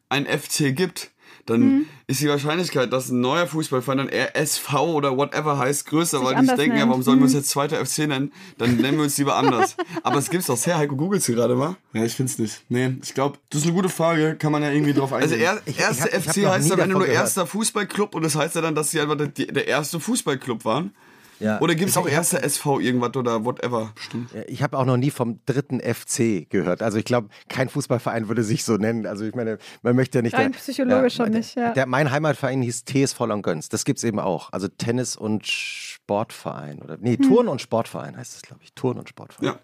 ein 0.09 0.27
FC 0.27 0.73
gibt, 0.77 1.11
dann 1.47 1.61
Mhm. 1.61 1.87
ist 2.07 2.21
die 2.21 2.29
Wahrscheinlichkeit, 2.29 2.93
dass 2.93 3.09
ein 3.11 3.21
neuer 3.21 3.47
Fußballverein 3.47 3.99
dann 3.99 4.09
RSV 4.09 4.73
oder 4.95 5.17
whatever 5.17 5.59
heißt, 5.59 5.87
größer, 5.87 6.19
Sich 6.19 6.27
weil 6.27 6.41
die 6.41 6.47
denken, 6.47 6.63
ja, 6.63 6.69
nennt. 6.81 6.89
warum 6.91 7.03
sollen 7.03 7.19
wir 7.19 7.25
uns 7.25 7.33
Mhm. 7.33 7.39
jetzt 7.39 7.51
zweiter 7.51 7.79
FC 7.85 8.07
nennen? 8.07 8.33
Dann 8.59 8.77
nennen 8.77 8.97
wir 8.99 9.05
uns 9.05 9.19
lieber 9.19 9.37
anders. 9.37 9.77
Aber 10.05 10.19
es 10.19 10.31
gibt's 10.31 10.47
doch 10.47 10.57
sehr, 10.57 10.79
Heiko, 10.79 10.95
googelst 10.97 11.29
du 11.29 11.35
gerade 11.35 11.55
mal? 11.57 11.77
Ja, 11.93 12.05
ich 12.05 12.15
find's 12.15 12.39
nicht. 12.39 12.63
Nee, 12.69 12.97
ich 13.03 13.15
glaube, 13.15 13.39
das 13.51 13.61
ist 13.63 13.67
eine 13.67 13.75
gute 13.75 13.89
Frage, 13.89 14.37
kann 14.37 14.53
man 14.53 14.63
ja 14.63 14.71
irgendwie 14.71 14.93
drauf 14.95 15.13
eingehen. 15.13 15.33
Also 15.33 15.43
er, 15.45 15.61
Ich- 15.67 15.75
ich 15.77 15.81
erste 15.81 16.03
hab- 16.05 16.09
ich 16.11 16.15
hab 16.29 16.35
FC 16.35 16.47
heißt 16.47 16.73
am 16.73 16.79
Ende 16.81 16.93
nur 16.95 17.01
gehört. 17.03 17.17
erster 17.19 17.47
Fußballclub 17.47 18.15
und 18.15 18.23
das 18.23 18.37
heißt 18.37 18.55
ja 18.55 18.61
dann, 18.61 18.75
dass 18.75 18.91
sie 18.91 19.01
einfach 19.01 19.17
der, 19.17 19.27
der 19.29 19.67
erste 19.67 19.99
Fußballclub 20.01 20.65
waren. 20.65 20.95
Ja. 21.41 21.61
Oder 21.61 21.75
gibt 21.75 21.91
es 21.91 21.97
auch 21.97 22.09
erste 22.09 22.43
SV 22.43 22.81
irgendwas 22.81 23.17
oder 23.17 23.45
whatever? 23.45 23.93
Stimmt. 23.97 24.31
Ich 24.47 24.63
habe 24.63 24.79
auch 24.79 24.85
noch 24.85 24.97
nie 24.97 25.11
vom 25.11 25.41
dritten 25.47 25.81
FC 25.81 26.49
gehört. 26.49 26.83
Also 26.83 26.99
ich 26.99 27.05
glaube, 27.05 27.29
kein 27.49 27.69
Fußballverein 27.69 28.29
würde 28.29 28.45
sich 28.45 28.65
so 28.65 28.77
nennen. 28.77 29.07
Also 29.07 29.25
ich 29.25 29.35
meine, 29.35 29.59
man 29.83 29.97
möchte 29.97 30.19
ja 30.19 30.23
nicht. 30.23 30.35
Rein 30.35 30.53
der, 30.53 30.59
psychologisch 30.59 31.15
schon 31.17 31.31
nicht, 31.31 31.57
ja. 31.57 31.73
Der, 31.73 31.87
mein 31.87 32.11
Heimatverein 32.11 32.63
hieß 32.63 32.85
TSV 32.85 33.21
Langgöns. 33.27 33.69
Das 33.69 33.85
gibt 33.85 33.99
es 33.99 34.05
eben 34.05 34.19
auch. 34.19 34.53
Also 34.53 34.69
Tennis- 34.69 35.17
und 35.17 35.47
Sportverein. 35.47 36.81
Oder, 36.81 36.97
nee, 37.01 37.17
hm. 37.17 37.29
Turn- 37.29 37.49
und 37.49 37.61
Sportverein 37.61 38.17
heißt 38.17 38.37
es, 38.37 38.43
glaube 38.43 38.63
ich. 38.63 38.73
Turn- 38.75 38.99
und 38.99 39.09
Sportverein. 39.09 39.55
Ja. 39.55 39.59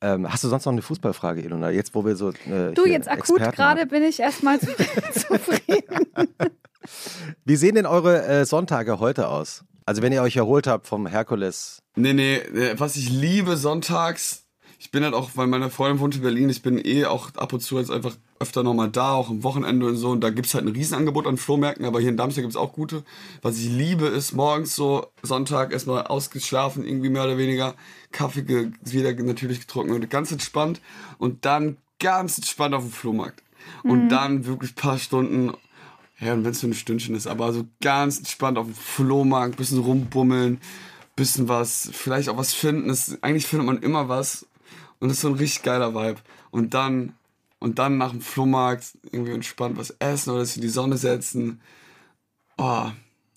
Ähm, 0.00 0.30
hast 0.30 0.44
du 0.44 0.48
sonst 0.48 0.66
noch 0.66 0.72
eine 0.72 0.82
Fußballfrage, 0.82 1.40
Ilona? 1.40 1.70
Jetzt, 1.70 1.94
wo 1.94 2.04
wir 2.04 2.16
so. 2.16 2.30
Äh, 2.30 2.72
du, 2.74 2.86
jetzt 2.86 3.08
akut 3.08 3.40
gerade 3.52 3.86
bin 3.86 4.02
ich 4.02 4.20
erstmal 4.20 4.60
zufrieden. 5.12 6.06
Wie 7.44 7.56
sehen 7.56 7.74
denn 7.74 7.86
eure 7.86 8.24
äh, 8.24 8.44
Sonntage 8.44 9.00
heute 9.00 9.28
aus? 9.28 9.64
Also, 9.86 10.02
wenn 10.02 10.12
ihr 10.12 10.22
euch 10.22 10.36
erholt 10.36 10.66
habt 10.66 10.86
vom 10.86 11.06
Herkules. 11.06 11.78
Nee, 11.94 12.12
nee, 12.12 12.36
äh, 12.36 12.78
was 12.78 12.96
ich 12.96 13.08
liebe 13.08 13.56
sonntags, 13.56 14.46
ich 14.78 14.90
bin 14.90 15.04
halt 15.04 15.14
auch, 15.14 15.30
weil 15.34 15.46
meine 15.46 15.70
Freundin 15.70 16.00
wohnt 16.00 16.16
in 16.16 16.22
Berlin, 16.22 16.50
ich 16.50 16.62
bin 16.62 16.78
eh 16.84 17.06
auch 17.06 17.34
ab 17.36 17.52
und 17.52 17.60
zu 17.60 17.78
jetzt 17.78 17.90
einfach 17.90 18.16
öfter 18.38 18.62
nochmal 18.62 18.90
da, 18.90 19.14
auch 19.14 19.30
am 19.30 19.42
Wochenende 19.42 19.86
und 19.86 19.96
so. 19.96 20.10
Und 20.10 20.20
da 20.20 20.30
gibt 20.30 20.46
es 20.46 20.54
halt 20.54 20.64
ein 20.64 20.72
Riesenangebot 20.72 21.26
an 21.26 21.38
Flohmärkten, 21.38 21.86
aber 21.86 22.00
hier 22.00 22.10
in 22.10 22.16
Darmstadt 22.16 22.42
gibt 22.42 22.52
es 22.52 22.60
auch 22.60 22.72
gute. 22.72 23.02
Was 23.42 23.58
ich 23.58 23.68
liebe, 23.68 24.06
ist 24.06 24.32
morgens 24.32 24.76
so 24.76 25.06
Sonntag 25.22 25.72
erstmal 25.72 26.06
ausgeschlafen, 26.06 26.86
irgendwie 26.86 27.08
mehr 27.08 27.24
oder 27.24 27.38
weniger. 27.38 27.74
Kaffee 28.12 28.72
wieder 28.82 29.14
natürlich 29.14 29.60
getrunken 29.60 29.92
und 29.92 30.10
ganz 30.10 30.30
entspannt. 30.32 30.80
Und 31.18 31.44
dann 31.44 31.78
ganz 31.98 32.36
entspannt 32.36 32.74
auf 32.74 32.82
dem 32.82 32.92
Flohmarkt. 32.92 33.42
Und 33.82 34.04
mhm. 34.04 34.08
dann 34.08 34.46
wirklich 34.46 34.72
ein 34.72 34.76
paar 34.76 34.98
Stunden 34.98 35.52
ja, 36.18 36.32
und 36.32 36.44
wenn 36.44 36.52
es 36.52 36.62
nur 36.62 36.70
ein 36.70 36.74
Stündchen 36.74 37.14
ist, 37.14 37.26
aber 37.26 37.52
so 37.52 37.66
ganz 37.82 38.18
entspannt 38.18 38.56
auf 38.56 38.66
dem 38.66 38.74
Flohmarkt, 38.74 39.56
bisschen 39.56 39.78
rumbummeln, 39.78 40.60
bisschen 41.14 41.48
was, 41.48 41.90
vielleicht 41.92 42.28
auch 42.28 42.38
was 42.38 42.54
finden. 42.54 42.88
Das, 42.88 43.18
eigentlich 43.22 43.46
findet 43.46 43.66
man 43.66 43.82
immer 43.82 44.08
was. 44.08 44.46
Und 44.98 45.08
das 45.08 45.18
ist 45.18 45.22
so 45.22 45.28
ein 45.28 45.34
richtig 45.34 45.62
geiler 45.62 45.94
Vibe. 45.94 46.20
Und 46.50 46.72
dann, 46.72 47.14
und 47.58 47.78
dann 47.78 47.98
nach 47.98 48.12
dem 48.12 48.22
Flohmarkt 48.22 48.96
irgendwie 49.12 49.32
entspannt 49.32 49.76
was 49.76 49.90
essen 49.98 50.30
oder 50.30 50.44
sich 50.44 50.56
in 50.56 50.62
die 50.62 50.68
Sonne 50.68 50.96
setzen. 50.96 51.60
Oh, 52.56 52.86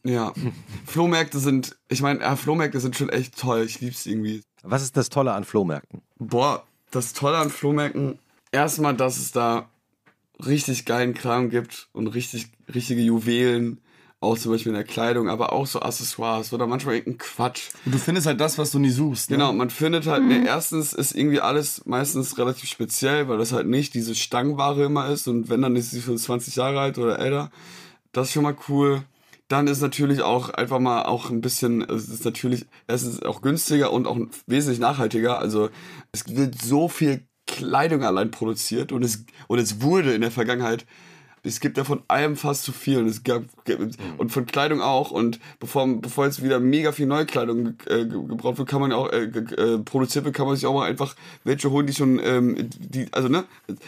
ja. 0.03 0.33
Flohmärkte 0.85 1.39
sind, 1.39 1.77
ich 1.89 2.01
meine, 2.01 2.21
ja, 2.21 2.37
Flohmärkte 2.37 2.79
sind 2.79 2.95
schon 2.95 3.09
echt 3.09 3.37
toll. 3.37 3.63
Ich 3.63 3.81
lieb's 3.81 4.05
irgendwie. 4.05 4.41
Was 4.63 4.83
ist 4.83 4.95
das 4.95 5.09
Tolle 5.09 5.33
an 5.33 5.43
Flohmärkten? 5.43 6.01
Boah, 6.17 6.65
das 6.91 7.11
Tolle 7.11 7.37
an 7.37 7.49
Flohmärkten, 7.49 8.19
erstmal, 8.51 8.95
dass 8.95 9.17
es 9.17 9.31
da 9.31 9.69
richtig 10.45 10.85
geilen 10.85 11.13
Kram 11.13 11.49
gibt 11.49 11.89
und 11.91 12.07
richtig, 12.07 12.47
richtige 12.73 13.01
Juwelen, 13.01 13.81
auch 14.21 14.37
zum 14.37 14.51
Beispiel 14.51 14.71
in 14.71 14.75
der 14.75 14.83
Kleidung, 14.83 15.29
aber 15.29 15.53
auch 15.53 15.65
so 15.65 15.81
Accessoires 15.81 16.51
oder 16.51 16.67
manchmal 16.67 16.95
irgendein 16.95 17.19
Quatsch. 17.19 17.69
Und 17.85 17.93
du 17.93 17.97
findest 17.97 18.27
halt 18.27 18.41
das, 18.41 18.57
was 18.57 18.71
du 18.71 18.79
nie 18.79 18.89
suchst. 18.89 19.29
Ne? 19.29 19.37
Genau, 19.37 19.53
man 19.53 19.69
findet 19.69 20.07
halt, 20.07 20.23
mhm. 20.23 20.29
ne, 20.29 20.45
erstens 20.45 20.91
ist 20.91 21.15
irgendwie 21.15 21.39
alles 21.39 21.85
meistens 21.85 22.37
relativ 22.37 22.69
speziell, 22.69 23.29
weil 23.29 23.37
das 23.37 23.53
halt 23.53 23.67
nicht 23.67 23.93
diese 23.93 24.15
Stangenware 24.15 24.83
immer 24.83 25.07
ist 25.07 25.27
und 25.27 25.49
wenn, 25.49 25.61
dann 25.61 25.75
ist 25.75 25.91
sie 25.91 26.01
schon 26.01 26.17
20 26.17 26.55
Jahre 26.55 26.81
alt 26.81 26.97
oder 26.97 27.19
älter. 27.19 27.49
Das 28.11 28.27
ist 28.27 28.33
schon 28.33 28.43
mal 28.43 28.57
cool. 28.67 29.03
Dann 29.47 29.67
ist 29.67 29.81
natürlich 29.81 30.21
auch 30.21 30.49
einfach 30.49 30.79
mal 30.79 31.03
auch 31.03 31.29
ein 31.29 31.41
bisschen, 31.41 31.81
es 31.81 32.09
ist 32.09 32.25
natürlich, 32.25 32.65
es 32.87 33.03
ist 33.03 33.25
auch 33.25 33.41
günstiger 33.41 33.91
und 33.91 34.05
auch 34.05 34.17
wesentlich 34.45 34.79
nachhaltiger. 34.79 35.39
Also 35.39 35.69
es 36.11 36.27
wird 36.27 36.61
so 36.61 36.87
viel 36.87 37.25
Kleidung 37.49 38.03
allein 38.03 38.31
produziert 38.31 38.91
und 38.91 39.03
es, 39.03 39.25
und 39.47 39.59
es 39.59 39.81
wurde 39.81 40.13
in 40.13 40.21
der 40.21 40.31
Vergangenheit 40.31 40.85
es 41.43 41.59
gibt 41.59 41.77
ja 41.77 41.83
von 41.83 42.01
allem 42.07 42.35
fast 42.35 42.63
zu 42.63 42.71
viel 42.71 42.97
und 42.97 43.07
es 43.07 43.23
gab 43.23 43.43
und 44.17 44.31
von 44.31 44.45
Kleidung 44.45 44.81
auch 44.81 45.11
und 45.11 45.39
bevor 45.59 45.87
bevor 45.87 46.25
jetzt 46.25 46.43
wieder 46.43 46.59
mega 46.59 46.91
viel 46.91 47.05
neue 47.05 47.25
Kleidung 47.25 47.75
äh, 47.85 48.05
gebraucht 48.05 48.57
wird, 48.57 48.67
kann 48.67 48.81
man 48.81 48.91
ja 48.91 48.97
auch 48.97 49.11
äh, 49.11 49.25
äh, 49.25 49.79
produziert 49.79 50.25
wird, 50.25 50.35
kann 50.35 50.47
man 50.47 50.55
sich 50.55 50.65
auch 50.65 50.73
mal 50.73 50.89
einfach 50.89 51.15
welche 51.43 51.71
holen, 51.71 51.87
die 51.87 51.93
schon 51.93 52.19
ähm, 52.23 52.69
die 52.79 53.07
also 53.11 53.27
ne 53.27 53.45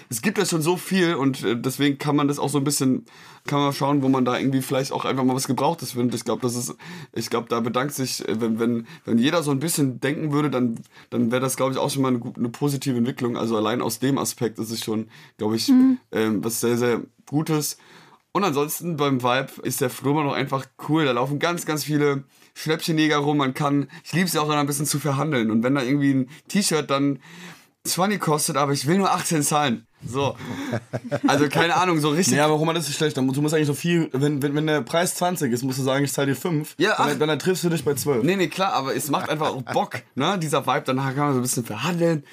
es 0.09 0.21
gibt 0.21 0.37
ja 0.37 0.45
schon 0.45 0.61
so 0.61 0.77
viel 0.77 1.15
und 1.15 1.43
äh, 1.43 1.55
deswegen 1.55 1.97
kann 1.97 2.15
man 2.15 2.27
das 2.27 2.39
auch 2.39 2.49
so 2.49 2.57
ein 2.57 2.63
bisschen 2.63 3.05
kann 3.45 3.59
man 3.59 3.73
schauen, 3.73 4.03
wo 4.03 4.09
man 4.09 4.23
da 4.23 4.37
irgendwie 4.37 4.61
vielleicht 4.61 4.91
auch 4.91 5.05
einfach 5.05 5.23
mal 5.23 5.35
was 5.35 5.47
Gebrauchtes 5.47 5.93
findet. 5.93 6.15
Ich 6.15 6.23
glaube, 6.23 6.41
das 6.41 6.55
ist, 6.55 6.75
ich 7.13 7.29
glaube, 7.29 7.47
da 7.49 7.59
bedankt 7.59 7.93
sich, 7.93 8.27
äh, 8.27 8.39
wenn, 8.39 8.59
wenn, 8.59 8.87
wenn 9.05 9.17
jeder 9.17 9.43
so 9.43 9.51
ein 9.51 9.59
bisschen 9.59 9.99
denken 9.99 10.31
würde, 10.31 10.49
dann, 10.49 10.79
dann 11.09 11.31
wäre 11.31 11.41
das, 11.41 11.57
glaube 11.57 11.73
ich, 11.73 11.79
auch 11.79 11.89
schon 11.89 12.03
mal 12.03 12.09
eine, 12.09 12.21
eine, 12.35 12.49
positive 12.49 12.97
Entwicklung. 12.97 13.37
Also 13.37 13.57
allein 13.57 13.81
aus 13.81 13.99
dem 13.99 14.17
Aspekt 14.17 14.59
ist 14.59 14.71
es 14.71 14.83
schon, 14.83 15.07
glaube 15.37 15.55
ich, 15.55 15.69
mhm. 15.69 15.97
ähm, 16.11 16.43
was 16.43 16.61
sehr, 16.61 16.77
sehr 16.77 17.01
Gutes. 17.31 17.77
Und 18.33 18.43
ansonsten 18.43 18.97
beim 18.97 19.23
Vibe 19.23 19.61
ist 19.63 19.81
der 19.81 19.89
Flohmarkt 19.89 20.27
noch 20.27 20.35
einfach 20.35 20.65
cool. 20.87 21.05
Da 21.05 21.11
laufen 21.11 21.39
ganz, 21.39 21.65
ganz 21.65 21.83
viele 21.85 22.25
Schnäppchenjäger 22.53 23.17
rum. 23.17 23.37
Man 23.37 23.53
kann, 23.53 23.87
ich 24.03 24.11
liebe 24.13 24.25
es 24.25 24.33
ja 24.33 24.41
auch 24.41 24.47
dann 24.47 24.57
ein 24.57 24.67
bisschen 24.67 24.85
zu 24.85 24.99
verhandeln. 24.99 25.49
Und 25.49 25.63
wenn 25.63 25.75
da 25.75 25.81
irgendwie 25.81 26.13
ein 26.13 26.29
T-Shirt 26.47 26.89
dann 26.89 27.19
20 27.85 28.19
kostet, 28.19 28.57
aber 28.57 28.73
ich 28.73 28.85
will 28.85 28.97
nur 28.97 29.11
18 29.11 29.43
zahlen. 29.43 29.87
So. 30.05 30.35
Also 31.27 31.47
keine 31.47 31.75
Ahnung, 31.75 31.99
so 31.99 32.09
richtig. 32.09 32.37
Ja, 32.37 32.45
aber 32.45 32.55
Roman, 32.55 32.75
das 32.75 32.89
ist 32.89 32.95
schlecht. 32.95 33.17
Du 33.17 33.21
musst 33.21 33.53
eigentlich 33.53 33.67
so 33.67 33.73
viel, 33.73 34.09
wenn, 34.13 34.41
wenn, 34.41 34.55
wenn 34.55 34.67
der 34.67 34.81
Preis 34.81 35.15
20 35.15 35.51
ist, 35.51 35.63
musst 35.63 35.79
du 35.79 35.83
sagen, 35.83 36.03
ich 36.03 36.13
zahle 36.13 36.27
dir 36.27 36.35
5. 36.35 36.75
Ja, 36.77 36.95
dann, 36.97 37.19
dann, 37.19 37.29
dann 37.29 37.39
triffst 37.39 37.63
du 37.63 37.69
dich 37.69 37.83
bei 37.83 37.93
12. 37.93 38.23
Nee, 38.23 38.35
nee, 38.35 38.47
klar, 38.47 38.73
aber 38.73 38.95
es 38.95 39.09
macht 39.09 39.29
einfach 39.29 39.49
auch 39.49 39.61
Bock, 39.61 40.01
ne? 40.15 40.37
Dieser 40.39 40.65
Vibe, 40.65 40.83
danach 40.85 41.15
kann 41.15 41.25
man 41.25 41.33
so 41.33 41.39
ein 41.39 41.43
bisschen 41.43 41.65
verhandeln. 41.65 42.23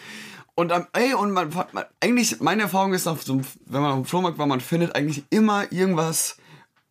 Und 0.59 0.73
am, 0.73 0.89
ey, 0.93 1.15
und 1.15 1.31
man, 1.31 1.55
man, 1.73 1.85
eigentlich, 2.01 2.41
meine 2.41 2.63
Erfahrung 2.63 2.93
ist, 2.93 3.07
auf 3.07 3.23
so, 3.23 3.41
wenn 3.67 3.81
man 3.81 3.93
auf 3.93 3.99
dem 3.99 4.05
Flohmarkt 4.07 4.39
war, 4.39 4.47
man 4.49 4.59
findet 4.59 4.97
eigentlich 4.97 5.23
immer 5.31 5.71
irgendwas, 5.71 6.37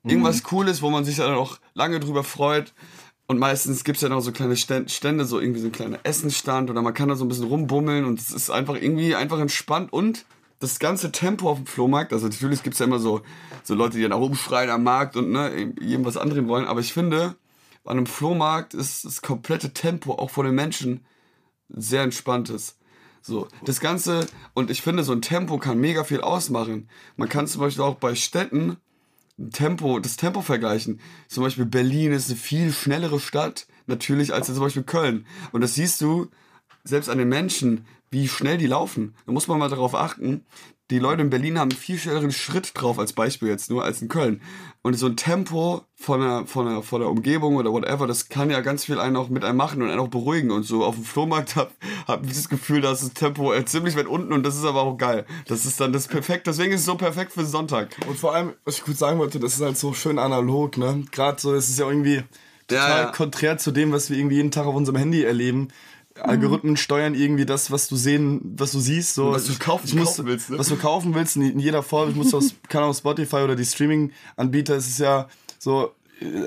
irgendwas 0.05 0.37
mhm. 0.37 0.43
Cooles, 0.43 0.81
wo 0.81 0.89
man 0.89 1.03
sich 1.03 1.17
dann 1.17 1.33
auch 1.33 1.57
lange 1.73 1.99
drüber 1.99 2.23
freut. 2.23 2.73
Und 3.27 3.39
meistens 3.39 3.83
gibt 3.83 3.97
es 3.97 4.03
ja 4.03 4.07
noch 4.07 4.21
so 4.21 4.31
kleine 4.31 4.55
Stände, 4.55 5.25
so 5.25 5.41
irgendwie 5.41 5.59
so 5.59 5.65
ein 5.65 5.73
kleiner 5.73 5.99
Essensstand 6.03 6.69
oder 6.69 6.81
man 6.81 6.93
kann 6.93 7.09
da 7.09 7.17
so 7.17 7.25
ein 7.25 7.27
bisschen 7.27 7.47
rumbummeln 7.47 8.05
und 8.05 8.21
es 8.21 8.31
ist 8.31 8.49
einfach 8.49 8.75
irgendwie 8.75 9.15
einfach 9.15 9.39
entspannt 9.39 9.91
und 9.91 10.23
das 10.59 10.79
ganze 10.79 11.11
Tempo 11.11 11.49
auf 11.49 11.57
dem 11.57 11.67
Flohmarkt, 11.67 12.13
also 12.13 12.29
natürlich 12.29 12.63
gibt 12.63 12.75
es 12.75 12.79
ja 12.79 12.85
immer 12.85 12.99
so, 12.99 13.19
so 13.63 13.75
Leute, 13.75 13.97
die 13.97 14.03
dann 14.03 14.13
auch 14.13 14.21
rumschreien 14.21 14.69
am 14.69 14.83
Markt 14.83 15.17
und 15.17 15.29
ne, 15.29 15.73
jedem 15.81 16.05
was 16.05 16.15
andrehen 16.15 16.47
wollen, 16.47 16.67
aber 16.67 16.79
ich 16.79 16.93
finde, 16.93 17.35
an 17.83 17.97
einem 17.97 18.05
Flohmarkt 18.05 18.73
ist 18.73 19.03
das 19.03 19.21
komplette 19.21 19.73
Tempo 19.73 20.13
auch 20.13 20.29
von 20.29 20.45
den 20.45 20.55
Menschen 20.55 21.05
sehr 21.67 22.03
entspanntes. 22.03 22.76
So, 23.27 23.49
das 23.65 23.81
Ganze, 23.81 24.25
und 24.53 24.71
ich 24.71 24.81
finde, 24.81 25.03
so 25.03 25.11
ein 25.11 25.21
Tempo 25.21 25.57
kann 25.57 25.79
mega 25.79 26.05
viel 26.05 26.21
ausmachen. 26.21 26.87
Man 27.17 27.27
kann 27.27 27.45
zum 27.45 27.59
Beispiel 27.59 27.83
auch 27.83 27.95
bei 27.95 28.15
Städten 28.15 28.77
Tempo, 29.51 29.99
das 29.99 30.15
Tempo 30.15 30.41
vergleichen. 30.41 31.01
Zum 31.27 31.43
Beispiel 31.43 31.65
Berlin 31.65 32.13
ist 32.13 32.29
eine 32.29 32.39
viel 32.39 32.71
schnellere 32.71 33.19
Stadt, 33.19 33.67
natürlich, 33.85 34.33
als 34.33 34.47
zum 34.47 34.61
Beispiel 34.61 34.83
Köln. 34.83 35.25
Und 35.51 35.59
das 35.59 35.75
siehst 35.75 35.99
du 35.99 36.29
selbst 36.85 37.09
an 37.09 37.17
den 37.17 37.27
Menschen, 37.27 37.85
wie 38.11 38.29
schnell 38.29 38.57
die 38.57 38.65
laufen. 38.65 39.13
Da 39.25 39.33
muss 39.33 39.49
man 39.49 39.59
mal 39.59 39.69
darauf 39.69 39.93
achten. 39.93 40.45
Die 40.89 40.99
Leute 40.99 41.21
in 41.21 41.29
Berlin 41.29 41.59
haben 41.59 41.69
einen 41.69 41.79
viel 41.79 41.97
schnelleren 41.97 42.31
Schritt 42.31 42.71
drauf, 42.73 42.97
als 42.97 43.11
Beispiel 43.11 43.49
jetzt 43.49 43.69
nur, 43.69 43.83
als 43.83 44.01
in 44.01 44.07
Köln. 44.07 44.41
Und 44.83 44.93
so 44.93 45.07
ein 45.07 45.17
Tempo 45.17 45.81
von 45.95 46.21
der, 46.21 46.45
von 46.45 46.65
der, 46.65 46.81
von 46.81 47.01
der 47.01 47.09
Umgebung 47.09 47.57
oder 47.57 47.73
whatever, 47.73 48.07
das 48.07 48.29
kann 48.29 48.49
ja 48.49 48.61
ganz 48.61 48.85
viel 48.85 48.97
einen 48.97 49.17
auch 49.17 49.27
mit 49.27 49.43
einem 49.43 49.57
machen 49.57 49.81
und 49.81 49.89
einen 49.89 49.99
auch 49.99 50.07
beruhigen. 50.07 50.49
Und 50.49 50.63
so 50.63 50.85
auf 50.85 50.95
dem 50.95 51.03
Flohmarkt 51.03 51.57
habe 51.57 51.71
hab 52.07 52.23
ich 52.23 52.31
das 52.31 52.47
Gefühl, 52.47 52.79
da 52.79 52.93
ist 52.93 53.03
das 53.03 53.13
Tempo 53.13 53.53
äh, 53.53 53.65
ziemlich 53.65 53.97
weit 53.97 54.07
unten 54.07 54.31
und 54.31 54.43
das 54.43 54.55
ist 54.55 54.63
aber 54.63 54.83
auch 54.83 54.97
geil. 54.97 55.25
Das 55.47 55.65
ist 55.65 55.81
dann 55.81 55.91
das 55.91 56.07
perfekt, 56.07 56.47
deswegen 56.47 56.71
ist 56.71 56.81
es 56.81 56.85
so 56.85 56.95
perfekt 56.95 57.33
für 57.33 57.45
Sonntag. 57.45 57.97
Und 58.07 58.17
vor 58.17 58.33
allem, 58.33 58.53
was 58.63 58.77
ich 58.77 58.83
kurz 58.83 58.99
sagen 58.99 59.19
wollte, 59.19 59.41
das 59.41 59.55
ist 59.55 59.61
halt 59.61 59.77
so 59.77 59.91
schön 59.93 60.17
analog, 60.17 60.77
ne? 60.77 61.03
Gerade 61.11 61.41
so, 61.41 61.53
es 61.53 61.67
ist 61.67 61.79
ja 61.79 61.89
irgendwie 61.89 62.23
total 62.67 62.89
ja, 62.89 62.97
ja. 63.05 63.11
konträr 63.11 63.57
zu 63.57 63.71
dem, 63.71 63.91
was 63.91 64.09
wir 64.09 64.17
irgendwie 64.17 64.37
jeden 64.37 64.51
Tag 64.51 64.65
auf 64.65 64.75
unserem 64.75 64.97
Handy 64.97 65.23
erleben. 65.23 65.69
Algorithmen 66.21 66.77
steuern 66.77 67.15
irgendwie 67.15 67.45
das, 67.45 67.71
was 67.71 67.87
du 67.87 67.95
sehen, 67.95 68.55
was 68.57 68.71
du 68.71 68.79
siehst, 68.79 69.15
so 69.15 69.31
was 69.31 69.45
du 69.45 69.57
kaufen, 69.57 69.87
ich 69.87 69.95
muss, 69.95 70.09
kaufen 70.09 70.25
willst, 70.25 70.49
ne? 70.49 70.59
was 70.59 70.67
du 70.67 70.75
kaufen 70.75 71.15
willst 71.15 71.35
in 71.35 71.59
jeder 71.59 71.83
Form. 71.83 72.09
Ich 72.09 72.15
muss 72.15 72.33
aus 72.33 72.55
kann 72.69 72.83
auf 72.83 72.97
Spotify 72.97 73.37
oder 73.37 73.55
die 73.55 73.65
Streaming-Anbieter. 73.65 74.75
Es 74.75 74.87
ist 74.87 74.99
ja 74.99 75.27
so. 75.59 75.93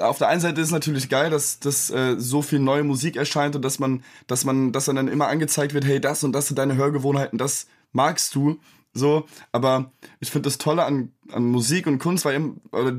Auf 0.00 0.18
der 0.18 0.26
einen 0.26 0.40
Seite 0.40 0.60
ist 0.60 0.68
es 0.68 0.72
natürlich 0.72 1.08
geil, 1.08 1.30
dass, 1.30 1.60
dass 1.60 1.90
äh, 1.90 2.16
so 2.18 2.42
viel 2.42 2.58
neue 2.58 2.82
Musik 2.82 3.14
erscheint 3.14 3.54
und 3.54 3.64
dass 3.64 3.78
man, 3.78 4.02
dass 4.26 4.44
man, 4.44 4.72
dass 4.72 4.86
dann 4.86 5.06
immer 5.06 5.28
angezeigt 5.28 5.74
wird, 5.74 5.84
hey, 5.84 6.00
das 6.00 6.24
und 6.24 6.32
das 6.32 6.48
sind 6.48 6.58
deine 6.58 6.74
Hörgewohnheiten, 6.74 7.38
das 7.38 7.68
magst 7.92 8.34
du. 8.34 8.58
So, 8.92 9.26
aber 9.52 9.92
ich 10.18 10.30
finde 10.30 10.48
das 10.48 10.58
Tolle 10.58 10.84
an, 10.84 11.12
an 11.30 11.44
Musik 11.44 11.86
und 11.86 12.00
Kunst, 12.00 12.24
weil 12.24 12.54
oder 12.72 12.96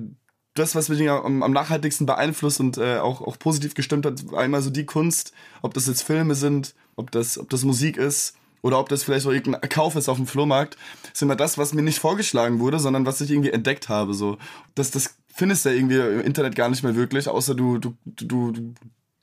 das, 0.53 0.75
was 0.75 0.89
mich 0.89 1.09
am, 1.09 1.43
am 1.43 1.51
nachhaltigsten 1.51 2.05
beeinflusst 2.05 2.59
und 2.59 2.77
äh, 2.77 2.97
auch, 2.97 3.21
auch 3.21 3.39
positiv 3.39 3.73
gestimmt 3.73 4.05
hat, 4.05 4.31
war 4.31 4.41
einmal 4.41 4.61
so 4.61 4.69
die 4.69 4.85
Kunst, 4.85 5.33
ob 5.61 5.73
das 5.73 5.87
jetzt 5.87 6.03
Filme 6.03 6.35
sind, 6.35 6.75
ob 6.95 7.11
das, 7.11 7.37
ob 7.37 7.49
das 7.49 7.63
Musik 7.63 7.97
ist 7.97 8.35
oder 8.61 8.79
ob 8.79 8.89
das 8.89 9.03
vielleicht 9.03 9.25
auch 9.25 9.31
irgendein 9.31 9.69
Kauf 9.69 9.95
ist 9.95 10.09
auf 10.09 10.17
dem 10.17 10.27
Flohmarkt, 10.27 10.77
ist 11.13 11.21
immer 11.21 11.35
das, 11.35 11.57
was 11.57 11.73
mir 11.73 11.81
nicht 11.81 11.99
vorgeschlagen 11.99 12.59
wurde, 12.59 12.79
sondern 12.79 13.05
was 13.05 13.21
ich 13.21 13.31
irgendwie 13.31 13.51
entdeckt 13.51 13.89
habe. 13.89 14.13
So. 14.13 14.37
Das, 14.75 14.91
das 14.91 15.15
findest 15.33 15.65
du 15.65 15.69
ja 15.69 15.75
irgendwie 15.75 15.97
im 15.97 16.21
Internet 16.21 16.55
gar 16.55 16.69
nicht 16.69 16.83
mehr 16.83 16.95
wirklich, 16.95 17.27
außer 17.27 17.55
du, 17.55 17.77
du, 17.77 17.95
du, 18.05 18.51
du 18.51 18.73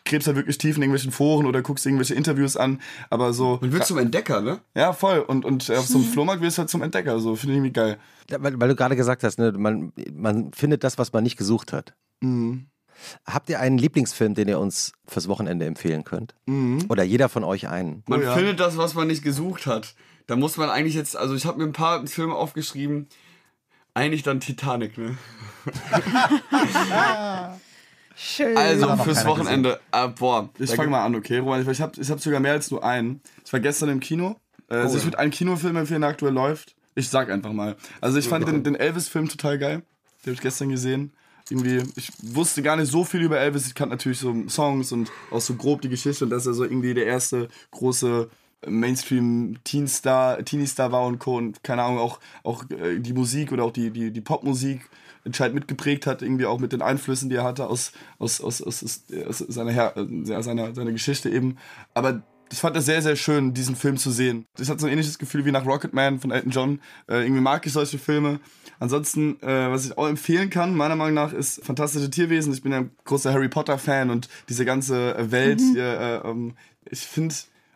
gräbst 0.08 0.26
halt 0.26 0.36
wirklich 0.36 0.58
tief 0.58 0.76
in 0.76 0.82
irgendwelchen 0.82 1.12
Foren 1.12 1.46
oder 1.46 1.62
guckst 1.62 1.86
irgendwelche 1.86 2.14
Interviews 2.14 2.56
an, 2.56 2.80
aber 3.10 3.32
so. 3.32 3.58
Man 3.60 3.72
wird 3.72 3.86
zum 3.86 3.98
Entdecker, 3.98 4.40
ne? 4.40 4.60
Ja, 4.74 4.92
voll. 4.92 5.20
Und, 5.20 5.44
und 5.44 5.70
auf 5.70 5.86
so 5.86 5.98
einem 5.98 6.06
Flohmarkt 6.06 6.42
wirst 6.42 6.58
du 6.58 6.60
halt 6.60 6.70
zum 6.70 6.82
Entdecker, 6.82 7.20
so 7.20 7.36
finde 7.36 7.52
ich 7.52 7.56
irgendwie 7.58 7.72
geil. 7.72 7.98
Ja, 8.30 8.42
weil, 8.42 8.60
weil, 8.60 8.68
du 8.68 8.74
gerade 8.74 8.96
gesagt 8.96 9.22
hast, 9.22 9.38
ne, 9.38 9.52
man, 9.52 9.92
man 10.12 10.52
findet 10.52 10.84
das, 10.84 10.98
was 10.98 11.12
man 11.12 11.22
nicht 11.22 11.36
gesucht 11.36 11.72
hat. 11.72 11.94
Mhm. 12.20 12.66
Habt 13.24 13.48
ihr 13.48 13.60
einen 13.60 13.78
Lieblingsfilm, 13.78 14.34
den 14.34 14.48
ihr 14.48 14.58
uns 14.58 14.92
fürs 15.06 15.28
Wochenende 15.28 15.66
empfehlen 15.66 16.02
könnt? 16.02 16.34
Oder 16.88 17.04
jeder 17.04 17.28
von 17.28 17.44
euch 17.44 17.68
einen? 17.68 18.02
Man 18.08 18.20
Oh 18.20 18.22
ja. 18.24 18.34
findet 18.34 18.58
das, 18.58 18.76
was 18.76 18.94
man 18.94 19.06
nicht 19.06 19.22
gesucht 19.22 19.66
hat. 19.66 19.94
Da 20.26 20.34
muss 20.34 20.56
man 20.56 20.68
eigentlich 20.68 20.94
jetzt, 20.94 21.16
also 21.16 21.36
ich 21.36 21.46
habe 21.46 21.58
mir 21.58 21.64
ein 21.64 21.72
paar 21.72 22.04
Filme 22.08 22.34
aufgeschrieben. 22.34 23.06
Eigentlich 23.94 24.24
dann 24.24 24.40
Titanic, 24.40 24.98
ne? 24.98 25.16
Schön. 28.20 28.56
Also 28.56 28.96
fürs 28.96 29.24
Wochenende, 29.24 29.78
äh, 29.92 30.08
boah. 30.08 30.48
Ich 30.58 30.74
fange 30.74 30.90
mal 30.90 31.04
an, 31.04 31.14
okay, 31.14 31.38
Roman. 31.38 31.62
Ich, 31.62 31.68
ich 31.68 31.80
habe 31.80 32.00
ich 32.00 32.10
hab 32.10 32.18
sogar 32.18 32.40
mehr 32.40 32.52
als 32.52 32.68
nur 32.68 32.82
einen. 32.82 33.20
Ich 33.44 33.52
war 33.52 33.60
gestern 33.60 33.90
im 33.90 34.00
Kino. 34.00 34.34
Äh, 34.68 34.74
also 34.74 34.98
ich 34.98 35.04
würde 35.04 35.20
einen 35.20 35.30
Kinofilm 35.30 35.76
empfehlen, 35.76 36.00
der 36.00 36.10
aktuell 36.10 36.32
läuft. 36.32 36.74
Ich 36.96 37.08
sag 37.08 37.30
einfach 37.30 37.52
mal. 37.52 37.76
Also 38.00 38.18
ich 38.18 38.28
fand 38.28 38.48
den, 38.48 38.64
den 38.64 38.74
Elvis-Film 38.74 39.28
total 39.28 39.56
geil. 39.56 39.82
Den 40.24 40.30
habe 40.30 40.32
ich 40.32 40.40
gestern 40.40 40.68
gesehen. 40.68 41.12
Irgendwie, 41.48 41.84
ich 41.94 42.10
wusste 42.20 42.60
gar 42.60 42.74
nicht 42.74 42.90
so 42.90 43.04
viel 43.04 43.22
über 43.22 43.38
Elvis. 43.38 43.68
Ich 43.68 43.76
kannte 43.76 43.94
natürlich 43.94 44.18
so 44.18 44.34
Songs 44.48 44.90
und 44.90 45.12
auch 45.30 45.40
so 45.40 45.54
grob 45.54 45.80
die 45.82 45.88
Geschichte 45.88 46.24
und 46.24 46.30
dass 46.30 46.44
er 46.44 46.54
so 46.54 46.64
irgendwie 46.64 46.94
der 46.94 47.06
erste 47.06 47.48
große 47.70 48.28
Mainstream-Teenstar, 48.66 50.44
Teenie-Star 50.44 50.90
war 50.90 51.06
und 51.06 51.20
Co. 51.20 51.36
Und 51.36 51.62
keine 51.62 51.84
Ahnung, 51.84 52.00
auch, 52.00 52.18
auch 52.42 52.68
äh, 52.70 52.98
die 52.98 53.12
Musik 53.12 53.52
oder 53.52 53.62
auch 53.62 53.72
die, 53.72 53.90
die, 53.90 54.10
die 54.10 54.20
Popmusik 54.20 54.80
entscheidend 55.28 55.54
mitgeprägt 55.54 56.06
hat, 56.06 56.22
irgendwie 56.22 56.46
auch 56.46 56.58
mit 56.58 56.72
den 56.72 56.82
Einflüssen, 56.82 57.30
die 57.30 57.36
er 57.36 57.44
hatte 57.44 57.68
aus, 57.68 57.92
aus, 58.18 58.40
aus, 58.40 58.62
aus, 58.62 58.82
aus, 59.26 59.38
seiner, 59.38 59.70
Her 59.70 59.94
äh, 59.96 60.06
ja, 60.24 60.42
seiner, 60.42 60.74
seiner 60.74 60.92
Geschichte 60.92 61.30
eben. 61.30 61.56
Aber 61.94 62.22
ich 62.50 62.58
fand 62.58 62.76
es 62.76 62.86
sehr, 62.86 63.02
sehr 63.02 63.16
schön, 63.16 63.54
diesen 63.54 63.76
Film 63.76 63.96
zu 63.96 64.10
sehen. 64.10 64.46
Das 64.56 64.68
hat 64.68 64.80
so 64.80 64.86
ein 64.86 64.92
ähnliches 64.92 65.18
Gefühl 65.18 65.44
wie 65.44 65.52
nach 65.52 65.66
Rocketman 65.66 66.18
von 66.18 66.30
Elton 66.30 66.50
John. 66.50 66.80
Äh, 67.06 67.22
irgendwie 67.22 67.42
mag 67.42 67.66
ich 67.66 67.72
solche 67.72 67.98
Filme. 67.98 68.40
Ansonsten, 68.80 69.40
äh, 69.42 69.70
was 69.70 69.86
ich 69.86 69.98
auch 69.98 70.08
empfehlen 70.08 70.50
kann, 70.50 70.74
meiner 70.74 70.96
Meinung 70.96 71.14
nach, 71.14 71.32
ist 71.32 71.64
Fantastische 71.64 72.10
Tierwesen. 72.10 72.52
Ich 72.52 72.62
bin 72.62 72.72
ja 72.72 72.78
ein 72.78 72.90
großer 73.04 73.32
Harry 73.32 73.48
Potter-Fan 73.48 74.10
und 74.10 74.28
diese 74.48 74.64
ganze 74.64 75.16
äh, 75.16 75.30
Welt, 75.30 75.60
hier, 75.60 76.22
äh, 76.24 76.28
ähm, 76.28 76.54
ich 76.90 77.00
finde, 77.00 77.34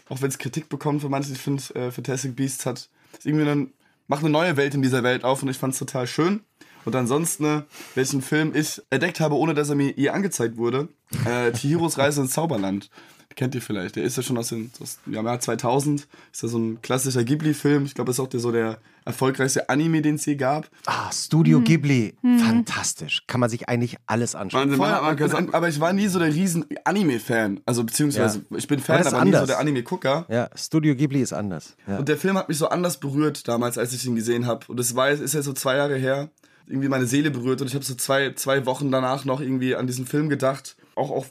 auch 0.08 0.22
wenn 0.22 0.28
es 0.28 0.38
Kritik 0.38 0.68
bekommt 0.68 1.02
von 1.02 1.10
manchen, 1.10 1.32
ich 1.34 1.40
finde, 1.40 1.62
äh, 1.74 1.90
Fantastic 1.90 2.34
Beasts 2.34 2.64
hat 2.64 2.88
irgendwie 3.24 3.44
dann 3.44 3.72
macht 4.06 4.22
eine 4.22 4.30
neue 4.30 4.56
Welt 4.56 4.74
in 4.74 4.82
dieser 4.82 5.02
Welt 5.02 5.24
auf 5.24 5.42
und 5.42 5.48
ich 5.48 5.56
fand 5.56 5.72
es 5.72 5.78
total 5.78 6.06
schön. 6.06 6.40
Und 6.84 6.96
ansonsten, 6.96 7.44
ne, 7.44 7.64
welchen 7.94 8.22
Film 8.22 8.52
ich 8.54 8.82
entdeckt 8.90 9.20
habe, 9.20 9.36
ohne 9.36 9.54
dass 9.54 9.68
er 9.68 9.74
mir 9.74 9.92
je 9.96 10.10
angezeigt 10.10 10.56
wurde, 10.56 10.88
äh, 11.26 11.52
Chihiros 11.52 11.98
Reise 11.98 12.22
ins 12.22 12.32
Zauberland. 12.32 12.90
Kennt 13.34 13.54
ihr 13.54 13.62
vielleicht? 13.62 13.96
Der 13.96 14.04
ist 14.04 14.16
ja 14.16 14.22
schon 14.22 14.36
aus 14.38 14.48
dem 14.48 14.70
Jahr 15.06 15.40
2000. 15.40 16.06
Ist 16.32 16.42
ja 16.42 16.48
so 16.48 16.58
ein 16.58 16.82
klassischer 16.82 17.24
Ghibli-Film. 17.24 17.84
Ich 17.84 17.94
glaube, 17.94 18.08
das 18.08 18.16
ist 18.16 18.20
auch 18.20 18.28
der, 18.28 18.40
so 18.40 18.52
der 18.52 18.78
erfolgreichste 19.04 19.68
Anime, 19.68 20.02
den 20.02 20.16
es 20.16 20.26
je 20.26 20.36
gab. 20.36 20.68
Ah, 20.86 21.10
Studio 21.12 21.60
Ghibli. 21.60 22.14
Fantastisch. 22.22 23.22
Kann 23.26 23.40
man 23.40 23.50
sich 23.50 23.68
eigentlich 23.68 23.96
alles 24.06 24.34
anschauen. 24.34 24.68
Voll, 24.70 24.78
man 24.78 24.92
hat 24.92 25.30
mal 25.30 25.54
aber, 25.54 25.68
ich 25.68 25.80
war 25.80 25.92
nie 25.92 26.08
so 26.08 26.18
der 26.18 26.32
riesen 26.32 26.66
Anime-Fan. 26.84 27.60
Also 27.66 27.84
beziehungsweise, 27.84 28.44
ich 28.50 28.68
bin 28.68 28.80
Fan, 28.80 29.00
Aber 29.06 29.16
aber, 29.16 29.24
nie 29.24 29.32
so 29.32 29.46
der 29.46 29.58
Anime-Gucker. 29.58 30.26
Ja, 30.28 30.50
Studio 30.54 30.94
Ghibli 30.94 31.20
ist 31.20 31.32
anders. 31.32 31.76
Ja. 31.86 31.98
Und 31.98 32.08
der 32.08 32.16
Film 32.16 32.36
hat 32.36 32.48
mich 32.48 32.58
so 32.58 32.68
anders 32.68 32.98
berührt 33.00 33.48
damals, 33.48 33.78
als 33.78 33.92
ich 33.92 34.04
ihn 34.06 34.14
gesehen 34.14 34.46
habe. 34.46 34.66
Und 34.68 34.78
das 34.78 34.94
war, 34.94 35.08
ist 35.10 35.34
ja 35.34 35.42
so 35.42 35.52
zwei 35.52 35.76
Jahre 35.76 35.96
her. 35.96 36.30
Irgendwie 36.66 36.88
meine 36.88 37.06
Seele 37.06 37.30
berührt. 37.30 37.60
Und 37.60 37.66
ich 37.66 37.74
habe 37.74 37.84
so 37.84 37.94
zwei, 37.94 38.32
zwei 38.34 38.66
Wochen 38.66 38.90
danach 38.90 39.24
noch 39.24 39.40
irgendwie 39.40 39.74
an 39.74 39.86
diesen 39.86 40.06
Film 40.06 40.28
gedacht. 40.28 40.76
Auch 40.94 41.10
auf 41.10 41.30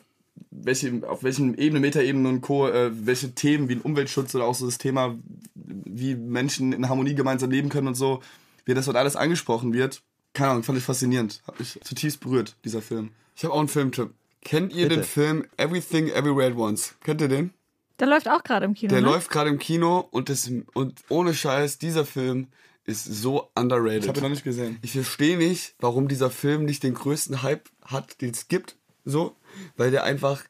welche, 0.49 1.01
auf 1.07 1.23
welchen 1.23 1.57
Ebene, 1.57 1.79
Metaebene 1.79 2.27
und 2.27 2.41
Co., 2.41 2.67
äh, 2.67 2.91
welche 3.05 3.34
Themen 3.34 3.69
wie 3.69 3.75
ein 3.75 3.82
Umweltschutz 3.82 4.36
oder 4.36 4.45
auch 4.45 4.55
so 4.55 4.65
das 4.65 4.77
Thema, 4.77 5.15
wie 5.55 6.15
Menschen 6.15 6.73
in 6.73 6.89
Harmonie 6.89 7.15
gemeinsam 7.15 7.51
leben 7.51 7.69
können 7.69 7.88
und 7.88 7.95
so, 7.95 8.21
wie 8.65 8.73
das 8.73 8.86
dort 8.86 8.97
alles 8.97 9.15
angesprochen 9.15 9.73
wird. 9.73 10.01
Keine 10.34 10.51
Ahnung, 10.51 10.63
fand 10.63 10.77
ich 10.77 10.84
faszinierend. 10.84 11.41
Hat 11.45 11.59
mich 11.59 11.79
zutiefst 11.84 12.19
berührt, 12.21 12.55
dieser 12.63 12.82
Film. 12.82 13.11
ich 13.36 13.43
habe 13.43 13.53
auch 13.53 13.59
einen 13.59 13.67
Filmtipp. 13.67 14.11
Kennt 14.43 14.73
ihr 14.73 14.88
Bitte. 14.88 15.01
den 15.01 15.03
Film 15.03 15.45
Everything 15.57 16.07
Everywhere 16.07 16.51
at 16.51 16.57
Once? 16.57 16.95
Kennt 17.03 17.21
ihr 17.21 17.27
den? 17.27 17.51
Der 17.99 18.07
läuft 18.07 18.27
auch 18.27 18.43
gerade 18.43 18.65
im 18.65 18.73
Kino. 18.73 18.89
Der 18.89 19.01
ne? 19.01 19.07
läuft 19.07 19.29
gerade 19.29 19.49
im 19.49 19.59
Kino 19.59 20.07
und, 20.09 20.29
das, 20.29 20.51
und 20.73 21.01
ohne 21.09 21.34
Scheiß, 21.36 21.77
dieser 21.77 22.05
Film 22.05 22.47
ist 22.91 23.05
so 23.05 23.49
underrated. 23.55 24.03
Ich 24.03 24.07
habe 24.09 24.19
ihn 24.19 24.23
noch 24.23 24.29
nicht 24.29 24.43
gesehen. 24.43 24.77
Ich 24.81 24.91
verstehe 24.91 25.37
nicht, 25.37 25.75
warum 25.79 26.07
dieser 26.07 26.29
Film 26.29 26.65
nicht 26.65 26.83
den 26.83 26.93
größten 26.93 27.41
Hype 27.41 27.69
hat, 27.83 28.21
den 28.21 28.31
es 28.31 28.47
gibt. 28.47 28.75
So, 29.05 29.35
weil 29.77 29.89
der 29.91 30.03
einfach 30.03 30.43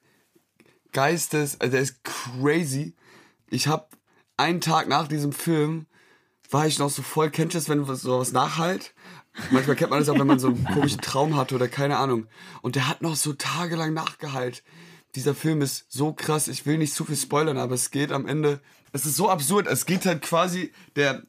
geistes, 0.92 1.60
also 1.60 1.72
der 1.72 1.82
ist 1.82 2.04
crazy. 2.04 2.96
Ich 3.50 3.68
habe 3.68 3.88
einen 4.38 4.62
Tag 4.62 4.88
nach 4.88 5.08
diesem 5.08 5.32
Film 5.34 5.86
war 6.50 6.68
ich 6.68 6.80
noch 6.80 6.90
so 6.90 7.02
voll, 7.02 7.30
kennt 7.30 7.54
ihr 7.54 7.60
das, 7.60 7.70
wenn 7.70 7.88
was- 7.88 8.02
sowas 8.02 8.34
nachhalt? 8.34 8.94
Manchmal 9.52 9.78
kennt 9.78 9.90
man 9.92 10.00
das 10.00 10.10
auch, 10.10 10.20
wenn 10.20 10.28
man 10.28 10.40
so 10.40 10.48
einen 10.50 10.66
komischen 10.66 11.00
Traum 11.00 11.38
hatte 11.38 11.56
oder 11.56 11.70
keine 11.70 11.96
Ahnung. 11.98 12.28
Und 12.62 12.76
der 12.76 12.90
hat 12.90 13.02
noch 13.02 13.16
so 13.16 13.32
tagelang 13.32 13.94
nachgehalt. 13.94 14.62
Dieser 15.16 15.34
Film 15.34 15.62
ist 15.62 15.86
so 15.90 16.12
krass, 16.12 16.50
ich 16.50 16.66
will 16.66 16.78
nicht 16.78 16.94
zu 16.94 17.06
viel 17.06 17.16
spoilern, 17.16 17.58
aber 17.58 17.76
es 17.76 17.92
geht 17.92 18.12
am 18.12 18.26
Ende, 18.28 18.60
es 18.92 19.06
ist 19.06 19.16
so 19.16 19.30
absurd, 19.30 19.68
es 19.68 19.86
geht 19.86 20.06
halt 20.06 20.22
quasi 20.22 20.74
der, 20.98 21.24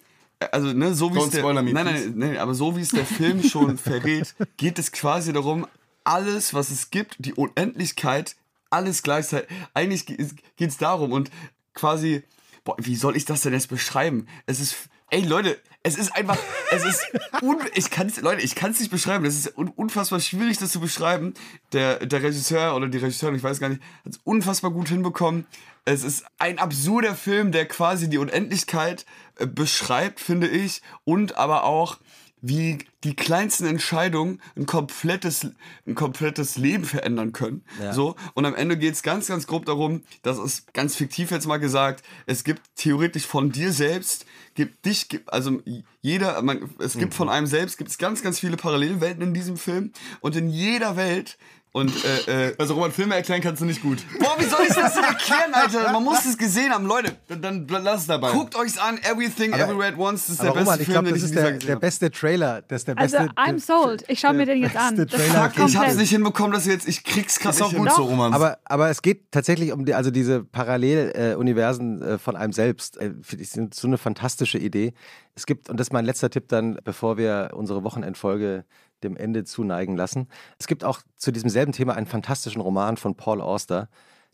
also 0.51 0.72
ne, 0.72 0.95
so 0.95 1.14
wie 1.14 1.18
es 1.18 1.30
der, 1.30 1.53
nein, 1.53 1.72
nein, 1.72 2.12
nein, 2.16 2.36
aber 2.38 2.55
so 2.55 2.76
wie 2.76 2.80
es 2.80 2.90
der 2.90 3.07
Film 3.07 3.43
schon 3.43 3.78
verrät, 3.78 4.34
geht 4.57 4.78
es 4.78 4.93
quasi 4.93 5.32
darum, 5.32 5.66
alles, 6.05 6.55
was 6.55 6.70
es 6.70 6.90
gibt, 6.90 7.16
die 7.18 7.34
Unendlichkeit, 7.34 8.36
alles 8.70 9.03
gleichzeitig. 9.03 9.49
Eigentlich 9.74 10.07
geht 10.07 10.70
es 10.70 10.76
darum 10.76 11.12
und 11.12 11.30
quasi, 11.74 12.22
boah, 12.64 12.76
wie 12.78 12.97
soll 12.97 13.16
ich 13.16 13.24
das 13.24 13.43
denn 13.43 13.53
jetzt 13.53 13.68
beschreiben? 13.68 14.26
Es 14.47 14.61
ist, 14.61 14.88
ey 15.12 15.22
Leute, 15.22 15.58
es 15.82 15.96
ist 15.96 16.14
einfach, 16.16 16.38
es 16.70 16.84
ist, 16.84 17.02
un, 17.42 17.58
ich 17.74 17.90
kann's, 17.90 18.20
Leute, 18.20 18.42
ich 18.42 18.54
kann 18.54 18.70
es 18.70 18.80
nicht 18.80 18.90
beschreiben. 18.90 19.24
Es 19.24 19.36
ist 19.36 19.58
un, 19.58 19.68
unfassbar 19.68 20.20
schwierig, 20.20 20.58
das 20.58 20.72
zu 20.72 20.80
beschreiben. 20.80 21.34
Der, 21.72 22.06
der 22.06 22.22
Regisseur 22.22 22.74
oder 22.74 22.88
die 22.88 22.98
Regisseurin, 22.98 23.36
ich 23.36 23.42
weiß 23.42 23.60
gar 23.60 23.68
nicht, 23.68 23.82
hat 24.04 24.12
es 24.12 24.20
unfassbar 24.24 24.70
gut 24.70 24.88
hinbekommen. 24.88 25.46
Es 25.84 26.02
ist 26.02 26.24
ein 26.38 26.58
absurder 26.58 27.14
Film, 27.14 27.52
der 27.52 27.66
quasi 27.66 28.08
die 28.08 28.18
Unendlichkeit 28.18 29.04
äh, 29.36 29.46
beschreibt, 29.46 30.20
finde 30.20 30.48
ich, 30.48 30.82
und 31.04 31.36
aber 31.36 31.64
auch 31.64 31.98
wie 32.43 32.78
die 33.05 33.14
kleinsten 33.14 33.66
Entscheidungen 33.66 34.43
ein 34.57 34.66
komplettes, 34.66 35.47
ein 35.86 35.95
komplettes 35.95 36.57
Leben 36.59 36.84
verändern 36.84 37.32
können. 37.32 37.64
So. 37.93 38.16
Und 38.34 38.45
am 38.45 38.55
Ende 38.57 38.76
geht 38.76 38.95
es 38.95 39.03
ganz, 39.05 39.28
ganz 39.28 39.47
grob 39.47 39.64
darum, 39.64 40.03
das 40.22 40.38
ist 40.38 40.74
ganz 40.74 40.97
fiktiv 40.97 41.30
jetzt 41.30 41.47
mal 41.47 41.59
gesagt, 41.59 42.05
es 42.26 42.43
gibt 42.43 42.62
theoretisch 42.74 43.26
von 43.26 43.53
dir 43.53 43.72
selbst, 43.72 44.26
gibt 44.55 44.84
dich, 44.84 45.09
gibt, 45.09 45.32
also 45.32 45.62
jeder, 46.01 46.43
man, 46.43 46.68
es 46.80 46.99
gibt 46.99 47.14
von 47.14 47.28
einem 47.28 47.47
selbst, 47.47 47.78
gibt 47.78 47.90
es 47.90 47.97
ganz, 47.97 48.22
ganz 48.22 48.40
viele 48.40 48.57
Parallelwelten 48.57 49.22
in 49.22 49.34
diesem 49.34 49.57
Film. 49.57 49.93
Und 50.20 50.34
in 50.34 50.49
jeder 50.49 50.97
Welt 50.97 51.38
und 51.74 51.90
äh, 52.04 52.48
äh, 52.48 52.54
Also 52.58 52.74
Roman, 52.74 52.92
Filme 52.92 53.14
erklären 53.14 53.40
kannst 53.40 53.62
du 53.62 53.64
nicht 53.64 53.80
gut. 53.80 53.98
Boah, 54.18 54.34
wie 54.38 54.44
soll 54.44 54.60
ich 54.68 54.74
das 54.74 54.94
denn 54.94 55.04
erklären, 55.04 55.54
Alter? 55.54 55.90
Man 55.90 56.04
muss 56.04 56.24
es 56.26 56.36
gesehen 56.36 56.70
haben, 56.70 56.86
Leute. 56.86 57.16
Dann, 57.28 57.66
dann 57.66 57.66
lass 57.82 58.02
es 58.02 58.06
dabei. 58.06 58.30
Guckt 58.30 58.54
euch's 58.56 58.76
an, 58.76 58.98
Everything 58.98 59.52
Everywhere 59.54 59.88
at 59.88 59.98
Once. 59.98 60.26
Das 60.26 60.30
ist 60.34 60.42
der 60.42 60.50
Aber 60.50 60.60
beste 60.60 60.70
Roman, 60.70 60.80
ich 60.80 60.84
Film, 60.86 60.92
glaube, 60.92 61.08
den 61.08 61.14
das 61.14 61.18
ich 61.18 61.24
ist 61.24 61.30
in 61.30 61.36
diesem 61.44 61.58
der, 61.60 61.66
der 61.68 61.76
beste 61.76 62.10
Trailer. 62.10 62.62
Das 62.62 62.80
ist 62.82 62.88
der 62.88 62.98
Also, 62.98 63.16
beste. 63.16 63.32
I'm 63.36 63.58
sold. 63.58 64.04
Ich 64.08 64.20
schaue 64.20 64.34
mir 64.34 64.44
den 64.44 64.62
jetzt 64.62 64.76
an. 64.76 64.96
Das 64.96 65.06
ist 65.06 65.14
Trailer. 65.14 65.50
Fuck, 65.50 65.68
ich 65.68 65.76
hab's 65.78 65.96
nicht 65.96 66.10
hinbekommen, 66.10 66.52
dass 66.52 66.66
jetzt 66.66 66.86
ich 66.86 67.04
krieg's 67.04 67.38
ist 67.38 67.62
auch 67.62 67.72
gut 67.72 67.90
so, 67.92 68.02
Roman. 68.04 68.34
Aber, 68.34 68.58
aber 68.64 68.90
es 68.90 69.00
geht 69.00 69.32
tatsächlich 69.32 69.72
um 69.72 69.86
die, 69.86 69.94
also 69.94 70.10
diese 70.10 70.44
Paralleluniversen 70.44 72.02
äh, 72.02 72.18
von 72.18 72.36
einem 72.36 72.52
selbst. 72.52 72.98
Äh, 72.98 73.14
finde 73.22 73.44
ich 73.44 73.50
sind 73.50 73.74
so 73.74 73.86
eine 73.86 73.98
fantastische 73.98 74.58
Idee. 74.58 74.92
Es 75.34 75.46
gibt, 75.46 75.70
und 75.70 75.80
das 75.80 75.88
ist 75.88 75.92
mein 75.92 76.04
letzter 76.04 76.28
Tipp 76.28 76.48
dann, 76.48 76.78
bevor 76.84 77.16
wir 77.16 77.52
unsere 77.54 77.82
Wochenendfolge 77.82 78.64
dem 79.05 79.16
Ende 79.16 79.44
zuneigen 79.44 79.96
lassen. 79.96 80.28
Es 80.59 80.66
gibt 80.66 80.84
auch 80.84 81.00
zu 81.16 81.32
diesem 81.32 81.50
selben 81.50 81.72
Thema 81.72 81.94
einen 81.94 82.07
fantastischen 82.07 82.62
Roman 82.62 82.96
von 82.96 83.14
Paul 83.14 83.40
Auster, 83.40 83.88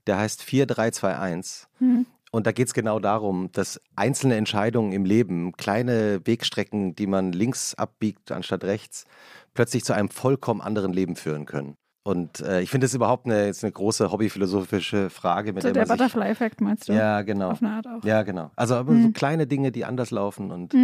der 0.07 0.19
heißt 0.19 0.43
4321. 0.43 1.69
Und 2.31 2.47
da 2.47 2.53
geht 2.53 2.69
es 2.69 2.75
genau 2.75 2.99
darum, 2.99 3.51
dass 3.53 3.81
einzelne 3.97 4.37
Entscheidungen 4.37 4.93
im 4.93 5.05
Leben, 5.05 5.53
kleine 5.53 6.21
Wegstrecken, 6.27 6.95
die 6.95 7.07
man 7.07 7.33
links 7.33 7.75
abbiegt 7.75 8.33
anstatt 8.33 8.65
rechts, 8.65 9.07
plötzlich 9.55 9.85
zu 9.85 9.95
einem 9.95 10.11
vollkommen 10.11 10.61
anderen 10.61 10.93
Leben 10.93 11.17
führen 11.17 11.47
können. 11.47 11.77
Und 12.09 12.41
äh, 12.41 12.63
ich 12.63 12.71
finde 12.71 12.87
das 12.87 12.95
überhaupt 12.95 13.27
eine, 13.27 13.45
jetzt 13.45 13.63
eine 13.63 13.71
große 13.71 14.11
hobbyphilosophische 14.11 15.11
Frage, 15.11 15.53
mit 15.53 15.63
So 15.63 15.71
der 15.71 15.85
der 15.85 15.93
Butterfly-Effekt, 15.93 16.63
meinst 16.63 16.89
du? 16.89 16.95
Ja, 16.95 17.21
genau. 17.21 17.51
Auf 17.51 17.61
eine 17.61 17.73
Art 17.73 17.87
auch. 17.87 18.03
Ja, 18.03 18.23
genau. 18.23 18.51
Also 18.57 18.77
aber 18.77 18.95
so 18.95 19.11
kleine 19.11 19.47
Dinge, 19.47 19.73
die 19.73 19.85
anders 19.85 20.11
laufen. 20.11 20.51
Und, 20.51 20.75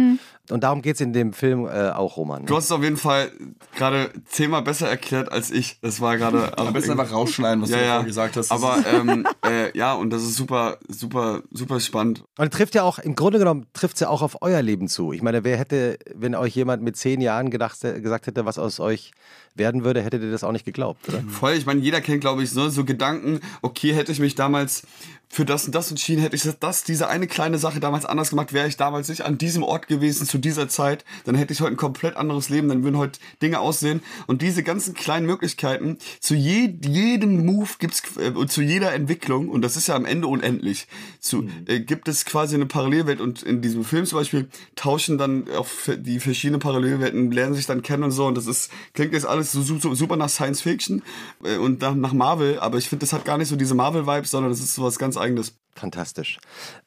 und 0.51 0.63
darum 0.63 0.83
geht 0.83 0.93
es 0.93 1.01
in 1.01 1.13
dem 1.13 1.33
Film 1.33 1.65
äh, 1.65 1.89
auch, 1.89 2.17
Roman. 2.17 2.41
Ne? 2.41 2.45
Du 2.45 2.55
hast 2.55 2.65
es 2.65 2.71
auf 2.71 2.83
jeden 2.83 2.97
Fall 2.97 3.31
gerade 3.75 4.11
zehnmal 4.25 4.61
besser 4.61 4.87
erklärt 4.87 5.31
als 5.31 5.49
ich. 5.49 5.79
Das 5.81 5.99
war 5.99 6.15
gerade. 6.17 6.55
Am 6.59 6.71
besten 6.73 6.91
einfach 6.91 7.11
rausschneiden, 7.11 7.59
was 7.63 7.71
ja, 7.71 7.77
du 7.77 7.83
ja. 7.83 8.01
gesagt 8.03 8.37
hast. 8.37 8.51
Aber 8.51 8.77
ähm, 8.93 9.25
äh, 9.43 9.75
ja, 9.75 9.95
und 9.95 10.11
das 10.11 10.21
ist 10.21 10.35
super, 10.35 10.77
super, 10.87 11.41
super 11.49 11.79
spannend. 11.79 12.23
Und 12.37 12.53
trifft 12.53 12.75
ja 12.75 12.83
auch, 12.83 12.99
im 12.99 13.15
Grunde 13.15 13.39
genommen 13.39 13.65
trifft 13.73 13.95
es 13.95 14.01
ja 14.01 14.09
auch 14.09 14.21
auf 14.21 14.43
euer 14.43 14.61
Leben 14.61 14.87
zu. 14.87 15.11
Ich 15.11 15.23
meine, 15.23 15.43
wer 15.43 15.57
hätte, 15.57 15.97
wenn 16.13 16.35
euch 16.35 16.55
jemand 16.55 16.83
mit 16.83 16.97
zehn 16.97 17.19
Jahren 17.19 17.49
gedacht, 17.49 17.81
gesagt 17.81 18.27
hätte, 18.27 18.45
was 18.45 18.59
aus 18.59 18.79
euch 18.79 19.11
werden 19.55 19.83
würde, 19.83 20.01
hättet 20.01 20.21
ihr 20.21 20.31
das 20.31 20.43
auch 20.43 20.51
nicht 20.51 20.65
geglaubt, 20.65 21.07
oder? 21.09 21.14
Voll, 21.23 21.53
ich 21.53 21.65
meine, 21.65 21.81
jeder 21.81 22.01
kennt, 22.01 22.21
glaube 22.21 22.43
ich, 22.43 22.51
so, 22.51 22.69
so 22.69 22.85
Gedanken, 22.85 23.39
okay, 23.61 23.93
hätte 23.93 24.11
ich 24.11 24.19
mich 24.19 24.35
damals 24.35 24.83
für 25.29 25.45
das 25.45 25.65
und 25.65 25.75
das 25.75 25.89
entschieden, 25.89 26.21
hätte 26.21 26.35
ich 26.35 26.43
das, 26.59 26.83
diese 26.83 27.07
eine 27.07 27.27
kleine 27.27 27.57
Sache 27.57 27.79
damals 27.79 28.05
anders 28.05 28.29
gemacht, 28.29 28.53
wäre 28.53 28.67
ich 28.67 28.77
damals 28.77 29.09
nicht 29.09 29.21
an 29.21 29.37
diesem 29.37 29.63
Ort 29.63 29.87
gewesen 29.87 30.25
zu 30.25 30.37
dieser 30.37 30.69
Zeit, 30.69 31.03
dann 31.25 31.35
hätte 31.35 31.53
ich 31.53 31.61
heute 31.61 31.71
ein 31.71 31.77
komplett 31.77 32.15
anderes 32.15 32.49
Leben, 32.49 32.69
dann 32.69 32.83
würden 32.83 32.97
heute 32.97 33.19
Dinge 33.41 33.59
aussehen. 33.59 34.01
Und 34.27 34.41
diese 34.41 34.63
ganzen 34.63 34.93
kleinen 34.93 35.25
Möglichkeiten, 35.25 35.97
zu 36.19 36.35
je, 36.35 36.73
jedem 36.81 37.45
Move 37.45 37.69
gibt's 37.79 38.03
äh, 38.17 38.33
zu 38.47 38.61
jeder 38.61 38.93
Entwicklung, 38.93 39.49
und 39.49 39.61
das 39.61 39.75
ist 39.75 39.87
ja 39.87 39.95
am 39.95 40.05
Ende 40.05 40.27
unendlich, 40.27 40.87
zu, 41.19 41.43
mhm. 41.43 41.51
äh, 41.67 41.79
gibt 41.79 42.07
es 42.07 42.25
quasi 42.25 42.55
eine 42.55 42.65
Parallelwelt 42.65 43.19
und 43.19 43.43
in 43.43 43.61
diesem 43.61 43.83
Film 43.83 44.05
zum 44.05 44.19
Beispiel 44.19 44.47
tauschen 44.75 45.17
dann 45.17 45.49
auf 45.51 45.89
die 45.97 46.19
verschiedenen 46.19 46.59
Parallelwelten, 46.59 47.31
lernen 47.31 47.55
sich 47.55 47.65
dann 47.65 47.81
kennen 47.81 48.03
und 48.03 48.11
so. 48.11 48.25
Und 48.25 48.35
das 48.35 48.47
ist, 48.47 48.71
klingt 48.93 49.13
jetzt 49.13 49.25
alles 49.25 49.51
so, 49.51 49.61
so 49.61 49.95
super 49.95 50.15
nach 50.15 50.29
Science 50.29 50.61
Fiction 50.61 51.01
äh, 51.43 51.57
und 51.57 51.81
nach, 51.81 51.95
nach 51.95 52.13
Marvel, 52.13 52.59
aber 52.59 52.77
ich 52.77 52.89
finde, 52.89 53.03
das 53.03 53.13
hat 53.13 53.25
gar 53.25 53.37
nicht 53.37 53.49
so 53.49 53.55
diese 53.55 53.75
Marvel-Vibes, 53.75 54.31
sondern 54.31 54.51
das 54.51 54.59
ist 54.59 54.75
sowas 54.75 54.97
ganz 54.97 55.17
eigenes. 55.25 55.57
Fantastisch. 55.75 56.39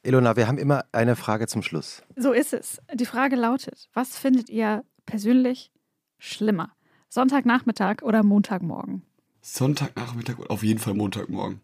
Ilona, 0.02 0.36
wir 0.36 0.48
haben 0.48 0.56
immer 0.56 0.84
eine 0.92 1.14
Frage 1.14 1.46
zum 1.46 1.62
Schluss. 1.62 2.02
So 2.16 2.32
ist 2.32 2.54
es. 2.54 2.80
Die 2.94 3.04
Frage 3.04 3.36
lautet: 3.36 3.88
Was 3.92 4.16
findet 4.16 4.48
ihr 4.48 4.84
persönlich 5.04 5.70
schlimmer? 6.18 6.72
Sonntagnachmittag 7.10 8.02
oder 8.02 8.22
Montagmorgen? 8.22 9.02
Sonntagnachmittag 9.42 10.38
oder 10.38 10.50
auf 10.50 10.62
jeden 10.62 10.78
Fall 10.78 10.94
Montagmorgen. 10.94 11.60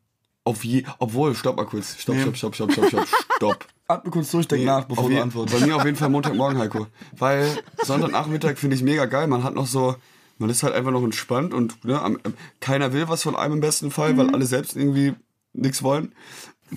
Auf 0.46 0.64
je, 0.64 0.84
obwohl, 0.98 1.34
stopp 1.34 1.56
mal 1.56 1.64
kurz. 1.64 1.96
Stopp, 1.98 2.16
stopp, 2.18 2.36
stopp, 2.36 2.54
stopp, 2.54 2.72
stopp, 2.72 2.88
stopp, 2.88 3.08
stopp. 3.36 3.66
Atme 3.88 4.10
kurz 4.10 4.30
durch, 4.30 4.48
denk 4.48 4.60
nee, 4.60 4.66
nach, 4.66 4.84
bevor 4.84 5.08
du 5.08 5.20
antwortest. 5.20 5.58
Bei 5.58 5.66
mir 5.66 5.76
auf 5.76 5.84
jeden 5.84 5.96
Fall 5.96 6.10
Montagmorgen, 6.10 6.58
Heiko. 6.58 6.86
Weil 7.16 7.48
Sonntagnachmittag 7.82 8.56
finde 8.56 8.76
ich 8.76 8.82
mega 8.82 9.06
geil. 9.06 9.26
Man 9.26 9.42
hat 9.42 9.54
noch 9.54 9.66
so, 9.66 9.96
man 10.38 10.50
ist 10.50 10.62
halt 10.62 10.74
einfach 10.74 10.90
noch 10.90 11.02
entspannt 11.02 11.54
und 11.54 11.84
ne, 11.84 12.18
keiner 12.60 12.92
will 12.92 13.08
was 13.08 13.22
von 13.22 13.36
einem 13.36 13.54
im 13.54 13.60
besten 13.60 13.90
Fall, 13.90 14.12
mhm. 14.12 14.18
weil 14.18 14.34
alle 14.34 14.46
selbst 14.46 14.76
irgendwie 14.76 15.14
nichts 15.54 15.82
wollen. 15.82 16.14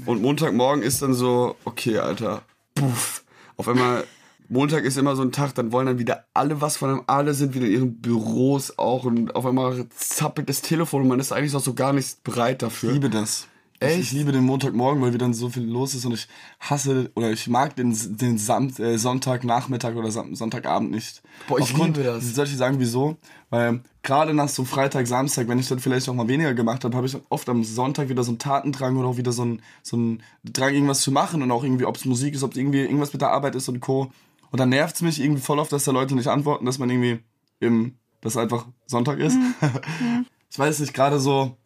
Und 0.05 0.21
Montagmorgen 0.21 0.83
ist 0.83 1.01
dann 1.01 1.13
so, 1.13 1.55
okay, 1.65 1.99
Alter, 1.99 2.43
puff. 2.75 3.23
Auf 3.57 3.67
einmal, 3.67 4.03
Montag 4.49 4.83
ist 4.83 4.97
immer 4.97 5.15
so 5.15 5.23
ein 5.23 5.31
Tag, 5.31 5.55
dann 5.55 5.71
wollen 5.71 5.87
dann 5.87 5.99
wieder 5.99 6.25
alle 6.33 6.61
was 6.61 6.77
von 6.77 6.89
einem, 6.89 7.01
alle 7.07 7.33
sind 7.33 7.53
wieder 7.53 7.65
in 7.65 7.71
ihren 7.71 8.01
Büros 8.01 8.77
auch 8.77 9.03
und 9.03 9.35
auf 9.35 9.45
einmal 9.45 9.87
zappelt 9.95 10.49
das 10.49 10.61
Telefon 10.61 11.03
und 11.03 11.07
man 11.07 11.19
ist 11.19 11.31
eigentlich 11.31 11.53
noch 11.53 11.61
so 11.63 11.73
gar 11.73 11.93
nicht 11.93 12.23
bereit 12.23 12.61
dafür. 12.61 12.89
Ich 12.89 12.95
liebe 12.95 13.09
das. 13.09 13.47
Echt? 13.79 13.99
Ich 13.99 14.11
liebe 14.11 14.31
den 14.31 14.43
Montagmorgen, 14.43 15.01
weil 15.03 15.13
wieder 15.13 15.31
so 15.33 15.49
viel 15.49 15.63
los 15.63 15.93
ist 15.93 16.03
und 16.05 16.13
ich 16.13 16.27
hasse 16.59 17.11
oder 17.15 17.31
ich 17.31 17.47
mag 17.47 17.75
den, 17.75 17.95
den 18.17 18.39
Samt, 18.39 18.79
äh, 18.79 18.97
Sonntagnachmittag 18.97 19.95
oder 19.95 20.09
Sonntagabend 20.09 20.89
nicht. 20.89 21.21
Boah, 21.47 21.59
ich 21.59 21.65
Aufgrund, 21.65 21.97
liebe 21.97 22.09
das. 22.09 22.33
Soll 22.33 22.45
ich 22.45 22.57
sagen, 22.57 22.79
wieso? 22.79 23.17
Weil 23.51 23.81
gerade 24.01 24.33
nach 24.33 24.49
so 24.49 24.65
Freitag, 24.65 25.05
Samstag, 25.05 25.47
wenn 25.47 25.59
ich 25.59 25.67
dann 25.67 25.79
vielleicht 25.79 26.09
auch 26.09 26.15
mal 26.15 26.27
weniger 26.27 26.55
gemacht 26.55 26.83
habe, 26.85 26.97
habe 26.97 27.05
ich 27.05 27.17
oft 27.29 27.47
am 27.49 27.63
Sonntag 27.63 28.09
wieder 28.09 28.23
so 28.23 28.31
einen 28.31 28.39
Tatendrang 28.39 28.97
oder 28.97 29.09
auch 29.09 29.17
wieder 29.17 29.31
so 29.31 29.43
einen, 29.43 29.61
so 29.83 29.95
einen 29.95 30.23
Drang, 30.43 30.73
irgendwas 30.73 31.01
zu 31.01 31.11
machen 31.11 31.43
und 31.43 31.51
auch 31.51 31.63
irgendwie, 31.63 31.85
ob 31.85 31.97
es 31.97 32.05
Musik 32.05 32.33
ist, 32.33 32.41
ob 32.41 32.51
es 32.51 32.57
irgendwie 32.57 32.79
irgendwas 32.79 33.13
mit 33.13 33.21
der 33.21 33.29
Arbeit 33.29 33.53
ist 33.53 33.69
und 33.69 33.79
Co. 33.79 34.11
Und 34.49 34.59
dann 34.59 34.69
nervt 34.69 34.95
es 34.95 35.01
mich 35.03 35.21
irgendwie 35.21 35.41
voll 35.41 35.59
oft, 35.59 35.71
dass 35.71 35.83
da 35.83 35.91
Leute 35.91 36.15
nicht 36.15 36.27
antworten, 36.27 36.65
dass 36.65 36.79
man 36.79 36.89
irgendwie 36.89 37.19
im, 37.59 37.95
dass 38.21 38.37
einfach 38.37 38.65
Sonntag 38.87 39.19
ist. 39.19 39.35
Mhm. 39.35 39.53
ich 40.49 40.57
weiß 40.57 40.79
nicht, 40.79 40.95
gerade 40.95 41.19
so, 41.19 41.57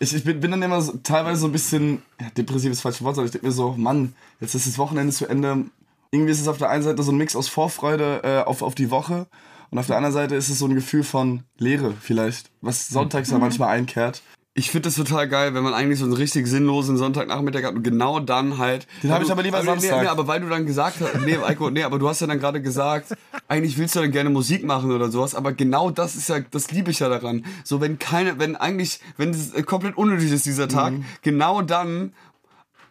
ich, 0.00 0.14
ich 0.14 0.24
bin, 0.24 0.40
bin 0.40 0.50
dann 0.50 0.62
immer 0.62 0.80
so, 0.80 0.96
teilweise 1.02 1.42
so 1.42 1.46
ein 1.46 1.52
bisschen, 1.52 2.02
ja, 2.20 2.30
depressiv 2.30 2.72
ist 2.72 2.80
falsches 2.80 3.04
Wort, 3.04 3.16
aber 3.18 3.26
ich 3.26 3.30
denke 3.30 3.46
mir 3.46 3.52
so, 3.52 3.74
Mann, 3.76 4.14
jetzt 4.40 4.54
ist 4.54 4.66
das 4.66 4.78
Wochenende 4.78 5.12
zu 5.12 5.26
Ende. 5.26 5.66
Irgendwie 6.10 6.32
ist 6.32 6.40
es 6.40 6.48
auf 6.48 6.58
der 6.58 6.70
einen 6.70 6.82
Seite 6.82 7.02
so 7.02 7.12
ein 7.12 7.18
Mix 7.18 7.36
aus 7.36 7.48
Vorfreude 7.48 8.22
äh, 8.24 8.38
auf, 8.40 8.62
auf 8.62 8.74
die 8.74 8.90
Woche 8.90 9.28
und 9.70 9.78
auf 9.78 9.86
der 9.86 9.96
anderen 9.96 10.14
Seite 10.14 10.34
ist 10.34 10.48
es 10.48 10.58
so 10.58 10.66
ein 10.66 10.74
Gefühl 10.74 11.04
von 11.04 11.44
Leere 11.58 11.94
vielleicht, 12.00 12.50
was 12.60 12.88
sonntags 12.88 13.30
ja 13.30 13.36
mhm. 13.36 13.42
manchmal 13.42 13.68
einkehrt. 13.68 14.22
Ich 14.54 14.70
finde 14.70 14.88
das 14.88 14.96
total 14.96 15.28
geil, 15.28 15.54
wenn 15.54 15.62
man 15.62 15.74
eigentlich 15.74 16.00
so 16.00 16.04
einen 16.04 16.14
richtig 16.14 16.48
sinnlosen 16.48 16.96
Sonntagnachmittag 16.96 17.62
hat 17.62 17.74
und 17.76 17.84
genau 17.84 18.18
dann 18.18 18.58
halt. 18.58 18.88
Den 19.00 19.12
habe 19.12 19.22
ich 19.22 19.30
aber 19.30 19.44
lieber 19.44 19.58
aber, 19.58 19.66
Samstag. 19.66 19.98
Nee, 19.98 20.02
nee, 20.02 20.08
aber 20.08 20.26
weil 20.26 20.40
du 20.40 20.48
dann 20.48 20.66
gesagt 20.66 20.96
hast, 21.00 21.24
nee, 21.24 21.36
Eiko, 21.36 21.70
nee, 21.70 21.84
aber 21.84 22.00
du 22.00 22.08
hast 22.08 22.20
ja 22.20 22.26
dann 22.26 22.40
gerade 22.40 22.60
gesagt, 22.60 23.14
eigentlich 23.46 23.78
willst 23.78 23.94
du 23.94 24.00
dann 24.00 24.10
gerne 24.10 24.28
Musik 24.28 24.64
machen 24.64 24.90
oder 24.90 25.08
sowas, 25.08 25.36
aber 25.36 25.52
genau 25.52 25.92
das 25.92 26.16
ist 26.16 26.28
ja, 26.28 26.40
das 26.40 26.72
liebe 26.72 26.90
ich 26.90 26.98
ja 26.98 27.08
daran. 27.08 27.44
So, 27.62 27.80
wenn 27.80 28.00
keine, 28.00 28.40
wenn 28.40 28.56
eigentlich, 28.56 28.98
wenn 29.16 29.30
es 29.30 29.52
komplett 29.66 29.96
unnötig 29.96 30.32
ist, 30.32 30.46
dieser 30.46 30.66
Tag, 30.66 30.94
mhm. 30.94 31.04
genau 31.22 31.62
dann 31.62 32.12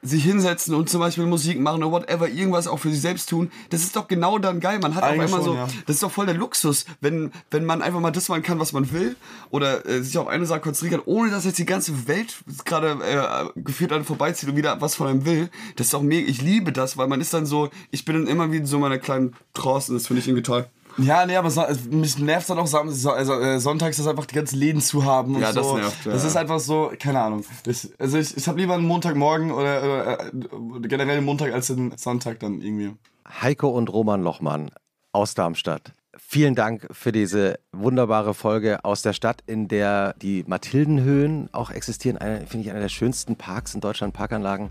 sich 0.01 0.23
hinsetzen 0.23 0.73
und 0.73 0.89
zum 0.89 0.99
Beispiel 0.99 1.25
Musik 1.25 1.59
machen 1.59 1.83
oder 1.83 1.91
whatever, 1.91 2.29
irgendwas 2.29 2.67
auch 2.67 2.77
für 2.77 2.89
sich 2.89 3.01
selbst 3.01 3.29
tun, 3.29 3.51
das 3.69 3.81
ist 3.81 3.95
doch 3.95 4.07
genau 4.07 4.39
dann 4.39 4.59
geil. 4.59 4.79
Man 4.79 4.95
hat 4.95 5.03
Eigentlich 5.03 5.25
auf 5.25 5.39
einmal 5.39 5.45
schon, 5.45 5.55
so, 5.55 5.55
ja. 5.55 5.67
das 5.85 5.95
ist 5.95 6.03
doch 6.03 6.11
voll 6.11 6.25
der 6.25 6.35
Luxus, 6.35 6.85
wenn, 7.01 7.31
wenn 7.51 7.65
man 7.65 7.81
einfach 7.81 7.99
mal 7.99 8.11
das 8.11 8.29
machen 8.29 8.43
kann, 8.43 8.59
was 8.59 8.73
man 8.73 8.91
will 8.91 9.15
oder 9.49 9.85
äh, 9.85 10.01
sich 10.01 10.17
auf 10.17 10.27
eine 10.27 10.45
Sache 10.45 10.61
konzentrieren 10.61 11.01
kann, 11.01 11.13
ohne 11.13 11.31
dass 11.31 11.45
jetzt 11.45 11.59
die 11.59 11.65
ganze 11.65 12.07
Welt 12.07 12.37
gerade 12.65 12.97
äh, 13.03 13.59
geführt 13.61 13.91
an 13.91 14.05
vorbeizieht 14.05 14.49
und 14.49 14.55
wieder 14.55 14.79
was 14.81 14.95
von 14.95 15.07
einem 15.07 15.25
will. 15.25 15.49
Das 15.75 15.87
ist 15.87 15.93
doch 15.93 16.01
mega, 16.01 16.29
ich 16.29 16.41
liebe 16.41 16.71
das, 16.71 16.97
weil 16.97 17.07
man 17.07 17.19
ist 17.19 17.33
dann 17.33 17.45
so, 17.45 17.69
ich 17.91 18.05
bin 18.05 18.15
dann 18.15 18.27
immer 18.27 18.51
wie 18.51 18.57
in 18.57 18.65
so 18.65 18.79
meiner 18.79 18.97
kleinen 18.97 19.35
Trance 19.53 19.91
und 19.91 19.97
das 19.97 20.07
finde 20.07 20.21
ich 20.21 20.27
irgendwie 20.27 20.43
toll. 20.43 20.67
Ja, 20.97 21.25
nee, 21.25 21.35
aber 21.35 21.49
so, 21.49 21.63
mich 21.89 22.17
nervt 22.17 22.49
dann 22.49 22.59
auch 22.59 22.67
so, 22.67 23.11
also, 23.11 23.39
äh, 23.39 23.59
sonntags, 23.59 23.97
dass 23.97 24.07
einfach 24.07 24.25
die 24.25 24.35
ganzen 24.35 24.57
Läden 24.57 24.81
zu 24.81 25.05
haben 25.05 25.35
und 25.35 25.41
ja, 25.41 25.53
so. 25.53 25.61
das 25.61 25.73
nervt. 25.73 26.05
Ja. 26.05 26.11
Das 26.11 26.23
ist 26.23 26.35
einfach 26.35 26.59
so, 26.59 26.91
keine 26.99 27.21
Ahnung. 27.21 27.43
Ich, 27.65 27.89
also 27.97 28.17
ich, 28.17 28.35
ich 28.35 28.47
habe 28.47 28.59
lieber 28.59 28.73
einen 28.73 28.85
Montagmorgen 28.85 29.51
oder, 29.51 29.83
oder 29.83 30.25
äh, 30.25 30.87
generell 30.87 31.17
einen 31.17 31.25
Montag 31.25 31.53
als 31.53 31.71
einen 31.71 31.97
Sonntag 31.97 32.39
dann 32.39 32.61
irgendwie. 32.61 32.95
Heiko 33.41 33.69
und 33.69 33.91
Roman 33.91 34.23
Lochmann 34.23 34.71
aus 35.11 35.35
Darmstadt. 35.35 35.93
Vielen 36.17 36.53
Dank 36.53 36.87
für 36.91 37.11
diese 37.11 37.59
wunderbare 37.71 38.33
Folge 38.33 38.83
aus 38.83 39.01
der 39.01 39.13
Stadt, 39.13 39.41
in 39.47 39.67
der 39.67 40.13
die 40.21 40.43
Mathildenhöhen 40.45 41.49
auch 41.53 41.71
existieren. 41.71 42.17
Finde 42.45 42.65
ich 42.65 42.71
einer 42.71 42.81
der 42.81 42.89
schönsten 42.89 43.35
Parks 43.35 43.73
in 43.73 43.81
Deutschland, 43.81 44.13
Parkanlagen. 44.13 44.69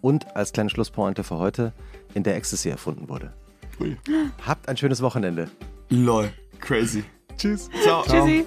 Und 0.00 0.34
als 0.36 0.52
kleine 0.52 0.70
Schlusspointe 0.70 1.24
für 1.24 1.38
heute, 1.38 1.72
in 2.14 2.22
der 2.22 2.36
Ecstasy 2.36 2.68
erfunden 2.68 3.08
wurde. 3.08 3.32
Ui. 3.80 3.96
Habt 4.44 4.68
ein 4.68 4.76
schönes 4.76 5.02
Wochenende. 5.02 5.48
Lol, 5.88 6.30
crazy. 6.60 7.04
Tschüss. 7.36 7.70
Ciao. 7.82 8.02
Tschüssi. 8.02 8.44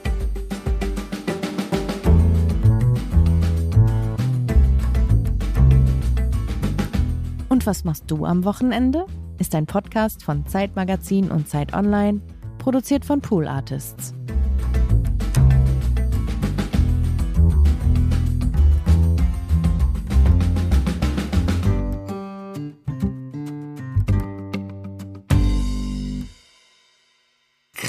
Und 7.50 7.66
was 7.66 7.84
machst 7.84 8.06
du 8.08 8.26
am 8.26 8.44
Wochenende? 8.44 9.06
Ist 9.38 9.56
ein 9.56 9.66
Podcast 9.66 10.24
von 10.24 10.46
Zeitmagazin 10.46 11.32
und 11.32 11.48
Zeit 11.48 11.74
Online, 11.74 12.22
produziert 12.58 13.06
von 13.06 13.22
Pool 13.22 13.48
Artists. 13.48 14.14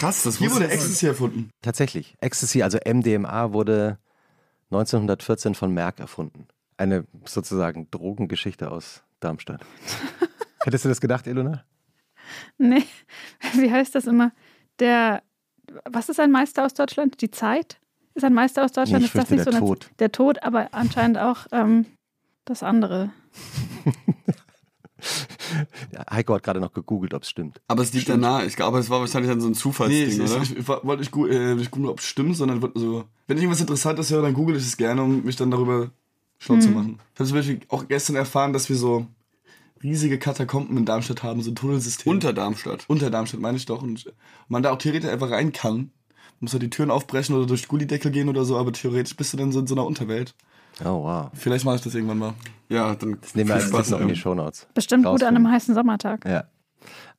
Krass, 0.03 0.25
das 0.25 0.39
Hier 0.39 0.51
wurde 0.51 0.69
Ecstasy 0.69 1.07
erfunden. 1.07 1.51
Tatsächlich. 1.63 2.17
Ecstasy, 2.21 2.65
also 2.65 2.77
MDMA, 2.85 3.53
wurde 3.53 3.99
1914 4.73 5.55
von 5.55 5.73
Merck 5.73 6.01
erfunden. 6.01 6.49
Eine 6.77 7.05
sozusagen 7.25 7.89
Drogengeschichte 7.93 8.73
aus 8.73 9.05
Darmstadt. 9.21 9.61
Hättest 10.65 10.85
du 10.85 10.89
das 10.89 11.01
gedacht, 11.01 11.29
Elona? 11.29 11.63
Nee. 12.59 12.83
Wie 13.53 13.71
heißt 13.71 13.95
das 13.95 14.09
immer? 14.09 14.33
Der, 14.81 15.23
was 15.85 16.09
ist 16.09 16.19
ein 16.19 16.33
Meister 16.33 16.67
aus 16.67 16.75
Deutschland? 16.75 17.21
Die 17.21 17.31
Zeit? 17.31 17.79
Ist 18.15 18.25
ein 18.25 18.35
Meister 18.35 18.65
aus 18.65 18.73
Deutschland? 18.73 19.03
Nee, 19.03 19.07
ist 19.07 19.15
das 19.15 19.31
nicht 19.31 19.47
der 19.47 19.53
so 19.53 19.59
Tod. 19.61 19.91
der 20.01 20.11
Tod, 20.11 20.43
aber 20.43 20.71
anscheinend 20.73 21.19
auch 21.19 21.47
ähm, 21.53 21.87
das 22.45 22.65
andere. 22.65 23.13
Heiko 26.11 26.35
hat 26.35 26.43
gerade 26.43 26.61
noch 26.61 26.73
gegoogelt, 26.73 27.15
ob 27.15 27.23
es 27.23 27.31
stimmt. 27.31 27.61
Aber 27.69 27.83
es 27.83 27.93
liegt 27.93 28.05
stimmt. 28.05 28.23
danach. 28.23 28.45
Ich 28.45 28.57
glaube, 28.57 28.79
es 28.79 28.91
war 28.91 29.01
wahrscheinlich 29.01 29.31
dann 29.31 29.41
so 29.41 29.49
ein 29.49 29.55
Zufallsding, 29.55 30.19
nee, 30.19 30.25
oder? 30.25 30.43
Ich, 30.43 30.53
ich, 30.53 30.59
ich 30.59 30.69
wollte 30.69 30.99
nicht, 30.99 31.15
äh, 31.33 31.55
nicht 31.55 31.71
googeln, 31.71 31.91
ob 31.91 32.01
es 32.01 32.07
stimmt, 32.07 32.37
sondern 32.37 32.61
so, 32.75 33.05
wenn 33.27 33.37
ich 33.37 33.43
irgendwas 33.43 33.61
Interessantes 33.61 34.11
höre, 34.11 34.23
dann 34.23 34.35
google 34.35 34.57
ich 34.57 34.63
es 34.63 34.77
gerne, 34.77 35.03
um 35.03 35.25
mich 35.25 35.37
dann 35.37 35.51
darüber 35.51 35.91
schlau 36.39 36.57
mhm. 36.57 36.61
zu 36.61 36.69
machen. 36.71 36.99
Ich 37.15 37.21
habe 37.21 37.29
zum 37.29 37.37
Beispiel 37.37 37.61
auch 37.69 37.89
gestern 37.89 38.17
erfahren, 38.17 38.53
dass 38.53 38.69
wir 38.69 38.77
so 38.77 39.07
riesige 39.83 40.19
Katakomben 40.19 40.77
in 40.77 40.85
Darmstadt 40.85 41.23
haben, 41.23 41.43
so 41.43 41.51
ein 41.51 41.57
Tunnelsystem. 41.57 42.11
Unter 42.11 42.33
Darmstadt? 42.33 42.85
Unter 42.89 43.11
Darmstadt, 43.11 43.41
meine 43.41 43.57
ich 43.57 43.67
doch. 43.67 43.83
Und 43.83 44.13
man 44.49 44.63
da 44.63 44.71
auch 44.71 44.79
theoretisch 44.79 45.11
einfach 45.11 45.31
rein 45.31 45.53
kann. 45.53 45.77
Man 45.77 46.47
muss 46.47 46.53
halt 46.53 46.63
die 46.63 46.71
Türen 46.71 46.91
aufbrechen 46.91 47.35
oder 47.35 47.47
durch 47.47 47.69
Gullideckel 47.69 48.11
gehen 48.11 48.29
oder 48.29 48.45
so, 48.45 48.57
aber 48.57 48.73
theoretisch 48.73 49.17
bist 49.17 49.33
du 49.33 49.37
dann 49.37 49.53
so 49.53 49.61
in 49.61 49.67
so 49.67 49.75
einer 49.75 49.87
Unterwelt. 49.87 50.35
Oh, 50.81 51.05
wow. 51.05 51.31
Vielleicht 51.35 51.65
mache 51.65 51.77
ich 51.77 51.83
das 51.83 51.95
irgendwann 51.95 52.19
mal. 52.19 52.35
Ja, 52.69 52.95
dann 52.95 53.19
das 53.21 53.35
nehmen 53.35 53.49
wir 53.49 53.57
als 53.57 53.69
Spaß 53.69 53.91
noch 53.91 54.01
in 54.01 54.09
die 54.09 54.17
Shownotes. 54.17 54.67
Bestimmt 54.75 55.05
gut 55.05 55.23
an 55.23 55.37
einem 55.37 55.51
heißen 55.51 55.75
Sommertag. 55.75 56.25
Ja. 56.25 56.45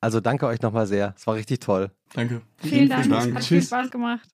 Also 0.00 0.20
danke 0.20 0.46
euch 0.46 0.60
nochmal 0.60 0.86
sehr. 0.86 1.14
Es 1.16 1.26
war 1.26 1.34
richtig 1.34 1.60
toll. 1.60 1.90
Danke. 2.12 2.42
Vielen, 2.58 2.70
Vielen 2.72 2.88
Dank. 2.88 3.08
Dank. 3.08 3.34
Hat 3.34 3.42
Tschüss. 3.42 3.48
viel 3.48 3.62
Spaß 3.62 3.90
gemacht. 3.90 4.28